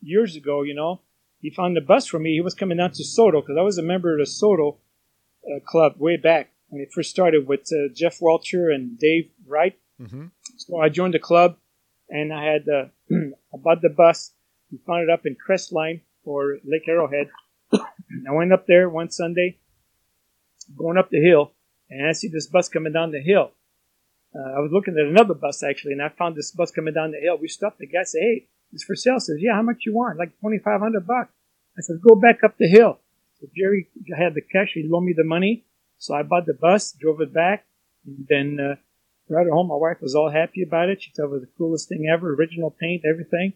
years 0.00 0.36
ago. 0.36 0.62
You 0.62 0.74
know, 0.74 1.00
he 1.40 1.50
found 1.50 1.76
the 1.76 1.80
bus 1.80 2.06
for 2.06 2.18
me. 2.20 2.34
He 2.34 2.40
was 2.40 2.54
coming 2.54 2.78
down 2.78 2.92
to 2.92 3.04
Soto 3.04 3.40
because 3.40 3.56
I 3.58 3.62
was 3.62 3.76
a 3.78 3.82
member 3.82 4.12
of 4.12 4.20
the 4.20 4.26
Soto 4.26 4.78
uh, 5.44 5.58
club 5.66 5.94
way 5.98 6.16
back 6.16 6.52
when 6.68 6.80
it 6.80 6.92
first 6.92 7.10
started 7.10 7.48
with 7.48 7.62
uh, 7.72 7.92
Jeff 7.92 8.18
Welcher 8.20 8.70
and 8.70 8.98
Dave 8.98 9.30
Wright. 9.46 9.76
mhm. 10.00 10.30
So 10.56 10.80
I 10.80 10.88
joined 10.88 11.14
the 11.14 11.18
club, 11.18 11.56
and 12.08 12.32
I 12.32 12.44
had 12.44 12.68
uh, 12.68 12.84
I 13.10 13.56
bought 13.56 13.82
the 13.82 13.88
bus. 13.88 14.32
We 14.70 14.78
found 14.86 15.02
it 15.02 15.10
up 15.10 15.26
in 15.26 15.34
Crestline 15.36 16.02
or 16.24 16.58
Lake 16.64 16.86
Arrowhead. 16.86 17.30
I 17.72 18.32
went 18.32 18.52
up 18.52 18.66
there 18.66 18.88
one 18.88 19.10
Sunday, 19.10 19.58
going 20.76 20.98
up 20.98 21.10
the 21.10 21.20
hill, 21.20 21.52
and 21.90 22.06
I 22.06 22.12
see 22.12 22.28
this 22.28 22.46
bus 22.46 22.68
coming 22.68 22.92
down 22.92 23.12
the 23.12 23.20
hill. 23.20 23.52
Uh, 24.34 24.56
I 24.56 24.60
was 24.60 24.70
looking 24.72 24.94
at 24.98 25.06
another 25.06 25.34
bus 25.34 25.62
actually, 25.62 25.92
and 25.92 26.02
I 26.02 26.10
found 26.10 26.36
this 26.36 26.52
bus 26.52 26.70
coming 26.70 26.94
down 26.94 27.12
the 27.12 27.20
hill. 27.20 27.38
We 27.40 27.48
stopped. 27.48 27.78
The 27.78 27.86
guy 27.86 28.04
said, 28.04 28.20
"Hey, 28.20 28.48
it's 28.72 28.84
for 28.84 28.94
sale." 28.94 29.20
Says, 29.20 29.38
"Yeah, 29.40 29.54
how 29.54 29.62
much 29.62 29.86
you 29.86 29.94
want?" 29.94 30.18
Like 30.18 30.38
twenty 30.40 30.58
five 30.58 30.80
hundred 30.80 31.06
bucks. 31.06 31.32
I 31.76 31.80
said, 31.80 32.00
"Go 32.00 32.14
back 32.14 32.44
up 32.44 32.56
the 32.58 32.68
hill." 32.68 32.98
So 33.40 33.46
Jerry 33.56 33.88
had 34.16 34.34
the 34.34 34.42
cash. 34.42 34.72
He 34.74 34.82
loaned 34.88 35.06
me 35.06 35.14
the 35.16 35.24
money, 35.24 35.64
so 35.98 36.14
I 36.14 36.22
bought 36.22 36.46
the 36.46 36.54
bus, 36.54 36.92
drove 36.92 37.20
it 37.20 37.32
back, 37.32 37.66
and 38.06 38.26
then. 38.28 38.58
Uh, 38.60 38.76
Brought 39.28 39.46
it 39.46 39.52
home. 39.52 39.68
My 39.68 39.74
wife 39.74 40.00
was 40.00 40.14
all 40.14 40.30
happy 40.30 40.62
about 40.62 40.88
it. 40.88 41.02
She 41.02 41.10
thought 41.10 41.24
it 41.24 41.30
was 41.30 41.42
the 41.42 41.50
coolest 41.58 41.90
thing 41.90 42.08
ever. 42.10 42.32
Original 42.32 42.70
paint, 42.70 43.02
everything. 43.04 43.52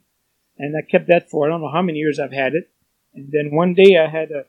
And 0.59 0.77
I 0.77 0.83
kept 0.83 1.09
that 1.09 1.31
for 1.31 1.47
I 1.47 1.49
don't 1.49 1.63
know 1.63 1.73
how 1.73 1.81
many 1.81 1.99
years 1.99 2.19
I've 2.19 2.31
had 2.31 2.55
it. 2.55 2.69
And 3.15 3.33
then 3.33 3.57
one 3.57 3.73
day 3.73 3.97
I 3.97 4.07
had 4.07 4.31
a, 4.33 4.45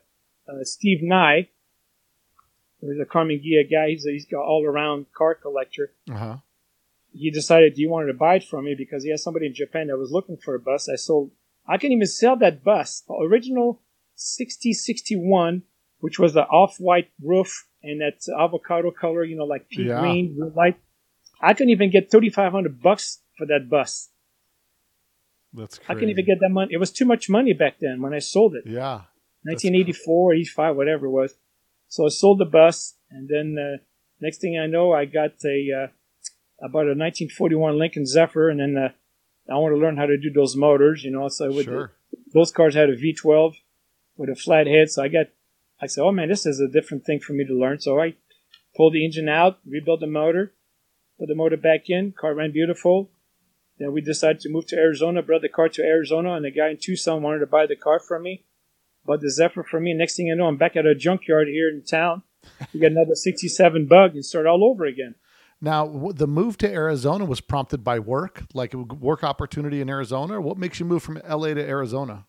a 0.52 0.66
Steve 0.66 1.02
Nye. 1.02 1.48
There's 2.84 3.00
a 3.00 3.04
Karmann 3.04 3.42
Ghia 3.42 3.70
guy. 3.70 3.90
He's 3.90 4.06
a, 4.06 4.10
he's 4.10 4.26
got 4.26 4.42
all 4.44 4.64
around 4.66 5.06
car 5.16 5.34
collector. 5.34 5.92
Uh-huh. 6.10 6.36
He 7.12 7.30
decided, 7.30 7.74
do 7.74 7.80
you 7.82 7.88
want 7.88 8.08
to 8.08 8.14
buy 8.14 8.36
it 8.36 8.44
from 8.44 8.64
me? 8.64 8.74
Because 8.76 9.04
he 9.04 9.10
has 9.10 9.22
somebody 9.22 9.46
in 9.46 9.54
Japan 9.54 9.86
that 9.86 9.96
was 9.96 10.10
looking 10.10 10.36
for 10.36 10.54
a 10.54 10.60
bus. 10.60 10.88
I 10.88 10.96
sold, 10.96 11.30
I 11.66 11.78
can 11.78 11.92
even 11.92 12.06
sell 12.06 12.36
that 12.36 12.62
bus. 12.64 13.02
The 13.06 13.14
original 13.14 13.80
6061, 14.16 15.62
which 16.00 16.18
was 16.18 16.34
the 16.34 16.42
off-white 16.42 17.10
roof 17.22 17.66
and 17.82 18.00
that 18.00 18.20
avocado 18.38 18.90
color, 18.90 19.24
you 19.24 19.36
know, 19.36 19.44
like 19.44 19.68
pea 19.68 19.84
Yeah. 19.84 20.00
green, 20.00 20.34
real 20.36 20.52
light. 20.56 20.76
I 21.40 21.54
couldn't 21.54 21.70
even 21.70 21.90
get 21.90 22.10
3500 22.10 22.82
bucks 22.82 23.20
for 23.38 23.46
that 23.46 23.68
bus. 23.70 24.10
That's 25.52 25.78
crazy. 25.78 25.90
I 25.90 25.94
couldn't 25.94 26.10
even 26.10 26.26
get 26.26 26.40
that 26.40 26.50
money. 26.50 26.72
It 26.74 26.78
was 26.78 26.90
too 26.90 27.04
much 27.04 27.30
money 27.30 27.52
back 27.52 27.78
then 27.80 28.02
when 28.02 28.12
I 28.12 28.18
sold 28.18 28.56
it. 28.56 28.64
Yeah. 28.66 29.02
1984, 29.44 30.34
85, 30.34 30.76
whatever 30.76 31.06
it 31.06 31.10
was. 31.10 31.34
So 31.94 32.06
I 32.06 32.08
sold 32.08 32.40
the 32.40 32.44
bus, 32.44 32.96
and 33.08 33.28
then 33.28 33.56
uh, 33.56 33.76
next 34.20 34.40
thing 34.40 34.58
I 34.58 34.66
know, 34.66 34.92
I 34.92 35.04
got 35.04 35.34
a 35.44 35.70
uh, 35.70 35.86
I 36.60 36.66
bought 36.66 36.90
a 36.90 36.98
1941 36.98 37.78
Lincoln 37.78 38.04
Zephyr, 38.04 38.48
and 38.50 38.58
then 38.58 38.76
uh, 38.76 38.88
I 39.48 39.58
want 39.58 39.76
to 39.76 39.78
learn 39.78 39.96
how 39.96 40.06
to 40.06 40.18
do 40.18 40.32
those 40.32 40.56
motors, 40.56 41.04
you 41.04 41.12
know. 41.12 41.28
So 41.28 41.52
with 41.52 41.66
Sure. 41.66 41.92
those 42.32 42.50
cars 42.50 42.74
had 42.74 42.90
a 42.90 42.96
V12 42.96 43.54
with 44.16 44.28
a 44.28 44.34
flat 44.34 44.66
head, 44.66 44.90
so 44.90 45.04
I 45.04 45.08
got 45.08 45.26
I 45.80 45.86
said, 45.86 46.02
oh 46.02 46.10
man, 46.10 46.28
this 46.28 46.46
is 46.46 46.58
a 46.58 46.66
different 46.66 47.04
thing 47.04 47.20
for 47.20 47.32
me 47.32 47.44
to 47.44 47.54
learn. 47.54 47.78
So 47.78 48.00
I 48.00 48.16
pulled 48.76 48.94
the 48.94 49.04
engine 49.04 49.28
out, 49.28 49.60
rebuilt 49.64 50.00
the 50.00 50.08
motor, 50.08 50.52
put 51.20 51.28
the 51.28 51.36
motor 51.36 51.56
back 51.56 51.88
in. 51.88 52.10
Car 52.10 52.34
ran 52.34 52.50
beautiful. 52.50 53.12
Then 53.78 53.92
we 53.92 54.00
decided 54.00 54.40
to 54.40 54.50
move 54.50 54.66
to 54.66 54.76
Arizona, 54.76 55.22
brought 55.22 55.42
the 55.42 55.48
car 55.48 55.68
to 55.68 55.82
Arizona, 55.82 56.32
and 56.34 56.44
the 56.44 56.50
guy 56.50 56.70
in 56.70 56.76
Tucson 56.76 57.22
wanted 57.22 57.38
to 57.38 57.46
buy 57.46 57.66
the 57.66 57.76
car 57.76 58.00
from 58.00 58.24
me. 58.24 58.46
Bought 59.06 59.20
the 59.20 59.30
Zephyr 59.30 59.62
for 59.62 59.80
me. 59.80 59.92
Next 59.94 60.16
thing 60.16 60.30
I 60.30 60.34
know, 60.34 60.46
I'm 60.46 60.56
back 60.56 60.76
at 60.76 60.86
a 60.86 60.94
junkyard 60.94 61.48
here 61.48 61.68
in 61.68 61.82
town. 61.82 62.22
We 62.72 62.80
got 62.80 62.90
another 62.92 63.14
67 63.14 63.86
bug 63.86 64.14
and 64.14 64.24
start 64.24 64.46
all 64.46 64.64
over 64.64 64.84
again. 64.84 65.14
Now, 65.60 66.10
the 66.14 66.26
move 66.26 66.58
to 66.58 66.70
Arizona 66.70 67.24
was 67.24 67.40
prompted 67.40 67.82
by 67.82 67.98
work, 67.98 68.44
like 68.52 68.74
a 68.74 68.78
work 68.78 69.24
opportunity 69.24 69.80
in 69.80 69.88
Arizona. 69.88 70.40
What 70.40 70.58
makes 70.58 70.78
you 70.78 70.84
move 70.84 71.02
from 71.02 71.20
LA 71.28 71.54
to 71.54 71.66
Arizona? 71.66 72.26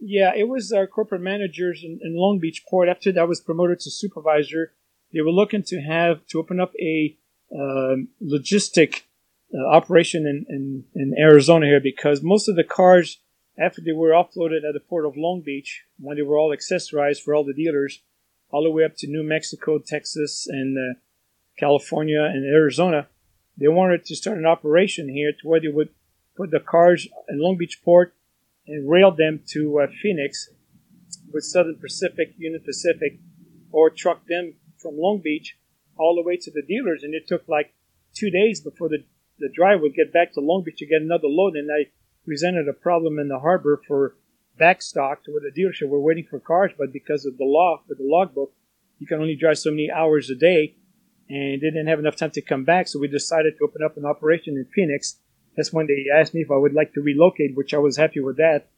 Yeah, 0.00 0.32
it 0.34 0.48
was 0.48 0.72
our 0.72 0.88
corporate 0.88 1.20
managers 1.20 1.82
in, 1.84 2.00
in 2.02 2.16
Long 2.16 2.40
Beach 2.40 2.64
Port. 2.68 2.88
After 2.88 3.12
that, 3.12 3.20
I 3.20 3.24
was 3.24 3.40
promoted 3.40 3.78
to 3.80 3.90
supervisor 3.90 4.72
they 5.12 5.20
were 5.20 5.30
looking 5.30 5.62
to 5.64 5.80
have 5.80 6.26
to 6.28 6.38
open 6.38 6.60
up 6.60 6.72
a 6.80 7.16
uh, 7.54 7.96
logistic 8.22 9.02
uh, 9.54 9.66
operation 9.68 10.26
in, 10.26 10.46
in, 10.48 10.84
in 10.94 11.14
Arizona 11.18 11.66
here 11.66 11.80
because 11.80 12.22
most 12.22 12.48
of 12.48 12.56
the 12.56 12.64
cars, 12.64 13.18
after 13.58 13.82
they 13.82 13.92
were 13.92 14.10
offloaded 14.10 14.66
at 14.66 14.74
the 14.74 14.80
port 14.80 15.04
of 15.04 15.16
Long 15.16 15.40
Beach, 15.40 15.84
when 15.98 16.16
they 16.16 16.22
were 16.22 16.38
all 16.38 16.56
accessorized 16.56 17.22
for 17.22 17.34
all 17.34 17.44
the 17.44 17.52
dealers, 17.52 18.00
all 18.50 18.62
the 18.62 18.70
way 18.70 18.84
up 18.84 18.96
to 18.98 19.06
New 19.06 19.22
Mexico, 19.22 19.78
Texas, 19.78 20.46
and 20.48 20.76
uh, 20.76 20.98
California 21.58 22.22
and 22.22 22.44
Arizona, 22.44 23.08
they 23.58 23.68
wanted 23.68 24.04
to 24.06 24.16
start 24.16 24.38
an 24.38 24.46
operation 24.46 25.08
here 25.08 25.32
to 25.32 25.48
where 25.48 25.60
they 25.60 25.68
would 25.68 25.90
put 26.36 26.50
the 26.50 26.60
cars 26.60 27.06
in 27.28 27.40
Long 27.40 27.56
Beach 27.56 27.80
port 27.84 28.14
and 28.66 28.90
rail 28.90 29.10
them 29.10 29.40
to 29.48 29.80
uh, 29.80 29.86
Phoenix 30.02 30.48
with 31.32 31.44
Southern 31.44 31.76
Pacific, 31.76 32.34
Union 32.38 32.62
Pacific, 32.64 33.18
or 33.70 33.90
truck 33.90 34.26
them 34.26 34.54
from 34.78 34.98
Long 34.98 35.20
Beach 35.22 35.56
all 35.98 36.14
the 36.14 36.26
way 36.26 36.36
to 36.36 36.50
the 36.50 36.62
dealers. 36.62 37.02
And 37.02 37.14
it 37.14 37.26
took 37.26 37.46
like 37.48 37.74
two 38.14 38.30
days 38.30 38.60
before 38.60 38.88
the, 38.88 39.04
the 39.38 39.50
driver 39.54 39.82
would 39.82 39.94
get 39.94 40.12
back 40.12 40.32
to 40.34 40.40
Long 40.40 40.62
Beach 40.64 40.78
to 40.78 40.86
get 40.86 41.02
another 41.02 41.28
load. 41.28 41.54
And 41.54 41.70
I 41.70 41.90
presented 42.24 42.68
a 42.68 42.72
problem 42.72 43.18
in 43.18 43.28
the 43.28 43.38
harbor 43.38 43.80
for 43.86 44.16
backstock 44.60 45.22
to 45.24 45.32
where 45.32 45.40
the 45.40 45.60
dealership 45.60 45.88
were 45.88 46.00
waiting 46.00 46.26
for 46.28 46.38
cars, 46.38 46.72
but 46.76 46.92
because 46.92 47.24
of 47.26 47.38
the 47.38 47.44
law, 47.44 47.82
with 47.88 47.98
the 47.98 48.04
logbook, 48.04 48.52
you 48.98 49.06
can 49.06 49.20
only 49.20 49.36
drive 49.36 49.58
so 49.58 49.70
many 49.70 49.90
hours 49.90 50.30
a 50.30 50.34
day. 50.34 50.76
And 51.28 51.60
they 51.60 51.70
didn't 51.70 51.86
have 51.86 51.98
enough 51.98 52.16
time 52.16 52.30
to 52.32 52.42
come 52.42 52.64
back, 52.64 52.88
so 52.88 52.98
we 52.98 53.08
decided 53.08 53.54
to 53.56 53.64
open 53.64 53.82
up 53.82 53.96
an 53.96 54.04
operation 54.04 54.56
in 54.56 54.66
Phoenix. 54.74 55.16
That's 55.56 55.72
when 55.72 55.86
they 55.86 56.06
asked 56.14 56.34
me 56.34 56.42
if 56.42 56.50
I 56.50 56.56
would 56.56 56.74
like 56.74 56.92
to 56.94 57.00
relocate, 57.00 57.56
which 57.56 57.74
I 57.74 57.78
was 57.78 57.96
happy 57.96 58.20
with 58.20 58.36
that. 58.36 58.68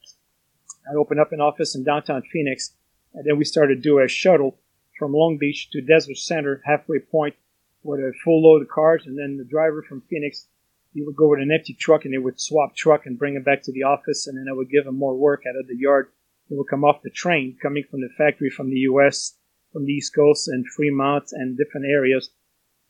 I 0.91 0.95
opened 0.95 1.21
up 1.21 1.33
an 1.33 1.41
office 1.41 1.75
in 1.75 1.85
downtown 1.85 2.23
Phoenix, 2.33 2.73
and 3.13 3.25
then 3.25 3.39
we 3.39 3.45
started 3.45 3.77
to 3.77 3.81
do 3.81 3.99
a 3.99 4.09
shuttle 4.09 4.59
from 4.99 5.13
Long 5.13 5.39
Beach 5.39 5.71
to 5.71 5.81
Desert 5.81 6.19
Center, 6.19 6.63
halfway 6.65 6.99
point, 6.99 7.35
with 7.83 8.01
a 8.01 8.13
full 8.25 8.43
load 8.43 8.63
of 8.63 8.69
cars, 8.69 9.05
and 9.07 9.19
then 9.19 9.37
the 9.37 9.45
driver 9.45 9.83
from 9.83 10.03
Phoenix, 10.09 10.47
he 10.95 11.03
would 11.03 11.17
go 11.17 11.29
with 11.29 11.41
an 11.41 11.51
empty 11.53 11.75
truck, 11.75 12.05
and 12.05 12.15
they 12.15 12.19
would 12.19 12.41
swap 12.41 12.75
truck 12.77 13.05
and 13.05 13.19
bring 13.19 13.35
him 13.35 13.43
back 13.43 13.63
to 13.65 13.73
the 13.73 13.83
office, 13.83 14.27
and 14.27 14.39
then 14.39 14.47
I 14.49 14.57
would 14.57 14.71
give 14.71 14.87
him 14.87 14.97
more 14.97 15.17
work 15.17 15.43
out 15.49 15.59
of 15.59 15.67
the 15.67 15.77
yard. 15.77 16.09
He 16.49 16.55
would 16.55 16.69
come 16.71 16.85
off 16.85 17.03
the 17.03 17.11
train, 17.11 17.57
coming 17.61 17.85
from 17.91 18.01
the 18.01 18.11
factory 18.17 18.49
from 18.49 18.71
the 18.71 18.87
U.S., 18.91 19.37
from 19.73 19.85
the 19.87 19.93
East 19.93 20.15
Coast, 20.15 20.47
and 20.49 20.65
Fremont, 20.77 21.25
and 21.33 21.59
different 21.59 21.87
areas. 21.91 22.31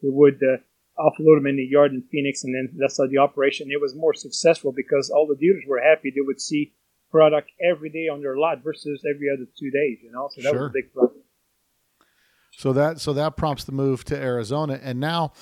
They 0.03 0.11
would 0.11 0.39
uh, 0.43 0.59
offload 1.01 1.39
them 1.39 1.47
in 1.47 1.57
the 1.57 1.65
yard 1.65 1.93
in 1.93 2.03
Phoenix, 2.13 2.45
and 2.45 2.55
then 2.55 2.77
that's 2.79 2.99
how 2.99 3.07
the 3.07 3.19
operation. 3.19 3.69
It 3.71 3.81
was 3.81 3.95
more 3.95 4.13
successful 4.13 4.73
because 4.73 5.09
all 5.09 5.27
the 5.27 5.37
dealers 5.37 5.65
were 5.67 5.81
happy. 5.81 6.11
They 6.11 6.21
would 6.21 6.41
see 6.41 6.75
product 7.11 7.51
every 7.65 7.89
day 7.91 8.09
on 8.13 8.21
their 8.21 8.37
lot 8.37 8.63
versus 8.63 9.03
every 9.09 9.29
other 9.33 9.47
two 9.59 9.71
days. 9.71 9.99
You 10.03 10.13
know, 10.13 10.29
so 10.35 10.43
that 10.43 10.51
Sure. 10.51 10.63
was 10.65 10.71
a 10.71 10.73
big 10.73 10.93
problem. 10.93 11.23
So 12.57 12.73
that 12.75 13.01
so 13.01 13.13
that 13.15 13.37
prompts 13.37 13.65
the 13.65 13.73
move 13.73 14.05
to 14.05 14.17
Arizona. 14.17 14.79
And 14.83 15.01
now, 15.01 15.33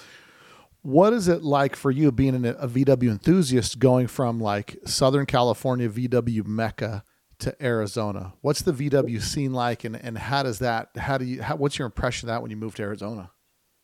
what 0.82 1.12
is 1.12 1.28
it 1.28 1.42
like 1.42 1.76
for 1.76 1.90
you 1.90 2.12
being 2.12 2.34
an, 2.34 2.44
a 2.44 2.68
VW 2.68 3.10
enthusiast 3.10 3.78
going 3.78 4.08
from 4.08 4.40
like 4.40 4.76
Southern 4.84 5.26
California 5.26 5.88
VW 5.88 6.44
mecca 6.46 7.04
to 7.38 7.54
Arizona? 7.64 8.34
What's 8.40 8.62
the 8.62 8.72
VW 8.72 9.20
scene 9.22 9.52
like, 9.52 9.84
and, 9.84 9.96
and 9.96 10.18
how 10.18 10.42
does 10.42 10.58
that? 10.58 10.90
How 10.96 11.18
do 11.18 11.24
you? 11.24 11.42
How, 11.42 11.56
what's 11.56 11.78
your 11.78 11.86
impression 11.86 12.28
of 12.28 12.34
that 12.34 12.42
when 12.42 12.50
you 12.50 12.56
moved 12.56 12.76
to 12.76 12.82
Arizona? 12.82 13.30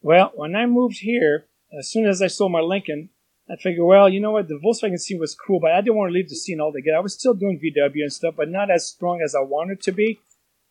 Well, 0.01 0.33
when 0.35 0.55
I 0.55 0.67
moved 0.67 0.99
here, 0.99 1.47
as 1.77 1.89
soon 1.91 2.07
as 2.07 2.23
I 2.23 2.29
sold 2.29 2.53
my 2.53 2.61
Lincoln, 2.61 3.11
I 3.51 3.57
figured, 3.57 3.87
well, 3.87 4.09
you 4.09 4.21
know 4.21 4.33
what, 4.33 4.49
the 4.49 4.61
Volkswagen 4.63 4.99
scene 4.99 5.19
was 5.19 5.35
cool, 5.35 5.59
but 5.59 5.73
I 5.73 5.81
didn't 5.81 5.97
want 5.97 6.11
to 6.11 6.15
leave 6.15 6.29
the 6.29 6.37
scene 6.37 6.61
altogether. 6.61 6.99
I 6.99 7.01
was 7.01 7.15
still 7.15 7.35
doing 7.35 7.59
VW 7.59 8.03
and 8.03 8.13
stuff, 8.13 8.35
but 8.37 8.49
not 8.49 8.71
as 8.71 8.87
strong 8.87 9.23
as 9.25 9.35
I 9.35 9.41
wanted 9.41 9.81
to 9.83 9.93
be. 9.93 10.21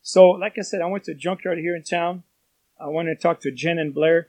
So, 0.01 0.30
like 0.30 0.57
I 0.57 0.61
said, 0.61 0.82
I 0.82 0.86
went 0.86 1.03
to 1.05 1.11
a 1.11 1.15
junkyard 1.15 1.57
here 1.57 1.75
in 1.75 1.84
town. 1.84 2.23
I 2.80 2.88
went 2.88 3.09
and 3.09 3.19
talked 3.19 3.41
to 3.43 3.51
Jen 3.51 3.80
and 3.80 3.93
Blair. 3.93 4.28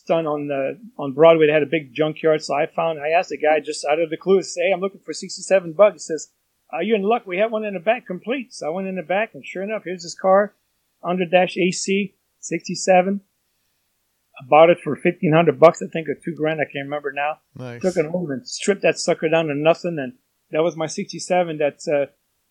Done 0.00 0.26
on 0.26 0.48
the 0.48 0.78
on 0.98 1.12
Broadway. 1.12 1.46
They 1.46 1.52
had 1.52 1.62
a 1.62 1.66
big 1.66 1.94
junkyard, 1.94 2.42
so 2.42 2.54
I 2.54 2.66
found. 2.66 2.98
I 2.98 3.10
asked 3.10 3.30
the 3.30 3.38
guy 3.38 3.60
just 3.60 3.84
out 3.84 4.00
of 4.00 4.10
the 4.10 4.16
clue, 4.16 4.42
say, 4.42 4.62
"Hey, 4.66 4.72
I'm 4.72 4.80
looking 4.80 5.00
for 5.00 5.12
67 5.12 5.72
bucks." 5.72 5.94
He 5.94 5.98
says, 6.00 6.32
"Are 6.72 6.82
you 6.82 6.94
in 6.94 7.02
luck? 7.02 7.26
We 7.26 7.38
have 7.38 7.52
one 7.52 7.64
in 7.64 7.74
the 7.74 7.80
back 7.80 8.06
complete." 8.06 8.52
So 8.52 8.66
I 8.66 8.70
went 8.70 8.88
in 8.88 8.96
the 8.96 9.02
back, 9.02 9.34
and 9.34 9.46
sure 9.46 9.62
enough, 9.62 9.84
here's 9.84 10.02
this 10.02 10.14
car, 10.14 10.54
under 11.02 11.24
dash 11.24 11.56
AC, 11.56 12.14
67. 12.40 13.20
I 14.40 14.46
bought 14.48 14.70
it 14.70 14.80
for 14.80 14.90
1500 14.90 15.60
bucks, 15.60 15.80
I 15.80 15.86
think, 15.86 16.08
or 16.08 16.16
two 16.16 16.34
grand. 16.34 16.60
I 16.60 16.64
can't 16.64 16.86
remember 16.86 17.12
now. 17.12 17.38
Nice. 17.54 17.80
Took 17.80 17.96
it 17.96 18.10
home 18.10 18.30
and 18.30 18.46
stripped 18.46 18.82
that 18.82 18.98
sucker 18.98 19.28
down 19.28 19.46
to 19.46 19.54
nothing, 19.54 19.98
and 19.98 20.14
that 20.50 20.62
was 20.62 20.76
my 20.76 20.86
67. 20.86 21.56
That's 21.58 21.86
uh, 21.86 22.06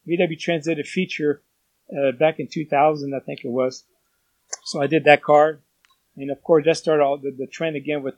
VW 0.07 0.39
Transited 0.39 0.87
feature 0.87 1.43
uh, 1.91 2.11
back 2.13 2.39
in 2.39 2.47
2000, 2.47 3.13
I 3.13 3.19
think 3.19 3.41
it 3.43 3.51
was. 3.51 3.83
So 4.63 4.81
I 4.81 4.87
did 4.87 5.03
that 5.05 5.23
car, 5.23 5.59
and 6.17 6.31
of 6.31 6.41
course 6.43 6.65
that 6.65 6.77
started 6.77 7.03
all 7.03 7.17
the, 7.17 7.31
the 7.37 7.47
trend 7.47 7.75
again 7.75 8.03
with, 8.03 8.15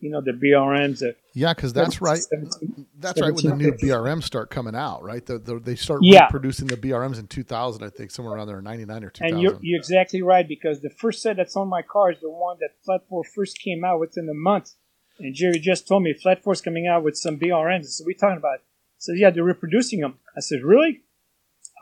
you 0.00 0.10
know, 0.10 0.20
the 0.20 0.32
BRMs. 0.32 0.98
The 0.98 1.16
Yeah, 1.32 1.54
because 1.54 1.72
that's 1.72 2.00
right. 2.00 2.18
17 2.18 2.86
That's 2.98 3.20
right 3.20 3.32
when 3.32 3.44
the 3.44 3.56
new 3.56 3.72
BRMs 3.72 4.24
start 4.24 4.50
coming 4.50 4.74
out, 4.74 5.02
right? 5.02 5.24
The, 5.24 5.38
the, 5.38 5.58
they 5.58 5.74
start 5.76 6.00
Yeah. 6.02 6.24
reproducing 6.24 6.66
the 6.66 6.76
BRMs 6.76 7.18
in 7.18 7.26
2000, 7.26 7.82
I 7.82 7.88
think, 7.88 8.10
somewhere 8.10 8.34
around 8.34 8.48
there, 8.48 8.60
99 8.60 9.04
or 9.04 9.10
2000. 9.10 9.34
And 9.34 9.42
you're, 9.42 9.58
you're 9.62 9.78
exactly 9.78 10.22
right 10.22 10.46
because 10.46 10.80
the 10.80 10.90
first 10.90 11.22
set 11.22 11.36
that's 11.36 11.56
on 11.56 11.68
my 11.68 11.82
car 11.82 12.12
is 12.12 12.20
the 12.20 12.30
one 12.30 12.58
that 12.60 12.70
Flat 12.84 13.02
4 13.08 13.24
first 13.24 13.58
came 13.58 13.84
out 13.84 14.00
within 14.00 14.28
a 14.28 14.34
month. 14.34 14.72
And 15.18 15.34
Jerry 15.34 15.58
just 15.58 15.88
told 15.88 16.02
me 16.02 16.12
Flat 16.12 16.44
4's 16.44 16.60
coming 16.60 16.86
out 16.86 17.02
with 17.02 17.16
some 17.16 17.38
BRMs. 17.38 18.02
What 18.04 18.14
are 18.14 18.18
talking 18.18 18.36
about? 18.36 18.58
Said, 18.98 19.16
yeah, 19.18 19.30
they're 19.30 19.44
reproducing 19.44 20.00
them. 20.00 20.18
I 20.36 20.40
said, 20.40 20.62
really? 20.62 21.02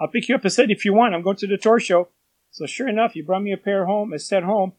I'll 0.01 0.09
pick 0.09 0.29
you 0.29 0.35
up 0.35 0.45
a 0.45 0.51
set 0.51 0.71
if 0.71 0.85
you 0.85 0.95
want. 0.95 1.15
I'm 1.15 1.23
going 1.23 1.37
to 1.37 1.47
the 1.47 1.57
tour 1.57 1.81
show. 1.81 2.09
So 2.51 2.67
sure 2.67 2.89
enough, 2.89 3.13
he 3.15 3.23
brought 3.23 3.43
me 3.43 3.53
a 3.53 3.57
pair 3.57 3.87
home, 3.87 4.13
a 4.13 4.19
set 4.19 4.45
home, 4.45 4.75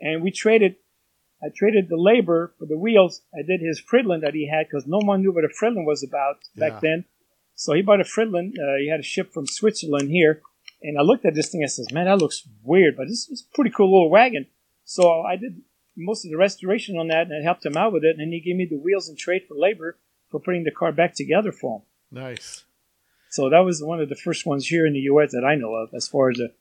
and 0.00 0.22
we 0.22 0.30
traded. 0.30 0.76
I 1.42 1.48
traded 1.54 1.88
the 1.88 1.96
labor 1.98 2.54
for 2.58 2.64
the 2.66 2.78
wheels. 2.78 3.22
I 3.34 3.42
did 3.46 3.60
his 3.60 3.80
Fridolin 3.80 4.22
that 4.22 4.34
he 4.34 4.48
had 4.48 4.66
because 4.68 4.86
no 4.86 4.98
one 4.98 5.20
knew 5.20 5.32
what 5.32 5.44
a 5.44 5.48
Fridolin 5.48 5.84
was 5.84 6.02
about 6.02 6.36
Yeah. 6.54 6.68
back 6.70 6.80
then. 6.80 7.04
So 7.54 7.74
he 7.74 7.82
bought 7.82 8.00
a 8.00 8.04
Fridolin. 8.04 8.52
Uh, 8.58 8.78
he 8.78 8.88
had 8.88 9.00
a 9.00 9.04
ship 9.04 9.32
from 9.32 9.46
Switzerland 9.46 10.10
here. 10.10 10.40
And 10.82 10.98
I 10.98 11.02
looked 11.02 11.24
at 11.26 11.34
this 11.34 11.50
thing. 11.50 11.62
I 11.62 11.66
says, 11.66 11.92
"Man, 11.92 12.06
that 12.06 12.18
looks 12.18 12.46
weird, 12.62 12.96
but 12.96 13.06
this 13.08 13.28
is 13.28 13.46
a 13.46 13.54
pretty 13.54 13.70
cool 13.70 13.90
little 13.92 14.10
wagon." 14.10 14.46
So 14.84 15.20
I 15.22 15.36
did 15.36 15.62
most 15.96 16.24
of 16.24 16.30
the 16.30 16.36
restoration 16.36 16.96
on 16.98 17.08
that, 17.08 17.26
and 17.28 17.40
I 17.40 17.42
helped 17.42 17.64
him 17.64 17.76
out 17.76 17.92
with 17.92 18.04
it. 18.04 18.16
And 18.18 18.32
he 18.32 18.40
gave 18.40 18.56
me 18.56 18.66
the 18.66 18.76
wheels 18.78 19.08
and 19.08 19.16
trade 19.18 19.42
for 19.48 19.54
labor 19.56 19.98
for 20.30 20.40
putting 20.40 20.64
the 20.64 20.70
car 20.70 20.92
back 20.92 21.14
together 21.14 21.52
for 21.52 21.78
him. 21.80 21.82
nice. 22.10 22.64
So 23.30 23.50
that 23.50 23.60
was 23.60 23.82
one 23.82 24.00
of 24.00 24.08
the 24.08 24.14
first 24.16 24.46
ones 24.46 24.68
here 24.68 24.86
in 24.86 24.92
the 24.94 25.00
U.S. 25.12 25.32
that 25.32 25.44
I 25.44 25.56
know 25.56 25.74
of, 25.74 25.92
as 25.94 26.08
far 26.08 26.30
as 26.30 26.36
the, 26.38 26.54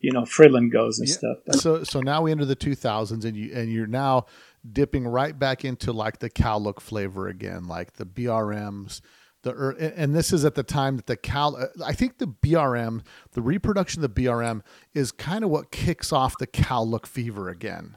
you 0.00 0.10
know, 0.12 0.22
Fridolin 0.22 0.72
goes 0.72 0.98
and 0.98 1.08
Yeah. 1.08 1.14
stuff. 1.14 1.36
But 1.46 1.56
So 1.60 1.84
so 1.84 2.00
now 2.00 2.22
we 2.22 2.32
enter 2.32 2.44
the 2.44 2.56
2000s, 2.56 3.24
and 3.24 3.36
you 3.36 3.52
and 3.54 3.70
you're 3.72 3.86
now 3.86 4.26
dipping 4.70 5.06
right 5.06 5.38
back 5.38 5.64
into 5.64 5.92
like 5.92 6.18
the 6.18 6.28
Cal 6.30 6.60
Look 6.62 6.80
flavor 6.80 7.28
again, 7.28 7.66
like 7.66 7.94
the 7.94 8.04
BRMs. 8.06 9.00
The 9.42 9.52
er- 9.54 9.70
and 9.78 10.14
this 10.14 10.34
is 10.34 10.44
at 10.44 10.54
the 10.54 10.62
time 10.62 10.96
that 10.96 11.06
the 11.06 11.16
cow. 11.16 11.56
I 11.82 11.94
think 11.94 12.18
the 12.18 12.26
BRM, 12.26 13.00
the 13.32 13.40
reproduction 13.40 14.04
of 14.04 14.14
the 14.14 14.22
BRM, 14.22 14.60
is 14.92 15.12
kind 15.12 15.44
of 15.44 15.50
what 15.50 15.70
kicks 15.70 16.12
off 16.12 16.36
the 16.38 16.46
Cal 16.46 16.86
Look 16.86 17.06
fever 17.06 17.48
again. 17.48 17.96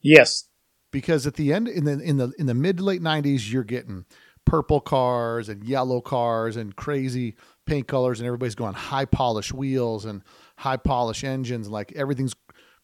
yes, 0.00 0.44
because 0.92 1.26
at 1.26 1.34
the 1.34 1.52
end 1.52 1.66
in 1.68 1.84
the 1.84 1.98
in 2.00 2.16
the 2.18 2.32
in 2.38 2.46
the 2.46 2.54
mid 2.54 2.78
to 2.78 2.84
late 2.84 3.02
90s 3.02 3.50
you're 3.50 3.64
getting 3.64 4.04
purple 4.44 4.80
cars 4.80 5.48
and 5.48 5.64
yellow 5.64 6.00
cars 6.00 6.56
and 6.56 6.74
crazy 6.76 7.34
paint 7.66 7.86
colors 7.86 8.18
and 8.20 8.26
everybody's 8.26 8.54
going 8.54 8.72
high 8.72 9.04
polish 9.04 9.52
wheels 9.52 10.04
and 10.06 10.22
high 10.58 10.76
polish 10.76 11.24
engines 11.24 11.68
like 11.68 11.92
everything's 11.96 12.34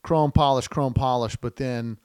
chrome 0.03 0.33
polish 0.33 0.69
chrome 0.69 0.95
polish 0.95 1.37
but 1.37 1.57
then 1.57 1.99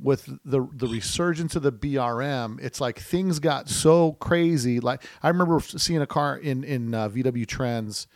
with 0.00 0.26
the 0.44 0.68
the 0.72 0.86
resurgence 0.86 1.54
of 1.54 1.62
the 1.62 1.72
BRM 1.72 2.60
it's 2.60 2.80
like 2.80 2.98
things 2.98 3.38
got 3.38 3.68
so 3.68 4.12
crazy. 4.14 4.80
Like 4.80 5.04
I 5.22 5.28
remember 5.28 5.60
seeing 5.60 6.02
a 6.02 6.06
car 6.06 6.36
in 6.36 6.64
in 6.64 6.94
uh, 6.94 7.08
VW 7.08 7.46
Trends 7.46 8.06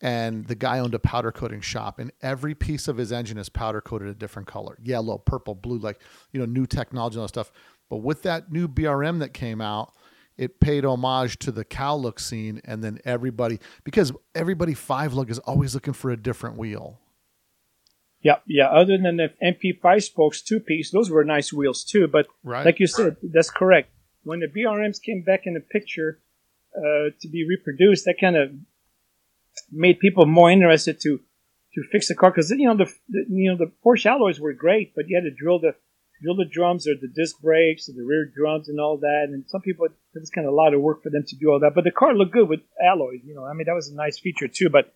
and 0.00 0.46
the 0.46 0.54
guy 0.54 0.78
owned 0.78 0.94
a 0.94 0.98
powder 0.98 1.32
coating 1.32 1.60
shop 1.60 1.98
and 1.98 2.10
every 2.22 2.54
piece 2.54 2.88
of 2.88 2.96
his 2.96 3.12
engine 3.12 3.38
is 3.38 3.48
powder 3.48 3.80
coated 3.80 4.08
a 4.08 4.14
different 4.14 4.48
color. 4.48 4.78
Yellow 4.82 5.18
purple 5.18 5.54
blue 5.54 5.78
like 5.78 6.00
you 6.32 6.40
know 6.40 6.46
new 6.46 6.66
technology 6.66 7.18
and 7.18 7.28
stuff. 7.28 7.52
But 7.88 7.98
with 7.98 8.22
that 8.22 8.50
new 8.50 8.66
brm 8.66 9.18
that 9.20 9.32
came 9.34 9.60
out 9.60 9.92
it 10.38 10.60
paid 10.60 10.84
homage 10.84 11.38
to 11.38 11.50
the 11.50 11.64
Cal 11.64 12.00
Look 12.00 12.18
scene 12.18 12.60
and 12.64 12.82
then 12.82 12.98
everybody 13.04 13.58
because 13.84 14.12
everybody 14.34 14.74
five 14.74 15.14
lug 15.14 15.30
is 15.30 15.38
always 15.40 15.74
looking 15.74 15.94
for 15.94 16.10
a 16.10 16.16
different 16.16 16.56
wheel 16.56 16.98
yeah, 18.26 18.38
yeah. 18.48 18.68
Other 18.70 18.98
than 18.98 19.18
the 19.18 19.28
EMPI 19.40 19.80
5 19.80 20.02
spokes 20.02 20.42
two 20.42 20.58
piece, 20.58 20.90
those 20.90 21.10
were 21.10 21.22
nice 21.22 21.52
wheels 21.52 21.84
too. 21.84 22.08
But 22.08 22.26
right 22.42 22.66
like 22.66 22.80
you 22.80 22.88
said, 22.88 23.16
that's 23.22 23.50
correct. 23.50 23.90
When 24.24 24.40
the 24.40 24.48
BRMs 24.48 25.00
came 25.00 25.22
back 25.22 25.42
in 25.44 25.54
the 25.54 25.60
picture 25.60 26.18
uh, 26.76 27.10
to 27.20 27.28
be 27.28 27.46
reproduced, 27.48 28.04
that 28.06 28.16
kind 28.20 28.36
of 28.36 28.50
made 29.70 30.00
people 30.00 30.26
more 30.26 30.50
interested 30.50 31.00
to 31.02 31.20
to 31.74 31.82
fix 31.92 32.08
the 32.08 32.16
car 32.16 32.32
because 32.32 32.50
you 32.50 32.66
know 32.66 32.76
the, 32.76 32.92
the 33.08 33.26
you 33.28 33.48
know 33.48 33.56
the 33.56 33.70
Porsche 33.84 34.06
alloys 34.06 34.40
were 34.40 34.52
great, 34.52 34.92
but 34.96 35.04
you 35.08 35.16
had 35.16 35.24
to 35.24 35.30
drill 35.30 35.60
the 35.60 35.76
drill 36.22 36.36
the 36.36 36.44
drums 36.44 36.86
or 36.86 36.94
the 36.94 37.12
disc 37.14 37.40
brakes 37.40 37.88
or 37.88 37.92
the 37.92 38.04
rear 38.04 38.24
drums 38.24 38.68
and 38.68 38.80
all 38.80 38.98
that. 38.98 39.26
And 39.28 39.44
some 39.48 39.60
people 39.60 39.86
it 39.86 39.92
was 40.14 40.30
kind 40.30 40.46
of 40.46 40.52
a 40.52 40.56
lot 40.56 40.74
of 40.74 40.80
work 40.80 41.02
for 41.02 41.10
them 41.10 41.24
to 41.26 41.36
do 41.36 41.50
all 41.50 41.60
that, 41.60 41.74
but 41.74 41.84
the 41.84 41.90
car 41.90 42.14
looked 42.14 42.32
good 42.32 42.48
with 42.48 42.60
alloys. 42.82 43.20
You 43.24 43.34
know, 43.34 43.44
I 43.44 43.52
mean 43.52 43.66
that 43.66 43.74
was 43.74 43.88
a 43.88 43.94
nice 43.94 44.18
feature 44.18 44.48
too. 44.48 44.70
But 44.70 44.92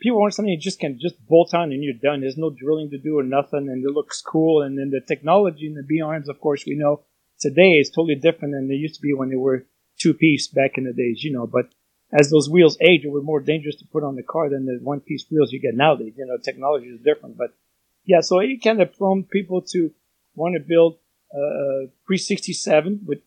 people 0.00 0.20
want 0.20 0.34
something 0.34 0.52
you 0.52 0.58
just 0.58 0.80
can 0.80 0.98
just 1.00 1.14
bolt 1.26 1.54
on 1.54 1.72
and 1.72 1.82
you're 1.82 1.94
done. 1.94 2.20
There's 2.20 2.36
no 2.36 2.50
drilling 2.50 2.90
to 2.90 2.98
do 2.98 3.18
or 3.18 3.22
nothing, 3.22 3.68
and 3.68 3.84
it 3.84 3.90
looks 3.90 4.20
cool. 4.20 4.62
And 4.62 4.78
then 4.78 4.90
the 4.90 5.00
technology 5.00 5.66
in 5.66 5.74
the 5.74 5.82
BRMs, 5.82 6.28
of 6.28 6.40
course, 6.40 6.64
we 6.66 6.74
know 6.74 7.02
today 7.40 7.72
is 7.72 7.90
totally 7.90 8.16
different 8.16 8.54
than 8.54 8.68
they 8.68 8.74
used 8.74 8.96
to 8.96 9.02
be 9.02 9.14
when 9.14 9.30
they 9.30 9.36
were 9.36 9.66
two 9.98 10.14
piece 10.14 10.48
back 10.48 10.78
in 10.78 10.84
the 10.84 10.92
days, 10.92 11.22
you 11.22 11.32
know. 11.32 11.46
But 11.46 11.68
as 12.12 12.30
those 12.30 12.50
wheels 12.50 12.76
age, 12.80 13.04
it 13.04 13.10
were 13.10 13.22
more 13.22 13.40
dangerous 13.40 13.76
to 13.76 13.86
put 13.86 14.04
on 14.04 14.16
the 14.16 14.22
car 14.22 14.50
than 14.50 14.66
the 14.66 14.78
one 14.82 15.00
piece 15.00 15.24
wheels 15.30 15.52
you 15.52 15.60
get 15.60 15.74
nowadays. 15.74 16.14
You 16.16 16.26
know, 16.26 16.36
technology 16.36 16.86
is 16.86 17.00
different. 17.00 17.38
But 17.38 17.54
yeah, 18.04 18.20
so 18.20 18.40
it 18.40 18.62
kind 18.62 18.82
of 18.82 18.96
prompt 18.96 19.30
people 19.30 19.62
to 19.72 19.92
want 20.34 20.54
to 20.54 20.60
build 20.60 20.94
uh, 21.34 21.88
367 22.06 23.00
with 23.06 23.20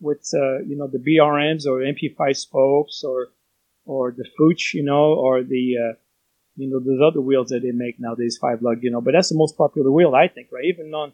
with 0.00 0.28
uh, 0.34 0.58
you 0.60 0.76
know 0.76 0.86
the 0.86 0.98
BRMs 0.98 1.66
or 1.66 1.78
EMPI 1.80 2.16
5 2.16 2.36
spokes 2.36 3.02
or 3.04 3.28
or 3.86 4.10
the 4.10 4.24
Fuchs, 4.36 4.74
you 4.74 4.82
know, 4.82 5.14
or 5.14 5.42
the 5.42 5.74
uh, 5.78 5.94
you 6.56 6.68
know 6.68 6.80
those 6.80 7.00
other 7.06 7.20
wheels 7.20 7.48
that 7.48 7.60
they 7.62 7.70
make 7.72 7.98
nowadays, 8.00 8.36
five 8.40 8.60
lug, 8.62 8.82
you 8.82 8.90
know. 8.90 9.00
But 9.00 9.12
that's 9.12 9.28
the 9.30 9.36
most 9.38 9.56
popular 9.56 9.90
wheel, 9.90 10.14
I 10.14 10.28
think, 10.28 10.48
right? 10.52 10.64
Even 10.64 10.92
on 10.94 11.12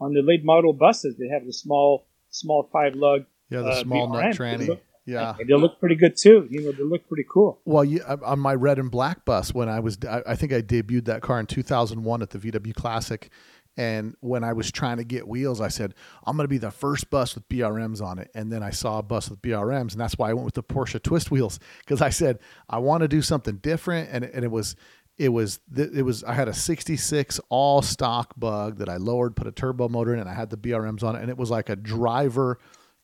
on 0.00 0.12
the 0.14 0.22
late 0.22 0.44
model 0.44 0.72
buses, 0.72 1.16
they 1.16 1.28
have 1.28 1.44
the 1.46 1.52
small 1.52 2.06
small 2.30 2.68
five 2.72 2.94
lug. 2.94 3.24
Yeah, 3.50 3.60
the 3.60 3.68
uh, 3.68 3.80
small 3.82 4.12
nut 4.12 4.24
BRM. 4.24 4.36
tranny. 4.36 4.58
They 4.58 4.66
look- 4.66 4.82
Yeah. 5.08 5.34
They 5.38 5.54
look 5.54 5.78
pretty 5.78 5.94
good 5.94 6.16
too. 6.16 6.48
You 6.50 6.62
know, 6.64 6.72
they 6.72 6.82
look 6.82 7.06
pretty 7.06 7.24
cool. 7.30 7.60
Well, 7.64 7.84
you, 7.84 8.00
on 8.02 8.40
my 8.40 8.54
red 8.54 8.80
and 8.80 8.90
black 8.90 9.24
bus, 9.24 9.54
when 9.54 9.68
I 9.68 9.78
was, 9.78 9.96
I, 10.04 10.20
I 10.26 10.34
think 10.34 10.52
I 10.52 10.60
debuted 10.62 11.04
that 11.04 11.22
car 11.22 11.38
in 11.38 11.46
2001 11.46 12.22
at 12.22 12.30
the 12.30 12.38
VW 12.40 12.74
Classic. 12.74 13.30
And 13.76 14.16
when 14.20 14.42
I 14.42 14.54
was 14.54 14.72
trying 14.72 14.96
to 14.96 15.04
get 15.04 15.28
wheels, 15.28 15.60
I 15.60 15.68
said, 15.68 15.94
I'm 16.24 16.36
going 16.36 16.44
to 16.44 16.48
be 16.48 16.58
the 16.58 16.70
first 16.70 17.10
bus 17.10 17.34
with 17.34 17.46
BRMs 17.48 18.00
on 18.00 18.18
it. 18.18 18.30
And 18.34 18.50
then 18.50 18.62
I 18.62 18.70
saw 18.70 18.98
a 18.98 19.02
bus 19.02 19.28
with 19.28 19.42
BRMs. 19.42 19.92
And 19.92 20.00
that's 20.00 20.16
why 20.16 20.30
I 20.30 20.32
went 20.32 20.46
with 20.46 20.54
the 20.54 20.62
Porsche 20.62 21.02
twist 21.02 21.30
wheels 21.30 21.58
because 21.80 22.00
I 22.00 22.08
said, 22.08 22.38
I 22.70 22.78
want 22.78 23.02
to 23.02 23.08
do 23.08 23.20
something 23.20 23.56
different. 23.56 24.08
And, 24.10 24.24
and 24.24 24.44
it 24.44 24.50
was, 24.50 24.76
it 25.18 25.28
was, 25.28 25.60
it 25.76 26.04
was, 26.04 26.24
I 26.24 26.32
had 26.32 26.48
a 26.48 26.54
66 26.54 27.38
all 27.50 27.82
stock 27.82 28.32
bug 28.38 28.78
that 28.78 28.88
I 28.88 28.96
lowered, 28.96 29.36
put 29.36 29.46
a 29.46 29.52
turbo 29.52 29.88
motor 29.88 30.14
in, 30.14 30.20
and 30.20 30.28
I 30.28 30.34
had 30.34 30.48
the 30.48 30.56
BRMs 30.56 31.02
on 31.02 31.14
it. 31.16 31.20
And 31.20 31.30
it 31.30 31.36
was 31.36 31.50
like 31.50 31.68
a 31.68 31.76
driver 31.76 32.58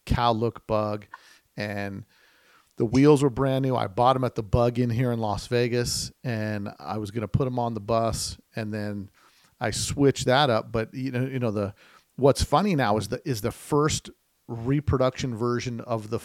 Cal 0.07 0.35
look 0.35 0.67
bug. 0.67 1.07
And, 1.57 2.05
the 2.79 2.87
wheels 2.87 3.23
were 3.23 3.31
brand 3.31 3.65
new. 3.65 3.77
I 3.77 3.87
bought 3.87 4.15
them 4.15 4.25
at 4.25 4.35
the 4.35 4.43
Bug 4.43 4.79
in 4.79 4.89
here 4.91 5.13
in 5.13 5.21
Las 5.21 5.47
Vegas, 5.47 6.11
and 6.25 6.71
I 6.81 6.97
was 6.97 7.11
going 7.11 7.21
to 7.21 7.29
put 7.29 7.45
them 7.45 7.59
on 7.59 7.75
the 7.75 7.81
bus, 7.81 8.39
and 8.57 8.73
then 8.73 9.11
I 9.63 9.71
switched 9.71 10.27
that 10.27 10.51
up. 10.51 10.73
But 10.73 10.93
you 10.93 11.13
know, 11.13 11.25
you 11.25 11.39
know 11.39 11.53
the 11.53 11.75
what's 12.17 12.43
funny 12.43 12.75
now 12.75 12.97
is 12.97 13.09
the 13.09 13.23
is 13.25 13.41
the 13.41 13.53
first 13.53 14.11
reproduction 14.49 15.35
version 15.37 15.81
of 15.81 16.11
the 16.11 16.19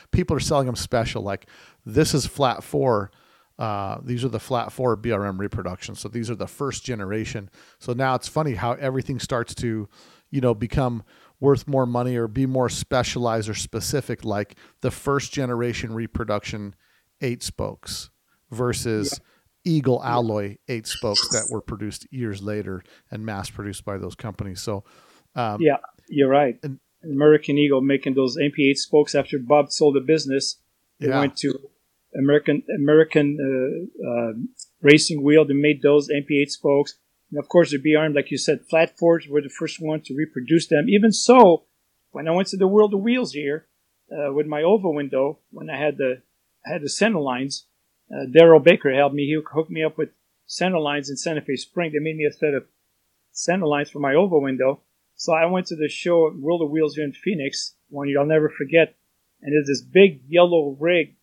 people 0.12 0.36
are 0.36 0.40
selling 0.40 0.66
them 0.66 0.76
special. 0.76 1.22
Like 1.22 1.46
this 1.86 2.12
is 2.12 2.26
flat 2.26 2.64
four. 2.64 3.10
Uh, 3.58 3.98
these 4.02 4.24
are 4.24 4.28
the 4.28 4.40
flat 4.40 4.72
four 4.72 4.96
BRM 4.96 5.38
reproductions. 5.38 6.00
So 6.00 6.08
these 6.08 6.30
are 6.30 6.34
the 6.34 6.46
first 6.46 6.84
generation. 6.84 7.48
So 7.78 7.92
now 7.92 8.14
it's 8.14 8.28
funny 8.28 8.54
how 8.54 8.72
everything 8.72 9.18
starts 9.18 9.54
to, 9.56 9.88
you 10.30 10.40
know, 10.40 10.54
become 10.54 11.02
worth 11.40 11.66
more 11.66 11.86
money 11.86 12.16
or 12.16 12.28
be 12.28 12.46
more 12.46 12.68
specialized 12.68 13.48
or 13.48 13.54
specific, 13.54 14.24
like 14.24 14.56
the 14.80 14.90
first 14.90 15.32
generation 15.32 15.92
reproduction 15.92 16.74
eight 17.20 17.42
spokes 17.42 18.10
versus 18.50 19.20
Eagle 19.68 20.02
alloy 20.02 20.56
eight 20.68 20.86
spokes 20.86 21.28
that 21.28 21.48
were 21.50 21.60
produced 21.60 22.06
years 22.10 22.42
later 22.42 22.82
and 23.10 23.24
mass 23.24 23.50
produced 23.50 23.84
by 23.84 23.98
those 23.98 24.14
companies. 24.14 24.60
So, 24.60 24.84
um, 25.34 25.60
Yeah, 25.60 25.76
you're 26.08 26.28
right. 26.30 26.58
And- 26.62 26.80
American 27.04 27.56
Eagle 27.58 27.80
making 27.80 28.14
those 28.14 28.36
EMPI 28.36 28.70
8 28.70 28.78
spokes 28.78 29.14
after 29.14 29.38
Bob 29.38 29.70
sold 29.70 29.94
the 29.94 30.00
business. 30.00 30.60
They 30.98 31.08
Yeah. 31.08 31.20
went 31.20 31.36
to 31.38 31.48
American 32.16 32.62
American 32.76 33.26
uh, 33.48 34.08
uh, 34.10 34.32
Racing 34.80 35.22
Wheel. 35.22 35.44
They 35.44 35.54
made 35.54 35.80
those 35.82 36.08
EMPI 36.10 36.42
8 36.42 36.50
spokes, 36.50 36.98
and 37.30 37.38
of 37.38 37.48
course 37.48 37.70
the 37.70 37.78
BRM, 37.78 38.14
like 38.16 38.30
you 38.32 38.38
said, 38.38 38.66
flat 38.68 38.98
forged 38.98 39.30
were 39.30 39.42
the 39.42 39.48
first 39.60 39.76
one 39.80 40.00
to 40.06 40.14
reproduce 40.14 40.66
them. 40.66 40.88
Even 40.88 41.12
so, 41.12 41.66
when 42.10 42.26
I 42.26 42.32
went 42.32 42.48
to 42.48 42.56
the 42.56 42.66
World 42.66 42.92
of 42.94 43.00
Wheels 43.00 43.32
here 43.32 43.68
uh, 44.10 44.32
with 44.32 44.46
my 44.46 44.62
oval 44.62 44.92
window, 44.94 45.38
when 45.50 45.70
I 45.70 45.78
had 45.78 45.98
the 45.98 46.22
I 46.66 46.72
had 46.72 46.82
the 46.82 46.88
center 46.88 47.20
lines, 47.20 47.67
uh, 48.12 48.26
Daryl 48.26 48.62
Baker 48.62 48.94
helped 48.94 49.14
me. 49.14 49.26
He 49.26 49.40
hooked 49.52 49.70
me 49.70 49.84
up 49.84 49.98
with 49.98 50.10
center 50.46 50.78
lines 50.78 51.10
in 51.10 51.16
Santa 51.16 51.40
Fe 51.40 51.56
Spring. 51.56 51.92
They 51.92 51.98
made 51.98 52.16
me 52.16 52.24
a 52.24 52.32
set 52.32 52.54
of 52.54 52.64
center 53.32 53.66
lines 53.66 53.90
for 53.90 54.00
my 54.00 54.14
oval 54.14 54.42
window. 54.42 54.80
So 55.14 55.32
I 55.32 55.46
went 55.46 55.66
to 55.66 55.76
the 55.76 55.88
show 55.88 56.32
World 56.38 56.62
of 56.62 56.70
Wheels 56.70 56.94
here 56.94 57.04
in 57.04 57.12
Phoenix, 57.12 57.74
one 57.88 58.08
you'll 58.08 58.26
never 58.26 58.48
forget. 58.48 58.94
And 59.42 59.52
there's 59.52 59.66
this 59.66 59.82
big 59.82 60.22
yellow 60.28 60.76
rig 60.78 61.16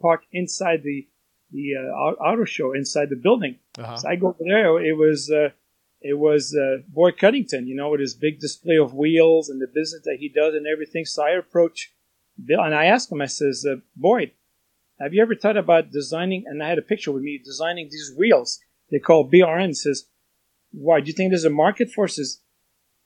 parked 0.00 0.26
inside 0.32 0.82
the 0.82 1.06
the 1.52 1.74
uh, 1.76 2.22
auto 2.22 2.44
show 2.44 2.72
inside 2.74 3.08
the 3.10 3.16
building. 3.16 3.58
uh-huh. 3.76 3.96
So 3.96 4.08
I 4.08 4.14
go 4.14 4.28
over 4.28 4.38
there. 4.38 4.80
It 4.84 4.96
was 4.96 5.30
uh, 5.30 5.50
it 6.00 6.18
was 6.18 6.56
uh, 6.56 6.82
Boyd 6.88 7.18
Coddington, 7.18 7.66
you 7.66 7.74
know, 7.74 7.90
with 7.90 8.00
his 8.00 8.14
big 8.14 8.40
display 8.40 8.76
of 8.76 8.94
wheels 8.94 9.48
and 9.48 9.60
the 9.60 9.66
business 9.66 10.02
that 10.04 10.16
he 10.18 10.28
does 10.28 10.54
and 10.54 10.66
everything. 10.66 11.04
So 11.04 11.24
I 11.24 11.30
approach 11.30 11.92
Bill 12.42 12.62
and 12.62 12.74
I 12.74 12.86
asked 12.86 13.12
him. 13.12 13.20
I 13.20 13.26
says, 13.26 13.66
uh, 13.68 13.76
Boyd, 13.96 14.32
have 15.00 15.14
you 15.14 15.22
ever 15.22 15.34
thought 15.34 15.56
about 15.56 15.90
designing? 15.90 16.44
And 16.46 16.62
I 16.62 16.68
had 16.68 16.78
a 16.78 16.82
picture 16.82 17.10
with 17.10 17.22
me 17.22 17.40
designing 17.42 17.88
these 17.90 18.12
wheels. 18.16 18.60
They 18.90 18.98
call 18.98 19.30
BRM. 19.30 19.74
Says, 19.74 20.04
why? 20.72 21.00
Do 21.00 21.08
you 21.08 21.14
think 21.14 21.30
there's 21.30 21.44
a 21.44 21.50
market 21.50 21.90
for? 21.90 22.04
it?" 22.04 22.10
He 22.10 22.14
Says, 22.16 22.40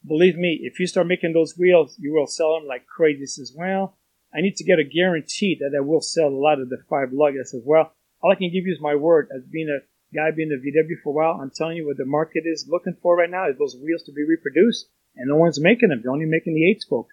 believe 0.06 0.36
me, 0.36 0.60
if 0.62 0.80
you 0.80 0.86
start 0.86 1.06
making 1.06 1.32
those 1.32 1.56
wheels, 1.56 1.96
you 1.98 2.12
will 2.12 2.26
sell 2.26 2.58
them 2.58 2.66
like 2.66 2.86
crazy. 2.86 3.26
Says, 3.26 3.54
well, 3.56 3.96
I 4.34 4.40
need 4.40 4.56
to 4.56 4.64
get 4.64 4.80
a 4.80 4.84
guarantee 4.84 5.56
that 5.60 5.76
I 5.76 5.80
will 5.80 6.00
sell 6.00 6.28
a 6.28 6.42
lot 6.46 6.60
of 6.60 6.68
the 6.68 6.78
five 6.90 7.12
lug. 7.12 7.34
I 7.34 7.44
says, 7.44 7.62
well, 7.64 7.92
all 8.20 8.32
I 8.32 8.36
can 8.36 8.50
give 8.50 8.66
you 8.66 8.72
is 8.72 8.80
my 8.80 8.96
word 8.96 9.28
as 9.34 9.44
being 9.44 9.68
a 9.68 9.84
guy 10.14 10.30
being 10.30 10.50
a 10.52 10.56
VW 10.56 11.02
for 11.02 11.10
a 11.10 11.12
while. 11.12 11.40
I'm 11.40 11.50
telling 11.54 11.76
you 11.76 11.86
what 11.86 11.96
the 11.96 12.04
market 12.04 12.44
is 12.46 12.66
looking 12.68 12.96
for 13.02 13.16
right 13.16 13.30
now 13.30 13.48
is 13.48 13.58
those 13.58 13.76
wheels 13.76 14.02
to 14.04 14.12
be 14.12 14.24
reproduced, 14.24 14.88
and 15.16 15.28
no 15.28 15.36
one's 15.36 15.60
making 15.60 15.90
them. 15.90 16.00
They're 16.02 16.12
only 16.12 16.26
making 16.26 16.54
the 16.54 16.68
eight 16.68 16.82
spoke. 16.82 17.08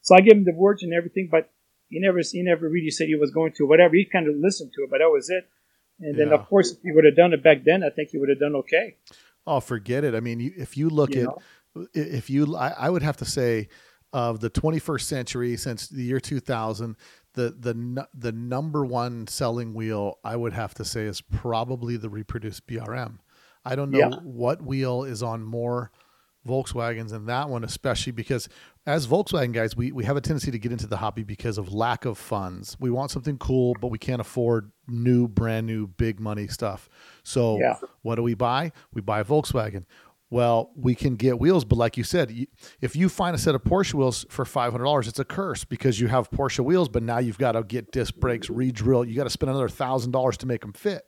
So 0.00 0.14
I 0.14 0.20
gave 0.20 0.32
him 0.32 0.44
the 0.44 0.54
words 0.54 0.82
and 0.82 0.92
everything, 0.92 1.28
but 1.30 1.50
he 1.92 2.00
never 2.00 2.20
he 2.36 2.42
never 2.42 2.68
really 2.68 2.90
said 2.90 3.06
he 3.08 3.14
was 3.24 3.30
going 3.30 3.52
to 3.58 3.66
whatever. 3.66 3.94
He 3.94 4.04
kind 4.04 4.26
of 4.28 4.34
listened 4.36 4.72
to 4.74 4.82
it, 4.84 4.90
but 4.90 4.98
that 4.98 5.10
was 5.10 5.28
it. 5.30 5.44
And 6.00 6.18
then 6.18 6.28
Yeah. 6.28 6.34
of 6.38 6.48
course, 6.48 6.72
if 6.72 6.78
he 6.82 6.90
would 6.92 7.04
have 7.04 7.16
done 7.16 7.32
it 7.32 7.42
back 7.42 7.64
then, 7.64 7.84
I 7.84 7.90
think 7.90 8.10
he 8.10 8.18
would 8.18 8.28
have 8.30 8.40
done 8.40 8.56
okay. 8.62 8.96
Oh, 9.46 9.60
forget 9.60 10.02
it. 10.04 10.14
I 10.14 10.20
mean, 10.20 10.52
if 10.56 10.76
you 10.76 10.88
look 10.88 11.14
You 11.14 11.30
at, 11.74 11.88
if 11.94 12.30
you, 12.30 12.56
I, 12.56 12.68
I 12.86 12.90
would 12.90 13.02
have 13.02 13.16
to 13.18 13.24
say, 13.24 13.68
of 14.12 14.40
the 14.40 14.50
21st 14.50 15.02
century 15.02 15.56
since 15.56 15.88
the 15.88 16.02
year 16.02 16.20
2000, 16.20 16.96
the 17.34 17.50
the 17.58 18.06
the 18.14 18.32
number 18.32 18.84
one 18.84 19.26
selling 19.26 19.72
wheel 19.74 20.18
I 20.22 20.36
would 20.36 20.52
have 20.52 20.74
to 20.74 20.84
say 20.84 21.04
is 21.04 21.20
probably 21.22 21.96
the 21.96 22.10
reproduced 22.10 22.66
BRM. 22.66 23.18
I 23.64 23.74
don't 23.76 23.90
know 23.90 23.98
Yeah. 23.98 24.16
what 24.22 24.60
wheel 24.62 25.04
is 25.04 25.22
on 25.22 25.42
more 25.44 25.90
Volkswagens 26.46 27.10
than 27.10 27.26
that 27.26 27.48
one, 27.48 27.64
especially 27.64 28.12
because 28.12 28.48
as 28.86 29.06
Volkswagen 29.06 29.52
guys, 29.52 29.76
we, 29.76 29.92
we 29.92 30.04
have 30.04 30.16
a 30.16 30.20
tendency 30.20 30.50
to 30.50 30.58
get 30.58 30.72
into 30.72 30.86
the 30.86 30.96
hobby 30.96 31.22
because 31.22 31.56
of 31.58 31.72
lack 31.72 32.04
of 32.04 32.18
funds. 32.18 32.76
We 32.80 32.90
want 32.90 33.10
something 33.10 33.38
cool, 33.38 33.74
but 33.80 33.88
we 33.88 33.98
can't 33.98 34.20
afford 34.20 34.72
new, 34.88 35.28
brand 35.28 35.66
new, 35.66 35.86
big 35.86 36.18
money 36.18 36.48
stuff. 36.48 36.88
So 37.22 37.58
Yeah. 37.60 37.76
what 38.02 38.16
do 38.16 38.22
we 38.22 38.34
buy? 38.34 38.72
We 38.92 39.00
buy 39.00 39.20
a 39.20 39.24
Volkswagen. 39.24 39.84
Well, 40.30 40.72
we 40.74 40.94
can 40.94 41.16
get 41.16 41.38
wheels, 41.38 41.64
but 41.66 41.76
like 41.76 41.98
you 41.98 42.04
said, 42.04 42.34
if 42.80 42.96
you 42.96 43.10
find 43.10 43.36
a 43.36 43.38
set 43.38 43.54
of 43.54 43.62
Porsche 43.64 43.92
wheels 43.92 44.24
for 44.30 44.46
five 44.46 44.72
hundred 44.72 44.84
dollars, 44.84 45.06
it's 45.06 45.18
a 45.18 45.26
curse 45.26 45.62
because 45.64 46.00
you 46.00 46.08
have 46.08 46.30
Porsche 46.30 46.64
wheels, 46.64 46.88
but 46.88 47.02
now 47.02 47.18
you've 47.18 47.36
got 47.36 47.52
to 47.52 47.62
get 47.62 47.92
disc 47.92 48.14
brakes, 48.16 48.48
re-drill. 48.48 49.04
You 49.04 49.14
got 49.14 49.24
to 49.24 49.30
spend 49.30 49.50
another 49.50 49.68
thousand 49.68 50.12
dollars 50.12 50.38
to 50.38 50.46
make 50.46 50.62
them 50.62 50.72
fit. 50.72 51.02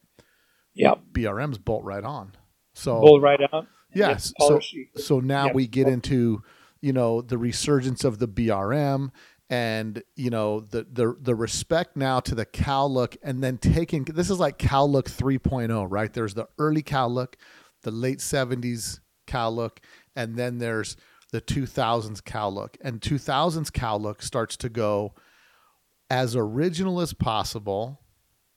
Yeah, 0.74 0.94
BRMs 1.12 1.58
bolt 1.64 1.84
right 1.84 2.04
on. 2.04 2.32
So 2.74 3.00
bolt 3.00 3.22
right 3.22 3.40
on. 3.50 3.66
Yes. 3.94 4.34
Yeah, 4.38 4.46
So, 4.46 4.60
so 4.96 5.20
now 5.20 5.46
Yeah. 5.46 5.52
we 5.54 5.68
get 5.68 5.88
into, 5.88 6.42
you 6.84 6.92
know, 6.92 7.22
the 7.22 7.38
resurgence 7.38 8.04
of 8.04 8.18
the 8.18 8.28
BRM 8.28 9.10
and, 9.48 10.02
you 10.16 10.28
know, 10.28 10.60
the, 10.60 10.86
the, 10.92 11.16
the 11.18 11.34
respect 11.34 11.96
now 11.96 12.20
to 12.20 12.34
the 12.34 12.44
Cal 12.44 12.92
look 12.92 13.16
and 13.22 13.42
then 13.42 13.56
taking, 13.56 14.04
this 14.04 14.28
is 14.28 14.38
like 14.38 14.58
Cal 14.58 14.90
look 14.90 15.08
3.0, 15.08 15.86
right? 15.88 16.12
There's 16.12 16.34
the 16.34 16.46
early 16.58 16.82
Cal 16.82 17.08
look, 17.08 17.38
the 17.84 17.90
late 17.90 18.18
70s 18.18 19.00
Cal 19.26 19.54
look, 19.56 19.80
and 20.14 20.36
then 20.36 20.58
there's 20.58 20.98
the 21.32 21.40
2000s 21.40 22.22
Cal 22.22 22.52
look. 22.52 22.76
And 22.82 23.00
2000s 23.00 23.72
Cal 23.72 23.98
look 23.98 24.20
starts 24.20 24.54
to 24.58 24.68
go 24.68 25.14
as 26.10 26.36
original 26.36 27.00
as 27.00 27.14
possible, 27.14 28.02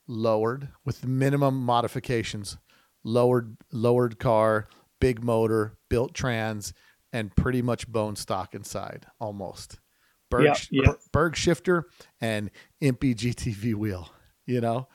lowered 0.05 0.67
with 0.84 1.07
minimum 1.07 1.63
modifications, 1.63 2.57
lowered 3.05 3.55
lowered 3.71 4.19
car, 4.19 4.67
big 4.99 5.23
motor, 5.23 5.78
built 5.89 6.13
trans, 6.13 6.73
and 7.14 7.36
pretty 7.36 7.62
much 7.62 7.88
bone 7.88 8.16
stock 8.16 8.53
inside 8.53 9.05
almost. 9.20 9.80
Berg, 10.30 10.45
Yeah, 10.45 10.55
yeah. 10.72 10.93
Berg 11.14 11.36
shifter 11.36 11.88
and 12.20 12.51
EMPI 12.82 13.16
GTV 13.16 13.76
wheel. 13.76 14.10
You 14.45 14.62
know, 14.62 14.88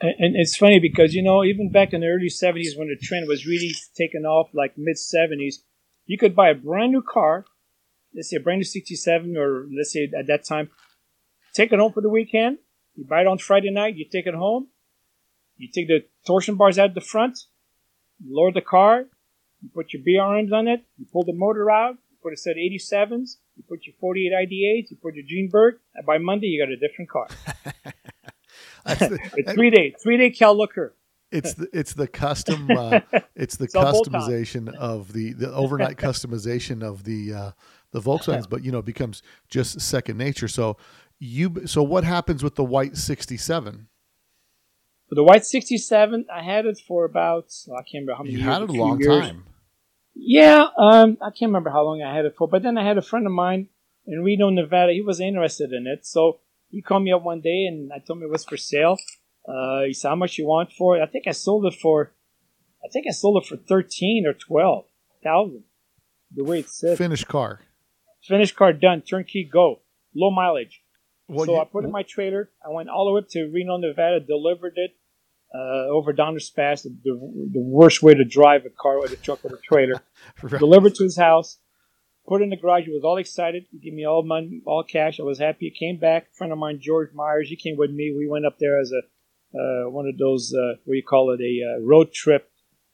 And, 0.00 0.14
and 0.18 0.36
it's 0.36 0.56
funny 0.56 0.78
because 0.78 1.14
you 1.14 1.22
know 1.22 1.44
even 1.44 1.70
back 1.70 1.92
in 1.92 2.00
the 2.00 2.06
early 2.06 2.28
'70s 2.28 2.76
when 2.76 2.88
the 2.88 2.96
trend 3.00 3.26
was 3.26 3.46
really 3.46 3.72
taking 3.96 4.24
off, 4.24 4.50
like 4.54 4.74
mid 4.76 4.96
'70s, 4.96 5.56
you 6.06 6.18
could 6.18 6.34
buy 6.36 6.50
a 6.50 6.54
brand 6.54 6.92
new 6.92 7.02
car, 7.02 7.44
let's 8.14 8.30
say 8.30 8.36
a 8.36 8.40
brand 8.40 8.58
new 8.58 8.64
'67, 8.64 9.36
or 9.36 9.66
let's 9.76 9.92
say 9.92 10.08
at 10.16 10.26
that 10.26 10.44
time, 10.44 10.70
take 11.54 11.72
it 11.72 11.78
home 11.78 11.92
for 11.92 12.00
the 12.00 12.08
weekend. 12.08 12.58
You 12.94 13.04
buy 13.04 13.22
it 13.22 13.26
on 13.26 13.38
Friday 13.38 13.70
night, 13.70 13.96
you 13.96 14.04
take 14.10 14.26
it 14.26 14.34
home, 14.34 14.68
You 15.56 15.68
take 15.72 15.88
the 15.88 16.04
torsion 16.26 16.56
bars 16.56 16.78
out 16.78 16.94
the 16.94 17.00
front, 17.00 17.38
lower 18.24 18.52
the 18.52 18.60
car, 18.60 19.06
you 19.64 19.70
put 19.74 19.92
your 19.92 20.02
BRMs 20.02 20.52
on 20.52 20.68
it, 20.68 20.84
you 20.98 21.06
pull 21.12 21.24
the 21.24 21.32
motor 21.32 21.70
out, 21.70 21.94
you 22.10 22.16
put 22.22 22.32
a 22.32 22.36
set 22.36 22.52
of 22.52 22.58
87s, 22.58 23.36
you 23.56 23.64
put 23.68 23.86
your 23.86 23.94
48 24.00 24.32
IDAs, 24.32 24.90
you 24.90 24.96
put 25.02 25.14
your 25.14 25.24
Gene 25.26 25.48
Berg, 25.50 25.76
and 25.94 26.04
by 26.06 26.18
Monday 26.18 26.46
you 26.48 26.62
got 26.64 26.70
a 26.70 26.76
different 26.76 27.10
car. 27.10 27.28
The- 28.86 29.52
three 29.54 29.70
day, 29.70 29.94
three 30.02 30.18
day 30.18 30.30
Cal 30.30 30.54
Looker. 30.56 30.94
it's 31.32 31.54
the 31.54 31.68
it's 31.72 31.94
the 31.94 32.06
custom 32.06 32.70
uh, 32.76 33.00
it's 33.34 33.56
the 33.56 33.64
It's 33.64 33.74
customization 33.74 34.74
of 34.76 35.12
the 35.14 35.32
the 35.32 35.50
overnight 35.52 35.96
customization 35.96 36.82
of 36.82 37.04
the 37.04 37.32
uh, 37.32 37.50
the 37.92 38.00
Volkswagens, 38.00 38.48
but 38.48 38.62
you 38.62 38.70
know 38.70 38.80
it 38.80 38.84
becomes 38.84 39.22
just 39.48 39.80
second 39.80 40.18
nature. 40.18 40.48
So 40.48 40.76
you 41.18 41.66
so 41.66 41.82
what 41.82 42.04
happens 42.04 42.42
with 42.44 42.56
the 42.56 42.64
white 42.64 42.96
sixty 42.98 43.38
seven? 43.38 43.88
For 45.08 45.14
the 45.16 45.24
white 45.24 45.44
67, 45.44 46.26
I 46.32 46.42
had 46.42 46.64
it 46.64 46.78
for 46.88 47.04
about, 47.04 47.52
I 47.68 47.82
can't 47.82 48.06
remember 48.06 48.14
how 48.14 48.22
many 48.22 48.32
You 48.32 48.38
years. 48.38 48.48
had 48.48 48.62
it 48.62 48.70
a 48.70 48.72
long 48.72 48.98
years. 49.00 49.20
time. 49.28 49.44
Yeah, 50.14 50.68
um, 50.78 51.18
I 51.20 51.30
can't 51.30 51.48
remember 51.50 51.70
how 51.70 51.82
long 51.84 52.02
I 52.02 52.14
had 52.14 52.24
it 52.24 52.34
for, 52.36 52.46
but 52.48 52.62
then 52.62 52.78
I 52.78 52.86
had 52.86 52.98
a 52.98 53.02
friend 53.02 53.26
of 53.26 53.32
mine 53.32 53.68
in 54.06 54.22
Reno, 54.22 54.48
Nevada. 54.50 54.92
He 54.92 55.00
was 55.02 55.20
interested 55.20 55.72
in 55.72 55.86
it, 55.86 56.06
so 56.06 56.40
he 56.70 56.82
called 56.82 57.02
me 57.02 57.12
up 57.12 57.22
one 57.22 57.40
day 57.40 57.66
and 57.66 57.92
I 57.92 57.98
told 57.98 58.18
him 58.18 58.24
it 58.24 58.30
was 58.30 58.44
for 58.44 58.56
sale. 58.56 58.96
Uh, 59.46 59.82
he 59.82 59.92
said, 59.92 60.08
"How 60.08 60.14
much 60.16 60.38
you 60.38 60.46
want 60.46 60.72
for 60.72 60.96
it?" 60.96 61.02
I 61.02 61.06
think 61.06 61.26
I 61.26 61.32
sold 61.32 61.66
it 61.66 61.74
for, 61.74 62.12
I 62.84 62.88
think 62.88 63.06
I 63.08 63.10
sold 63.12 63.42
it 63.42 63.46
for 63.48 63.56
thirteen 63.56 64.24
or 64.26 64.32
twelve 64.34 64.86
thousand. 65.22 65.64
The 66.34 66.44
way 66.44 66.60
it 66.60 66.68
said, 66.70 66.96
Finished 66.98 67.28
car. 67.28 67.60
finished 68.22 68.56
car 68.56 68.72
done, 68.72 69.02
turnkey, 69.02 69.44
go, 69.50 69.80
low 70.14 70.30
mileage. 70.30 70.82
Well, 71.28 71.46
so 71.46 71.52
you- 71.54 71.60
I 71.60 71.64
put 71.64 71.84
it 71.84 71.88
in 71.88 71.92
my 71.92 72.02
trailer. 72.04 72.50
I 72.64 72.70
went 72.70 72.88
all 72.88 73.04
the 73.06 73.12
way 73.12 73.18
up 73.20 73.28
to 73.30 73.50
Reno, 73.52 73.76
Nevada, 73.76 74.20
delivered 74.20 74.74
it 74.76 74.92
uh, 75.54 75.86
over 75.88 76.12
Donner's 76.12 76.50
Pass, 76.50 76.82
the, 76.82 76.90
the, 77.04 77.14
the 77.52 77.60
worst 77.60 78.02
way 78.02 78.14
to 78.14 78.24
drive 78.24 78.66
a 78.66 78.70
car 78.70 79.00
with 79.00 79.12
a 79.12 79.16
truck 79.16 79.44
with 79.44 79.52
a 79.52 79.58
trailer. 79.58 80.02
Right. 80.42 80.58
delivered 80.58 80.94
to 80.96 81.04
his 81.04 81.18
house, 81.18 81.58
put 82.26 82.40
in 82.40 82.48
the 82.48 82.56
garage. 82.56 82.86
He 82.86 82.90
was 82.90 83.04
all 83.04 83.18
excited. 83.18 83.66
He 83.70 83.78
gave 83.78 83.92
me 83.92 84.06
all 84.06 84.22
money, 84.22 84.62
all 84.64 84.82
cash. 84.82 85.20
I 85.20 85.22
was 85.22 85.38
happy. 85.38 85.70
He 85.70 85.86
came 85.86 85.98
back. 85.98 86.28
A 86.32 86.34
friend 86.34 86.52
of 86.52 86.58
mine, 86.58 86.80
George 86.80 87.10
Myers, 87.12 87.48
he 87.48 87.56
came 87.56 87.76
with 87.76 87.90
me. 87.90 88.14
We 88.16 88.26
went 88.26 88.46
up 88.46 88.58
there 88.58 88.80
as 88.80 88.90
a 88.90 89.02
uh, 89.56 89.88
one 89.88 90.06
of 90.06 90.18
those 90.18 90.52
uh, 90.52 90.78
what 90.84 90.94
do 90.94 90.96
you 90.96 91.02
call 91.02 91.30
it, 91.30 91.40
a 91.40 91.76
uh, 91.76 91.80
road 91.84 92.12
trip. 92.12 92.50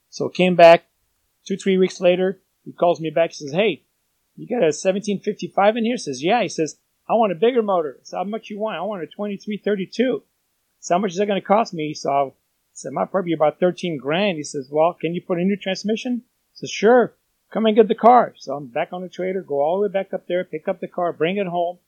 So 0.09 0.29
came 0.29 0.55
back 0.55 0.85
two, 1.47 1.57
three 1.57 1.77
weeks 1.77 1.99
later. 1.99 2.41
He 2.63 2.73
calls 2.73 3.01
me 3.01 3.09
back. 3.09 3.31
He 3.31 3.45
says, 3.45 3.53
"Hey, 3.53 3.85
you 4.35 4.47
got 4.47 4.61
a 4.63 4.75
1755 4.75 5.77
in 5.77 5.85
here?" 5.85 5.97
Says, 5.97 6.23
"Yeah." 6.23 6.41
He 6.41 6.49
says, 6.49 6.77
"I 7.09 7.13
want 7.13 7.31
a 7.31 7.35
bigger 7.35 7.63
motor." 7.63 7.97
I 7.99 8.03
said, 8.03 8.17
"How 8.17 8.23
much 8.25 8.49
you 8.49 8.59
want?" 8.59 8.77
"I 8.77 8.81
want 8.81 9.03
a 9.03 9.07
2332." 9.07 10.23
So 10.79 10.95
how 10.95 10.99
much 10.99 11.11
is 11.11 11.17
that 11.17 11.27
going 11.27 11.41
to 11.41 11.47
cost 11.47 11.73
me? 11.73 11.93
So 11.93 12.11
I 12.11 12.31
said, 12.81 12.93
"Might 12.93 13.11
probably 13.11 13.29
be 13.29 13.33
about 13.33 13.59
13 13.59 13.97
grand." 13.97 14.37
He 14.37 14.43
says, 14.43 14.69
"Well, 14.71 14.93
can 14.99 15.13
you 15.13 15.21
put 15.21 15.39
a 15.39 15.43
new 15.43 15.57
transmission?" 15.57 16.23
I 16.25 16.53
said, 16.53 16.69
"Sure." 16.69 17.15
Come 17.51 17.65
and 17.65 17.75
get 17.75 17.89
the 17.89 17.95
car. 17.95 18.33
So 18.37 18.55
I'm 18.55 18.67
back 18.67 18.93
on 18.93 19.01
the 19.01 19.09
trailer, 19.09 19.41
go 19.41 19.61
all 19.61 19.77
the 19.81 19.87
way 19.87 19.91
back 19.91 20.13
up 20.13 20.25
there, 20.25 20.45
pick 20.45 20.69
up 20.69 20.79
the 20.79 20.87
car, 20.87 21.11
bring 21.11 21.35
it 21.35 21.47
home. 21.47 21.79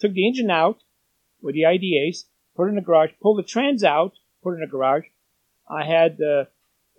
Took 0.00 0.12
the 0.12 0.26
engine 0.26 0.50
out 0.50 0.82
with 1.40 1.54
the 1.54 1.64
IDAs, 1.64 2.24
put 2.54 2.66
it 2.66 2.70
in 2.70 2.74
the 2.74 2.82
garage, 2.82 3.12
pulled 3.22 3.38
the 3.38 3.42
trans 3.42 3.82
out, 3.82 4.12
put 4.42 4.50
it 4.50 4.54
in 4.56 4.60
the 4.60 4.66
garage. 4.66 5.04
I 5.68 5.84
had 5.84 6.18
uh, 6.20 6.44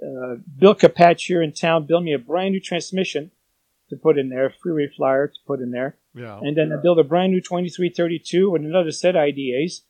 uh, 0.04 0.36
Bill 0.58 0.76
Capatch 0.76 1.28
here 1.28 1.42
in 1.42 1.54
town 1.54 1.86
build 1.86 2.04
me 2.04 2.14
a 2.14 2.20
brand 2.20 2.54
new 2.54 2.60
transmission 2.60 3.32
to 3.90 3.96
put 3.96 4.18
in 4.18 4.30
there, 4.30 4.54
freeway 4.62 4.88
flyer 4.96 5.28
to 5.28 5.40
put 5.46 5.60
in 5.60 5.72
there. 5.72 5.98
Yeah. 6.14 6.40
And 6.42 6.58
then 6.58 6.72
I 6.72 6.82
built 6.82 7.00
a 7.00 7.04
brand 7.04 7.32
new 7.32 7.42
2332 7.42 8.50
with 8.50 8.64
another 8.64 8.92
set 8.92 9.16
of 9.16 9.22
IDAs. 9.22 9.82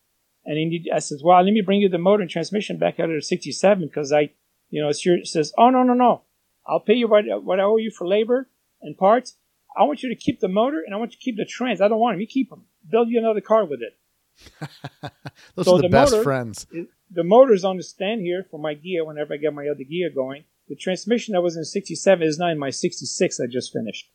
And 0.50 0.58
he, 0.58 0.92
I 0.92 0.98
says, 0.98 1.22
well, 1.24 1.44
let 1.44 1.54
me 1.54 1.62
bring 1.62 1.80
you 1.80 1.90
the 1.90 2.00
motor 2.00 2.22
and 2.24 2.30
transmission 2.32 2.80
back 2.80 3.00
out 3.00 3.12
of 3.12 3.16
the 3.16 3.22
67 3.22 3.86
because 3.88 4.12
I, 4.12 4.32
you 4.72 4.82
know, 4.82 4.90
it's 4.90 5.06
your, 5.06 5.18
it 5.18 5.28
says, 5.28 5.54
oh, 5.60 5.70
no, 5.70 5.84
no, 5.84 5.94
no. 5.94 6.24
I'll 6.66 6.80
pay 6.80 6.96
you 6.96 7.08
what, 7.08 7.26
what 7.44 7.60
I 7.60 7.64
owe 7.64 7.78
you 7.78 7.92
for 7.92 8.08
labor 8.08 8.50
and 8.82 8.98
parts. 8.98 9.36
I 9.80 9.84
want 9.84 10.02
you 10.02 10.10
to 10.10 10.16
keep 10.16 10.40
the 10.40 10.48
motor 10.48 10.82
and 10.84 10.96
I 10.96 10.98
want 10.98 11.12
you 11.12 11.18
to 11.20 11.24
keep 11.24 11.38
the 11.38 11.46
trans. 11.46 11.82
I 11.82 11.88
don't 11.88 12.00
want 12.00 12.16
them. 12.16 12.22
You 12.22 12.26
keep 12.28 12.50
them. 12.50 12.64
Build 12.90 13.10
you 13.10 13.20
another 13.20 13.42
car 13.42 13.64
with 13.66 13.82
it. 13.82 13.94
Those 15.56 15.66
so 15.68 15.74
are 15.76 15.78
the, 15.78 15.84
the 15.84 15.90
best 15.90 16.12
motor- 16.14 16.24
friends. 16.24 16.66
It- 16.72 16.88
the 17.12 17.24
motor's 17.24 17.64
on 17.64 17.78
the 17.78 17.84
stand 17.84 18.22
here 18.22 18.46
for 18.50 18.60
my 18.60 18.74
gear 18.76 19.04
whenever 19.06 19.34
I 19.36 19.38
get 19.38 19.54
my 19.54 19.68
other 19.68 19.84
gear 19.84 20.10
going. 20.14 20.44
The 20.68 20.76
transmission 20.76 21.34
that 21.34 21.42
was 21.42 21.58
in 21.58 21.64
67 21.64 22.28
is 22.28 22.38
now 22.40 22.50
in 22.50 22.58
my 22.60 22.70
66 22.72 23.40
I 23.40 23.46
just 23.52 23.72
finished. 23.74 24.10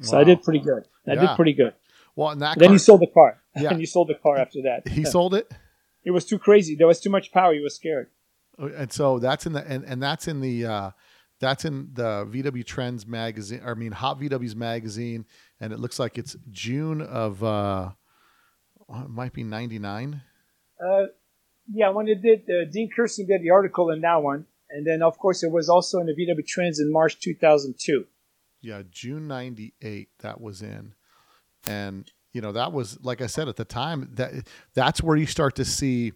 So 0.00 0.18
I 0.18 0.24
did 0.24 0.42
pretty 0.42 0.60
good. 0.60 0.84
I 1.06 1.12
Yeah. 1.14 1.20
did 1.28 1.36
pretty 1.36 1.52
good. 1.52 1.74
Well, 2.16 2.30
and 2.30 2.42
that 2.42 2.58
Then 2.58 2.68
car, 2.68 2.74
he 2.74 2.78
sold 2.78 3.00
the 3.00 3.06
car. 3.12 3.40
Yeah. 3.56 3.70
And 3.70 3.78
he 3.78 3.86
sold 3.86 4.08
the 4.08 4.14
car 4.16 4.36
after 4.36 4.62
that. 4.62 4.88
he 4.88 5.04
sold 5.04 5.34
it. 5.34 5.50
It 6.06 6.10
was 6.10 6.26
too 6.26 6.38
crazy. 6.38 6.74
There 6.76 6.86
was 6.86 7.00
too 7.00 7.08
much 7.08 7.32
power. 7.32 7.54
He 7.54 7.60
was 7.60 7.74
scared. 7.76 8.10
and 8.58 8.92
so 8.92 9.18
that's 9.18 9.46
in 9.46 9.54
the 9.54 9.66
and, 9.66 9.82
and 9.84 10.02
that's 10.02 10.28
in 10.28 10.40
the 10.42 10.66
uh 10.66 10.90
that's 11.40 11.64
in 11.64 11.88
the 11.94 12.26
VW 12.30 12.64
Trends 12.66 13.06
magazine. 13.06 13.62
I 13.64 13.72
mean, 13.72 13.92
Hot 13.92 14.20
VW's 14.20 14.54
magazine, 14.54 15.24
and 15.60 15.72
it 15.72 15.78
looks 15.80 15.98
like 15.98 16.18
it's 16.18 16.36
June 16.50 17.00
of 17.00 17.42
uh, 17.42 17.90
it 18.90 19.08
might 19.08 19.32
be 19.32 19.44
ninety 19.44 19.78
nine. 19.78 20.20
Uh, 20.78 21.04
yeah, 21.72 21.88
when 21.88 22.06
it 22.08 22.20
did, 22.20 22.40
uh, 22.50 22.70
Dean 22.70 22.90
Kirsten 22.94 23.26
did 23.26 23.40
the 23.42 23.50
article 23.50 23.90
in 23.90 24.02
that 24.02 24.22
one. 24.22 24.44
And 24.70 24.86
then, 24.86 25.02
of 25.02 25.16
course, 25.18 25.42
it 25.42 25.50
was 25.50 25.68
also 25.68 26.00
in 26.00 26.06
the 26.06 26.12
VW 26.12 26.46
Trends 26.46 26.80
in 26.80 26.92
March 26.92 27.18
2002. 27.20 28.04
Yeah, 28.60 28.82
June 28.90 29.26
ninety 29.26 29.74
eight. 29.82 30.08
That 30.20 30.40
was 30.40 30.62
in, 30.62 30.94
and 31.66 32.10
you 32.32 32.40
know 32.40 32.52
that 32.52 32.72
was 32.72 32.98
like 33.02 33.20
I 33.20 33.26
said 33.26 33.48
at 33.48 33.56
the 33.56 33.64
time 33.64 34.10
that 34.14 34.48
that's 34.74 35.02
where 35.02 35.16
you 35.16 35.26
start 35.26 35.54
to 35.56 35.64
see. 35.64 36.12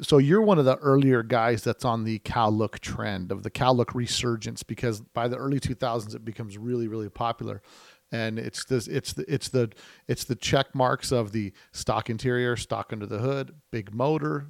So 0.00 0.18
you're 0.18 0.42
one 0.42 0.58
of 0.58 0.64
the 0.64 0.76
earlier 0.78 1.22
guys 1.22 1.62
that's 1.62 1.84
on 1.84 2.04
the 2.04 2.18
Cal 2.20 2.50
look 2.50 2.80
trend 2.80 3.30
of 3.30 3.42
the 3.42 3.50
Cal 3.50 3.74
look 3.76 3.94
resurgence 3.94 4.62
because 4.62 5.00
by 5.00 5.28
the 5.28 5.36
early 5.36 5.60
2000s 5.60 6.14
it 6.14 6.24
becomes 6.24 6.56
really 6.58 6.88
really 6.88 7.08
popular, 7.10 7.62
and 8.10 8.38
it's 8.38 8.64
this 8.64 8.88
it's 8.88 9.12
the 9.12 9.24
it's 9.32 9.48
the 9.50 9.70
it's 10.08 10.24
the 10.24 10.34
check 10.34 10.74
marks 10.74 11.12
of 11.12 11.32
the 11.32 11.52
stock 11.72 12.10
interior, 12.10 12.56
stock 12.56 12.92
under 12.92 13.06
the 13.06 13.18
hood, 13.18 13.54
big 13.70 13.94
motor, 13.94 14.46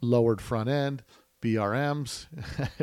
lowered 0.00 0.40
front 0.40 0.68
end, 0.68 1.04
BRMs, 1.42 2.26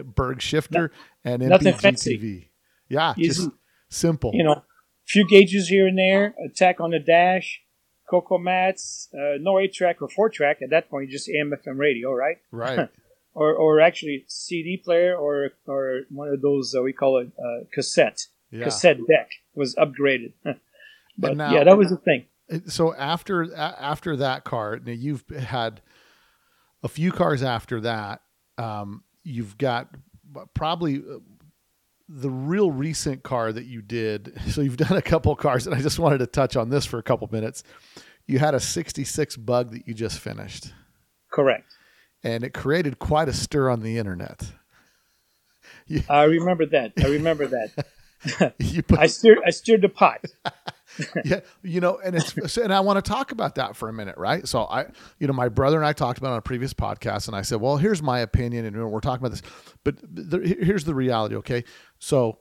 Berg 0.15 0.41
shifter, 0.41 0.91
and 1.25 1.41
MPG 1.41 1.81
fancy. 1.81 2.17
TV. 2.17 2.47
Yeah, 2.89 3.13
Easy. 3.17 3.27
just 3.27 3.49
simple. 3.89 4.31
You 4.33 4.43
know, 4.43 4.63
few 5.05 5.27
gauges 5.27 5.67
here 5.67 5.87
and 5.87 5.97
there, 5.97 6.35
attack 6.45 6.79
on 6.79 6.91
the 6.91 6.99
dash, 6.99 7.61
cocoa 8.09 8.37
mats, 8.37 9.09
uh, 9.13 9.37
no 9.39 9.59
8 9.59 9.73
track 9.73 10.01
or 10.01 10.09
4 10.09 10.29
track. 10.29 10.57
At 10.61 10.69
that 10.71 10.89
point, 10.89 11.09
just 11.09 11.29
AM 11.29 11.51
FM 11.51 11.77
radio, 11.77 12.13
right? 12.13 12.37
right. 12.51 12.89
Or, 13.35 13.53
or 13.55 13.81
actually 13.81 14.25
CD 14.27 14.77
player 14.77 15.15
or, 15.15 15.51
or 15.65 16.01
one 16.09 16.29
of 16.29 16.41
those, 16.41 16.75
uh, 16.77 16.83
we 16.83 16.93
call 16.93 17.17
it 17.17 17.31
uh, 17.39 17.65
cassette. 17.73 18.27
Yeah. 18.51 18.65
Cassette 18.65 18.97
deck 19.07 19.31
was 19.55 19.75
upgraded. 19.75 20.33
but 21.17 21.35
now- 21.37 21.51
yeah, 21.53 21.63
that 21.63 21.77
was 21.77 21.89
the 21.89 21.97
thing. 21.97 22.25
So 22.67 22.93
after 22.93 23.55
after 23.55 24.17
that 24.17 24.43
car, 24.43 24.77
now 24.85 24.91
you've 24.91 25.23
had 25.29 25.81
a 26.83 26.89
few 26.89 27.11
cars 27.11 27.41
after 27.41 27.79
that. 27.81 28.21
Um, 28.57 29.03
you've 29.23 29.57
got 29.57 29.89
probably 30.53 30.97
uh, 30.97 31.19
the 32.15 32.29
real 32.29 32.71
recent 32.71 33.23
car 33.23 33.51
that 33.51 33.65
you 33.65 33.81
did. 33.81 34.33
So 34.51 34.61
you've 34.61 34.77
done 34.77 34.97
a 34.97 35.01
couple 35.01 35.35
cars, 35.35 35.65
and 35.65 35.75
I 35.75 35.81
just 35.81 35.97
wanted 35.99 36.19
to 36.19 36.27
touch 36.27 36.55
on 36.55 36.69
this 36.69 36.85
for 36.85 36.99
a 36.99 37.03
couple 37.03 37.27
minutes. 37.31 37.63
You 38.27 38.39
had 38.39 38.53
a 38.53 38.59
'66 38.59 39.35
bug 39.37 39.71
that 39.71 39.87
you 39.87 39.93
just 39.93 40.19
finished, 40.19 40.71
Correct. 41.31 41.65
and 42.23 42.43
it 42.43 42.53
created 42.53 42.99
quite 42.99 43.27
a 43.29 43.33
stir 43.33 43.69
on 43.69 43.81
the 43.81 43.97
internet. 43.97 44.43
I 46.09 46.23
remember 46.23 46.65
that. 46.67 46.93
I 47.03 47.07
remember 47.07 47.47
that. 47.47 47.85
You 48.57 48.83
put 48.83 48.99
I 48.99 49.07
steered, 49.07 49.39
I 49.45 49.49
steered 49.49 49.81
the 49.81 49.89
pot. 49.89 50.23
yeah, 51.25 51.39
you 51.63 51.79
know, 51.79 51.99
and 52.03 52.15
it's 52.15 52.57
and 52.57 52.73
I 52.73 52.79
want 52.81 53.03
to 53.03 53.09
talk 53.09 53.31
about 53.31 53.55
that 53.55 53.75
for 53.75 53.89
a 53.89 53.93
minute, 53.93 54.17
right? 54.17 54.47
So 54.47 54.63
I, 54.63 54.85
you 55.19 55.27
know, 55.27 55.33
my 55.33 55.49
brother 55.49 55.77
and 55.77 55.85
I 55.85 55.93
talked 55.93 56.17
about 56.17 56.31
on 56.31 56.37
a 56.37 56.41
previous 56.41 56.73
podcast, 56.73 57.27
and 57.27 57.35
I 57.35 57.41
said, 57.41 57.61
well, 57.61 57.77
here's 57.77 58.01
my 58.01 58.19
opinion, 58.19 58.65
and 58.65 58.91
we're 58.91 58.99
talking 58.99 59.25
about 59.25 59.31
this, 59.31 59.41
but 59.83 59.95
here's 60.43 60.85
the 60.85 60.95
reality, 60.95 61.35
okay? 61.37 61.63
So 61.99 62.39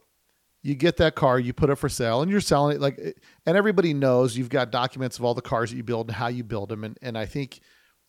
you 0.62 0.74
get 0.74 0.97
that 0.99 1.15
car, 1.15 1.39
you 1.39 1.53
put 1.53 1.70
it 1.70 1.77
for 1.77 1.89
sale, 1.89 2.23
and 2.23 2.31
you're 2.31 2.41
selling 2.41 2.77
it 2.77 2.81
like, 2.81 2.99
eh, 3.03 3.12
and 3.47 3.57
everybody 3.57 3.95
knows 3.95 4.37
you've 4.37 4.49
got 4.49 4.70
documents 4.70 5.19
of 5.19 5.24
all 5.24 5.35
the 5.35 5.43
cars 5.43 5.70
that 5.70 5.77
you 5.77 5.83
build 5.83 6.09
and 6.09 6.16
how 6.16 6.29
you 6.29 6.45
build 6.45 6.69
them, 6.69 6.85
and 6.85 6.99
and 7.03 7.16
I 7.16 7.27
think 7.27 7.61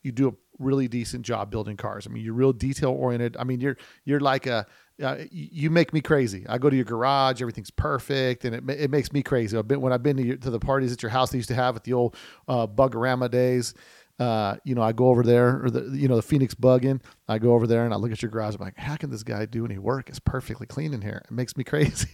you 0.03 0.11
do 0.11 0.27
a 0.27 0.33
really 0.59 0.87
decent 0.87 1.25
job 1.25 1.49
building 1.49 1.77
cars. 1.77 2.05
I 2.05 2.11
mean, 2.11 2.23
you're 2.23 2.33
real 2.33 2.53
detail 2.53 2.91
oriented. 2.91 3.37
I 3.37 3.43
mean, 3.43 3.59
you're 3.59 3.77
you're 4.05 4.19
like 4.19 4.45
a 4.45 4.67
uh, 5.01 5.17
you 5.31 5.69
make 5.69 5.93
me 5.93 6.01
crazy. 6.01 6.45
I 6.47 6.57
go 6.57 6.69
to 6.69 6.75
your 6.75 6.85
garage, 6.85 7.41
everything's 7.41 7.71
perfect, 7.71 8.45
and 8.45 8.55
it, 8.55 8.69
it 8.69 8.91
makes 8.91 9.11
me 9.11 9.23
crazy. 9.23 9.57
I've 9.57 9.67
been 9.67 9.81
when 9.81 9.91
I've 9.93 10.03
been 10.03 10.17
to, 10.17 10.23
your, 10.23 10.37
to 10.37 10.49
the 10.49 10.59
parties 10.59 10.93
at 10.93 11.01
your 11.01 11.09
house 11.09 11.31
they 11.31 11.37
used 11.37 11.49
to 11.49 11.55
have 11.55 11.75
at 11.75 11.83
the 11.83 11.93
old 11.93 12.15
uh, 12.47 12.67
Bugorama 12.67 13.29
days. 13.29 13.73
Uh, 14.19 14.57
you 14.63 14.75
know, 14.75 14.83
I 14.83 14.91
go 14.91 15.07
over 15.07 15.23
there, 15.23 15.63
or 15.63 15.71
the 15.71 15.97
you 15.97 16.07
know 16.07 16.15
the 16.15 16.21
Phoenix 16.21 16.53
Bug 16.53 16.85
in. 16.85 17.01
I 17.27 17.39
go 17.39 17.53
over 17.53 17.65
there 17.65 17.83
and 17.85 17.93
I 17.93 17.97
look 17.97 18.11
at 18.11 18.21
your 18.21 18.29
garage. 18.29 18.55
I'm 18.55 18.61
like, 18.61 18.77
how 18.77 18.95
can 18.95 19.09
this 19.09 19.23
guy 19.23 19.45
do 19.45 19.65
any 19.65 19.79
work? 19.79 20.09
It's 20.09 20.19
perfectly 20.19 20.67
clean 20.67 20.93
in 20.93 21.01
here. 21.01 21.23
It 21.25 21.31
makes 21.31 21.57
me 21.57 21.63
crazy. 21.63 22.09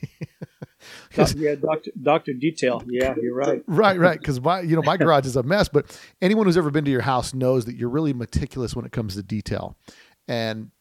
Yeah, 1.35 1.55
doctor, 1.55 1.91
doctor 2.01 2.33
detail. 2.33 2.81
Yeah, 2.87 3.15
you're 3.21 3.35
right. 3.35 3.61
Right, 3.67 3.99
right. 3.99 4.17
Because 4.17 4.39
my, 4.39 4.61
you 4.61 4.75
know, 4.75 4.81
my 4.81 4.95
garage 4.95 5.25
is 5.25 5.35
a 5.35 5.43
mess. 5.43 5.67
But 5.67 5.99
anyone 6.21 6.45
who's 6.45 6.57
ever 6.57 6.71
been 6.71 6.85
to 6.85 6.91
your 6.91 7.01
house 7.01 7.33
knows 7.33 7.65
that 7.65 7.75
you're 7.75 7.89
really 7.89 8.13
meticulous 8.13 8.75
when 8.75 8.85
it 8.85 8.91
comes 8.91 9.15
to 9.15 9.23
detail. 9.23 9.77
And 10.27 10.71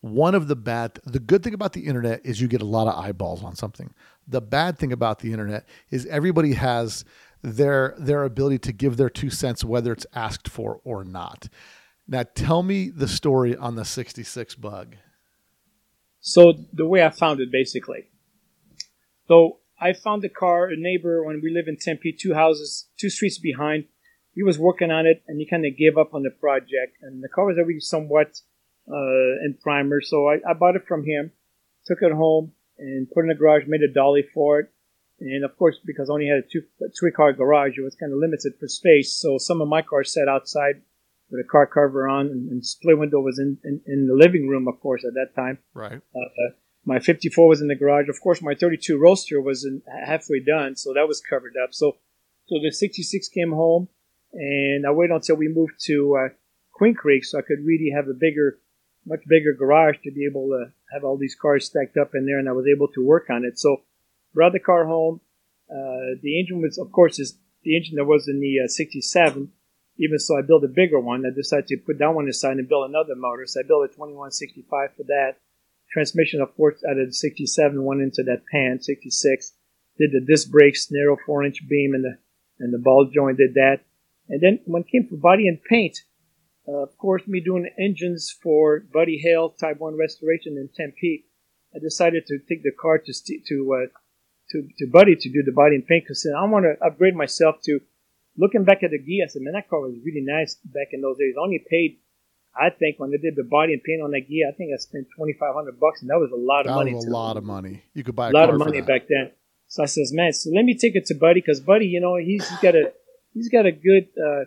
one 0.00 0.34
of 0.34 0.48
the 0.48 0.56
bad, 0.56 0.98
the 1.04 1.18
good 1.18 1.42
thing 1.42 1.52
about 1.52 1.74
the 1.74 1.86
internet 1.86 2.24
is 2.24 2.40
you 2.40 2.48
get 2.48 2.62
a 2.62 2.66
lot 2.66 2.86
of 2.86 3.02
eyeballs 3.02 3.44
on 3.44 3.54
something. 3.54 3.92
The 4.26 4.40
bad 4.40 4.78
thing 4.78 4.92
about 4.92 5.18
the 5.18 5.32
internet 5.32 5.66
is 5.90 6.06
everybody 6.06 6.54
has 6.54 7.04
their 7.42 7.94
their 7.98 8.24
ability 8.24 8.58
to 8.60 8.72
give 8.72 8.96
their 8.96 9.10
two 9.10 9.30
cents, 9.30 9.64
whether 9.64 9.92
it's 9.92 10.06
asked 10.14 10.48
for 10.48 10.80
or 10.84 11.04
not. 11.04 11.48
Now, 12.08 12.24
tell 12.34 12.62
me 12.62 12.88
the 12.88 13.08
story 13.08 13.56
on 13.56 13.76
the 13.76 13.84
'66 13.84 14.54
bug. 14.56 14.96
So 16.20 16.52
the 16.72 16.86
way 16.86 17.04
I 17.04 17.10
found 17.10 17.40
it, 17.40 17.50
basically. 17.50 18.10
So 19.28 19.58
I 19.80 19.92
found 19.92 20.22
the 20.22 20.28
car. 20.28 20.68
A 20.68 20.76
neighbor 20.76 21.24
when 21.24 21.40
we 21.42 21.50
live 21.50 21.66
in 21.66 21.76
Tempe, 21.76 22.12
two 22.12 22.34
houses, 22.34 22.88
two 22.98 23.10
streets 23.10 23.38
behind. 23.38 23.84
He 24.32 24.42
was 24.42 24.58
working 24.58 24.90
on 24.90 25.06
it, 25.06 25.22
and 25.26 25.40
he 25.40 25.48
kind 25.48 25.66
of 25.66 25.76
gave 25.76 25.98
up 25.98 26.14
on 26.14 26.22
the 26.22 26.30
project. 26.30 26.96
And 27.02 27.22
the 27.22 27.28
car 27.28 27.46
was 27.46 27.58
already 27.58 27.80
somewhat 27.80 28.40
uh, 28.88 29.44
in 29.44 29.56
primer, 29.62 30.00
so 30.00 30.28
I, 30.28 30.36
I 30.48 30.54
bought 30.54 30.76
it 30.76 30.86
from 30.86 31.04
him, 31.04 31.32
took 31.86 31.98
it 32.02 32.12
home, 32.12 32.52
and 32.78 33.10
put 33.10 33.20
it 33.20 33.24
in 33.24 33.28
the 33.28 33.34
garage. 33.34 33.64
Made 33.66 33.82
a 33.82 33.92
dolly 33.92 34.24
for 34.34 34.60
it. 34.60 34.72
And 35.20 35.44
of 35.44 35.56
course, 35.56 35.78
because 35.84 36.08
I 36.08 36.14
only 36.14 36.28
had 36.28 36.38
a 36.38 36.42
two 36.42 36.62
three 36.98 37.12
car 37.12 37.32
garage, 37.32 37.76
it 37.76 37.82
was 37.82 37.94
kind 37.94 38.12
of 38.12 38.18
limited 38.18 38.54
for 38.58 38.68
space. 38.68 39.12
So 39.12 39.38
some 39.38 39.60
of 39.60 39.68
my 39.68 39.82
cars 39.82 40.14
sat 40.14 40.28
outside 40.28 40.82
with 41.30 41.44
a 41.44 41.48
car 41.48 41.66
cover 41.66 42.08
on, 42.08 42.26
and, 42.26 42.50
and 42.50 42.64
split 42.64 42.98
window 42.98 43.20
was 43.20 43.38
in, 43.38 43.58
in, 43.64 43.80
in 43.86 44.06
the 44.06 44.14
living 44.14 44.48
room, 44.48 44.66
of 44.66 44.80
course, 44.80 45.04
at 45.04 45.14
that 45.14 45.34
time. 45.34 45.58
Right. 45.74 46.00
Uh, 46.14 46.54
my 46.84 46.98
54 46.98 47.48
was 47.48 47.60
in 47.60 47.68
the 47.68 47.76
garage. 47.76 48.08
Of 48.08 48.20
course, 48.20 48.42
my 48.42 48.54
32 48.54 48.98
Roadster 48.98 49.40
was 49.40 49.64
in, 49.64 49.82
halfway 50.06 50.40
done, 50.40 50.76
so 50.76 50.92
that 50.94 51.06
was 51.06 51.20
covered 51.20 51.54
up. 51.62 51.72
So, 51.72 51.98
so 52.46 52.56
the 52.62 52.72
66 52.72 53.28
came 53.28 53.52
home, 53.52 53.88
and 54.32 54.86
I 54.86 54.90
waited 54.90 55.14
until 55.14 55.36
we 55.36 55.48
moved 55.48 55.74
to 55.84 56.16
uh, 56.16 56.28
Queen 56.72 56.94
Creek, 56.94 57.24
so 57.24 57.38
I 57.38 57.42
could 57.42 57.64
really 57.64 57.92
have 57.94 58.08
a 58.08 58.14
bigger, 58.14 58.58
much 59.06 59.20
bigger 59.28 59.52
garage 59.52 59.96
to 60.04 60.10
be 60.10 60.26
able 60.26 60.48
to 60.48 60.72
have 60.92 61.04
all 61.04 61.16
these 61.16 61.34
cars 61.34 61.66
stacked 61.66 61.96
up 61.96 62.10
in 62.14 62.26
there, 62.26 62.38
and 62.38 62.48
I 62.48 62.52
was 62.52 62.66
able 62.66 62.88
to 62.88 63.04
work 63.04 63.28
on 63.30 63.44
it. 63.44 63.58
So, 63.58 63.82
brought 64.34 64.52
the 64.52 64.60
car 64.60 64.86
home. 64.86 65.20
Uh, 65.70 66.18
the 66.22 66.38
engine 66.38 66.60
was, 66.60 66.78
of 66.78 66.92
course, 66.92 67.18
is 67.18 67.38
the 67.62 67.76
engine 67.76 67.96
that 67.96 68.04
was 68.04 68.28
in 68.28 68.40
the 68.40 68.64
uh, 68.64 68.68
67. 68.68 69.50
Even 69.98 70.18
so, 70.18 70.38
I 70.38 70.42
built 70.42 70.64
a 70.64 70.68
bigger 70.68 70.98
one. 70.98 71.24
I 71.26 71.34
decided 71.34 71.66
to 71.68 71.76
put 71.76 71.98
that 71.98 72.14
one 72.14 72.28
aside 72.28 72.56
and 72.56 72.68
build 72.68 72.88
another 72.88 73.14
motor. 73.14 73.46
So 73.46 73.60
I 73.60 73.62
built 73.66 73.84
a 73.84 73.88
2165 73.88 74.90
for 74.96 75.02
that. 75.04 75.36
Transmission, 75.92 76.40
of 76.40 76.56
course, 76.56 76.82
out 76.88 76.98
of 76.98 77.08
the 77.08 77.12
67 77.12 77.84
went 77.84 78.00
into 78.00 78.22
that 78.22 78.46
pan, 78.50 78.80
66. 78.80 79.52
Did 79.98 80.12
the 80.12 80.20
disc 80.20 80.50
brakes, 80.50 80.90
narrow 80.90 81.16
four 81.26 81.44
inch 81.44 81.68
beam, 81.68 81.94
and 81.94 82.04
the 82.04 82.16
and 82.60 82.72
the 82.72 82.78
ball 82.78 83.10
joint 83.12 83.38
did 83.38 83.54
that. 83.54 83.80
And 84.28 84.40
then 84.40 84.60
when 84.66 84.82
it 84.82 84.88
came 84.88 85.08
for 85.08 85.16
body 85.16 85.48
and 85.48 85.62
paint, 85.62 86.04
uh, 86.70 86.82
of 86.88 86.96
course, 86.98 87.22
me 87.26 87.40
doing 87.40 87.68
engines 87.78 88.22
for 88.42 88.80
Buddy 88.92 89.18
Hale 89.24 89.50
Type 89.50 89.78
1 89.80 89.96
restoration 89.98 90.52
in 90.56 90.68
Tempe, 90.76 91.24
I 91.74 91.78
decided 91.78 92.26
to 92.26 92.38
take 92.48 92.62
the 92.62 92.72
car 92.84 92.98
to 92.98 93.12
st- 93.12 93.44
to 93.48 93.56
uh, 93.74 93.86
to 94.50 94.56
to 94.78 94.86
Buddy 94.98 95.14
to 95.16 95.28
do 95.36 95.42
the 95.44 95.52
body 95.52 95.74
and 95.76 95.86
paint 95.86 96.04
because 96.04 96.26
I 96.26 96.44
want 96.46 96.64
to 96.66 96.74
upgrade 96.86 97.14
myself 97.24 97.56
to. 97.66 97.80
Looking 98.36 98.64
back 98.64 98.82
at 98.84 98.90
the 98.90 98.98
Ghia, 98.98 99.24
I 99.24 99.26
said, 99.26 99.42
man, 99.42 99.54
that 99.54 99.68
car 99.68 99.80
was 99.80 99.96
really 100.06 100.22
nice 100.22 100.54
back 100.64 100.88
in 100.92 101.00
those 101.02 101.18
days. 101.18 101.34
I 101.36 101.42
only 101.42 101.62
paid, 101.68 101.98
I 102.56 102.70
think, 102.70 102.98
when 102.98 103.10
they 103.10 103.18
did 103.18 103.34
the 103.36 103.42
body 103.44 103.72
and 103.74 103.82
paint 103.82 104.00
on 104.02 104.12
that 104.12 104.24
Ghia, 104.30 104.48
I 104.48 104.54
think 104.56 104.70
I 104.72 104.78
spent 104.78 105.06
twenty 105.16 105.34
five 105.38 105.54
hundred 105.54 105.78
bucks, 105.80 106.00
and 106.02 106.08
that 106.10 106.18
was 106.18 106.30
a 106.32 106.36
lot 106.52 106.60
of 106.60 106.66
That 106.68 106.74
money. 106.76 106.94
was 106.94 107.06
a 107.06 107.10
lot 107.10 107.36
of 107.36 107.44
money. 107.44 107.82
You 107.94 108.04
could 108.04 108.16
buy 108.16 108.28
a, 108.28 108.30
a 108.30 108.38
lot 108.40 108.48
of 108.50 108.58
money 108.58 108.80
that. 108.80 108.86
back 108.86 109.02
then. 109.08 109.32
So 109.68 109.82
I 109.82 109.86
says, 109.86 110.12
man, 110.12 110.32
so 110.32 110.50
let 110.50 110.64
me 110.64 110.74
take 110.76 110.96
it 110.96 111.06
to 111.06 111.14
Buddy 111.14 111.40
because 111.40 111.60
Buddy, 111.60 111.86
you 111.86 112.00
know, 112.00 112.16
he's, 112.16 112.48
he's 112.48 112.58
got 112.58 112.74
a 112.74 112.92
he's 113.34 113.48
got 113.48 113.66
a 113.66 113.72
good 113.72 114.08
uh, 114.18 114.44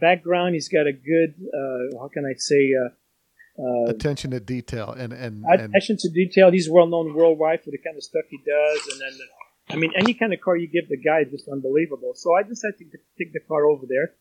background. 0.00 0.54
He's 0.54 0.68
got 0.68 0.86
a 0.86 0.92
good 0.92 1.34
uh, 1.52 1.98
how 1.98 2.08
can 2.08 2.24
I 2.24 2.34
say 2.36 2.72
uh, 2.74 2.88
uh, 3.62 3.90
Attention 3.90 4.30
to 4.30 4.40
detail 4.40 4.90
and 4.90 5.12
and, 5.12 5.44
and 5.44 5.60
attention 5.60 5.96
to 5.98 6.08
detail. 6.08 6.50
He's 6.50 6.70
well 6.70 6.86
known 6.86 7.14
worldwide 7.14 7.62
for 7.62 7.70
the 7.70 7.78
kind 7.78 7.96
of 7.96 8.02
stuff 8.02 8.24
he 8.30 8.38
does, 8.38 8.88
and 8.92 9.00
then 9.00 9.12
I 9.70 9.76
mean, 9.76 9.92
any 9.96 10.14
kind 10.14 10.32
of 10.32 10.40
car 10.40 10.56
you 10.56 10.68
give 10.68 10.88
the 10.88 10.96
guy 10.96 11.20
is 11.20 11.30
just 11.30 11.48
unbelievable. 11.48 12.12
So 12.14 12.34
I 12.34 12.42
decided 12.42 12.78
to 12.78 12.98
take 13.18 13.32
the 13.32 13.40
car 13.40 13.66
over 13.66 13.86
there. 13.88 14.14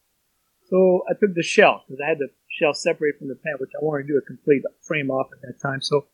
So 0.70 1.04
I 1.10 1.14
took 1.20 1.36
the 1.36 1.44
shell 1.44 1.84
because 1.88 2.00
I 2.00 2.08
had 2.08 2.20
the 2.20 2.30
shell 2.48 2.74
separate 2.74 3.18
from 3.20 3.28
the 3.28 3.36
pan, 3.36 3.56
which 3.60 3.72
I 3.76 3.84
wanted 3.84 4.08
to 4.08 4.14
do 4.14 4.18
a 4.18 4.22
complete 4.22 4.64
frame 4.82 5.12
off 5.12 5.28
at 5.34 5.42
that 5.42 5.62
time. 5.62 5.82
So 5.82 6.08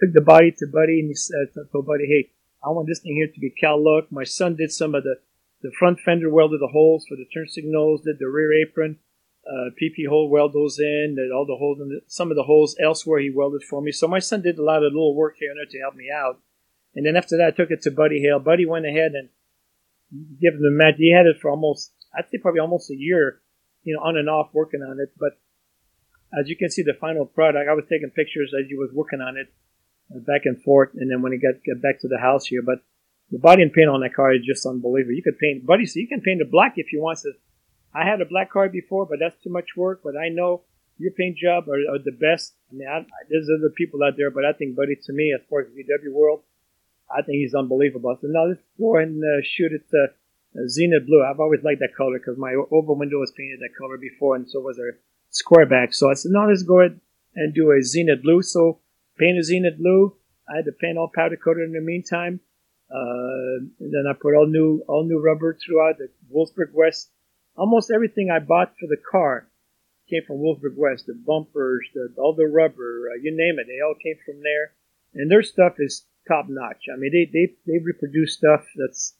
took 0.00 0.12
the 0.12 0.20
body 0.20 0.50
to 0.58 0.66
Buddy, 0.66 1.00
and 1.00 1.08
he 1.08 1.14
said, 1.14 1.54
told 1.70 1.86
Buddy, 1.86 2.06
hey, 2.06 2.32
I 2.64 2.70
want 2.70 2.88
this 2.88 3.00
thing 3.00 3.14
here 3.14 3.28
to 3.28 3.40
be 3.40 3.50
Cal 3.50 3.82
look. 3.82 4.10
My 4.10 4.24
son 4.24 4.56
did 4.56 4.72
some 4.72 4.94
of 4.94 5.04
the 5.04 5.16
the 5.62 5.72
front 5.78 6.00
fender 6.00 6.30
welded 6.30 6.60
the 6.60 6.72
holes 6.72 7.04
for 7.08 7.16
the 7.16 7.26
turn 7.32 7.48
signals, 7.48 8.02
did 8.02 8.18
the 8.18 8.28
rear 8.28 8.52
apron, 8.52 8.98
uh, 9.46 9.70
PP 9.80 10.08
hole 10.08 10.28
weld 10.28 10.52
those 10.52 10.78
in, 10.78 11.16
did 11.16 11.32
all 11.32 11.46
the 11.46 11.56
holes 11.56 11.78
the, 11.78 12.00
some 12.06 12.30
of 12.30 12.36
the 12.36 12.44
holes 12.44 12.76
elsewhere 12.82 13.20
he 13.20 13.30
welded 13.30 13.62
for 13.62 13.80
me. 13.80 13.92
So 13.92 14.06
my 14.06 14.18
son 14.18 14.42
did 14.42 14.58
a 14.58 14.62
lot 14.62 14.84
of 14.84 14.92
little 14.92 15.14
work 15.14 15.36
here 15.38 15.50
and 15.50 15.58
there 15.58 15.66
to 15.70 15.80
help 15.80 15.94
me 15.94 16.10
out. 16.14 16.38
And 16.94 17.06
then 17.06 17.16
after 17.16 17.36
that, 17.38 17.54
I 17.54 17.56
took 17.56 17.70
it 17.70 17.82
to 17.82 17.90
Buddy 17.90 18.20
Hale. 18.20 18.40
Buddy 18.40 18.66
went 18.66 18.86
ahead 18.86 19.12
and 19.12 19.28
gave 20.40 20.54
him 20.54 20.62
the 20.62 20.70
match. 20.70 20.94
He 20.98 21.12
had 21.12 21.26
it 21.26 21.36
for 21.40 21.50
almost, 21.50 21.92
I'd 22.16 22.28
say 22.30 22.38
probably 22.38 22.60
almost 22.60 22.90
a 22.90 22.96
year, 22.96 23.40
you 23.82 23.94
know, 23.94 24.02
on 24.02 24.16
and 24.16 24.28
off 24.28 24.50
working 24.52 24.82
on 24.82 24.98
it. 25.00 25.12
But 25.18 25.38
as 26.38 26.48
you 26.48 26.56
can 26.56 26.70
see, 26.70 26.82
the 26.82 26.98
final 27.00 27.26
product, 27.26 27.68
I 27.68 27.74
was 27.74 27.84
taking 27.88 28.10
pictures 28.10 28.52
as 28.58 28.68
he 28.68 28.76
was 28.76 28.90
working 28.92 29.20
on 29.20 29.36
it, 29.36 29.52
uh, 30.14 30.20
back 30.20 30.42
and 30.44 30.62
forth. 30.62 30.90
And 30.94 31.10
then 31.10 31.22
when 31.22 31.32
he 31.32 31.38
got, 31.38 31.54
got 31.66 31.82
back 31.82 32.00
to 32.00 32.08
the 32.08 32.18
house 32.18 32.46
here, 32.46 32.62
but 32.62 32.82
the 33.30 33.38
body 33.38 33.62
and 33.62 33.72
paint 33.72 33.88
on 33.88 34.00
that 34.00 34.14
car 34.14 34.34
is 34.34 34.44
just 34.44 34.66
unbelievable. 34.66 35.14
You 35.14 35.22
could 35.22 35.38
paint, 35.38 35.64
Buddy 35.64 35.86
so 35.86 36.00
you 36.00 36.08
can 36.08 36.20
paint 36.20 36.40
it 36.40 36.50
black 36.50 36.74
if 36.76 36.92
you 36.92 37.00
want. 37.00 37.18
to. 37.20 37.32
I 37.94 38.04
had 38.04 38.20
a 38.20 38.24
black 38.24 38.50
car 38.50 38.68
before, 38.68 39.06
but 39.06 39.18
that's 39.20 39.40
too 39.42 39.50
much 39.50 39.76
work. 39.76 40.00
But 40.02 40.14
I 40.16 40.28
know 40.28 40.62
your 40.98 41.12
paint 41.12 41.36
job 41.38 41.68
are, 41.68 41.80
are 41.94 41.98
the 41.98 42.12
best. 42.12 42.54
I 42.70 42.74
mean, 42.74 42.88
I, 42.88 43.04
there's 43.28 43.48
other 43.48 43.72
people 43.76 44.02
out 44.02 44.14
there, 44.16 44.30
but 44.30 44.44
I 44.44 44.52
think 44.52 44.76
Buddy, 44.76 44.96
to 44.96 45.12
me, 45.12 45.32
as 45.34 45.46
far 45.48 45.60
as 45.60 45.68
VW 45.68 46.12
world, 46.12 46.42
I 47.10 47.22
think 47.22 47.38
he's 47.38 47.54
unbelievable. 47.54 48.16
So 48.20 48.28
now 48.30 48.46
let's 48.46 48.60
go 48.78 48.96
ahead 48.96 49.08
and 49.08 49.22
uh, 49.22 49.42
shoot 49.42 49.72
it 49.72 49.86
uh, 49.94 50.12
Zenith 50.68 51.06
Blue. 51.06 51.24
I've 51.24 51.40
always 51.40 51.62
liked 51.62 51.80
that 51.80 51.96
color 51.96 52.18
because 52.18 52.38
my 52.38 52.54
oval 52.70 52.96
window 52.96 53.18
was 53.18 53.32
painted 53.36 53.60
that 53.60 53.76
color 53.78 53.96
before, 53.98 54.36
and 54.36 54.48
so 54.48 54.60
was 54.60 54.78
our 54.78 54.98
square 55.30 55.66
back. 55.66 55.94
So 55.94 56.10
I 56.10 56.14
said, 56.14 56.32
no, 56.32 56.46
let's 56.46 56.62
go 56.62 56.80
ahead 56.80 57.00
and 57.34 57.54
do 57.54 57.70
a 57.70 57.82
Zenith 57.82 58.22
Blue. 58.22 58.42
So 58.42 58.80
paint 59.18 59.38
a 59.38 59.42
Zenith 59.42 59.78
Blue. 59.78 60.16
I 60.48 60.56
had 60.56 60.64
to 60.66 60.72
paint 60.72 60.98
all 60.98 61.10
powder 61.14 61.36
coated 61.36 61.64
in 61.64 61.72
the 61.72 61.80
meantime. 61.80 62.40
Uh, 62.90 63.70
and 63.78 63.92
then 63.92 64.04
I 64.08 64.14
put 64.14 64.34
all 64.34 64.46
new 64.46 64.82
all 64.88 65.04
new 65.04 65.20
rubber 65.20 65.56
throughout 65.56 65.98
the 65.98 66.08
Wolfsburg 66.34 66.72
West. 66.72 67.10
Almost 67.56 67.90
everything 67.90 68.30
I 68.30 68.40
bought 68.40 68.74
for 68.80 68.86
the 68.86 68.96
car 69.10 69.48
came 70.08 70.22
from 70.26 70.38
Wolfsburg 70.38 70.76
West. 70.76 71.06
The 71.06 71.14
bumpers, 71.14 71.86
the, 71.94 72.12
all 72.18 72.34
the 72.34 72.46
rubber, 72.46 73.10
uh, 73.12 73.18
you 73.22 73.30
name 73.30 73.58
it, 73.58 73.66
they 73.66 73.80
all 73.80 73.94
came 74.02 74.16
from 74.24 74.42
there. 74.42 74.72
And 75.14 75.30
their 75.30 75.42
stuff 75.42 75.74
is 75.78 76.04
top 76.26 76.46
notch. 76.48 76.86
I 76.92 76.96
mean, 76.96 77.12
they 77.12 77.30
they 77.32 77.54
they 77.66 77.78
reproduce 77.84 78.34
stuff 78.34 78.66
that's 78.76 79.14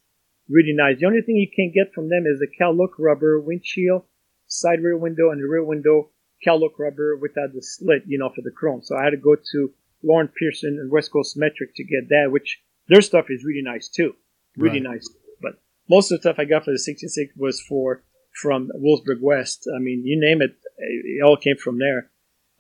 really 0.49 0.75
nice. 0.75 0.99
The 0.99 1.07
only 1.07 1.23
thing 1.23 1.37
you 1.37 1.51
can't 1.55 1.75
get 1.75 1.95
from 1.95 2.09
them 2.09 2.25
is 2.27 2.41
the 2.41 2.49
Cal 2.59 2.77
Look 2.77 2.99
rubber 2.99 3.41
windshield, 3.41 4.03
side 4.47 4.83
rear 4.83 4.97
window, 4.97 5.31
and 5.31 5.41
the 5.41 5.47
rear 5.47 5.65
window 5.65 6.11
Cal 6.43 6.59
Look 6.59 6.79
rubber 6.79 7.17
without 7.17 7.53
the 7.53 7.63
slit, 7.63 8.03
you 8.07 8.19
know, 8.19 8.31
for 8.35 8.43
the 8.43 8.51
chrome. 8.51 8.83
So 8.83 8.97
I 8.97 9.05
had 9.05 9.11
to 9.11 9.17
go 9.17 9.37
to 9.53 9.73
Lauren 10.03 10.29
Pearson 10.29 10.79
and 10.81 10.91
West 10.91 11.13
Coast 11.13 11.37
Metric 11.37 11.71
to 11.77 11.85
get 11.85 12.09
that, 12.09 12.31
which 12.31 12.61
their 12.91 13.01
stuff 13.01 13.27
is 13.31 13.45
really 13.45 13.63
nice 13.63 13.89
too, 13.89 14.15
really 14.57 14.81
Right. 14.81 14.95
nice. 14.95 15.09
But 15.41 15.55
most 15.89 16.11
of 16.11 16.19
the 16.19 16.23
stuff 16.23 16.39
I 16.39 16.45
got 16.45 16.65
for 16.65 16.73
the 16.73 16.79
66 16.79 17.33
was 17.37 17.61
for 17.61 18.03
from 18.43 18.71
Wolfsburg 18.77 19.21
West. 19.21 19.69
I 19.75 19.79
mean, 19.79 20.03
you 20.05 20.21
name 20.21 20.43
it, 20.43 20.57
it 20.79 21.23
all 21.25 21.37
came 21.37 21.57
from 21.57 21.79
there. 21.79 22.11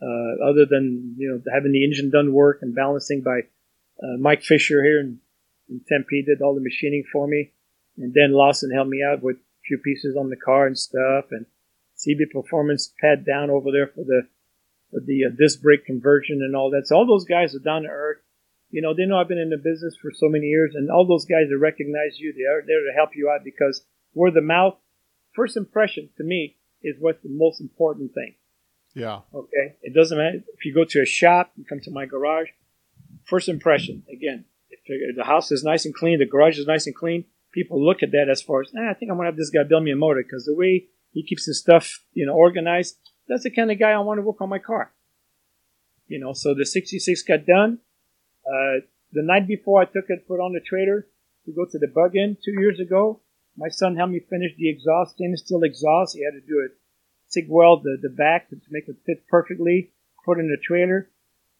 Uh, 0.02 0.48
other 0.50 0.64
than 0.64 1.14
you 1.18 1.28
know 1.28 1.52
having 1.52 1.72
the 1.72 1.84
engine 1.84 2.10
done 2.10 2.32
work 2.32 2.60
and 2.62 2.74
balancing 2.74 3.20
by 3.20 3.40
uh, 4.02 4.16
Mike 4.18 4.42
Fisher 4.42 4.82
here 4.82 4.98
in, 4.98 5.20
in 5.68 5.80
Tempe 5.86 6.22
did 6.24 6.40
all 6.40 6.54
the 6.54 6.60
machining 6.62 7.04
for 7.12 7.26
me, 7.26 7.52
and 7.98 8.14
then 8.14 8.32
Lawson 8.32 8.70
helped 8.70 8.88
me 8.88 9.02
out 9.04 9.22
with 9.22 9.36
a 9.36 9.60
few 9.66 9.76
pieces 9.76 10.16
on 10.16 10.30
the 10.30 10.36
car 10.36 10.66
and 10.66 10.78
stuff, 10.78 11.26
and 11.32 11.44
CB 11.98 12.30
Performance 12.32 12.94
Pat 12.98 13.26
Downs 13.26 13.50
over 13.50 13.70
there 13.70 13.88
for 13.88 14.04
the 14.04 14.22
for 14.90 15.00
the 15.00 15.26
uh, 15.26 15.30
disc 15.38 15.60
brake 15.60 15.84
conversion 15.84 16.40
and 16.42 16.56
all 16.56 16.70
that. 16.70 16.86
So 16.86 16.96
all 16.96 17.06
those 17.06 17.26
guys 17.26 17.54
are 17.54 17.58
down 17.58 17.82
to 17.82 17.88
earth. 17.88 18.22
You 18.70 18.82
know, 18.82 18.94
they 18.94 19.04
know 19.04 19.18
I've 19.18 19.28
been 19.28 19.38
in 19.38 19.50
the 19.50 19.56
business 19.56 19.96
for 20.00 20.10
so 20.12 20.28
many 20.28 20.46
years, 20.46 20.74
and 20.74 20.90
all 20.90 21.06
those 21.06 21.24
guys 21.24 21.48
that 21.50 21.58
recognize 21.58 22.18
you, 22.18 22.32
they 22.32 22.44
are 22.44 22.62
there 22.64 22.80
to 22.80 22.92
help 22.94 23.10
you 23.14 23.28
out 23.30 23.44
because 23.44 23.84
word 24.14 24.36
of 24.36 24.44
mouth, 24.44 24.76
first 25.34 25.56
impression 25.56 26.08
to 26.16 26.24
me 26.24 26.56
is 26.82 26.96
what's 26.98 27.22
the 27.22 27.28
most 27.28 27.60
important 27.60 28.14
thing. 28.14 28.34
Yeah. 28.94 29.20
Okay, 29.34 29.76
it 29.82 29.94
doesn't 29.94 30.16
matter 30.16 30.42
if 30.56 30.64
you 30.64 30.74
go 30.74 30.84
to 30.84 31.02
a 31.02 31.06
shop, 31.06 31.52
you 31.56 31.64
come 31.64 31.80
to 31.80 31.90
my 31.90 32.06
garage. 32.06 32.48
First 33.24 33.48
impression, 33.48 34.02
again, 34.12 34.44
if 34.70 35.16
the 35.16 35.24
house 35.24 35.52
is 35.52 35.62
nice 35.62 35.84
and 35.84 35.94
clean, 35.94 36.18
the 36.18 36.26
garage 36.26 36.58
is 36.58 36.66
nice 36.66 36.86
and 36.86 36.94
clean. 36.94 37.24
People 37.52 37.84
look 37.84 38.02
at 38.02 38.12
that 38.12 38.28
as 38.28 38.42
far 38.42 38.62
as, 38.62 38.72
ah, 38.76 38.90
I 38.90 38.94
think 38.94 39.10
I'm 39.10 39.16
gonna 39.16 39.28
have 39.28 39.36
this 39.36 39.50
guy 39.50 39.62
build 39.62 39.84
me 39.84 39.92
a 39.92 39.96
motor 39.96 40.22
because 40.22 40.44
the 40.44 40.54
way 40.54 40.86
he 41.12 41.24
keeps 41.24 41.44
his 41.44 41.58
stuff, 41.58 42.04
you 42.12 42.26
know, 42.26 42.34
organized, 42.34 42.96
that's 43.28 43.44
the 43.44 43.50
kind 43.50 43.70
of 43.70 43.78
guy 43.78 43.90
I 43.90 43.98
want 43.98 44.18
to 44.18 44.22
work 44.22 44.40
on 44.40 44.48
my 44.48 44.58
car. 44.58 44.92
You 46.08 46.18
know, 46.18 46.32
so 46.32 46.54
the 46.54 46.66
66 46.66 47.22
got 47.22 47.46
done. 47.46 47.78
Uh, 48.50 48.80
the 49.12 49.22
night 49.22 49.46
before 49.46 49.80
I 49.80 49.84
took 49.84 50.06
it, 50.08 50.26
put 50.26 50.40
on 50.40 50.52
the 50.52 50.60
trailer, 50.60 51.06
to 51.46 51.52
go 51.52 51.64
to 51.64 51.78
the 51.78 51.88
bug 51.88 52.16
in 52.16 52.36
two 52.44 52.52
years 52.60 52.80
ago. 52.80 53.20
My 53.56 53.68
son 53.68 53.96
helped 53.96 54.12
me 54.12 54.20
finish 54.20 54.52
the 54.56 54.68
exhaust, 54.68 55.14
stainless 55.14 55.40
steel 55.40 55.62
exhaust. 55.62 56.16
He 56.16 56.24
had 56.24 56.34
to 56.34 56.46
do 56.46 56.60
it, 56.64 56.72
TIG 57.30 57.46
weld 57.48 57.84
the, 57.84 57.96
the 58.00 58.08
back 58.08 58.50
to 58.50 58.56
make 58.70 58.88
it 58.88 58.96
fit 59.06 59.26
perfectly, 59.28 59.92
put 60.24 60.38
in 60.38 60.48
the 60.48 60.56
trailer, 60.62 61.10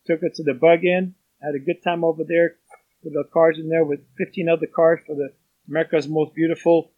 took 0.07 0.23
it 0.23 0.35
to 0.35 0.43
the 0.43 0.55
bug 0.55 0.85
in, 0.85 1.15
had 1.41 1.55
a 1.55 1.59
good 1.59 1.83
time 1.83 2.05
over 2.05 2.25
there, 2.25 2.57
put 3.03 3.13
the 3.13 3.25
cars 3.33 3.59
in 3.59 3.69
there 3.69 3.85
with 3.85 4.01
15 4.19 4.49
other 4.49 4.67
cars 4.67 5.01
for 5.07 5.15
the 5.15 5.33
America's 5.69 6.09
Most 6.09 6.35
Beautiful 6.35 6.93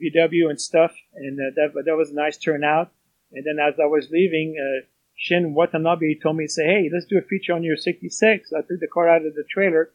VW 0.00 0.50
and 0.50 0.60
stuff. 0.60 0.92
And 1.14 1.38
uh, 1.38 1.52
that, 1.56 1.84
that 1.84 1.96
was 1.96 2.10
a 2.10 2.14
nice 2.14 2.36
turnout. 2.36 2.92
And 3.32 3.44
then 3.44 3.58
as 3.64 3.74
I 3.80 3.86
was 3.86 4.08
leaving, 4.10 4.56
uh, 4.58 4.86
Shin 5.16 5.54
Watanabe 5.54 6.18
told 6.20 6.36
me, 6.36 6.46
say, 6.46 6.64
hey, 6.64 6.90
let's 6.92 7.06
do 7.06 7.18
a 7.18 7.22
feature 7.22 7.52
on 7.52 7.62
your 7.62 7.76
66. 7.76 8.52
I 8.52 8.60
took 8.60 8.80
the 8.80 8.88
car 8.92 9.08
out 9.08 9.24
of 9.24 9.34
the 9.34 9.44
trailer 9.48 9.90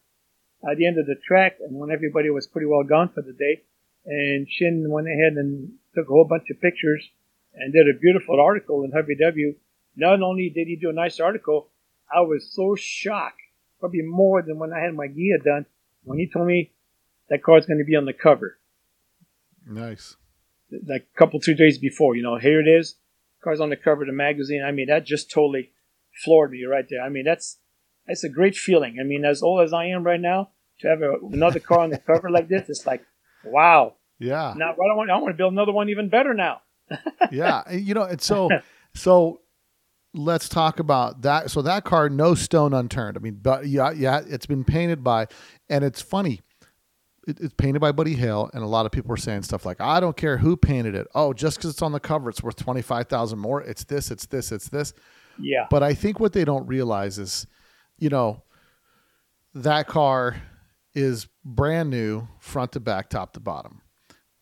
at 0.68 0.76
the 0.76 0.86
end 0.86 0.98
of 0.98 1.06
the 1.06 1.16
track 1.26 1.56
and 1.60 1.76
when 1.78 1.90
everybody 1.90 2.30
was 2.30 2.46
pretty 2.46 2.66
well 2.66 2.82
gone 2.82 3.10
for 3.10 3.22
the 3.22 3.32
day. 3.32 3.62
And 4.06 4.48
Shin 4.48 4.86
went 4.88 5.06
ahead 5.06 5.34
and 5.34 5.72
took 5.94 6.06
a 6.06 6.12
whole 6.12 6.24
bunch 6.24 6.50
of 6.50 6.60
pictures 6.60 7.10
and 7.54 7.72
did 7.72 7.86
a 7.88 7.98
beautiful 7.98 8.40
article 8.40 8.84
in 8.84 8.92
Heavy 8.92 9.16
W. 9.20 9.54
Not 9.96 10.22
only 10.22 10.48
did 10.48 10.68
he 10.68 10.76
do 10.76 10.90
a 10.90 10.94
nice 10.94 11.20
article, 11.20 11.68
I 12.12 12.20
was 12.20 12.50
so 12.54 12.74
shocked, 12.76 13.40
probably 13.80 14.02
more 14.02 14.42
than 14.42 14.58
when 14.58 14.72
I 14.72 14.80
had 14.80 14.94
my 14.94 15.08
Ghia 15.08 15.42
done, 15.44 15.66
when 16.04 16.18
he 16.18 16.30
told 16.30 16.46
me 16.46 16.72
that 17.28 17.42
car's 17.42 17.66
going 17.66 17.78
to 17.78 17.84
be 17.84 17.96
on 17.96 18.06
the 18.06 18.12
cover. 18.12 18.58
Nice. 19.66 20.16
Like 20.86 21.08
a 21.14 21.18
couple, 21.18 21.40
two 21.40 21.54
days 21.54 21.78
before, 21.78 22.16
you 22.16 22.22
know, 22.22 22.36
here 22.36 22.60
it 22.60 22.68
is. 22.68 22.94
Car's 23.42 23.60
on 23.60 23.70
the 23.70 23.76
cover 23.76 24.02
of 24.02 24.08
the 24.08 24.12
magazine. 24.12 24.62
I 24.66 24.72
mean, 24.72 24.88
that 24.88 25.06
just 25.06 25.30
totally 25.30 25.70
floored 26.24 26.50
me 26.50 26.64
right 26.64 26.84
there. 26.88 27.02
I 27.02 27.08
mean, 27.08 27.24
that's 27.24 27.58
that's 28.06 28.24
a 28.24 28.28
great 28.28 28.56
feeling. 28.56 28.98
I 29.00 29.04
mean, 29.04 29.24
as 29.24 29.42
old 29.42 29.62
as 29.62 29.72
I 29.72 29.86
am 29.86 30.04
right 30.04 30.20
now, 30.20 30.50
to 30.80 30.88
have 30.88 31.02
a, 31.02 31.14
another 31.32 31.60
car 31.60 31.80
on 31.80 31.90
the 31.90 31.98
cover 31.98 32.30
like 32.30 32.48
this, 32.48 32.68
it's 32.68 32.86
like, 32.86 33.02
wow. 33.44 33.94
Yeah. 34.18 34.54
Now, 34.56 34.72
I 34.72 34.74
want, 34.76 35.10
I 35.10 35.16
want 35.18 35.34
to 35.34 35.36
build 35.36 35.52
another 35.52 35.72
one 35.72 35.88
even 35.90 36.08
better 36.08 36.34
now. 36.34 36.62
yeah, 37.30 37.70
you 37.70 37.92
know, 37.94 38.04
and 38.04 38.20
so 38.20 38.48
so 38.94 39.40
let's 40.14 40.48
talk 40.48 40.80
about 40.80 41.22
that. 41.22 41.50
So 41.50 41.62
that 41.62 41.84
car, 41.84 42.08
no 42.08 42.34
stone 42.34 42.72
unturned. 42.72 43.16
I 43.16 43.20
mean, 43.20 43.38
but 43.42 43.66
yeah, 43.66 43.90
yeah, 43.92 44.22
it's 44.26 44.46
been 44.46 44.64
painted 44.64 45.04
by, 45.04 45.26
and 45.68 45.84
it's 45.84 46.00
funny. 46.00 46.40
It, 47.28 47.38
it's 47.40 47.54
painted 47.54 47.80
by 47.80 47.92
Buddy 47.92 48.14
Hale, 48.14 48.50
and 48.52 48.62
a 48.62 48.66
lot 48.66 48.86
of 48.86 48.92
people 48.92 49.08
were 49.08 49.16
saying 49.16 49.42
stuff 49.42 49.64
like, 49.64 49.80
"I 49.80 50.00
don't 50.00 50.16
care 50.16 50.38
who 50.38 50.56
painted 50.56 50.94
it. 50.94 51.06
Oh, 51.14 51.32
just 51.32 51.58
because 51.58 51.70
it's 51.70 51.82
on 51.82 51.92
the 51.92 52.00
cover, 52.00 52.30
it's 52.30 52.42
worth 52.42 52.56
twenty 52.56 52.82
five 52.82 53.08
thousand 53.08 53.38
more. 53.38 53.62
It's 53.62 53.84
this, 53.84 54.10
it's 54.10 54.26
this, 54.26 54.50
it's 54.52 54.68
this." 54.68 54.92
Yeah. 55.38 55.66
But 55.70 55.82
I 55.82 55.94
think 55.94 56.18
what 56.18 56.32
they 56.32 56.44
don't 56.44 56.66
realize 56.66 57.18
is, 57.18 57.46
you 57.98 58.08
know, 58.08 58.42
that 59.54 59.86
car 59.86 60.42
is 60.94 61.28
brand 61.44 61.90
new, 61.90 62.26
front 62.40 62.72
to 62.72 62.80
back, 62.80 63.08
top 63.10 63.34
to 63.34 63.40
bottom 63.40 63.82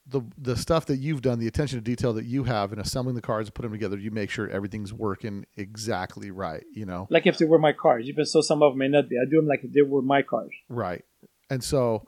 the 0.08 0.22
the 0.38 0.56
stuff 0.56 0.86
that 0.86 0.98
you've 0.98 1.20
done, 1.20 1.38
the 1.38 1.48
attention 1.48 1.78
to 1.78 1.82
detail 1.82 2.12
that 2.12 2.24
you 2.24 2.44
have 2.44 2.72
in 2.72 2.78
assembling 2.78 3.16
the 3.16 3.22
cars 3.22 3.48
and 3.48 3.54
putting 3.54 3.70
them 3.70 3.78
together, 3.78 3.98
you 3.98 4.10
make 4.10 4.30
sure 4.30 4.48
everything's 4.48 4.92
working 4.92 5.44
exactly 5.56 6.30
right. 6.30 6.64
You 6.72 6.86
know, 6.86 7.06
like 7.10 7.26
if 7.26 7.38
they 7.38 7.44
were 7.44 7.58
my 7.58 7.72
cars. 7.72 8.08
Even 8.08 8.24
so, 8.24 8.40
some 8.40 8.62
of 8.62 8.72
them 8.72 8.78
may 8.78 8.88
not 8.88 9.08
be. 9.08 9.16
I 9.16 9.28
do 9.28 9.36
them 9.36 9.46
like 9.46 9.64
if 9.64 9.72
they 9.72 9.82
were 9.82 10.02
my 10.02 10.22
cars. 10.22 10.52
Right, 10.68 11.04
and 11.50 11.62
so, 11.62 12.06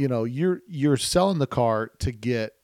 you 0.00 0.08
know, 0.08 0.24
you're 0.24 0.62
you're 0.66 0.96
selling 0.96 1.38
the 1.38 1.46
car 1.46 1.90
to 1.98 2.10
get 2.10 2.54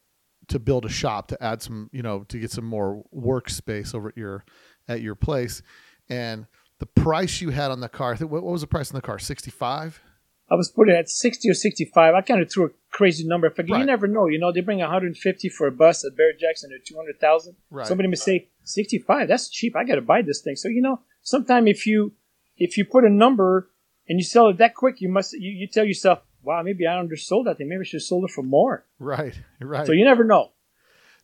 to 0.49 0.59
build 0.59 0.87
a 0.87 0.89
shop 0.89 1.29
to 1.29 1.43
add 1.43 1.61
some, 1.61 1.91
you 1.93 2.03
know, 2.03 2.25
to 2.25 2.39
get 2.39 2.51
some 2.51 2.65
more 2.65 3.05
workspace 3.15 3.95
over 3.95 4.09
at 4.09 4.17
your 4.17 4.45
at 4.89 5.03
your 5.03 5.15
place, 5.15 5.61
and 6.09 6.47
the 6.79 6.87
price 6.87 7.43
you 7.43 7.51
had 7.51 7.71
on 7.71 7.81
the 7.81 7.91
car. 7.91 8.17
What 8.17 8.43
was 8.43 8.63
the 8.63 8.67
price 8.67 8.91
on 8.91 8.97
the 8.97 9.03
car? 9.03 9.19
Sixty 9.19 9.51
five. 9.51 10.01
I 10.49 10.55
was 10.55 10.71
putting 10.71 10.95
at 10.95 11.09
60 11.09 11.51
or 11.51 11.55
65. 11.55 12.15
I 12.15 12.21
kind 12.21 12.41
of 12.41 12.49
threw 12.49 12.67
a 12.67 12.71
crazy 12.93 13.27
number. 13.27 13.51
Forget, 13.51 13.73
right. 13.73 13.81
You 13.81 13.85
never 13.85 14.07
know. 14.07 14.29
You 14.29 14.39
know, 14.39 14.53
they 14.53 14.61
bring 14.61 14.79
150 14.79 15.49
for 15.49 15.67
a 15.67 15.73
bus 15.73 16.05
at 16.05 16.17
Barrett 16.17 16.39
Jackson 16.39 16.71
or 16.73 16.79
200,000. 16.79 17.57
Right. 17.69 17.85
Somebody 17.85 18.09
may 18.09 18.15
say 18.15 18.49
65. 18.63 19.27
That's 19.27 19.49
cheap. 19.51 19.75
I 19.75 19.83
got 19.83 19.97
to 19.97 20.03
buy 20.03 20.23
this 20.23 20.43
thing. 20.43 20.55
So, 20.55 20.69
you 20.69 20.81
know, 20.81 21.01
sometime 21.21 21.67
if 21.67 21.85
you, 21.85 22.13
if 22.57 22.79
you 22.79 22.85
put 22.85 23.05
a 23.05 23.11
number 23.11 23.71
and 24.09 24.21
you 24.21 24.25
sell 24.25 24.47
it 24.47 24.59
that 24.59 24.77
quick, 24.77 25.01
you 25.01 25.09
must, 25.09 25.33
you, 25.33 25.51
you 25.51 25.67
tell 25.67 25.85
yourself, 25.85 26.21
wow, 26.47 26.63
maybe 26.63 26.87
I 26.87 26.99
undersold 26.99 27.47
that 27.47 27.59
thing. 27.59 27.69
Maybe 27.69 27.81
I 27.81 27.85
should 27.85 27.99
have 27.99 28.05
sold 28.05 28.25
it 28.25 28.31
for 28.31 28.43
more. 28.43 28.85
Right. 28.99 29.39
Right. 29.61 29.87
So 29.87 29.93
you 29.93 30.05
never 30.05 30.25
know. 30.25 30.53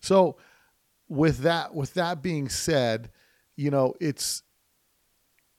So 0.01 0.35
with 1.07 1.39
that, 1.39 1.73
with 1.73 1.93
that 1.93 2.21
being 2.21 2.49
said, 2.49 3.09
you 3.55 3.71
know, 3.71 3.93
it's, 4.01 4.43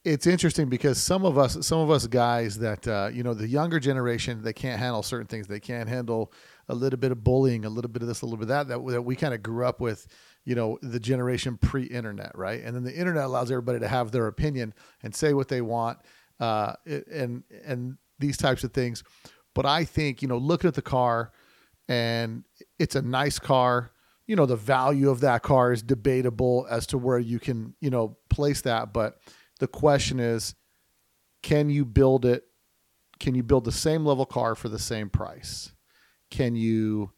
it's 0.03 0.27
interesting 0.27 0.69
because 0.69 1.01
some 1.01 1.25
of 1.25 1.35
us 1.37 1.65
some 1.65 1.79
of 1.79 1.89
us 1.89 2.05
guys 2.05 2.59
that 2.59 2.87
uh, 2.87 3.09
you 3.11 3.23
know 3.23 3.33
the 3.33 3.47
younger 3.47 3.79
generation 3.79 4.43
they 4.43 4.53
can't 4.53 4.79
handle 4.79 5.01
certain 5.01 5.25
things 5.25 5.47
they 5.47 5.59
can't 5.59 5.89
handle 5.89 6.31
a 6.69 6.75
little 6.75 6.99
bit 6.99 7.11
of 7.11 7.23
bullying 7.23 7.65
a 7.65 7.69
little 7.69 7.89
bit 7.89 8.03
of 8.03 8.07
this 8.07 8.21
a 8.21 8.25
little 8.25 8.37
bit 8.37 8.43
of 8.43 8.49
that 8.49 8.67
that, 8.67 8.87
that 8.91 9.01
we 9.01 9.15
kind 9.15 9.33
of 9.33 9.41
grew 9.41 9.65
up 9.65 9.81
with 9.81 10.07
you 10.45 10.53
know 10.53 10.77
the 10.83 10.99
generation 10.99 11.57
pre-internet 11.57 12.31
right 12.35 12.61
and 12.63 12.75
then 12.75 12.83
the 12.83 12.95
internet 12.95 13.23
allows 13.23 13.49
everybody 13.49 13.79
to 13.79 13.87
have 13.87 14.11
their 14.11 14.27
opinion 14.27 14.75
and 15.01 15.15
say 15.15 15.33
what 15.33 15.47
they 15.47 15.61
want 15.61 15.97
uh, 16.39 16.73
and 17.11 17.43
and 17.65 17.97
these 18.19 18.37
types 18.37 18.63
of 18.63 18.71
things 18.71 19.03
but 19.55 19.65
i 19.65 19.83
think 19.83 20.21
you 20.21 20.27
know 20.27 20.37
looking 20.37 20.67
at 20.67 20.75
the 20.75 20.81
car 20.81 21.31
and 21.87 22.43
it's 22.77 22.95
a 22.95 23.01
nice 23.01 23.39
car 23.39 23.91
you 24.27 24.35
know 24.35 24.45
the 24.45 24.55
value 24.55 25.09
of 25.09 25.21
that 25.21 25.41
car 25.41 25.71
is 25.71 25.81
debatable 25.81 26.67
as 26.69 26.85
to 26.85 26.97
where 26.99 27.19
you 27.19 27.39
can 27.39 27.73
you 27.81 27.89
know 27.89 28.15
place 28.29 28.61
that 28.61 28.93
but 28.93 29.17
the 29.59 29.67
question 29.67 30.19
is, 30.19 30.55
can 31.41 31.69
you 31.69 31.85
build 31.85 32.25
it? 32.25 32.43
Can 33.19 33.35
you 33.35 33.43
build 33.43 33.63
the 33.63 33.71
same 33.71 34.05
level 34.05 34.25
car 34.25 34.55
for 34.55 34.69
the 34.69 34.79
same 34.79 35.09
price? 35.09 35.73
Can 36.29 36.55
you? 36.55 37.11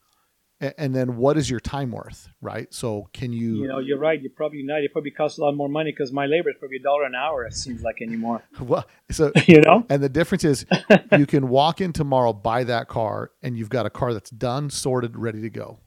And 0.60 0.96
then 0.96 1.18
what 1.18 1.38
is 1.38 1.52
your 1.52 1.60
time 1.60 1.92
worth, 1.92 2.30
right? 2.42 2.74
So 2.74 3.10
can 3.14 3.32
you? 3.32 3.58
You 3.58 3.68
know, 3.68 3.78
you're 3.78 4.00
right. 4.00 4.20
You're 4.20 4.32
probably 4.36 4.64
not. 4.64 4.82
It 4.82 4.92
probably 4.92 5.12
costs 5.12 5.38
a 5.38 5.44
lot 5.44 5.56
more 5.56 5.70
money 5.70 5.92
because 5.92 6.12
my 6.12 6.26
labor 6.26 6.50
is 6.50 6.56
probably 6.58 6.78
a 6.78 6.82
dollar 6.82 7.04
an 7.04 7.14
hour. 7.14 7.46
It 7.46 7.54
seems 7.54 7.84
like 7.84 8.02
anymore. 8.02 8.44
well, 8.60 8.84
so 9.12 9.32
you 9.46 9.62
know, 9.62 9.86
and 9.88 10.02
the 10.02 10.10
difference 10.10 10.44
is, 10.44 10.66
you 11.16 11.28
can 11.28 11.50
walk 11.50 11.80
in 11.80 11.94
tomorrow, 11.94 12.34
buy 12.34 12.64
that 12.64 12.88
car, 12.88 13.32
and 13.44 13.56
you've 13.56 13.70
got 13.70 13.86
a 13.86 13.92
car 13.92 14.14
that's 14.14 14.32
done, 14.32 14.72
sorted, 14.72 15.16
ready 15.16 15.42
to 15.42 15.50
go. 15.52 15.78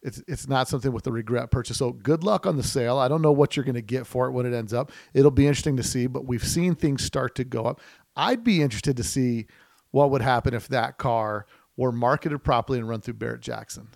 It's 0.00 0.22
it's 0.26 0.48
not 0.48 0.66
something 0.66 0.92
with 0.92 1.06
a 1.06 1.12
regret 1.12 1.50
purchase. 1.50 1.76
So 1.76 1.92
good 1.92 2.24
luck 2.24 2.46
on 2.46 2.56
the 2.56 2.62
sale. 2.62 2.96
I 2.96 3.08
don't 3.08 3.20
know 3.20 3.32
what 3.32 3.56
you're 3.56 3.64
going 3.64 3.74
to 3.74 3.82
get 3.82 4.06
for 4.06 4.26
it 4.26 4.32
when 4.32 4.46
it 4.46 4.54
ends 4.54 4.72
up. 4.72 4.90
It'll 5.12 5.30
be 5.30 5.46
interesting 5.46 5.76
to 5.76 5.82
see, 5.82 6.06
but 6.06 6.24
we've 6.24 6.46
seen 6.46 6.74
things 6.74 7.04
start 7.04 7.34
to 7.34 7.44
go 7.44 7.66
up. 7.66 7.82
I'd 8.16 8.42
be 8.42 8.62
interested 8.62 8.96
to 8.96 9.04
see 9.04 9.48
what 9.90 10.10
would 10.10 10.22
happen 10.22 10.54
if 10.54 10.68
that 10.68 10.96
car 10.96 11.46
were 11.76 11.92
marketed 11.92 12.42
properly 12.42 12.78
and 12.78 12.88
run 12.88 13.00
through 13.00 13.14
Barrett 13.14 13.40
Jackson. 13.40 13.88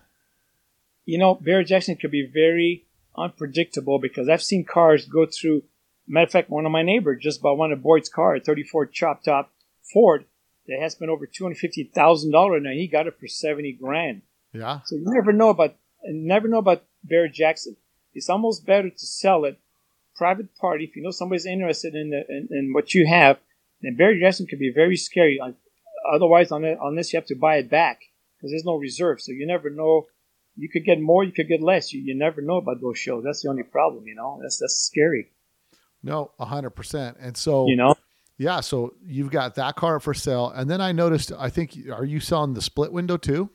You 1.05 1.17
know, 1.17 1.35
Barrett 1.35 1.67
Jackson 1.67 1.95
could 1.95 2.11
be 2.11 2.29
very 2.31 2.85
unpredictable 3.17 3.99
because 3.99 4.29
I've 4.29 4.43
seen 4.43 4.65
cars 4.65 5.05
go 5.05 5.25
through. 5.25 5.63
Matter 6.07 6.25
of 6.25 6.31
fact, 6.31 6.49
one 6.49 6.65
of 6.65 6.71
my 6.71 6.83
neighbors 6.83 7.21
just 7.21 7.41
bought 7.41 7.57
one 7.57 7.71
of 7.71 7.81
Boyd's 7.81 8.09
car, 8.09 8.35
a 8.35 8.39
34 8.39 8.87
chop 8.87 9.23
top 9.23 9.51
Ford 9.93 10.25
that 10.67 10.79
has 10.79 10.95
been 10.95 11.09
over 11.09 11.25
two 11.25 11.43
hundred 11.43 11.57
fifty 11.57 11.83
thousand 11.83 12.31
dollars 12.31 12.61
now. 12.63 12.71
He 12.71 12.87
got 12.87 13.07
it 13.07 13.19
for 13.19 13.27
seventy 13.27 13.73
grand. 13.73 14.21
Yeah. 14.53 14.79
So 14.85 14.95
you 14.95 15.03
never 15.05 15.33
know 15.33 15.49
about 15.49 15.75
never 16.05 16.47
know 16.47 16.59
about 16.59 16.83
Barrett 17.03 17.33
Jackson. 17.33 17.75
It's 18.13 18.29
almost 18.29 18.65
better 18.65 18.89
to 18.89 19.05
sell 19.05 19.45
it 19.45 19.59
private 20.15 20.55
party 20.55 20.83
if 20.83 20.95
you 20.95 21.01
know 21.01 21.11
somebody's 21.11 21.45
interested 21.45 21.95
in, 21.95 22.09
the, 22.09 22.23
in, 22.27 22.47
in 22.51 22.73
what 22.73 22.93
you 22.93 23.07
have. 23.07 23.39
Then 23.81 23.95
Barrett 23.95 24.19
Jackson 24.19 24.45
can 24.45 24.59
be 24.59 24.71
very 24.73 24.97
scary. 24.97 25.39
Otherwise, 26.11 26.51
on 26.51 26.63
unless 26.65 27.13
you 27.13 27.17
have 27.17 27.27
to 27.27 27.35
buy 27.35 27.57
it 27.57 27.69
back 27.69 28.01
because 28.37 28.51
there's 28.51 28.65
no 28.65 28.77
reserve, 28.77 29.21
so 29.21 29.31
you 29.31 29.45
never 29.45 29.69
know. 29.69 30.07
You 30.55 30.67
could 30.67 30.83
get 30.83 30.99
more, 30.99 31.23
you 31.23 31.31
could 31.31 31.47
get 31.47 31.61
less. 31.61 31.93
You, 31.93 32.01
you 32.01 32.15
never 32.15 32.41
know 32.41 32.57
about 32.57 32.81
those 32.81 32.97
shows. 32.97 33.23
That's 33.23 33.43
the 33.43 33.49
only 33.49 33.63
problem, 33.63 34.07
you 34.07 34.15
know. 34.15 34.39
That's 34.41 34.59
that's 34.59 34.75
scary. 34.75 35.29
No, 36.03 36.31
hundred 36.39 36.71
percent. 36.71 37.17
And 37.19 37.35
so 37.35 37.67
you 37.67 37.75
know, 37.75 37.95
yeah. 38.37 38.59
So 38.59 38.93
you've 39.05 39.31
got 39.31 39.55
that 39.55 39.75
car 39.75 39.99
for 39.99 40.13
sale, 40.13 40.49
and 40.49 40.69
then 40.69 40.81
I 40.81 40.91
noticed. 40.91 41.31
I 41.37 41.49
think 41.49 41.77
are 41.91 42.05
you 42.05 42.19
selling 42.19 42.53
the 42.53 42.61
split 42.61 42.91
window 42.91 43.17
too? 43.17 43.49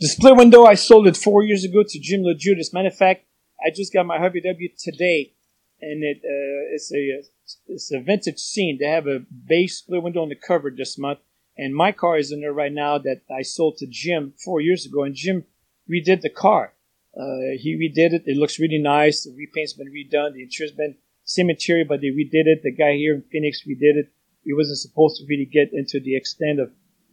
The 0.00 0.08
split 0.08 0.36
window, 0.36 0.64
I 0.64 0.74
sold 0.74 1.06
it 1.06 1.16
four 1.16 1.42
years 1.42 1.64
ago 1.64 1.82
to 1.86 1.98
Jim 2.00 2.22
LeJudas. 2.22 2.74
Matter 2.74 2.88
of 2.88 2.96
fact, 2.96 3.24
I 3.64 3.70
just 3.74 3.92
got 3.92 4.04
my 4.06 4.18
HWW 4.18 4.70
today, 4.78 5.32
and 5.80 6.02
it 6.02 6.18
uh, 6.18 6.74
it's 6.74 6.92
a 6.92 7.22
it's 7.68 7.92
a 7.92 8.00
vintage 8.00 8.38
scene. 8.38 8.78
They 8.80 8.88
have 8.88 9.06
a 9.06 9.20
base 9.20 9.78
split 9.78 10.02
window 10.02 10.22
on 10.22 10.28
the 10.28 10.36
cover 10.36 10.70
this 10.70 10.98
month, 10.98 11.20
and 11.62 11.74
my 11.74 11.92
car 11.92 12.18
is 12.18 12.32
in 12.32 12.40
there 12.40 12.52
right 12.52 12.72
now 12.72 12.98
that 12.98 13.22
I 13.30 13.42
sold 13.42 13.76
to 13.78 13.86
Jim 13.86 14.34
four 14.44 14.60
years 14.60 14.86
ago, 14.86 15.04
and 15.04 15.14
Jim 15.14 15.44
redid 15.90 16.20
the 16.20 16.30
car. 16.30 16.74
Uh, 17.16 17.56
he 17.58 17.76
redid 17.76 18.12
it. 18.12 18.22
It 18.26 18.36
looks 18.36 18.58
really 18.58 18.78
nice. 18.78 19.24
The 19.24 19.34
repaint's 19.36 19.74
been 19.74 19.92
redone. 19.92 20.32
The 20.34 20.42
interior's 20.42 20.72
been 20.72 20.96
same 21.24 21.46
material, 21.46 21.86
but 21.88 22.00
they 22.00 22.08
redid 22.08 22.46
it. 22.52 22.62
The 22.62 22.72
guy 22.72 22.94
here 22.94 23.14
in 23.14 23.22
Phoenix 23.30 23.62
redid 23.68 23.96
it. 24.02 24.12
He 24.44 24.52
wasn't 24.52 24.78
supposed 24.78 25.20
to 25.20 25.26
really 25.28 25.44
get 25.44 25.72
into 25.72 26.00
the 26.00 26.16
extent 26.16 26.58
of 26.58 26.70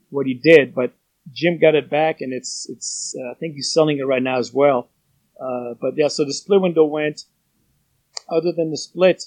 what 0.10 0.26
he 0.26 0.34
did, 0.34 0.74
but 0.74 0.94
Jim 1.32 1.60
got 1.60 1.76
it 1.76 1.90
back, 1.90 2.22
and 2.22 2.34
it's 2.34 2.68
it's. 2.70 3.16
Uh, 3.20 3.32
I 3.32 3.34
think 3.36 3.56
he's 3.56 3.74
selling 3.74 4.00
it 4.00 4.08
right 4.08 4.24
now 4.24 4.40
as 4.40 4.54
well. 4.54 4.90
Uh, 5.40 5.74
but 5.80 5.94
yeah, 5.96 6.08
so 6.08 6.26
the 6.26 6.34
split 6.34 6.62
window 6.62 6.86
went. 6.86 7.26
Other 8.28 8.52
than 8.52 8.72
the 8.72 8.78
split, 8.78 9.24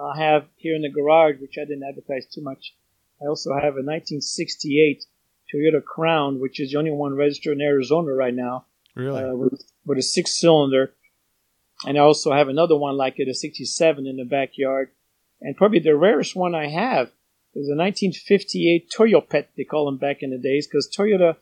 I 0.00 0.18
have 0.18 0.46
here 0.56 0.74
in 0.74 0.82
the 0.82 0.90
garage, 0.90 1.36
which 1.40 1.56
I 1.58 1.64
didn't 1.64 1.84
advertise 1.88 2.26
too 2.26 2.42
much. 2.42 2.74
I 3.22 3.26
also 3.26 3.50
have 3.52 3.74
a 3.76 3.84
1968 3.84 5.04
Toyota 5.52 5.84
Crown, 5.84 6.40
which 6.40 6.60
is 6.60 6.72
the 6.72 6.78
only 6.78 6.90
one 6.90 7.14
registered 7.14 7.54
in 7.54 7.60
Arizona 7.60 8.12
right 8.12 8.34
now, 8.34 8.66
Really? 8.94 9.22
uh, 9.22 9.34
with, 9.34 9.62
with 9.84 9.98
a 9.98 10.02
six 10.02 10.38
cylinder. 10.38 10.92
And 11.86 11.96
I 11.98 12.00
also 12.00 12.32
have 12.32 12.48
another 12.48 12.76
one 12.76 12.96
like 12.96 13.14
it, 13.18 13.28
a 13.28 13.34
67 13.34 14.06
in 14.06 14.16
the 14.16 14.24
backyard. 14.24 14.90
And 15.40 15.56
probably 15.56 15.78
the 15.78 15.96
rarest 15.96 16.36
one 16.36 16.54
I 16.54 16.68
have 16.68 17.08
is 17.54 17.68
a 17.68 17.74
1958 17.76 18.90
Toyopet, 18.90 19.46
they 19.56 19.64
call 19.64 19.86
them 19.86 19.96
back 19.96 20.18
in 20.22 20.30
the 20.30 20.38
days, 20.38 20.66
because 20.66 20.88
Toyota 20.88 21.36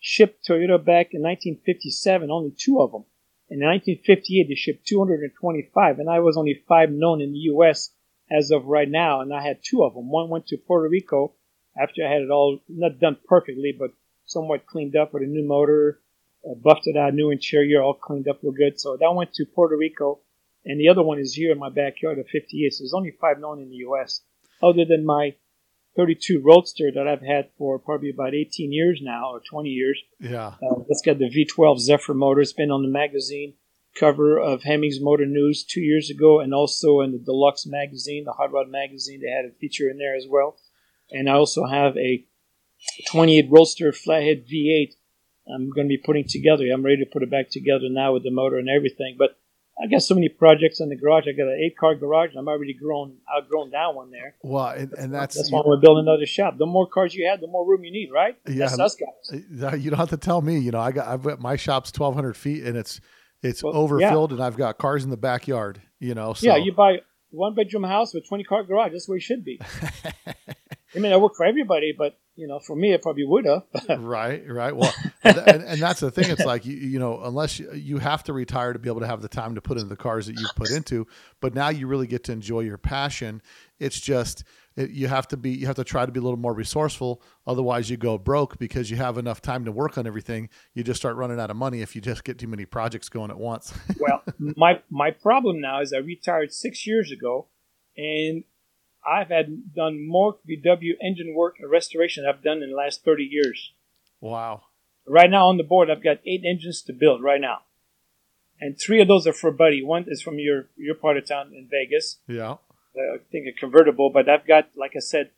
shipped 0.00 0.46
Toyota 0.46 0.78
back 0.78 1.14
in 1.14 1.22
1957, 1.22 2.30
only 2.30 2.52
two 2.56 2.80
of 2.80 2.92
them. 2.92 3.04
In 3.48 3.60
1958, 3.60 4.48
they 4.48 4.54
shipped 4.54 4.86
225, 4.86 5.98
and 5.98 6.10
I 6.10 6.20
was 6.20 6.36
only 6.36 6.62
five 6.66 6.90
known 6.90 7.20
in 7.20 7.32
the 7.32 7.38
U.S. 7.54 7.90
as 8.30 8.50
of 8.50 8.66
right 8.66 8.88
now, 8.88 9.20
and 9.20 9.32
I 9.32 9.42
had 9.42 9.58
two 9.62 9.84
of 9.84 9.94
them. 9.94 10.10
One 10.10 10.28
went 10.28 10.46
to 10.48 10.56
Puerto 10.56 10.88
Rico 10.88 11.34
after 11.80 12.04
I 12.04 12.10
had 12.10 12.22
it 12.22 12.30
all 12.30 12.60
not 12.68 12.98
done 12.98 13.16
perfectly, 13.26 13.74
but 13.78 13.90
somewhat 14.26 14.66
cleaned 14.66 14.96
up 14.96 15.12
with 15.12 15.22
a 15.22 15.26
new 15.26 15.46
motor, 15.46 16.00
uh, 16.48 16.54
buffed 16.54 16.86
it 16.86 16.96
out, 16.96 17.14
new 17.14 17.30
interior, 17.30 17.82
all 17.82 17.94
cleaned 17.94 18.28
up 18.28 18.40
real 18.42 18.52
good. 18.52 18.80
So 18.80 18.96
that 18.96 19.14
went 19.14 19.34
to 19.34 19.44
Puerto 19.44 19.76
Rico, 19.76 20.20
and 20.64 20.80
the 20.80 20.88
other 20.88 21.02
one 21.02 21.18
is 21.18 21.34
here 21.34 21.52
in 21.52 21.58
my 21.58 21.68
backyard 21.68 22.18
of 22.18 22.26
58. 22.28 22.72
So 22.72 22.82
there's 22.82 22.94
only 22.94 23.12
five 23.20 23.38
known 23.38 23.60
in 23.60 23.68
the 23.68 23.76
U.S. 23.76 24.22
Other 24.62 24.84
than 24.84 25.04
my 25.04 25.34
32 25.96 26.42
Roadster 26.44 26.90
that 26.94 27.06
I've 27.06 27.22
had 27.22 27.50
for 27.56 27.78
probably 27.78 28.10
about 28.10 28.34
18 28.34 28.72
years 28.72 29.00
now, 29.02 29.30
or 29.32 29.40
20 29.48 29.68
years. 29.68 30.00
yeah. 30.18 30.54
Uh, 30.62 30.82
it's 30.88 31.02
got 31.02 31.18
the 31.18 31.28
V12 31.30 31.78
Zephyr 31.78 32.14
motor. 32.14 32.40
It's 32.40 32.52
been 32.52 32.70
on 32.70 32.82
the 32.82 32.88
magazine 32.88 33.54
cover 33.94 34.38
of 34.38 34.62
Hemmings 34.62 35.00
Motor 35.00 35.26
News 35.26 35.64
two 35.64 35.80
years 35.80 36.10
ago, 36.10 36.40
and 36.40 36.52
also 36.52 37.00
in 37.00 37.12
the 37.12 37.18
Deluxe 37.18 37.66
magazine, 37.66 38.24
the 38.24 38.32
Hot 38.32 38.52
Rod 38.52 38.68
magazine. 38.68 39.20
They 39.20 39.30
had 39.30 39.44
a 39.44 39.54
feature 39.58 39.88
in 39.88 39.98
there 39.98 40.16
as 40.16 40.26
well. 40.28 40.56
And 41.10 41.28
I 41.28 41.34
also 41.34 41.66
have 41.66 41.96
a 41.96 42.24
28 43.10 43.46
Roadster 43.50 43.92
flathead 43.92 44.44
V8. 44.52 44.92
I'm 45.54 45.70
going 45.70 45.86
to 45.86 45.96
be 45.96 46.02
putting 46.02 46.26
together. 46.26 46.64
I'm 46.72 46.84
ready 46.84 47.04
to 47.04 47.10
put 47.10 47.22
it 47.22 47.30
back 47.30 47.50
together 47.50 47.88
now 47.90 48.14
with 48.14 48.22
the 48.22 48.30
motor 48.30 48.58
and 48.58 48.68
everything. 48.68 49.16
But 49.18 49.36
I 49.82 49.88
got 49.88 50.02
so 50.02 50.14
many 50.14 50.28
projects 50.28 50.80
in 50.80 50.88
the 50.88 50.96
garage. 50.96 51.24
I 51.28 51.32
got 51.32 51.48
an 51.48 51.60
eight 51.62 51.76
car 51.76 51.94
garage, 51.96 52.30
and 52.30 52.38
I'm 52.38 52.48
already 52.48 52.74
grown 52.74 53.16
outgrown 53.36 53.70
that 53.72 53.94
one 53.94 54.10
there. 54.10 54.36
Well, 54.42 54.68
and, 54.68 54.92
and 54.92 55.12
that's, 55.12 55.36
That's 55.36 55.50
why 55.50 55.62
we're 55.66 55.80
building 55.80 56.04
another 56.04 56.26
shop. 56.26 56.58
The 56.58 56.66
more 56.66 56.86
cars 56.86 57.14
you 57.14 57.28
have, 57.28 57.40
the 57.40 57.48
more 57.48 57.68
room 57.68 57.84
you 57.84 57.90
need, 57.90 58.10
right? 58.12 58.36
Yeah. 58.46 58.66
That's 58.66 58.78
us 58.78 58.96
guys. 58.96 59.42
Uh, 59.62 59.76
you 59.76 59.90
don't 59.90 59.98
have 59.98 60.10
to 60.10 60.16
tell 60.16 60.40
me. 60.40 60.58
You 60.58 60.70
know, 60.70 60.80
I 60.80 60.92
got 60.92 61.08
I've 61.08 61.22
got 61.22 61.40
my 61.40 61.56
shop's 61.56 61.90
twelve 61.90 62.14
hundred 62.14 62.36
feet 62.36 62.64
and 62.64 62.76
it's 62.76 63.00
it's 63.44 63.62
Well, 63.62 63.74
overfilled 63.74 64.32
and 64.32 64.42
I've 64.42 64.56
got 64.56 64.78
cars 64.78 65.04
in 65.04 65.10
the 65.10 65.16
backyard. 65.16 65.80
You 66.00 66.14
know, 66.14 66.34
so 66.34 66.46
Yeah, 66.46 66.56
you 66.56 66.72
buy 66.72 66.98
one 67.30 67.54
bedroom 67.54 67.84
house 67.84 68.14
with 68.14 68.26
20 68.28 68.44
car 68.44 68.64
garage. 68.64 68.92
That's 68.92 69.08
where 69.08 69.18
it 69.18 69.22
should 69.22 69.44
be. 69.44 69.60
I 70.96 71.00
mean, 71.00 71.12
I 71.12 71.16
work 71.16 71.34
for 71.36 71.44
everybody, 71.44 71.92
but 71.96 72.18
you 72.36 72.48
know, 72.48 72.58
for 72.58 72.74
me, 72.74 72.92
it 72.92 73.02
probably 73.02 73.24
would 73.24 73.44
have. 73.46 73.64
right, 74.02 74.42
right. 74.48 74.74
Well, 74.74 74.92
and, 75.22 75.38
and, 75.38 75.80
that's 75.80 76.00
the 76.00 76.10
thing. 76.10 76.30
It's 76.30 76.44
like 76.44 76.66
you, 76.66 76.74
you 76.74 76.98
know, 76.98 77.20
unless 77.22 77.58
you, 77.58 77.72
you 77.72 77.98
have 77.98 78.24
to 78.24 78.32
retire 78.32 78.72
to 78.72 78.78
be 78.78 78.88
able 78.88 79.00
to 79.00 79.06
have 79.06 79.22
the 79.22 79.28
time 79.28 79.54
to 79.54 79.60
put 79.60 79.76
into 79.76 79.88
the 79.88 79.96
cars 79.96 80.26
that 80.26 80.38
you've 80.38 80.54
put 80.56 80.70
into, 80.70 81.06
but 81.40 81.54
now 81.54 81.68
you 81.68 81.86
really 81.86 82.06
get 82.06 82.24
to 82.24 82.32
enjoy 82.32 82.60
your 82.60 82.78
passion. 82.78 83.40
It's 83.78 84.00
just 84.00 84.44
it, 84.76 84.90
you 84.90 85.06
have 85.06 85.28
to 85.28 85.36
be 85.36 85.50
you 85.50 85.66
have 85.66 85.76
to 85.76 85.84
try 85.84 86.04
to 86.04 86.12
be 86.12 86.18
a 86.18 86.22
little 86.22 86.38
more 86.38 86.52
resourceful. 86.52 87.22
Otherwise, 87.46 87.90
you 87.90 87.96
go 87.96 88.18
broke 88.18 88.58
because 88.58 88.90
you 88.90 88.96
have 88.96 89.18
enough 89.18 89.40
time 89.40 89.64
to 89.64 89.72
work 89.72 89.96
on 89.96 90.06
everything. 90.06 90.48
You 90.74 90.82
just 90.82 91.00
start 91.00 91.16
running 91.16 91.38
out 91.38 91.50
of 91.50 91.56
money 91.56 91.80
if 91.80 91.94
you 91.94 92.00
just 92.00 92.24
get 92.24 92.38
too 92.38 92.48
many 92.48 92.64
projects 92.64 93.08
going 93.08 93.30
at 93.30 93.38
once. 93.38 93.72
well, 94.00 94.22
my 94.38 94.82
my 94.90 95.10
problem 95.10 95.60
now 95.60 95.80
is 95.80 95.92
I 95.92 95.98
retired 95.98 96.52
six 96.52 96.86
years 96.86 97.12
ago, 97.12 97.46
and 97.96 98.44
I've 99.06 99.28
had 99.28 99.74
done 99.74 100.06
more 100.06 100.38
VW 100.48 100.92
engine 101.00 101.34
work 101.34 101.56
and 101.60 101.70
restoration 101.70 102.24
I've 102.28 102.42
done 102.42 102.62
in 102.62 102.70
the 102.70 102.76
last 102.76 103.04
30 103.04 103.24
years. 103.24 103.72
wow. 104.20 104.62
Right 105.06 105.30
now 105.30 105.48
on 105.48 105.58
the 105.58 105.64
board, 105.64 105.90
I've 105.90 106.02
got 106.02 106.20
eight 106.26 106.44
engines 106.48 106.80
to 106.82 106.94
build 106.94 107.22
right 107.22 107.40
now, 107.40 107.58
and 108.58 108.74
three 108.80 109.02
of 109.02 109.06
those 109.06 109.26
are 109.26 109.34
for 109.34 109.50
Buddy. 109.50 109.84
One 109.84 110.06
is 110.08 110.22
from 110.22 110.38
your 110.38 110.68
your 110.76 110.94
part 110.94 111.18
of 111.18 111.28
town 111.28 111.52
in 111.54 111.68
Vegas. 111.70 112.20
Yeah. 112.26 112.56
Uh, 112.96 113.14
I 113.14 113.18
think 113.30 113.46
a 113.46 113.52
convertible, 113.52 114.10
but 114.10 114.28
I've 114.28 114.46
got, 114.46 114.68
like 114.76 114.92
I 114.96 115.00
said, 115.00 115.30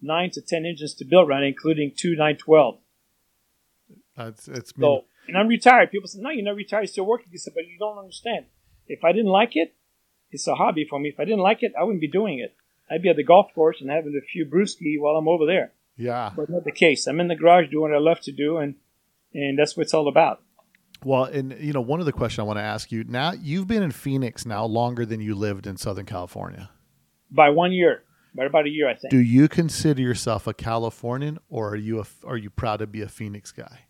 nine 0.00 0.30
to 0.32 0.40
ten 0.40 0.66
engines 0.66 0.94
to 0.94 1.04
build 1.04 1.28
right, 1.28 1.42
including 1.42 1.92
two 1.96 2.10
912. 2.10 2.78
It's 4.16 4.48
it's 4.48 4.72
So, 4.78 5.04
and 5.26 5.36
I'm 5.36 5.48
retired. 5.48 5.90
People 5.90 6.08
say, 6.08 6.20
no, 6.20 6.30
you're 6.30 6.44
not 6.44 6.56
retired, 6.56 6.82
you're 6.82 6.86
still 6.88 7.06
working. 7.06 7.28
I 7.32 7.36
said, 7.36 7.54
but 7.54 7.66
you 7.66 7.78
don't 7.78 7.98
understand. 7.98 8.46
If 8.86 9.04
I 9.04 9.12
didn't 9.12 9.30
like 9.30 9.56
it, 9.56 9.74
it's 10.30 10.46
a 10.46 10.54
hobby 10.54 10.86
for 10.88 10.98
me. 10.98 11.08
If 11.08 11.18
I 11.18 11.24
didn't 11.24 11.40
like 11.40 11.62
it, 11.62 11.72
I 11.78 11.84
wouldn't 11.84 12.00
be 12.00 12.08
doing 12.08 12.38
it. 12.38 12.54
I'd 12.90 13.02
be 13.02 13.08
at 13.08 13.16
the 13.16 13.24
golf 13.24 13.54
course 13.54 13.80
and 13.80 13.90
having 13.90 14.14
a 14.16 14.24
few 14.24 14.44
brewski 14.44 15.00
while 15.00 15.16
I'm 15.16 15.28
over 15.28 15.46
there. 15.46 15.72
yeah. 15.96 16.32
But 16.36 16.50
not 16.50 16.64
the 16.64 16.72
case. 16.72 17.06
I'm 17.06 17.20
in 17.20 17.28
the 17.28 17.36
garage 17.36 17.70
doing 17.70 17.90
what 17.90 17.96
I 17.96 18.00
love 18.00 18.20
to 18.22 18.32
do, 18.32 18.58
and 18.58 18.74
and 19.32 19.58
that's 19.58 19.76
what 19.76 19.84
it's 19.84 19.94
all 19.94 20.06
about. 20.06 20.42
Well, 21.02 21.24
and 21.24 21.56
you 21.58 21.72
know, 21.72 21.80
one 21.80 22.00
of 22.00 22.06
the 22.06 22.12
questions 22.12 22.40
I 22.40 22.46
want 22.46 22.58
to 22.58 22.62
ask 22.62 22.92
you 22.92 23.04
now, 23.04 23.32
you've 23.32 23.66
been 23.66 23.82
in 23.82 23.90
Phoenix 23.90 24.46
now 24.46 24.64
longer 24.64 25.04
than 25.04 25.20
you 25.20 25.34
lived 25.34 25.66
in 25.66 25.76
Southern 25.76 26.06
California. 26.06 26.70
By 27.34 27.50
one 27.50 27.72
year, 27.72 28.02
by 28.34 28.44
about 28.44 28.66
a 28.66 28.70
year, 28.70 28.88
I 28.88 28.94
think. 28.94 29.10
Do 29.10 29.20
you 29.20 29.48
consider 29.48 30.00
yourself 30.00 30.46
a 30.46 30.54
Californian, 30.54 31.38
or 31.48 31.70
are 31.70 31.76
you 31.76 32.00
a, 32.00 32.04
are 32.24 32.36
you 32.36 32.50
proud 32.50 32.78
to 32.78 32.86
be 32.86 33.02
a 33.02 33.08
Phoenix 33.08 33.50
guy? 33.52 33.80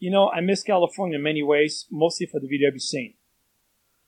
you 0.00 0.10
know, 0.12 0.30
I 0.30 0.40
miss 0.40 0.62
California 0.62 1.16
in 1.16 1.24
many 1.24 1.42
ways, 1.42 1.86
mostly 1.90 2.24
for 2.26 2.38
the 2.38 2.46
VW 2.46 2.80
scene. 2.80 3.14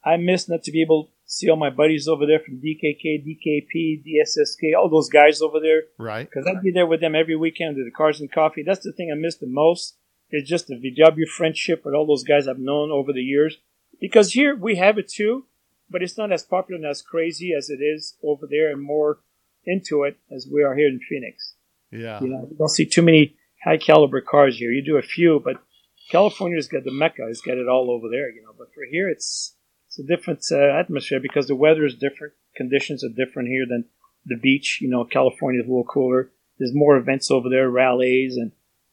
I 0.04 0.16
miss 0.16 0.48
not 0.48 0.62
to 0.62 0.70
be 0.70 0.82
able 0.82 1.06
to 1.06 1.10
see 1.26 1.50
all 1.50 1.56
my 1.56 1.68
buddies 1.70 2.06
over 2.06 2.26
there 2.26 2.38
from 2.38 2.60
DKK, 2.60 3.24
DKP, 3.26 4.04
DSSK, 4.06 4.76
all 4.78 4.88
those 4.88 5.08
guys 5.08 5.42
over 5.42 5.58
there, 5.60 5.82
Right? 5.98 6.28
because 6.30 6.46
I'd 6.46 6.62
be 6.62 6.70
there 6.70 6.86
with 6.86 7.00
them 7.00 7.16
every 7.16 7.34
weekend 7.36 7.74
to 7.76 7.84
the 7.84 7.90
cars 7.90 8.20
and 8.20 8.30
coffee. 8.30 8.62
That's 8.64 8.84
the 8.84 8.92
thing 8.92 9.10
I 9.12 9.18
miss 9.18 9.36
the 9.36 9.48
most. 9.48 9.96
It's 10.30 10.48
just 10.48 10.68
the 10.68 10.76
VW 10.76 11.26
friendship 11.28 11.84
with 11.84 11.94
all 11.94 12.06
those 12.06 12.22
guys 12.22 12.46
I've 12.46 12.58
known 12.60 12.92
over 12.92 13.12
the 13.12 13.20
years. 13.22 13.58
Because 14.00 14.32
here 14.32 14.54
we 14.54 14.76
have 14.76 14.96
it 14.96 15.08
too, 15.08 15.46
but 15.90 16.02
it's 16.02 16.16
not 16.16 16.32
as 16.32 16.42
popular 16.42 16.76
and 16.76 16.86
as 16.86 17.02
crazy 17.02 17.52
as 17.56 17.68
it 17.68 17.82
is 17.82 18.16
over 18.22 18.46
there 18.48 18.70
and 18.70 18.80
more 18.82 19.18
into 19.64 20.04
it 20.04 20.16
as 20.34 20.48
we 20.50 20.62
are 20.62 20.74
here 20.74 20.88
in 20.88 21.00
Phoenix. 21.00 21.54
Yeah. 21.90 22.20
You 22.20 22.28
know, 22.28 22.46
you 22.50 22.56
don't 22.56 22.68
see 22.68 22.86
too 22.86 23.02
many 23.02 23.36
high 23.62 23.76
caliber 23.76 24.20
cars 24.20 24.58
here. 24.58 24.70
You 24.70 24.82
do 24.82 24.96
a 24.96 25.02
few, 25.02 25.40
but 25.44 25.62
California's 26.10 26.68
got 26.68 26.84
the 26.84 26.92
mecca. 26.92 27.26
It's 27.28 27.40
got 27.40 27.58
it 27.58 27.68
all 27.68 27.90
over 27.90 28.08
there, 28.10 28.30
you 28.30 28.42
know. 28.42 28.54
But 28.56 28.72
for 28.74 28.84
here, 28.90 29.08
it's 29.08 29.54
it's 29.88 29.98
a 29.98 30.04
different 30.04 30.44
uh, 30.50 30.56
atmosphere 30.56 31.20
because 31.20 31.46
the 31.46 31.54
weather 31.54 31.84
is 31.84 31.94
different. 31.94 32.34
Conditions 32.56 33.04
are 33.04 33.08
different 33.08 33.48
here 33.48 33.66
than 33.68 33.84
the 34.26 34.36
beach. 34.36 34.78
You 34.80 34.88
know, 34.88 35.04
California 35.04 35.60
is 35.60 35.66
a 35.66 35.70
little 35.70 35.84
cooler. 35.84 36.30
There's 36.58 36.74
more 36.74 36.96
events 36.96 37.30
over 37.30 37.48
there, 37.48 37.70
rallies 37.70 38.36
and 38.36 38.52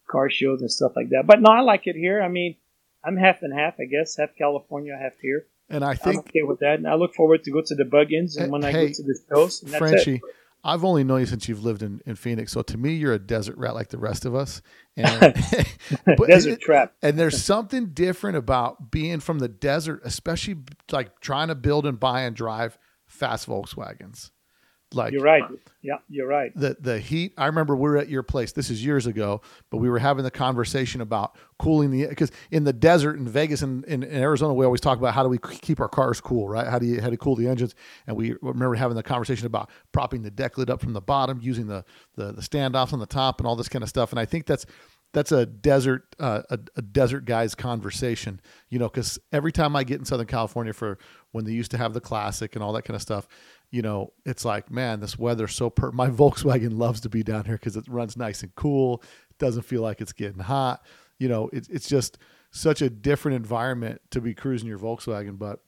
car 0.09 0.29
shows 0.29 0.61
and 0.61 0.71
stuff 0.71 0.93
like 0.95 1.09
that. 1.09 1.27
But 1.27 1.41
no, 1.41 1.51
I 1.51 1.61
like 1.61 1.85
it 1.85 1.95
here. 1.95 2.21
I 2.21 2.29
mean, 2.29 2.55
I'm 3.03 3.17
half 3.17 3.41
and 3.41 3.53
half, 3.53 3.75
I 3.79 3.85
guess. 3.85 4.15
Half 4.17 4.35
California, 4.37 4.97
half 4.99 5.19
here. 5.21 5.45
And 5.69 5.83
I 5.83 5.91
I'm 5.91 5.97
think 5.97 6.19
okay 6.19 6.43
with 6.43 6.59
that. 6.59 6.75
And 6.75 6.87
I 6.87 6.95
look 6.95 7.13
forward 7.13 7.43
to 7.43 7.51
go 7.51 7.61
to 7.61 7.75
the 7.75 7.85
bug-ins 7.85 8.37
and 8.37 8.51
when 8.51 8.63
I 8.63 8.71
Hey, 8.71 8.87
go 8.87 8.93
to 8.93 9.03
the 9.03 9.19
shows. 9.29 9.63
And 9.63 9.71
that's 9.71 10.07
it. 10.07 10.21
I've 10.63 10.83
only 10.83 11.03
known 11.03 11.21
you 11.21 11.25
since 11.25 11.47
you've 11.47 11.63
lived 11.63 11.81
in, 11.81 12.01
in 12.05 12.15
Phoenix, 12.15 12.51
so 12.51 12.61
to 12.61 12.77
me, 12.77 12.93
you're 12.93 13.13
a 13.13 13.19
desert 13.19 13.57
rat 13.57 13.73
like 13.73 13.87
the 13.89 13.97
rest 13.97 14.25
of 14.25 14.35
us. 14.35 14.61
And, 14.97 15.35
but 16.17 16.27
Desert 16.27 16.59
trap. 16.59 16.93
and 17.03 17.19
there's 17.19 17.43
something 17.43 17.89
different 17.89 18.35
about 18.35 18.89
being 18.89 19.19
from 19.19 19.37
the 19.37 19.47
desert, 19.47 20.01
especially 20.03 20.55
like 20.91 21.19
trying 21.19 21.49
to 21.49 21.55
build 21.55 21.85
and 21.85 21.99
buy 21.99 22.21
and 22.21 22.35
drive 22.35 22.79
fast 23.05 23.47
Volkswagens. 23.47 24.31
Like 24.93 25.11
You're 25.11 25.21
right. 25.21 25.43
Yeah, 25.81 25.97
you're 26.09 26.27
right. 26.27 26.51
the 26.55 26.77
the 26.79 26.97
heat. 26.97 27.33
I 27.37 27.47
remember 27.47 27.75
we 27.75 27.81
were 27.81 27.97
at 27.97 28.07
your 28.07 28.23
place. 28.23 28.53
This 28.53 28.69
is 28.69 28.83
years 28.85 29.05
ago, 29.05 29.41
but 29.69 29.77
we 29.77 29.89
were 29.89 29.99
having 29.99 30.23
the 30.23 30.31
conversation 30.31 31.01
about 31.01 31.35
cooling 31.59 31.91
the 31.91 32.07
because 32.07 32.31
in 32.51 32.63
the 32.63 32.71
desert 32.71 33.17
in 33.17 33.27
Vegas 33.27 33.61
and 33.61 33.83
in, 33.85 34.03
in 34.03 34.21
Arizona, 34.21 34.53
we 34.53 34.63
always 34.63 34.79
talk 34.79 34.97
about 34.97 35.13
how 35.13 35.23
do 35.23 35.29
we 35.29 35.39
keep 35.39 35.81
our 35.81 35.89
cars 35.89 36.21
cool, 36.21 36.47
right? 36.47 36.67
How 36.67 36.79
do 36.79 36.85
you 36.85 37.01
how 37.01 37.09
to 37.09 37.17
cool 37.17 37.35
the 37.35 37.49
engines? 37.49 37.75
And 38.05 38.15
we 38.15 38.35
remember 38.41 38.75
having 38.75 38.95
the 38.95 39.03
conversation 39.03 39.45
about 39.45 39.69
propping 39.91 40.21
the 40.21 40.31
deck 40.31 40.57
lid 40.57 40.69
up 40.69 40.79
from 40.79 40.93
the 40.93 41.01
bottom, 41.01 41.39
using 41.41 41.67
the 41.67 41.83
the, 42.15 42.31
the 42.31 42.41
standoffs 42.41 42.93
on 42.93 42.99
the 42.99 43.05
top, 43.05 43.41
and 43.41 43.47
all 43.47 43.57
this 43.57 43.69
kind 43.69 43.83
of 43.83 43.89
stuff. 43.89 44.11
And 44.11 44.19
I 44.19 44.25
think 44.25 44.45
that's 44.45 44.65
that's 45.13 45.31
a 45.31 45.45
desert 45.45 46.03
uh, 46.19 46.43
a, 46.49 46.59
a 46.75 46.81
desert 46.81 47.25
guy's 47.25 47.55
conversation, 47.55 48.41
you 48.69 48.79
know, 48.79 48.89
because 48.89 49.19
every 49.31 49.51
time 49.51 49.75
I 49.75 49.83
get 49.83 49.99
in 49.99 50.05
Southern 50.05 50.27
California 50.27 50.73
for 50.73 50.97
when 51.31 51.45
they 51.45 51.51
used 51.51 51.71
to 51.71 51.77
have 51.77 51.93
the 51.93 52.01
classic 52.01 52.55
and 52.55 52.63
all 52.63 52.73
that 52.73 52.83
kind 52.83 52.95
of 52.95 53.01
stuff, 53.01 53.27
you 53.71 53.81
know, 53.81 54.13
it's 54.25 54.45
like, 54.45 54.71
man, 54.71 54.99
this 54.99 55.19
weather's 55.19 55.55
so 55.55 55.69
per. 55.69 55.91
My 55.91 56.09
Volkswagen 56.09 56.77
loves 56.77 57.01
to 57.01 57.09
be 57.09 57.23
down 57.23 57.45
here 57.45 57.55
because 57.55 57.75
it 57.75 57.87
runs 57.87 58.17
nice 58.17 58.43
and 58.43 58.53
cool. 58.55 59.03
It 59.29 59.37
doesn't 59.37 59.63
feel 59.63 59.81
like 59.81 60.01
it's 60.01 60.13
getting 60.13 60.39
hot. 60.39 60.83
You 61.19 61.29
know, 61.29 61.49
it's 61.51 61.67
it's 61.69 61.87
just 61.89 62.17
such 62.51 62.81
a 62.81 62.89
different 62.89 63.35
environment 63.35 64.01
to 64.11 64.21
be 64.21 64.33
cruising 64.33 64.67
your 64.67 64.79
Volkswagen. 64.79 65.37
But 65.37 65.59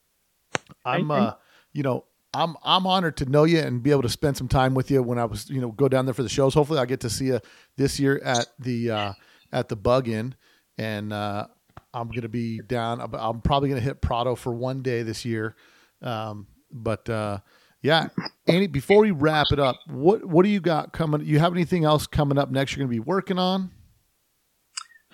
I'm, 0.85 1.11
uh, 1.11 1.34
you 1.73 1.84
know, 1.84 2.05
I'm 2.34 2.55
I'm 2.63 2.85
honored 2.85 3.17
to 3.17 3.26
know 3.26 3.43
you 3.43 3.59
and 3.59 3.81
be 3.81 3.91
able 3.91 4.03
to 4.03 4.09
spend 4.09 4.38
some 4.38 4.47
time 4.47 4.76
with 4.76 4.91
you 4.91 5.01
when 5.01 5.17
I 5.17 5.26
was, 5.26 5.49
you 5.49 5.59
know, 5.59 5.71
go 5.71 5.88
down 5.89 6.05
there 6.05 6.13
for 6.13 6.23
the 6.23 6.30
shows. 6.30 6.53
Hopefully, 6.53 6.80
I 6.80 6.85
get 6.85 6.99
to 7.01 7.09
see 7.09 7.26
you 7.26 7.39
this 7.76 7.99
year 7.99 8.19
at 8.23 8.47
the 8.59 8.91
uh, 8.91 9.13
at 9.51 9.69
the 9.69 9.76
Bug 9.76 10.07
In, 10.07 10.35
and 10.77 11.11
uh, 11.11 11.47
I'm 11.93 12.07
going 12.09 12.21
to 12.21 12.30
be 12.30 12.59
down. 12.59 13.01
I'm- 13.01 13.41
probably 13.41 13.69
going 13.69 13.81
to 13.81 13.85
hit 13.85 14.01
Prado 14.01 14.35
for 14.35 14.53
one 14.53 14.81
day 14.84 15.01
this 15.01 15.26
year, 15.26 15.55
um, 16.01 16.47
but 16.71 17.09
uh, 17.09 17.39
Yeah. 17.81 18.10
Andy, 18.47 18.68
before 18.68 19.01
we 19.01 19.11
wrap 19.11 19.47
it 19.51 19.60
up, 19.60 19.77
what 19.88 20.26
what 20.26 20.43
do 20.43 20.49
you 20.49 20.60
got 20.60 20.91
coming? 20.91 21.22
You 21.26 21.39
have 21.39 21.53
anything 21.53 21.85
else 21.85 22.07
coming 22.07 22.38
up 22.38 22.51
next? 22.51 22.76
You're 22.76 22.85
going 22.85 22.97
to 22.97 23.03
be 23.03 23.07
working 23.07 23.39
on? 23.39 23.72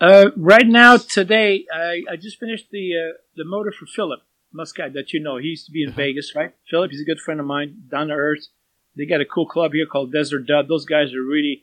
Uh, 0.00 0.30
right 0.36 0.66
now, 0.66 0.96
today, 0.96 1.64
I, 1.72 2.02
I 2.10 2.16
just 2.16 2.38
finished 2.38 2.66
the 2.70 2.90
uh, 2.92 3.18
the 3.36 3.44
motor 3.44 3.72
for 3.72 3.86
Philip 3.86 4.20
Muscat 4.52 4.92
that 4.94 5.12
you 5.12 5.20
know. 5.20 5.36
He 5.38 5.48
used 5.48 5.66
to 5.66 5.72
be 5.72 5.82
in 5.82 5.90
Uh-huh. 5.90 5.96
Vegas, 5.96 6.34
right? 6.34 6.52
Philip, 6.70 6.90
he's 6.90 7.00
a 7.00 7.04
good 7.04 7.20
friend 7.20 7.40
of 7.40 7.46
mine, 7.46 7.84
down 7.90 8.08
to 8.08 8.14
earth. 8.14 8.48
They 8.96 9.06
got 9.06 9.20
a 9.20 9.24
cool 9.26 9.46
club 9.46 9.72
here 9.72 9.86
called 9.86 10.12
Desert 10.12 10.46
Dub. 10.46 10.68
Those 10.68 10.86
guys 10.86 11.14
are 11.14 11.22
really, 11.22 11.62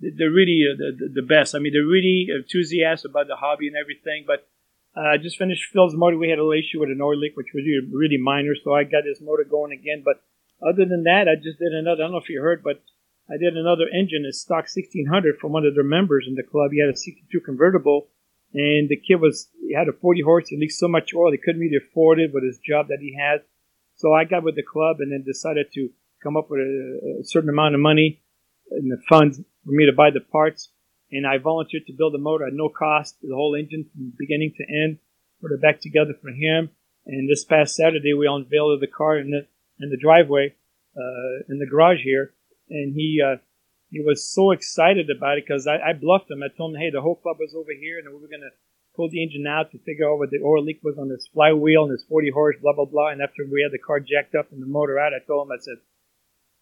they're 0.00 0.30
really 0.30 0.64
uh, 0.66 0.76
the, 0.76 1.08
the, 1.14 1.22
best. 1.22 1.54
I 1.54 1.58
mean, 1.58 1.72
they're 1.74 1.84
really 1.84 2.28
enthusiastic 2.34 3.10
about 3.10 3.28
the 3.28 3.36
hobby 3.36 3.68
and 3.68 3.76
everything. 3.76 4.24
But 4.26 4.48
uh, 4.96 5.12
I 5.12 5.16
just 5.18 5.36
finished 5.38 5.70
Phil's 5.72 5.94
motor. 5.94 6.16
We 6.16 6.30
had 6.30 6.38
a 6.38 6.42
little 6.42 6.58
issue 6.58 6.80
with 6.80 6.88
an 6.88 7.00
oil 7.02 7.18
leak, 7.18 7.36
which 7.36 7.52
was 7.54 7.64
really, 7.64 7.86
really 7.92 8.16
minor, 8.18 8.54
so 8.64 8.74
I 8.74 8.84
got 8.84 9.04
his 9.04 9.20
motor 9.20 9.44
going 9.44 9.72
again. 9.72 10.02
But 10.04 10.22
other 10.62 10.84
than 10.84 11.04
that, 11.04 11.28
I 11.28 11.36
just 11.36 11.58
did 11.58 11.72
another. 11.72 12.02
I 12.02 12.06
don't 12.06 12.12
know 12.12 12.18
if 12.18 12.28
you 12.28 12.40
heard, 12.40 12.62
but 12.62 12.82
I 13.30 13.36
did 13.38 13.56
another 13.56 13.86
engine, 13.88 14.26
a 14.28 14.32
stock 14.32 14.66
1600 14.66 15.38
from 15.38 15.52
one 15.52 15.64
of 15.64 15.74
their 15.74 15.84
members 15.84 16.26
in 16.28 16.34
the 16.34 16.42
club. 16.42 16.72
He 16.72 16.80
had 16.80 16.90
a 16.90 16.96
62 16.96 17.40
convertible, 17.40 18.08
and 18.52 18.88
the 18.88 18.96
kid 18.96 19.20
was 19.20 19.48
he 19.66 19.74
had 19.74 19.88
a 19.88 19.92
40 19.92 20.22
horse. 20.22 20.48
He 20.48 20.58
leaked 20.58 20.72
so 20.72 20.88
much 20.88 21.14
oil 21.14 21.30
he 21.30 21.38
couldn't 21.38 21.60
really 21.60 21.78
afford 21.78 22.18
it 22.18 22.32
with 22.34 22.44
his 22.44 22.58
job 22.58 22.88
that 22.88 22.98
he 23.00 23.16
had. 23.16 23.42
So 23.94 24.12
I 24.12 24.24
got 24.24 24.42
with 24.42 24.56
the 24.56 24.62
club 24.62 24.96
and 24.98 25.12
then 25.12 25.22
decided 25.24 25.72
to 25.74 25.90
come 26.22 26.36
up 26.36 26.50
with 26.50 26.60
a, 26.60 27.20
a 27.20 27.24
certain 27.24 27.50
amount 27.50 27.74
of 27.74 27.80
money 27.80 28.22
in 28.72 28.88
the 28.88 29.00
funds 29.08 29.38
for 29.64 29.72
me 29.72 29.86
to 29.86 29.92
buy 29.92 30.10
the 30.10 30.20
parts. 30.20 30.70
And 31.12 31.26
I 31.26 31.38
volunteered 31.38 31.86
to 31.86 31.92
build 31.92 32.14
the 32.14 32.18
motor 32.18 32.46
at 32.46 32.52
no 32.52 32.68
cost, 32.68 33.16
the 33.22 33.34
whole 33.34 33.54
engine 33.54 33.88
from 33.92 34.12
beginning 34.18 34.54
to 34.56 34.64
end, 34.64 34.98
put 35.40 35.52
it 35.52 35.62
back 35.62 35.80
together 35.80 36.14
for 36.20 36.30
him. 36.30 36.70
And 37.06 37.28
this 37.28 37.44
past 37.44 37.74
Saturday, 37.74 38.14
we 38.14 38.26
unveiled 38.26 38.80
the 38.80 38.86
car 38.86 39.16
and 39.16 39.46
in 39.80 39.90
the 39.90 39.96
driveway, 39.96 40.54
uh, 40.96 41.34
in 41.48 41.58
the 41.58 41.66
garage 41.66 42.02
here, 42.02 42.34
and 42.68 42.94
he 42.94 43.20
uh, 43.24 43.36
he 43.90 44.00
was 44.00 44.22
so 44.22 44.52
excited 44.52 45.10
about 45.10 45.38
it 45.38 45.44
because 45.46 45.66
I, 45.66 45.90
I 45.90 45.92
bluffed 45.92 46.30
him. 46.30 46.42
I 46.42 46.48
told 46.56 46.74
him, 46.74 46.80
hey, 46.80 46.90
the 46.90 47.02
whole 47.02 47.16
club 47.16 47.36
was 47.40 47.54
over 47.54 47.72
here, 47.74 47.98
and 47.98 48.08
we 48.08 48.20
were 48.20 48.30
gonna 48.30 48.54
pull 48.94 49.10
the 49.10 49.22
engine 49.22 49.46
out 49.46 49.70
to 49.72 49.78
figure 49.82 50.08
out 50.08 50.18
what 50.18 50.30
the 50.30 50.42
oil 50.44 50.62
leak 50.62 50.80
was 50.82 50.98
on 50.98 51.08
this 51.08 51.28
flywheel 51.32 51.84
and 51.84 51.92
this 51.92 52.04
40 52.08 52.30
horse, 52.30 52.56
blah 52.62 52.74
blah 52.74 52.86
blah. 52.86 53.10
And 53.10 53.22
after 53.22 53.42
we 53.44 53.62
had 53.62 53.72
the 53.72 53.82
car 53.82 54.00
jacked 54.00 54.34
up 54.34 54.52
and 54.52 54.62
the 54.62 54.70
motor 54.70 54.98
out, 54.98 55.14
I 55.14 55.24
told 55.26 55.46
him, 55.46 55.52
I 55.52 55.60
said, 55.60 55.78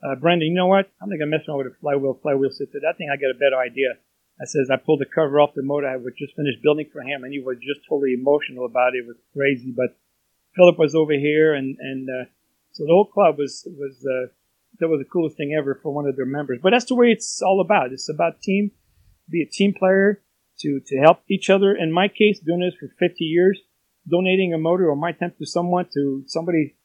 uh, 0.03 0.15
Brendan, 0.17 0.49
you 0.49 0.55
know 0.55 0.69
what? 0.69 0.89
I'm 1.03 1.09
not 1.09 1.19
gonna 1.19 1.31
mess 1.31 1.47
around 1.49 1.59
with 1.59 1.75
a 1.75 1.81
flywheel, 1.81 2.19
flywheel 2.23 2.51
system. 2.51 2.81
I 2.89 2.97
think 2.97 3.11
I 3.11 3.17
got 3.21 3.35
a 3.35 3.43
better 3.43 3.61
idea. 3.61 4.01
I 4.41 4.47
says 4.47 4.71
I 4.71 4.77
pulled 4.77 5.01
the 5.01 5.11
cover 5.11 5.41
off 5.41 5.55
the 5.55 5.67
motor 5.67 5.89
I 5.89 5.97
was 5.97 6.15
just 6.17 6.37
finished 6.37 6.63
building 6.63 6.87
for 6.93 7.03
him, 7.03 7.25
and 7.25 7.33
he 7.33 7.41
was 7.41 7.59
just 7.59 7.83
totally 7.89 8.15
emotional 8.15 8.67
about 8.67 8.95
it. 8.95 9.03
It 9.03 9.07
was 9.07 9.19
crazy, 9.35 9.75
but 9.75 9.99
Philip 10.55 10.79
was 10.79 10.95
over 10.95 11.13
here, 11.13 11.55
and 11.55 11.77
and 11.81 12.09
uh, 12.09 12.25
so 12.79 12.85
the 12.85 12.93
whole 12.93 13.07
club 13.07 13.39
was 13.39 13.67
was 13.77 14.07
uh, 14.07 14.29
that 14.79 14.89
was 14.89 15.01
the 15.01 15.05
coolest 15.13 15.37
thing 15.37 15.53
ever 15.59 15.79
for 15.83 15.93
one 15.93 16.07
of 16.07 16.15
their 16.17 16.27
members. 16.27 16.61
But 16.63 16.71
that's 16.71 16.85
the 16.85 16.95
way 16.95 17.09
it's 17.11 17.43
all 17.43 17.61
about. 17.61 17.91
It's 17.93 18.09
about 18.09 18.41
team, 18.41 18.71
be 19.29 19.43
a 19.43 19.47
team 19.47 19.75
player 19.75 20.23
to 20.61 20.81
to 20.87 20.97
help 20.99 21.19
each 21.29 21.51
other. 21.51 21.75
In 21.75 21.91
my 21.93 22.07
case, 22.09 22.39
doing 22.39 22.61
this 22.61 22.75
for 22.79 22.89
50 23.01 23.25
years, 23.25 23.59
donating 24.09 24.55
a 24.55 24.59
motor 24.59 24.89
or 24.89 24.95
my 24.97 25.11
time 25.13 25.33
to 25.39 25.47
someone 25.47 25.87
to 25.95 26.23
somebody 26.27 26.77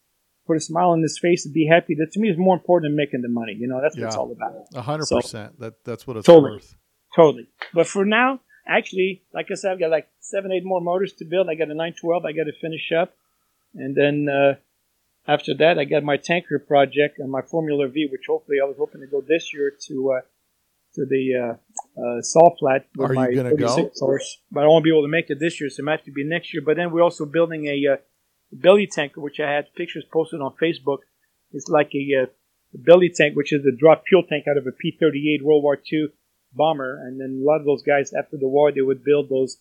put 0.48 0.58
a 0.58 0.60
smile 0.60 0.90
on 0.90 1.02
his 1.04 1.20
face 1.20 1.46
and 1.46 1.54
be 1.54 1.68
happy. 1.68 1.94
That 2.00 2.12
to 2.14 2.20
me 2.20 2.30
is 2.30 2.38
more 2.38 2.56
important 2.56 2.90
than 2.90 2.98
making 2.98 3.22
the 3.22 3.30
money. 3.30 3.54
You 3.58 3.68
know, 3.68 3.80
that's 3.82 3.96
what 3.96 4.08
it's 4.08 4.16
all 4.16 4.32
about. 4.32 4.54
A 4.74 4.82
hundred 4.82 5.06
So- 5.06 5.18
percent. 5.22 5.60
That 5.60 5.84
that's 5.86 6.08
what 6.08 6.18
it's 6.18 6.26
Totally. 6.26 6.54
worth. 6.54 6.76
Totally. 7.16 7.48
But 7.76 7.86
for 7.86 8.06
now, 8.06 8.40
actually, 8.68 9.22
like 9.34 9.48
I 9.52 9.54
said, 9.54 9.72
I've 9.72 9.80
got 9.80 9.92
like 9.92 10.08
seven, 10.20 10.52
eight 10.52 10.66
more 10.66 10.82
motors 10.82 11.14
to 11.20 11.26
build. 11.26 11.48
I 11.48 11.54
got 11.56 11.66
a 11.70 11.76
912 11.76 12.26
I 12.26 12.32
got 12.32 12.46
to 12.46 12.54
finish 12.60 12.92
up. 12.92 13.14
And 13.76 13.96
then 13.96 14.28
uh, 14.30 14.56
after 15.28 15.54
that, 15.56 15.80
I 15.80 15.86
got 15.86 16.04
my 16.04 16.18
tanker 16.18 16.60
project 16.60 17.20
and 17.20 17.32
my 17.32 17.42
Formula 17.42 17.88
V, 17.88 18.08
which 18.12 18.24
hopefully 18.28 18.58
I 18.62 18.66
was 18.66 18.78
hoping 18.78 19.02
to 19.02 19.08
go 19.08 19.22
this 19.22 19.54
year 19.54 19.72
to 19.88 20.14
uh, 20.14 20.22
to 20.96 21.06
the 21.06 21.58
uh, 21.98 22.02
uh, 22.02 22.22
Salt 22.22 22.58
Flat 22.60 22.88
with 22.96 23.12
Are 23.12 23.14
you 23.14 23.20
my 23.20 23.34
gonna 23.34 23.56
go? 23.56 23.92
horse. 24.00 24.38
But 24.52 24.64
I 24.64 24.68
won't 24.68 24.84
be 24.84 24.92
able 24.92 25.04
to 25.04 25.08
make 25.08 25.30
it 25.30 25.40
this 25.40 25.60
year, 25.60 25.70
so 25.70 25.82
it 25.82 25.86
might 25.86 26.00
have 26.00 26.06
to 26.06 26.12
be 26.12 26.24
next 26.24 26.54
year. 26.54 26.62
But 26.66 26.78
then 26.78 26.92
we're 26.92 27.02
also 27.04 27.26
building 27.26 27.66
a 27.68 27.94
uh, 27.94 27.98
belly 28.52 28.88
tanker, 28.88 29.22
which 29.22 29.40
I 29.40 29.50
had 29.52 29.74
pictures 29.76 30.06
posted 30.12 30.42
on 30.42 30.54
Facebook. 30.62 31.00
It's 31.52 31.68
like 31.68 31.92
a, 31.96 32.24
uh 32.24 32.26
belly 32.74 33.12
tank, 33.16 33.36
which 33.36 33.54
is 33.54 33.66
a 33.66 33.76
drop 33.76 34.04
fuel 34.08 34.24
tank 34.24 34.46
out 34.50 34.58
of 34.58 34.66
a 34.68 34.72
P-38 34.72 35.42
World 35.44 35.64
War 35.64 35.78
II 35.92 36.08
bomber. 36.54 37.00
And 37.06 37.20
then 37.20 37.42
a 37.42 37.46
lot 37.46 37.60
of 37.60 37.66
those 37.66 37.84
guys 37.84 38.14
after 38.14 38.38
the 38.38 38.48
war, 38.48 38.72
they 38.72 38.82
would 38.82 39.04
build 39.04 39.30
those 39.30 39.58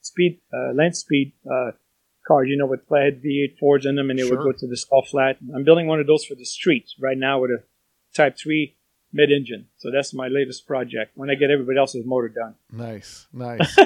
speed, 0.00 0.40
uh, 0.52 0.72
land 0.72 0.96
speed 0.96 1.32
uh, 1.50 1.72
cars, 2.26 2.48
you 2.48 2.56
know, 2.56 2.66
with 2.66 2.86
flathead 2.88 3.22
V8 3.22 3.58
Fords 3.58 3.86
in 3.86 3.96
them, 3.96 4.10
and 4.10 4.18
they 4.18 4.26
Sure. 4.26 4.36
would 4.38 4.44
go 4.44 4.52
to 4.58 4.66
the 4.66 4.76
salt 4.76 5.06
flat. 5.08 5.36
I'm 5.54 5.64
building 5.64 5.86
one 5.86 6.00
of 6.00 6.06
those 6.06 6.24
for 6.24 6.34
the 6.34 6.44
streets 6.44 6.94
right 7.00 7.18
now 7.18 7.40
with 7.40 7.50
a 7.50 7.62
Type 8.14 8.36
3 8.38 8.76
mid-engine. 9.12 9.66
So 9.78 9.90
that's 9.90 10.12
my 10.14 10.28
latest 10.28 10.66
project. 10.66 11.12
When 11.16 11.30
I 11.30 11.34
get 11.34 11.50
everybody 11.50 11.78
else's 11.78 12.04
motor 12.06 12.28
done. 12.28 12.54
Nice, 12.72 13.26
nice. 13.32 13.76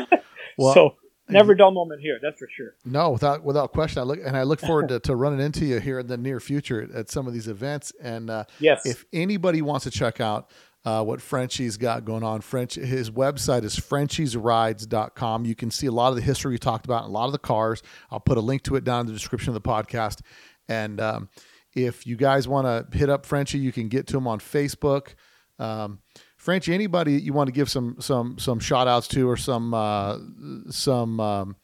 Well, 0.57 0.75
so 0.75 0.95
never 1.29 1.55
dull 1.55 1.71
moment 1.71 2.01
here, 2.01 2.19
that's 2.23 2.39
for 2.39 2.49
sure. 2.51 2.75
No, 2.85 3.11
without 3.11 3.45
without 3.45 3.73
question. 3.73 4.01
I 4.01 4.05
look 4.05 4.19
and 4.25 4.37
I 4.37 4.43
look 4.45 4.61
forward 4.61 4.89
to, 4.91 5.01
to 5.01 5.15
running 5.17 5.41
into 5.41 5.65
you 5.67 5.81
here 5.81 5.99
in 5.99 6.07
the 6.07 6.17
near 6.17 6.41
future 6.41 6.83
at, 6.83 6.91
at 6.93 7.11
some 7.11 7.27
of 7.27 7.33
these 7.33 7.49
events. 7.49 7.93
And 8.01 8.31
uh, 8.31 8.45
Yes. 8.61 8.87
if 8.87 9.05
anybody 9.13 9.61
wants 9.63 9.85
to 9.85 9.91
check 9.91 10.21
out 10.21 10.51
uh, 10.89 11.05
what 11.05 11.21
Frenchie's 11.21 11.77
got 11.77 12.07
going 12.07 12.23
on, 12.23 12.41
French 12.41 12.77
his 12.77 13.11
website 13.11 13.63
is 13.63 13.77
frenchiesrides.com. 13.77 15.45
You 15.45 15.55
can 15.55 15.71
see 15.71 15.87
a 15.87 15.93
lot 15.93 16.09
of 16.09 16.17
the 16.17 16.23
history 16.23 16.53
we 16.53 16.59
talked 16.59 16.87
about, 16.87 17.05
and 17.05 17.11
a 17.11 17.13
lot 17.13 17.27
of 17.27 17.33
the 17.33 17.39
cars. 17.39 17.83
I'll 18.11 18.21
put 18.21 18.39
a 18.39 18.41
link 18.41 18.63
to 18.63 18.77
it 18.77 18.85
down 18.85 19.01
in 19.01 19.07
the 19.09 19.13
description 19.13 19.51
of 19.51 19.55
the 19.55 19.69
podcast. 19.69 20.21
And 20.67 20.99
um, 20.99 21.29
if 21.75 22.07
you 22.07 22.17
guys 22.17 22.49
want 22.49 22.67
to 22.67 22.97
hit 22.97 23.11
up 23.11 23.27
Frenchie, 23.27 23.59
you 23.59 23.71
can 23.71 23.89
get 23.89 24.07
to 24.07 24.17
him 24.17 24.27
on 24.27 24.39
Facebook. 24.39 25.09
Um, 25.59 25.99
Frenchie, 26.39 26.73
anybody 26.73 27.21
you 27.21 27.35
want 27.35 27.49
to 27.49 27.53
give 27.53 27.69
some 27.69 27.97
some 28.01 28.39
some 28.39 28.59
shout 28.59 28.89
outs 28.89 29.09
to 29.09 29.29
or 29.29 29.37
some 29.37 29.75
uh, 29.75 30.17
some 30.71 31.21
um, 31.21 31.57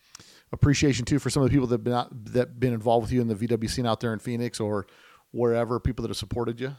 appreciation 0.53 1.07
too 1.07 1.19
for 1.19 1.31
some 1.31 1.43
of 1.43 1.49
the 1.49 1.55
people 1.55 1.67
that 1.69 1.77
have 1.77 1.85
been 1.85 1.95
out, 1.95 2.25
that 2.35 2.61
been 2.61 2.75
involved 2.75 3.05
with 3.05 3.13
you 3.13 3.23
in 3.23 3.29
the 3.29 3.35
VW 3.35 3.71
scene 3.71 3.87
out 3.87 4.01
there 4.01 4.13
in 4.13 4.19
Phoenix 4.19 4.61
or 4.61 4.87
wherever, 5.31 5.81
people 5.81 6.03
that 6.03 6.11
have 6.11 6.19
supported 6.19 6.61
you. 6.61 6.77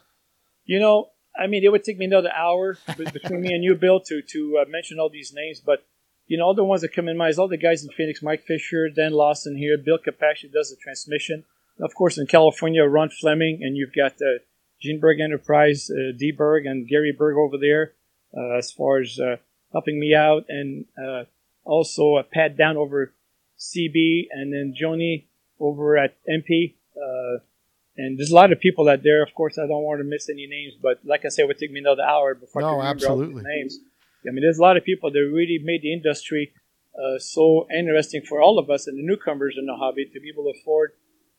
You 0.65 0.79
know, 0.79 1.07
I 1.37 1.47
mean, 1.47 1.63
it 1.63 1.71
would 1.71 1.83
take 1.83 1.97
me 1.97 2.05
another 2.05 2.31
hour 2.31 2.77
between 2.97 3.41
me 3.41 3.53
and 3.53 3.63
you, 3.63 3.75
Bill, 3.75 3.99
to 4.01 4.21
to 4.21 4.59
uh, 4.61 4.65
mention 4.69 4.99
all 4.99 5.09
these 5.09 5.33
names. 5.33 5.59
But 5.59 5.85
you 6.27 6.37
know, 6.37 6.45
all 6.45 6.53
the 6.55 6.63
ones 6.63 6.81
that 6.81 6.93
come 6.93 7.07
in 7.07 7.17
mind 7.17 7.31
is 7.31 7.39
all 7.39 7.47
the 7.47 7.57
guys 7.57 7.83
in 7.83 7.89
Phoenix: 7.91 8.21
Mike 8.21 8.43
Fisher, 8.43 8.89
Dan 8.89 9.11
Lawson 9.11 9.57
here, 9.57 9.77
Bill 9.77 9.97
Capacci 9.97 10.51
does 10.51 10.69
the 10.69 10.77
transmission. 10.81 11.43
Of 11.79 11.93
course, 11.93 12.17
in 12.17 12.25
California, 12.25 12.83
Ron 12.83 13.09
Fleming, 13.09 13.59
and 13.61 13.75
you've 13.75 13.93
got 13.93 14.13
uh, 14.13 14.39
Gene 14.81 14.99
Berg 14.99 15.19
Enterprise, 15.19 15.89
uh, 15.89 16.15
D 16.17 16.31
Berg, 16.31 16.65
and 16.65 16.87
Gary 16.87 17.13
Berg 17.17 17.35
over 17.37 17.57
there, 17.57 17.93
uh, 18.35 18.57
as 18.57 18.71
far 18.71 19.01
as 19.01 19.19
uh, 19.19 19.35
helping 19.73 19.99
me 19.99 20.15
out, 20.15 20.45
and 20.47 20.85
uh, 20.97 21.23
also 21.65 22.23
Pat 22.31 22.55
Downs 22.55 22.77
over 22.77 23.13
CB, 23.59 24.27
and 24.31 24.53
then 24.53 24.73
Joni 24.79 25.25
over 25.59 25.97
at 25.97 26.15
EMPI. 26.29 26.75
And 27.97 28.17
there's 28.19 28.31
a 28.31 28.35
lot 28.35 28.51
of 28.51 28.59
people 28.59 28.89
out 28.89 29.03
there. 29.03 29.23
Of 29.23 29.33
course, 29.33 29.57
I 29.57 29.67
don't 29.67 29.83
want 29.83 29.99
to 29.99 30.03
miss 30.03 30.29
any 30.29 30.47
names, 30.47 30.73
but 30.81 30.99
like 31.05 31.23
I 31.25 31.29
said, 31.29 31.43
it 31.43 31.47
would 31.47 31.57
take 31.57 31.71
me 31.71 31.79
another 31.79 32.03
hour 32.03 32.35
before 32.35 32.61
I 32.61 32.65
No, 32.65 32.69
can 32.71 32.77
remember 32.79 33.05
all 33.07 33.11
absolutely. 33.21 33.35
these 33.35 33.43
names. 33.45 33.79
I 34.27 34.31
mean, 34.31 34.41
there's 34.41 34.57
a 34.57 34.61
lot 34.61 34.75
of 34.75 34.83
people 34.83 35.11
that 35.11 35.19
really 35.19 35.59
made 35.63 35.81
the 35.81 35.93
industry 35.93 36.51
uh, 36.97 37.19
so 37.19 37.67
interesting 37.75 38.21
for 38.27 38.41
all 38.41 38.57
of 38.59 38.69
us 38.69 38.87
and 38.87 38.97
the 38.97 39.03
newcomers 39.03 39.55
in 39.57 39.65
the 39.65 39.75
hobby 39.75 40.05
to 40.05 40.19
be 40.19 40.29
able 40.29 40.45
to 40.45 40.59
afford 40.59 40.93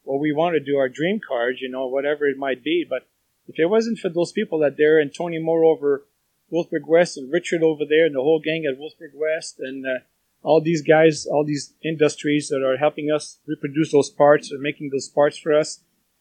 what 0.05 0.21
we 0.21 0.33
want 0.33 0.55
to 0.55 0.61
do, 0.61 0.77
our 0.77 0.89
dream 0.89 1.21
cars, 1.27 1.59
you 1.61 1.69
know, 1.69 1.87
whatever 1.87 2.27
it 2.27 2.39
might 2.39 2.63
be. 2.63 2.87
But 2.89 3.07
if 3.49 3.59
it 3.59 3.67
wasn't 3.67 3.99
for 3.99 4.09
those 4.09 4.33
people 4.33 4.63
out 4.65 4.77
there 4.79 4.99
and 4.99 5.13
Tony 5.13 5.39
Moore 5.39 5.65
over 5.65 6.07
Wolfsburg 6.53 6.87
West 6.87 7.17
and 7.17 7.33
Richard 7.33 7.63
over 7.63 7.85
there 7.89 8.07
and 8.07 8.15
the 8.15 8.21
whole 8.21 8.41
gang 8.41 8.65
at 8.71 8.79
Wolfsburg 8.79 9.15
West 9.15 9.57
and 9.59 9.85
uh, 9.85 9.99
all 10.43 10.61
these 10.61 10.83
guys, 10.83 11.27
all 11.27 11.45
these 11.45 11.75
industries 11.83 12.49
that 12.49 12.63
are 12.65 12.77
helping 12.77 13.11
us 13.11 13.39
reproduce 13.47 13.91
those 13.91 14.11
parts 14.11 14.53
or 14.53 14.59
making 14.59 14.91
those 14.91 15.09
parts 15.09 15.37
for 15.37 15.53
us, 15.53 15.81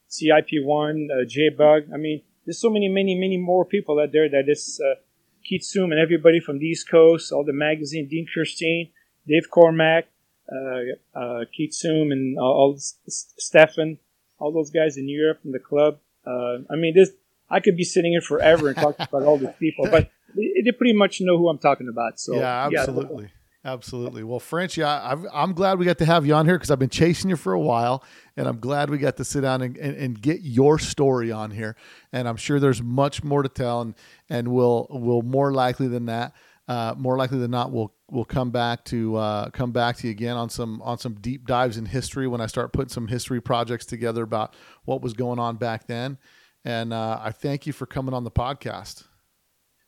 CIP1, 0.10 1.08
uh, 1.12 1.26
J-Bug. 1.28 1.84
I 1.94 1.98
mean, 1.98 2.22
there's 2.46 2.60
so 2.60 2.70
many, 2.70 2.88
many, 2.88 3.16
many 3.16 3.38
more 3.38 3.66
people 3.66 4.00
out 4.00 4.12
there 4.12 4.30
that 4.30 4.46
is 4.48 4.80
uh, 4.84 4.96
Keith 5.44 5.64
Seume 5.64 5.92
and 5.92 6.00
everybody 6.00 6.40
from 6.40 6.60
the 6.60 6.66
East 6.66 6.90
Coast, 6.90 7.32
all 7.32 7.44
the 7.44 7.54
magazine, 7.54 8.08
Dean 8.08 8.28
Kirsten, 8.34 8.90
Dave 9.28 9.50
Cormack, 9.52 10.06
uh, 10.52 11.20
uh, 11.20 11.46
Keith 11.56 11.72
Seume, 11.74 12.12
and 12.12 12.38
all, 12.38 12.54
all 12.54 12.74
S- 12.76 12.98
S- 13.08 13.34
Stefan, 13.38 13.98
all 14.40 14.52
those 14.52 14.70
guys 14.70 14.98
in 14.98 15.10
Europe 15.10 15.40
and 15.44 15.54
the 15.54 15.60
club. 15.60 16.00
Uh, 16.26 16.60
I 16.70 16.76
mean, 16.76 16.94
this 16.96 17.12
I 17.50 17.60
could 17.60 17.78
be 17.78 17.84
sitting 17.84 18.12
here 18.12 18.22
forever 18.22 18.68
and 18.70 18.76
talking 18.76 19.06
about 19.08 19.24
all 19.24 19.38
these 19.38 19.56
people, 19.60 19.88
but 19.92 20.10
they, 20.36 20.62
they 20.64 20.72
pretty 20.72 20.94
much 20.94 21.22
know 21.22 21.38
who 21.38 21.50
I'm 21.50 21.60
talking 21.60 21.88
about. 21.88 22.20
So 22.20 22.40
yeah, 22.40 22.82
absolutely. 22.82 23.30
Absolutely. 23.66 24.24
Well, 24.24 24.40
French, 24.40 24.78
I've, 24.78 25.26
I'm 25.34 25.54
glad 25.54 25.80
we 25.80 25.86
got 25.86 25.98
to 25.98 26.06
have 26.06 26.24
you 26.24 26.36
on 26.36 26.46
here 26.46 26.56
because 26.56 26.70
I've 26.70 26.78
been 26.78 26.88
chasing 26.88 27.32
you 27.32 27.36
for 27.36 27.52
a 27.52 27.60
while, 27.60 28.04
and 28.38 28.48
I'm 28.48 28.60
glad 28.60 28.92
we 28.92 29.00
got 29.00 29.18
to 29.18 29.26
sit 29.26 29.42
down 29.42 29.64
and, 29.64 29.76
and, 29.76 29.98
and 29.98 30.22
get 30.22 30.42
your 30.42 30.78
story 30.78 31.32
on 31.32 31.50
here. 31.50 31.76
And 32.14 32.28
I'm 32.28 32.38
sure 32.38 32.60
there's 32.60 32.84
much 32.84 33.24
more 33.24 33.42
to 33.42 33.50
tell, 33.50 33.82
and 33.82 33.96
and 34.30 34.50
we'll 34.50 34.86
we'll 34.92 35.24
more 35.24 35.52
likely 35.52 35.88
than 35.88 36.06
that, 36.06 36.34
uh, 36.68 36.94
more 36.96 37.18
likely 37.18 37.40
than 37.40 37.50
not, 37.50 37.72
we'll 37.72 37.92
we'll 38.10 38.24
come 38.24 38.52
back 38.52 38.86
to 38.86 39.16
uh, 39.16 39.50
come 39.50 39.72
back 39.72 39.98
to 39.98 40.08
you 40.08 40.12
again 40.12 40.38
on 40.38 40.50
some 40.50 40.80
on 40.84 41.00
some 41.00 41.16
deep 41.16 41.48
dives 41.48 41.78
in 41.78 41.88
history 41.88 42.28
when 42.28 42.42
I 42.42 42.46
start 42.46 42.72
putting 42.72 42.90
some 42.90 43.08
history 43.08 43.42
projects 43.42 43.88
together 43.88 44.22
about 44.22 44.56
what 44.84 45.02
was 45.02 45.14
going 45.14 45.40
on 45.40 45.56
back 45.56 45.88
then. 45.88 46.20
And 46.64 46.94
uh, 46.94 47.20
I 47.20 47.32
thank 47.32 47.66
you 47.66 47.74
for 47.74 47.88
coming 47.88 48.14
on 48.14 48.24
the 48.24 48.32
podcast. 48.32 49.06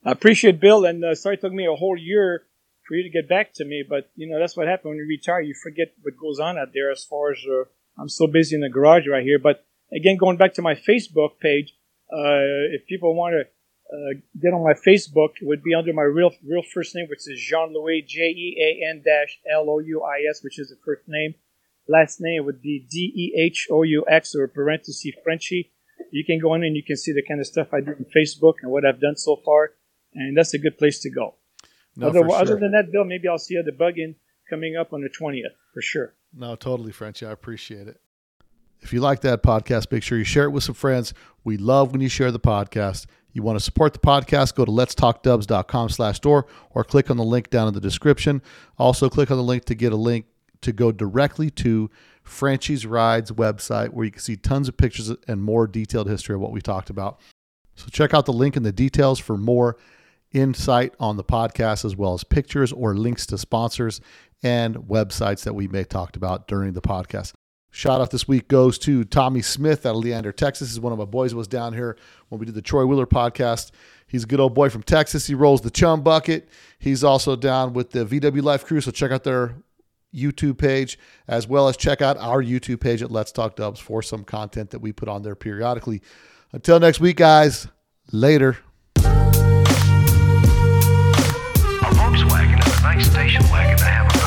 I 0.04 0.10
appreciate 0.12 0.58
Bill, 0.58 0.84
and 0.84 1.04
uh, 1.04 1.14
sorry 1.14 1.34
it 1.36 1.40
took 1.40 1.52
me 1.52 1.66
a 1.66 1.74
whole 1.74 1.96
year 1.96 2.42
for 2.88 2.94
you 2.94 3.02
to 3.02 3.10
get 3.10 3.28
back 3.28 3.52
to 3.54 3.64
me, 3.66 3.84
but 3.86 4.10
you 4.16 4.26
know 4.26 4.40
that's 4.40 4.56
what 4.56 4.66
happens 4.66 4.88
when 4.88 4.96
you 4.96 5.06
retire. 5.06 5.42
You 5.42 5.54
forget 5.54 5.88
what 6.00 6.16
goes 6.16 6.40
on 6.40 6.58
out 6.58 6.72
there. 6.72 6.90
As 6.90 7.04
far 7.04 7.32
as 7.32 7.38
uh, 7.46 7.64
I'm 8.00 8.08
so 8.08 8.26
busy 8.26 8.56
in 8.56 8.62
the 8.62 8.70
garage 8.70 9.06
right 9.06 9.22
here, 9.22 9.38
but 9.38 9.66
again, 9.92 10.16
going 10.16 10.38
back 10.38 10.54
to 10.54 10.62
my 10.62 10.74
Facebook 10.74 11.38
page, 11.40 11.74
uh, 12.10 12.72
if 12.72 12.86
people 12.86 13.14
want 13.14 13.34
to 13.34 13.42
uh, 13.42 14.20
get 14.40 14.54
on 14.54 14.64
my 14.64 14.72
Facebook, 14.72 15.36
it 15.40 15.46
would 15.46 15.62
be 15.62 15.74
under 15.74 15.92
my 15.92 16.02
real 16.02 16.30
real 16.42 16.62
first 16.62 16.94
name, 16.94 17.06
which 17.08 17.28
is 17.28 17.38
Jean 17.38 17.74
Louis 17.74 18.02
J 18.08 18.20
E 18.20 18.56
A 18.58 18.90
N 18.90 19.02
dash 19.04 19.38
L 19.52 19.68
O 19.68 19.78
U 19.78 20.02
I 20.02 20.24
S, 20.30 20.42
which 20.42 20.58
is 20.58 20.70
the 20.70 20.78
first 20.84 21.02
name. 21.06 21.34
Last 21.86 22.20
name 22.20 22.44
would 22.46 22.62
be 22.62 22.86
D 22.90 23.12
E 23.14 23.38
H 23.38 23.68
O 23.70 23.82
U 23.82 24.04
X 24.08 24.34
or 24.34 24.48
parenthesis 24.48 25.14
Frenchy. 25.22 25.72
You 26.10 26.24
can 26.24 26.38
go 26.40 26.54
in 26.54 26.64
and 26.64 26.76
you 26.76 26.82
can 26.82 26.96
see 26.96 27.12
the 27.12 27.24
kind 27.26 27.40
of 27.40 27.46
stuff 27.46 27.68
I 27.72 27.80
do 27.80 27.90
on 27.90 28.06
Facebook 28.16 28.54
and 28.62 28.70
what 28.70 28.86
I've 28.86 29.00
done 29.00 29.16
so 29.16 29.36
far, 29.44 29.72
and 30.14 30.36
that's 30.36 30.54
a 30.54 30.58
good 30.58 30.78
place 30.78 31.00
to 31.00 31.10
go. 31.10 31.34
No, 31.98 32.08
other, 32.08 32.46
sure. 32.46 32.60
than 32.60 32.70
that, 32.72 32.92
Bill, 32.92 33.04
maybe 33.04 33.26
I'll 33.28 33.38
see 33.38 33.54
you 33.54 33.60
at 33.60 33.66
the 33.66 33.72
Bug-In 33.72 34.14
coming 34.48 34.76
up 34.76 34.92
on 34.92 35.00
the 35.00 35.08
20th 35.08 35.42
for 35.74 35.82
sure. 35.82 36.14
No, 36.32 36.54
totally, 36.54 36.92
Frenchie. 36.92 37.26
I 37.26 37.32
appreciate 37.32 37.88
it. 37.88 38.00
If 38.80 38.92
you 38.92 39.00
like 39.00 39.20
that 39.22 39.42
podcast, 39.42 39.90
make 39.90 40.04
sure 40.04 40.16
you 40.16 40.24
share 40.24 40.44
it 40.44 40.50
with 40.50 40.62
some 40.62 40.76
friends. 40.76 41.12
We 41.42 41.56
love 41.56 41.90
when 41.90 42.00
you 42.00 42.08
share 42.08 42.30
the 42.30 42.38
podcast. 42.38 43.06
You 43.32 43.42
want 43.42 43.58
to 43.58 43.64
support 43.64 43.92
the 43.92 43.98
podcast, 43.98 44.54
go 44.54 44.64
to 44.64 44.70
letstalkdubs.com 44.70 45.88
slash 45.90 46.16
store 46.16 46.46
or 46.70 46.84
click 46.84 47.10
on 47.10 47.16
the 47.16 47.24
link 47.24 47.50
down 47.50 47.68
in 47.68 47.74
the 47.74 47.80
description. 47.80 48.42
Also, 48.78 49.08
click 49.08 49.30
on 49.30 49.36
the 49.36 49.42
link 49.42 49.64
to 49.66 49.74
get 49.74 49.92
a 49.92 49.96
link 49.96 50.26
to 50.62 50.72
go 50.72 50.92
directly 50.92 51.50
to 51.50 51.90
Frenchie's 52.22 52.86
Rides 52.86 53.32
website 53.32 53.90
where 53.90 54.04
you 54.04 54.10
can 54.10 54.20
see 54.20 54.36
tons 54.36 54.68
of 54.68 54.76
pictures 54.76 55.10
and 55.26 55.42
more 55.42 55.66
detailed 55.66 56.08
history 56.08 56.34
of 56.34 56.40
what 56.40 56.52
we 56.52 56.60
talked 56.60 56.90
about. 56.90 57.20
So 57.74 57.86
check 57.90 58.14
out 58.14 58.26
the 58.26 58.32
link 58.32 58.56
in 58.56 58.62
the 58.62 58.72
details 58.72 59.18
for 59.18 59.36
more 59.36 59.76
insight 60.32 60.94
on 61.00 61.16
the 61.16 61.24
podcast, 61.24 61.84
as 61.84 61.96
well 61.96 62.14
as 62.14 62.24
pictures 62.24 62.72
or 62.72 62.94
links 62.94 63.26
to 63.26 63.38
sponsors 63.38 64.00
and 64.42 64.76
websites 64.76 65.44
that 65.44 65.54
we 65.54 65.68
may 65.68 65.78
have 65.78 65.88
talked 65.88 66.16
about 66.16 66.46
during 66.46 66.72
the 66.72 66.80
podcast. 66.80 67.32
Shout 67.70 68.00
out 68.00 68.10
this 68.10 68.26
week 68.26 68.48
goes 68.48 68.78
to 68.78 69.04
Tommy 69.04 69.42
Smith 69.42 69.84
out 69.84 69.94
of 69.94 70.02
Leander, 70.02 70.32
Texas. 70.32 70.70
He's 70.70 70.80
one 70.80 70.92
of 70.92 70.98
my 70.98 71.04
boys 71.04 71.34
was 71.34 71.46
down 71.46 71.74
here 71.74 71.98
when 72.28 72.38
we 72.38 72.46
did 72.46 72.54
the 72.54 72.62
Troy 72.62 72.86
Wheeler 72.86 73.06
podcast. 73.06 73.72
He's 74.06 74.24
a 74.24 74.26
good 74.26 74.40
old 74.40 74.54
boy 74.54 74.70
from 74.70 74.82
Texas. 74.82 75.26
He 75.26 75.34
rolls 75.34 75.60
the 75.60 75.70
chum 75.70 76.02
bucket. 76.02 76.48
He's 76.78 77.04
also 77.04 77.36
down 77.36 77.74
with 77.74 77.90
the 77.90 78.06
VW 78.06 78.42
Life 78.42 78.64
Crew, 78.64 78.80
so 78.80 78.90
check 78.90 79.10
out 79.10 79.22
their 79.22 79.54
YouTube 80.14 80.56
page 80.56 80.98
as 81.26 81.46
well 81.46 81.68
as 81.68 81.76
check 81.76 82.00
out 82.00 82.16
our 82.16 82.42
YouTube 82.42 82.80
page 82.80 83.02
at 83.02 83.10
Let's 83.10 83.32
Talk 83.32 83.56
Dubs 83.56 83.78
for 83.78 84.02
some 84.02 84.24
content 84.24 84.70
that 84.70 84.78
we 84.78 84.92
put 84.92 85.08
on 85.08 85.22
there 85.22 85.34
periodically. 85.34 86.00
Until 86.52 86.80
next 86.80 87.00
week, 87.00 87.16
guys. 87.16 87.68
Later. 88.10 88.56
Nice 92.94 93.10
station. 93.10 93.42
Wagon 93.50 93.76
to 93.76 93.84
have 93.84 94.17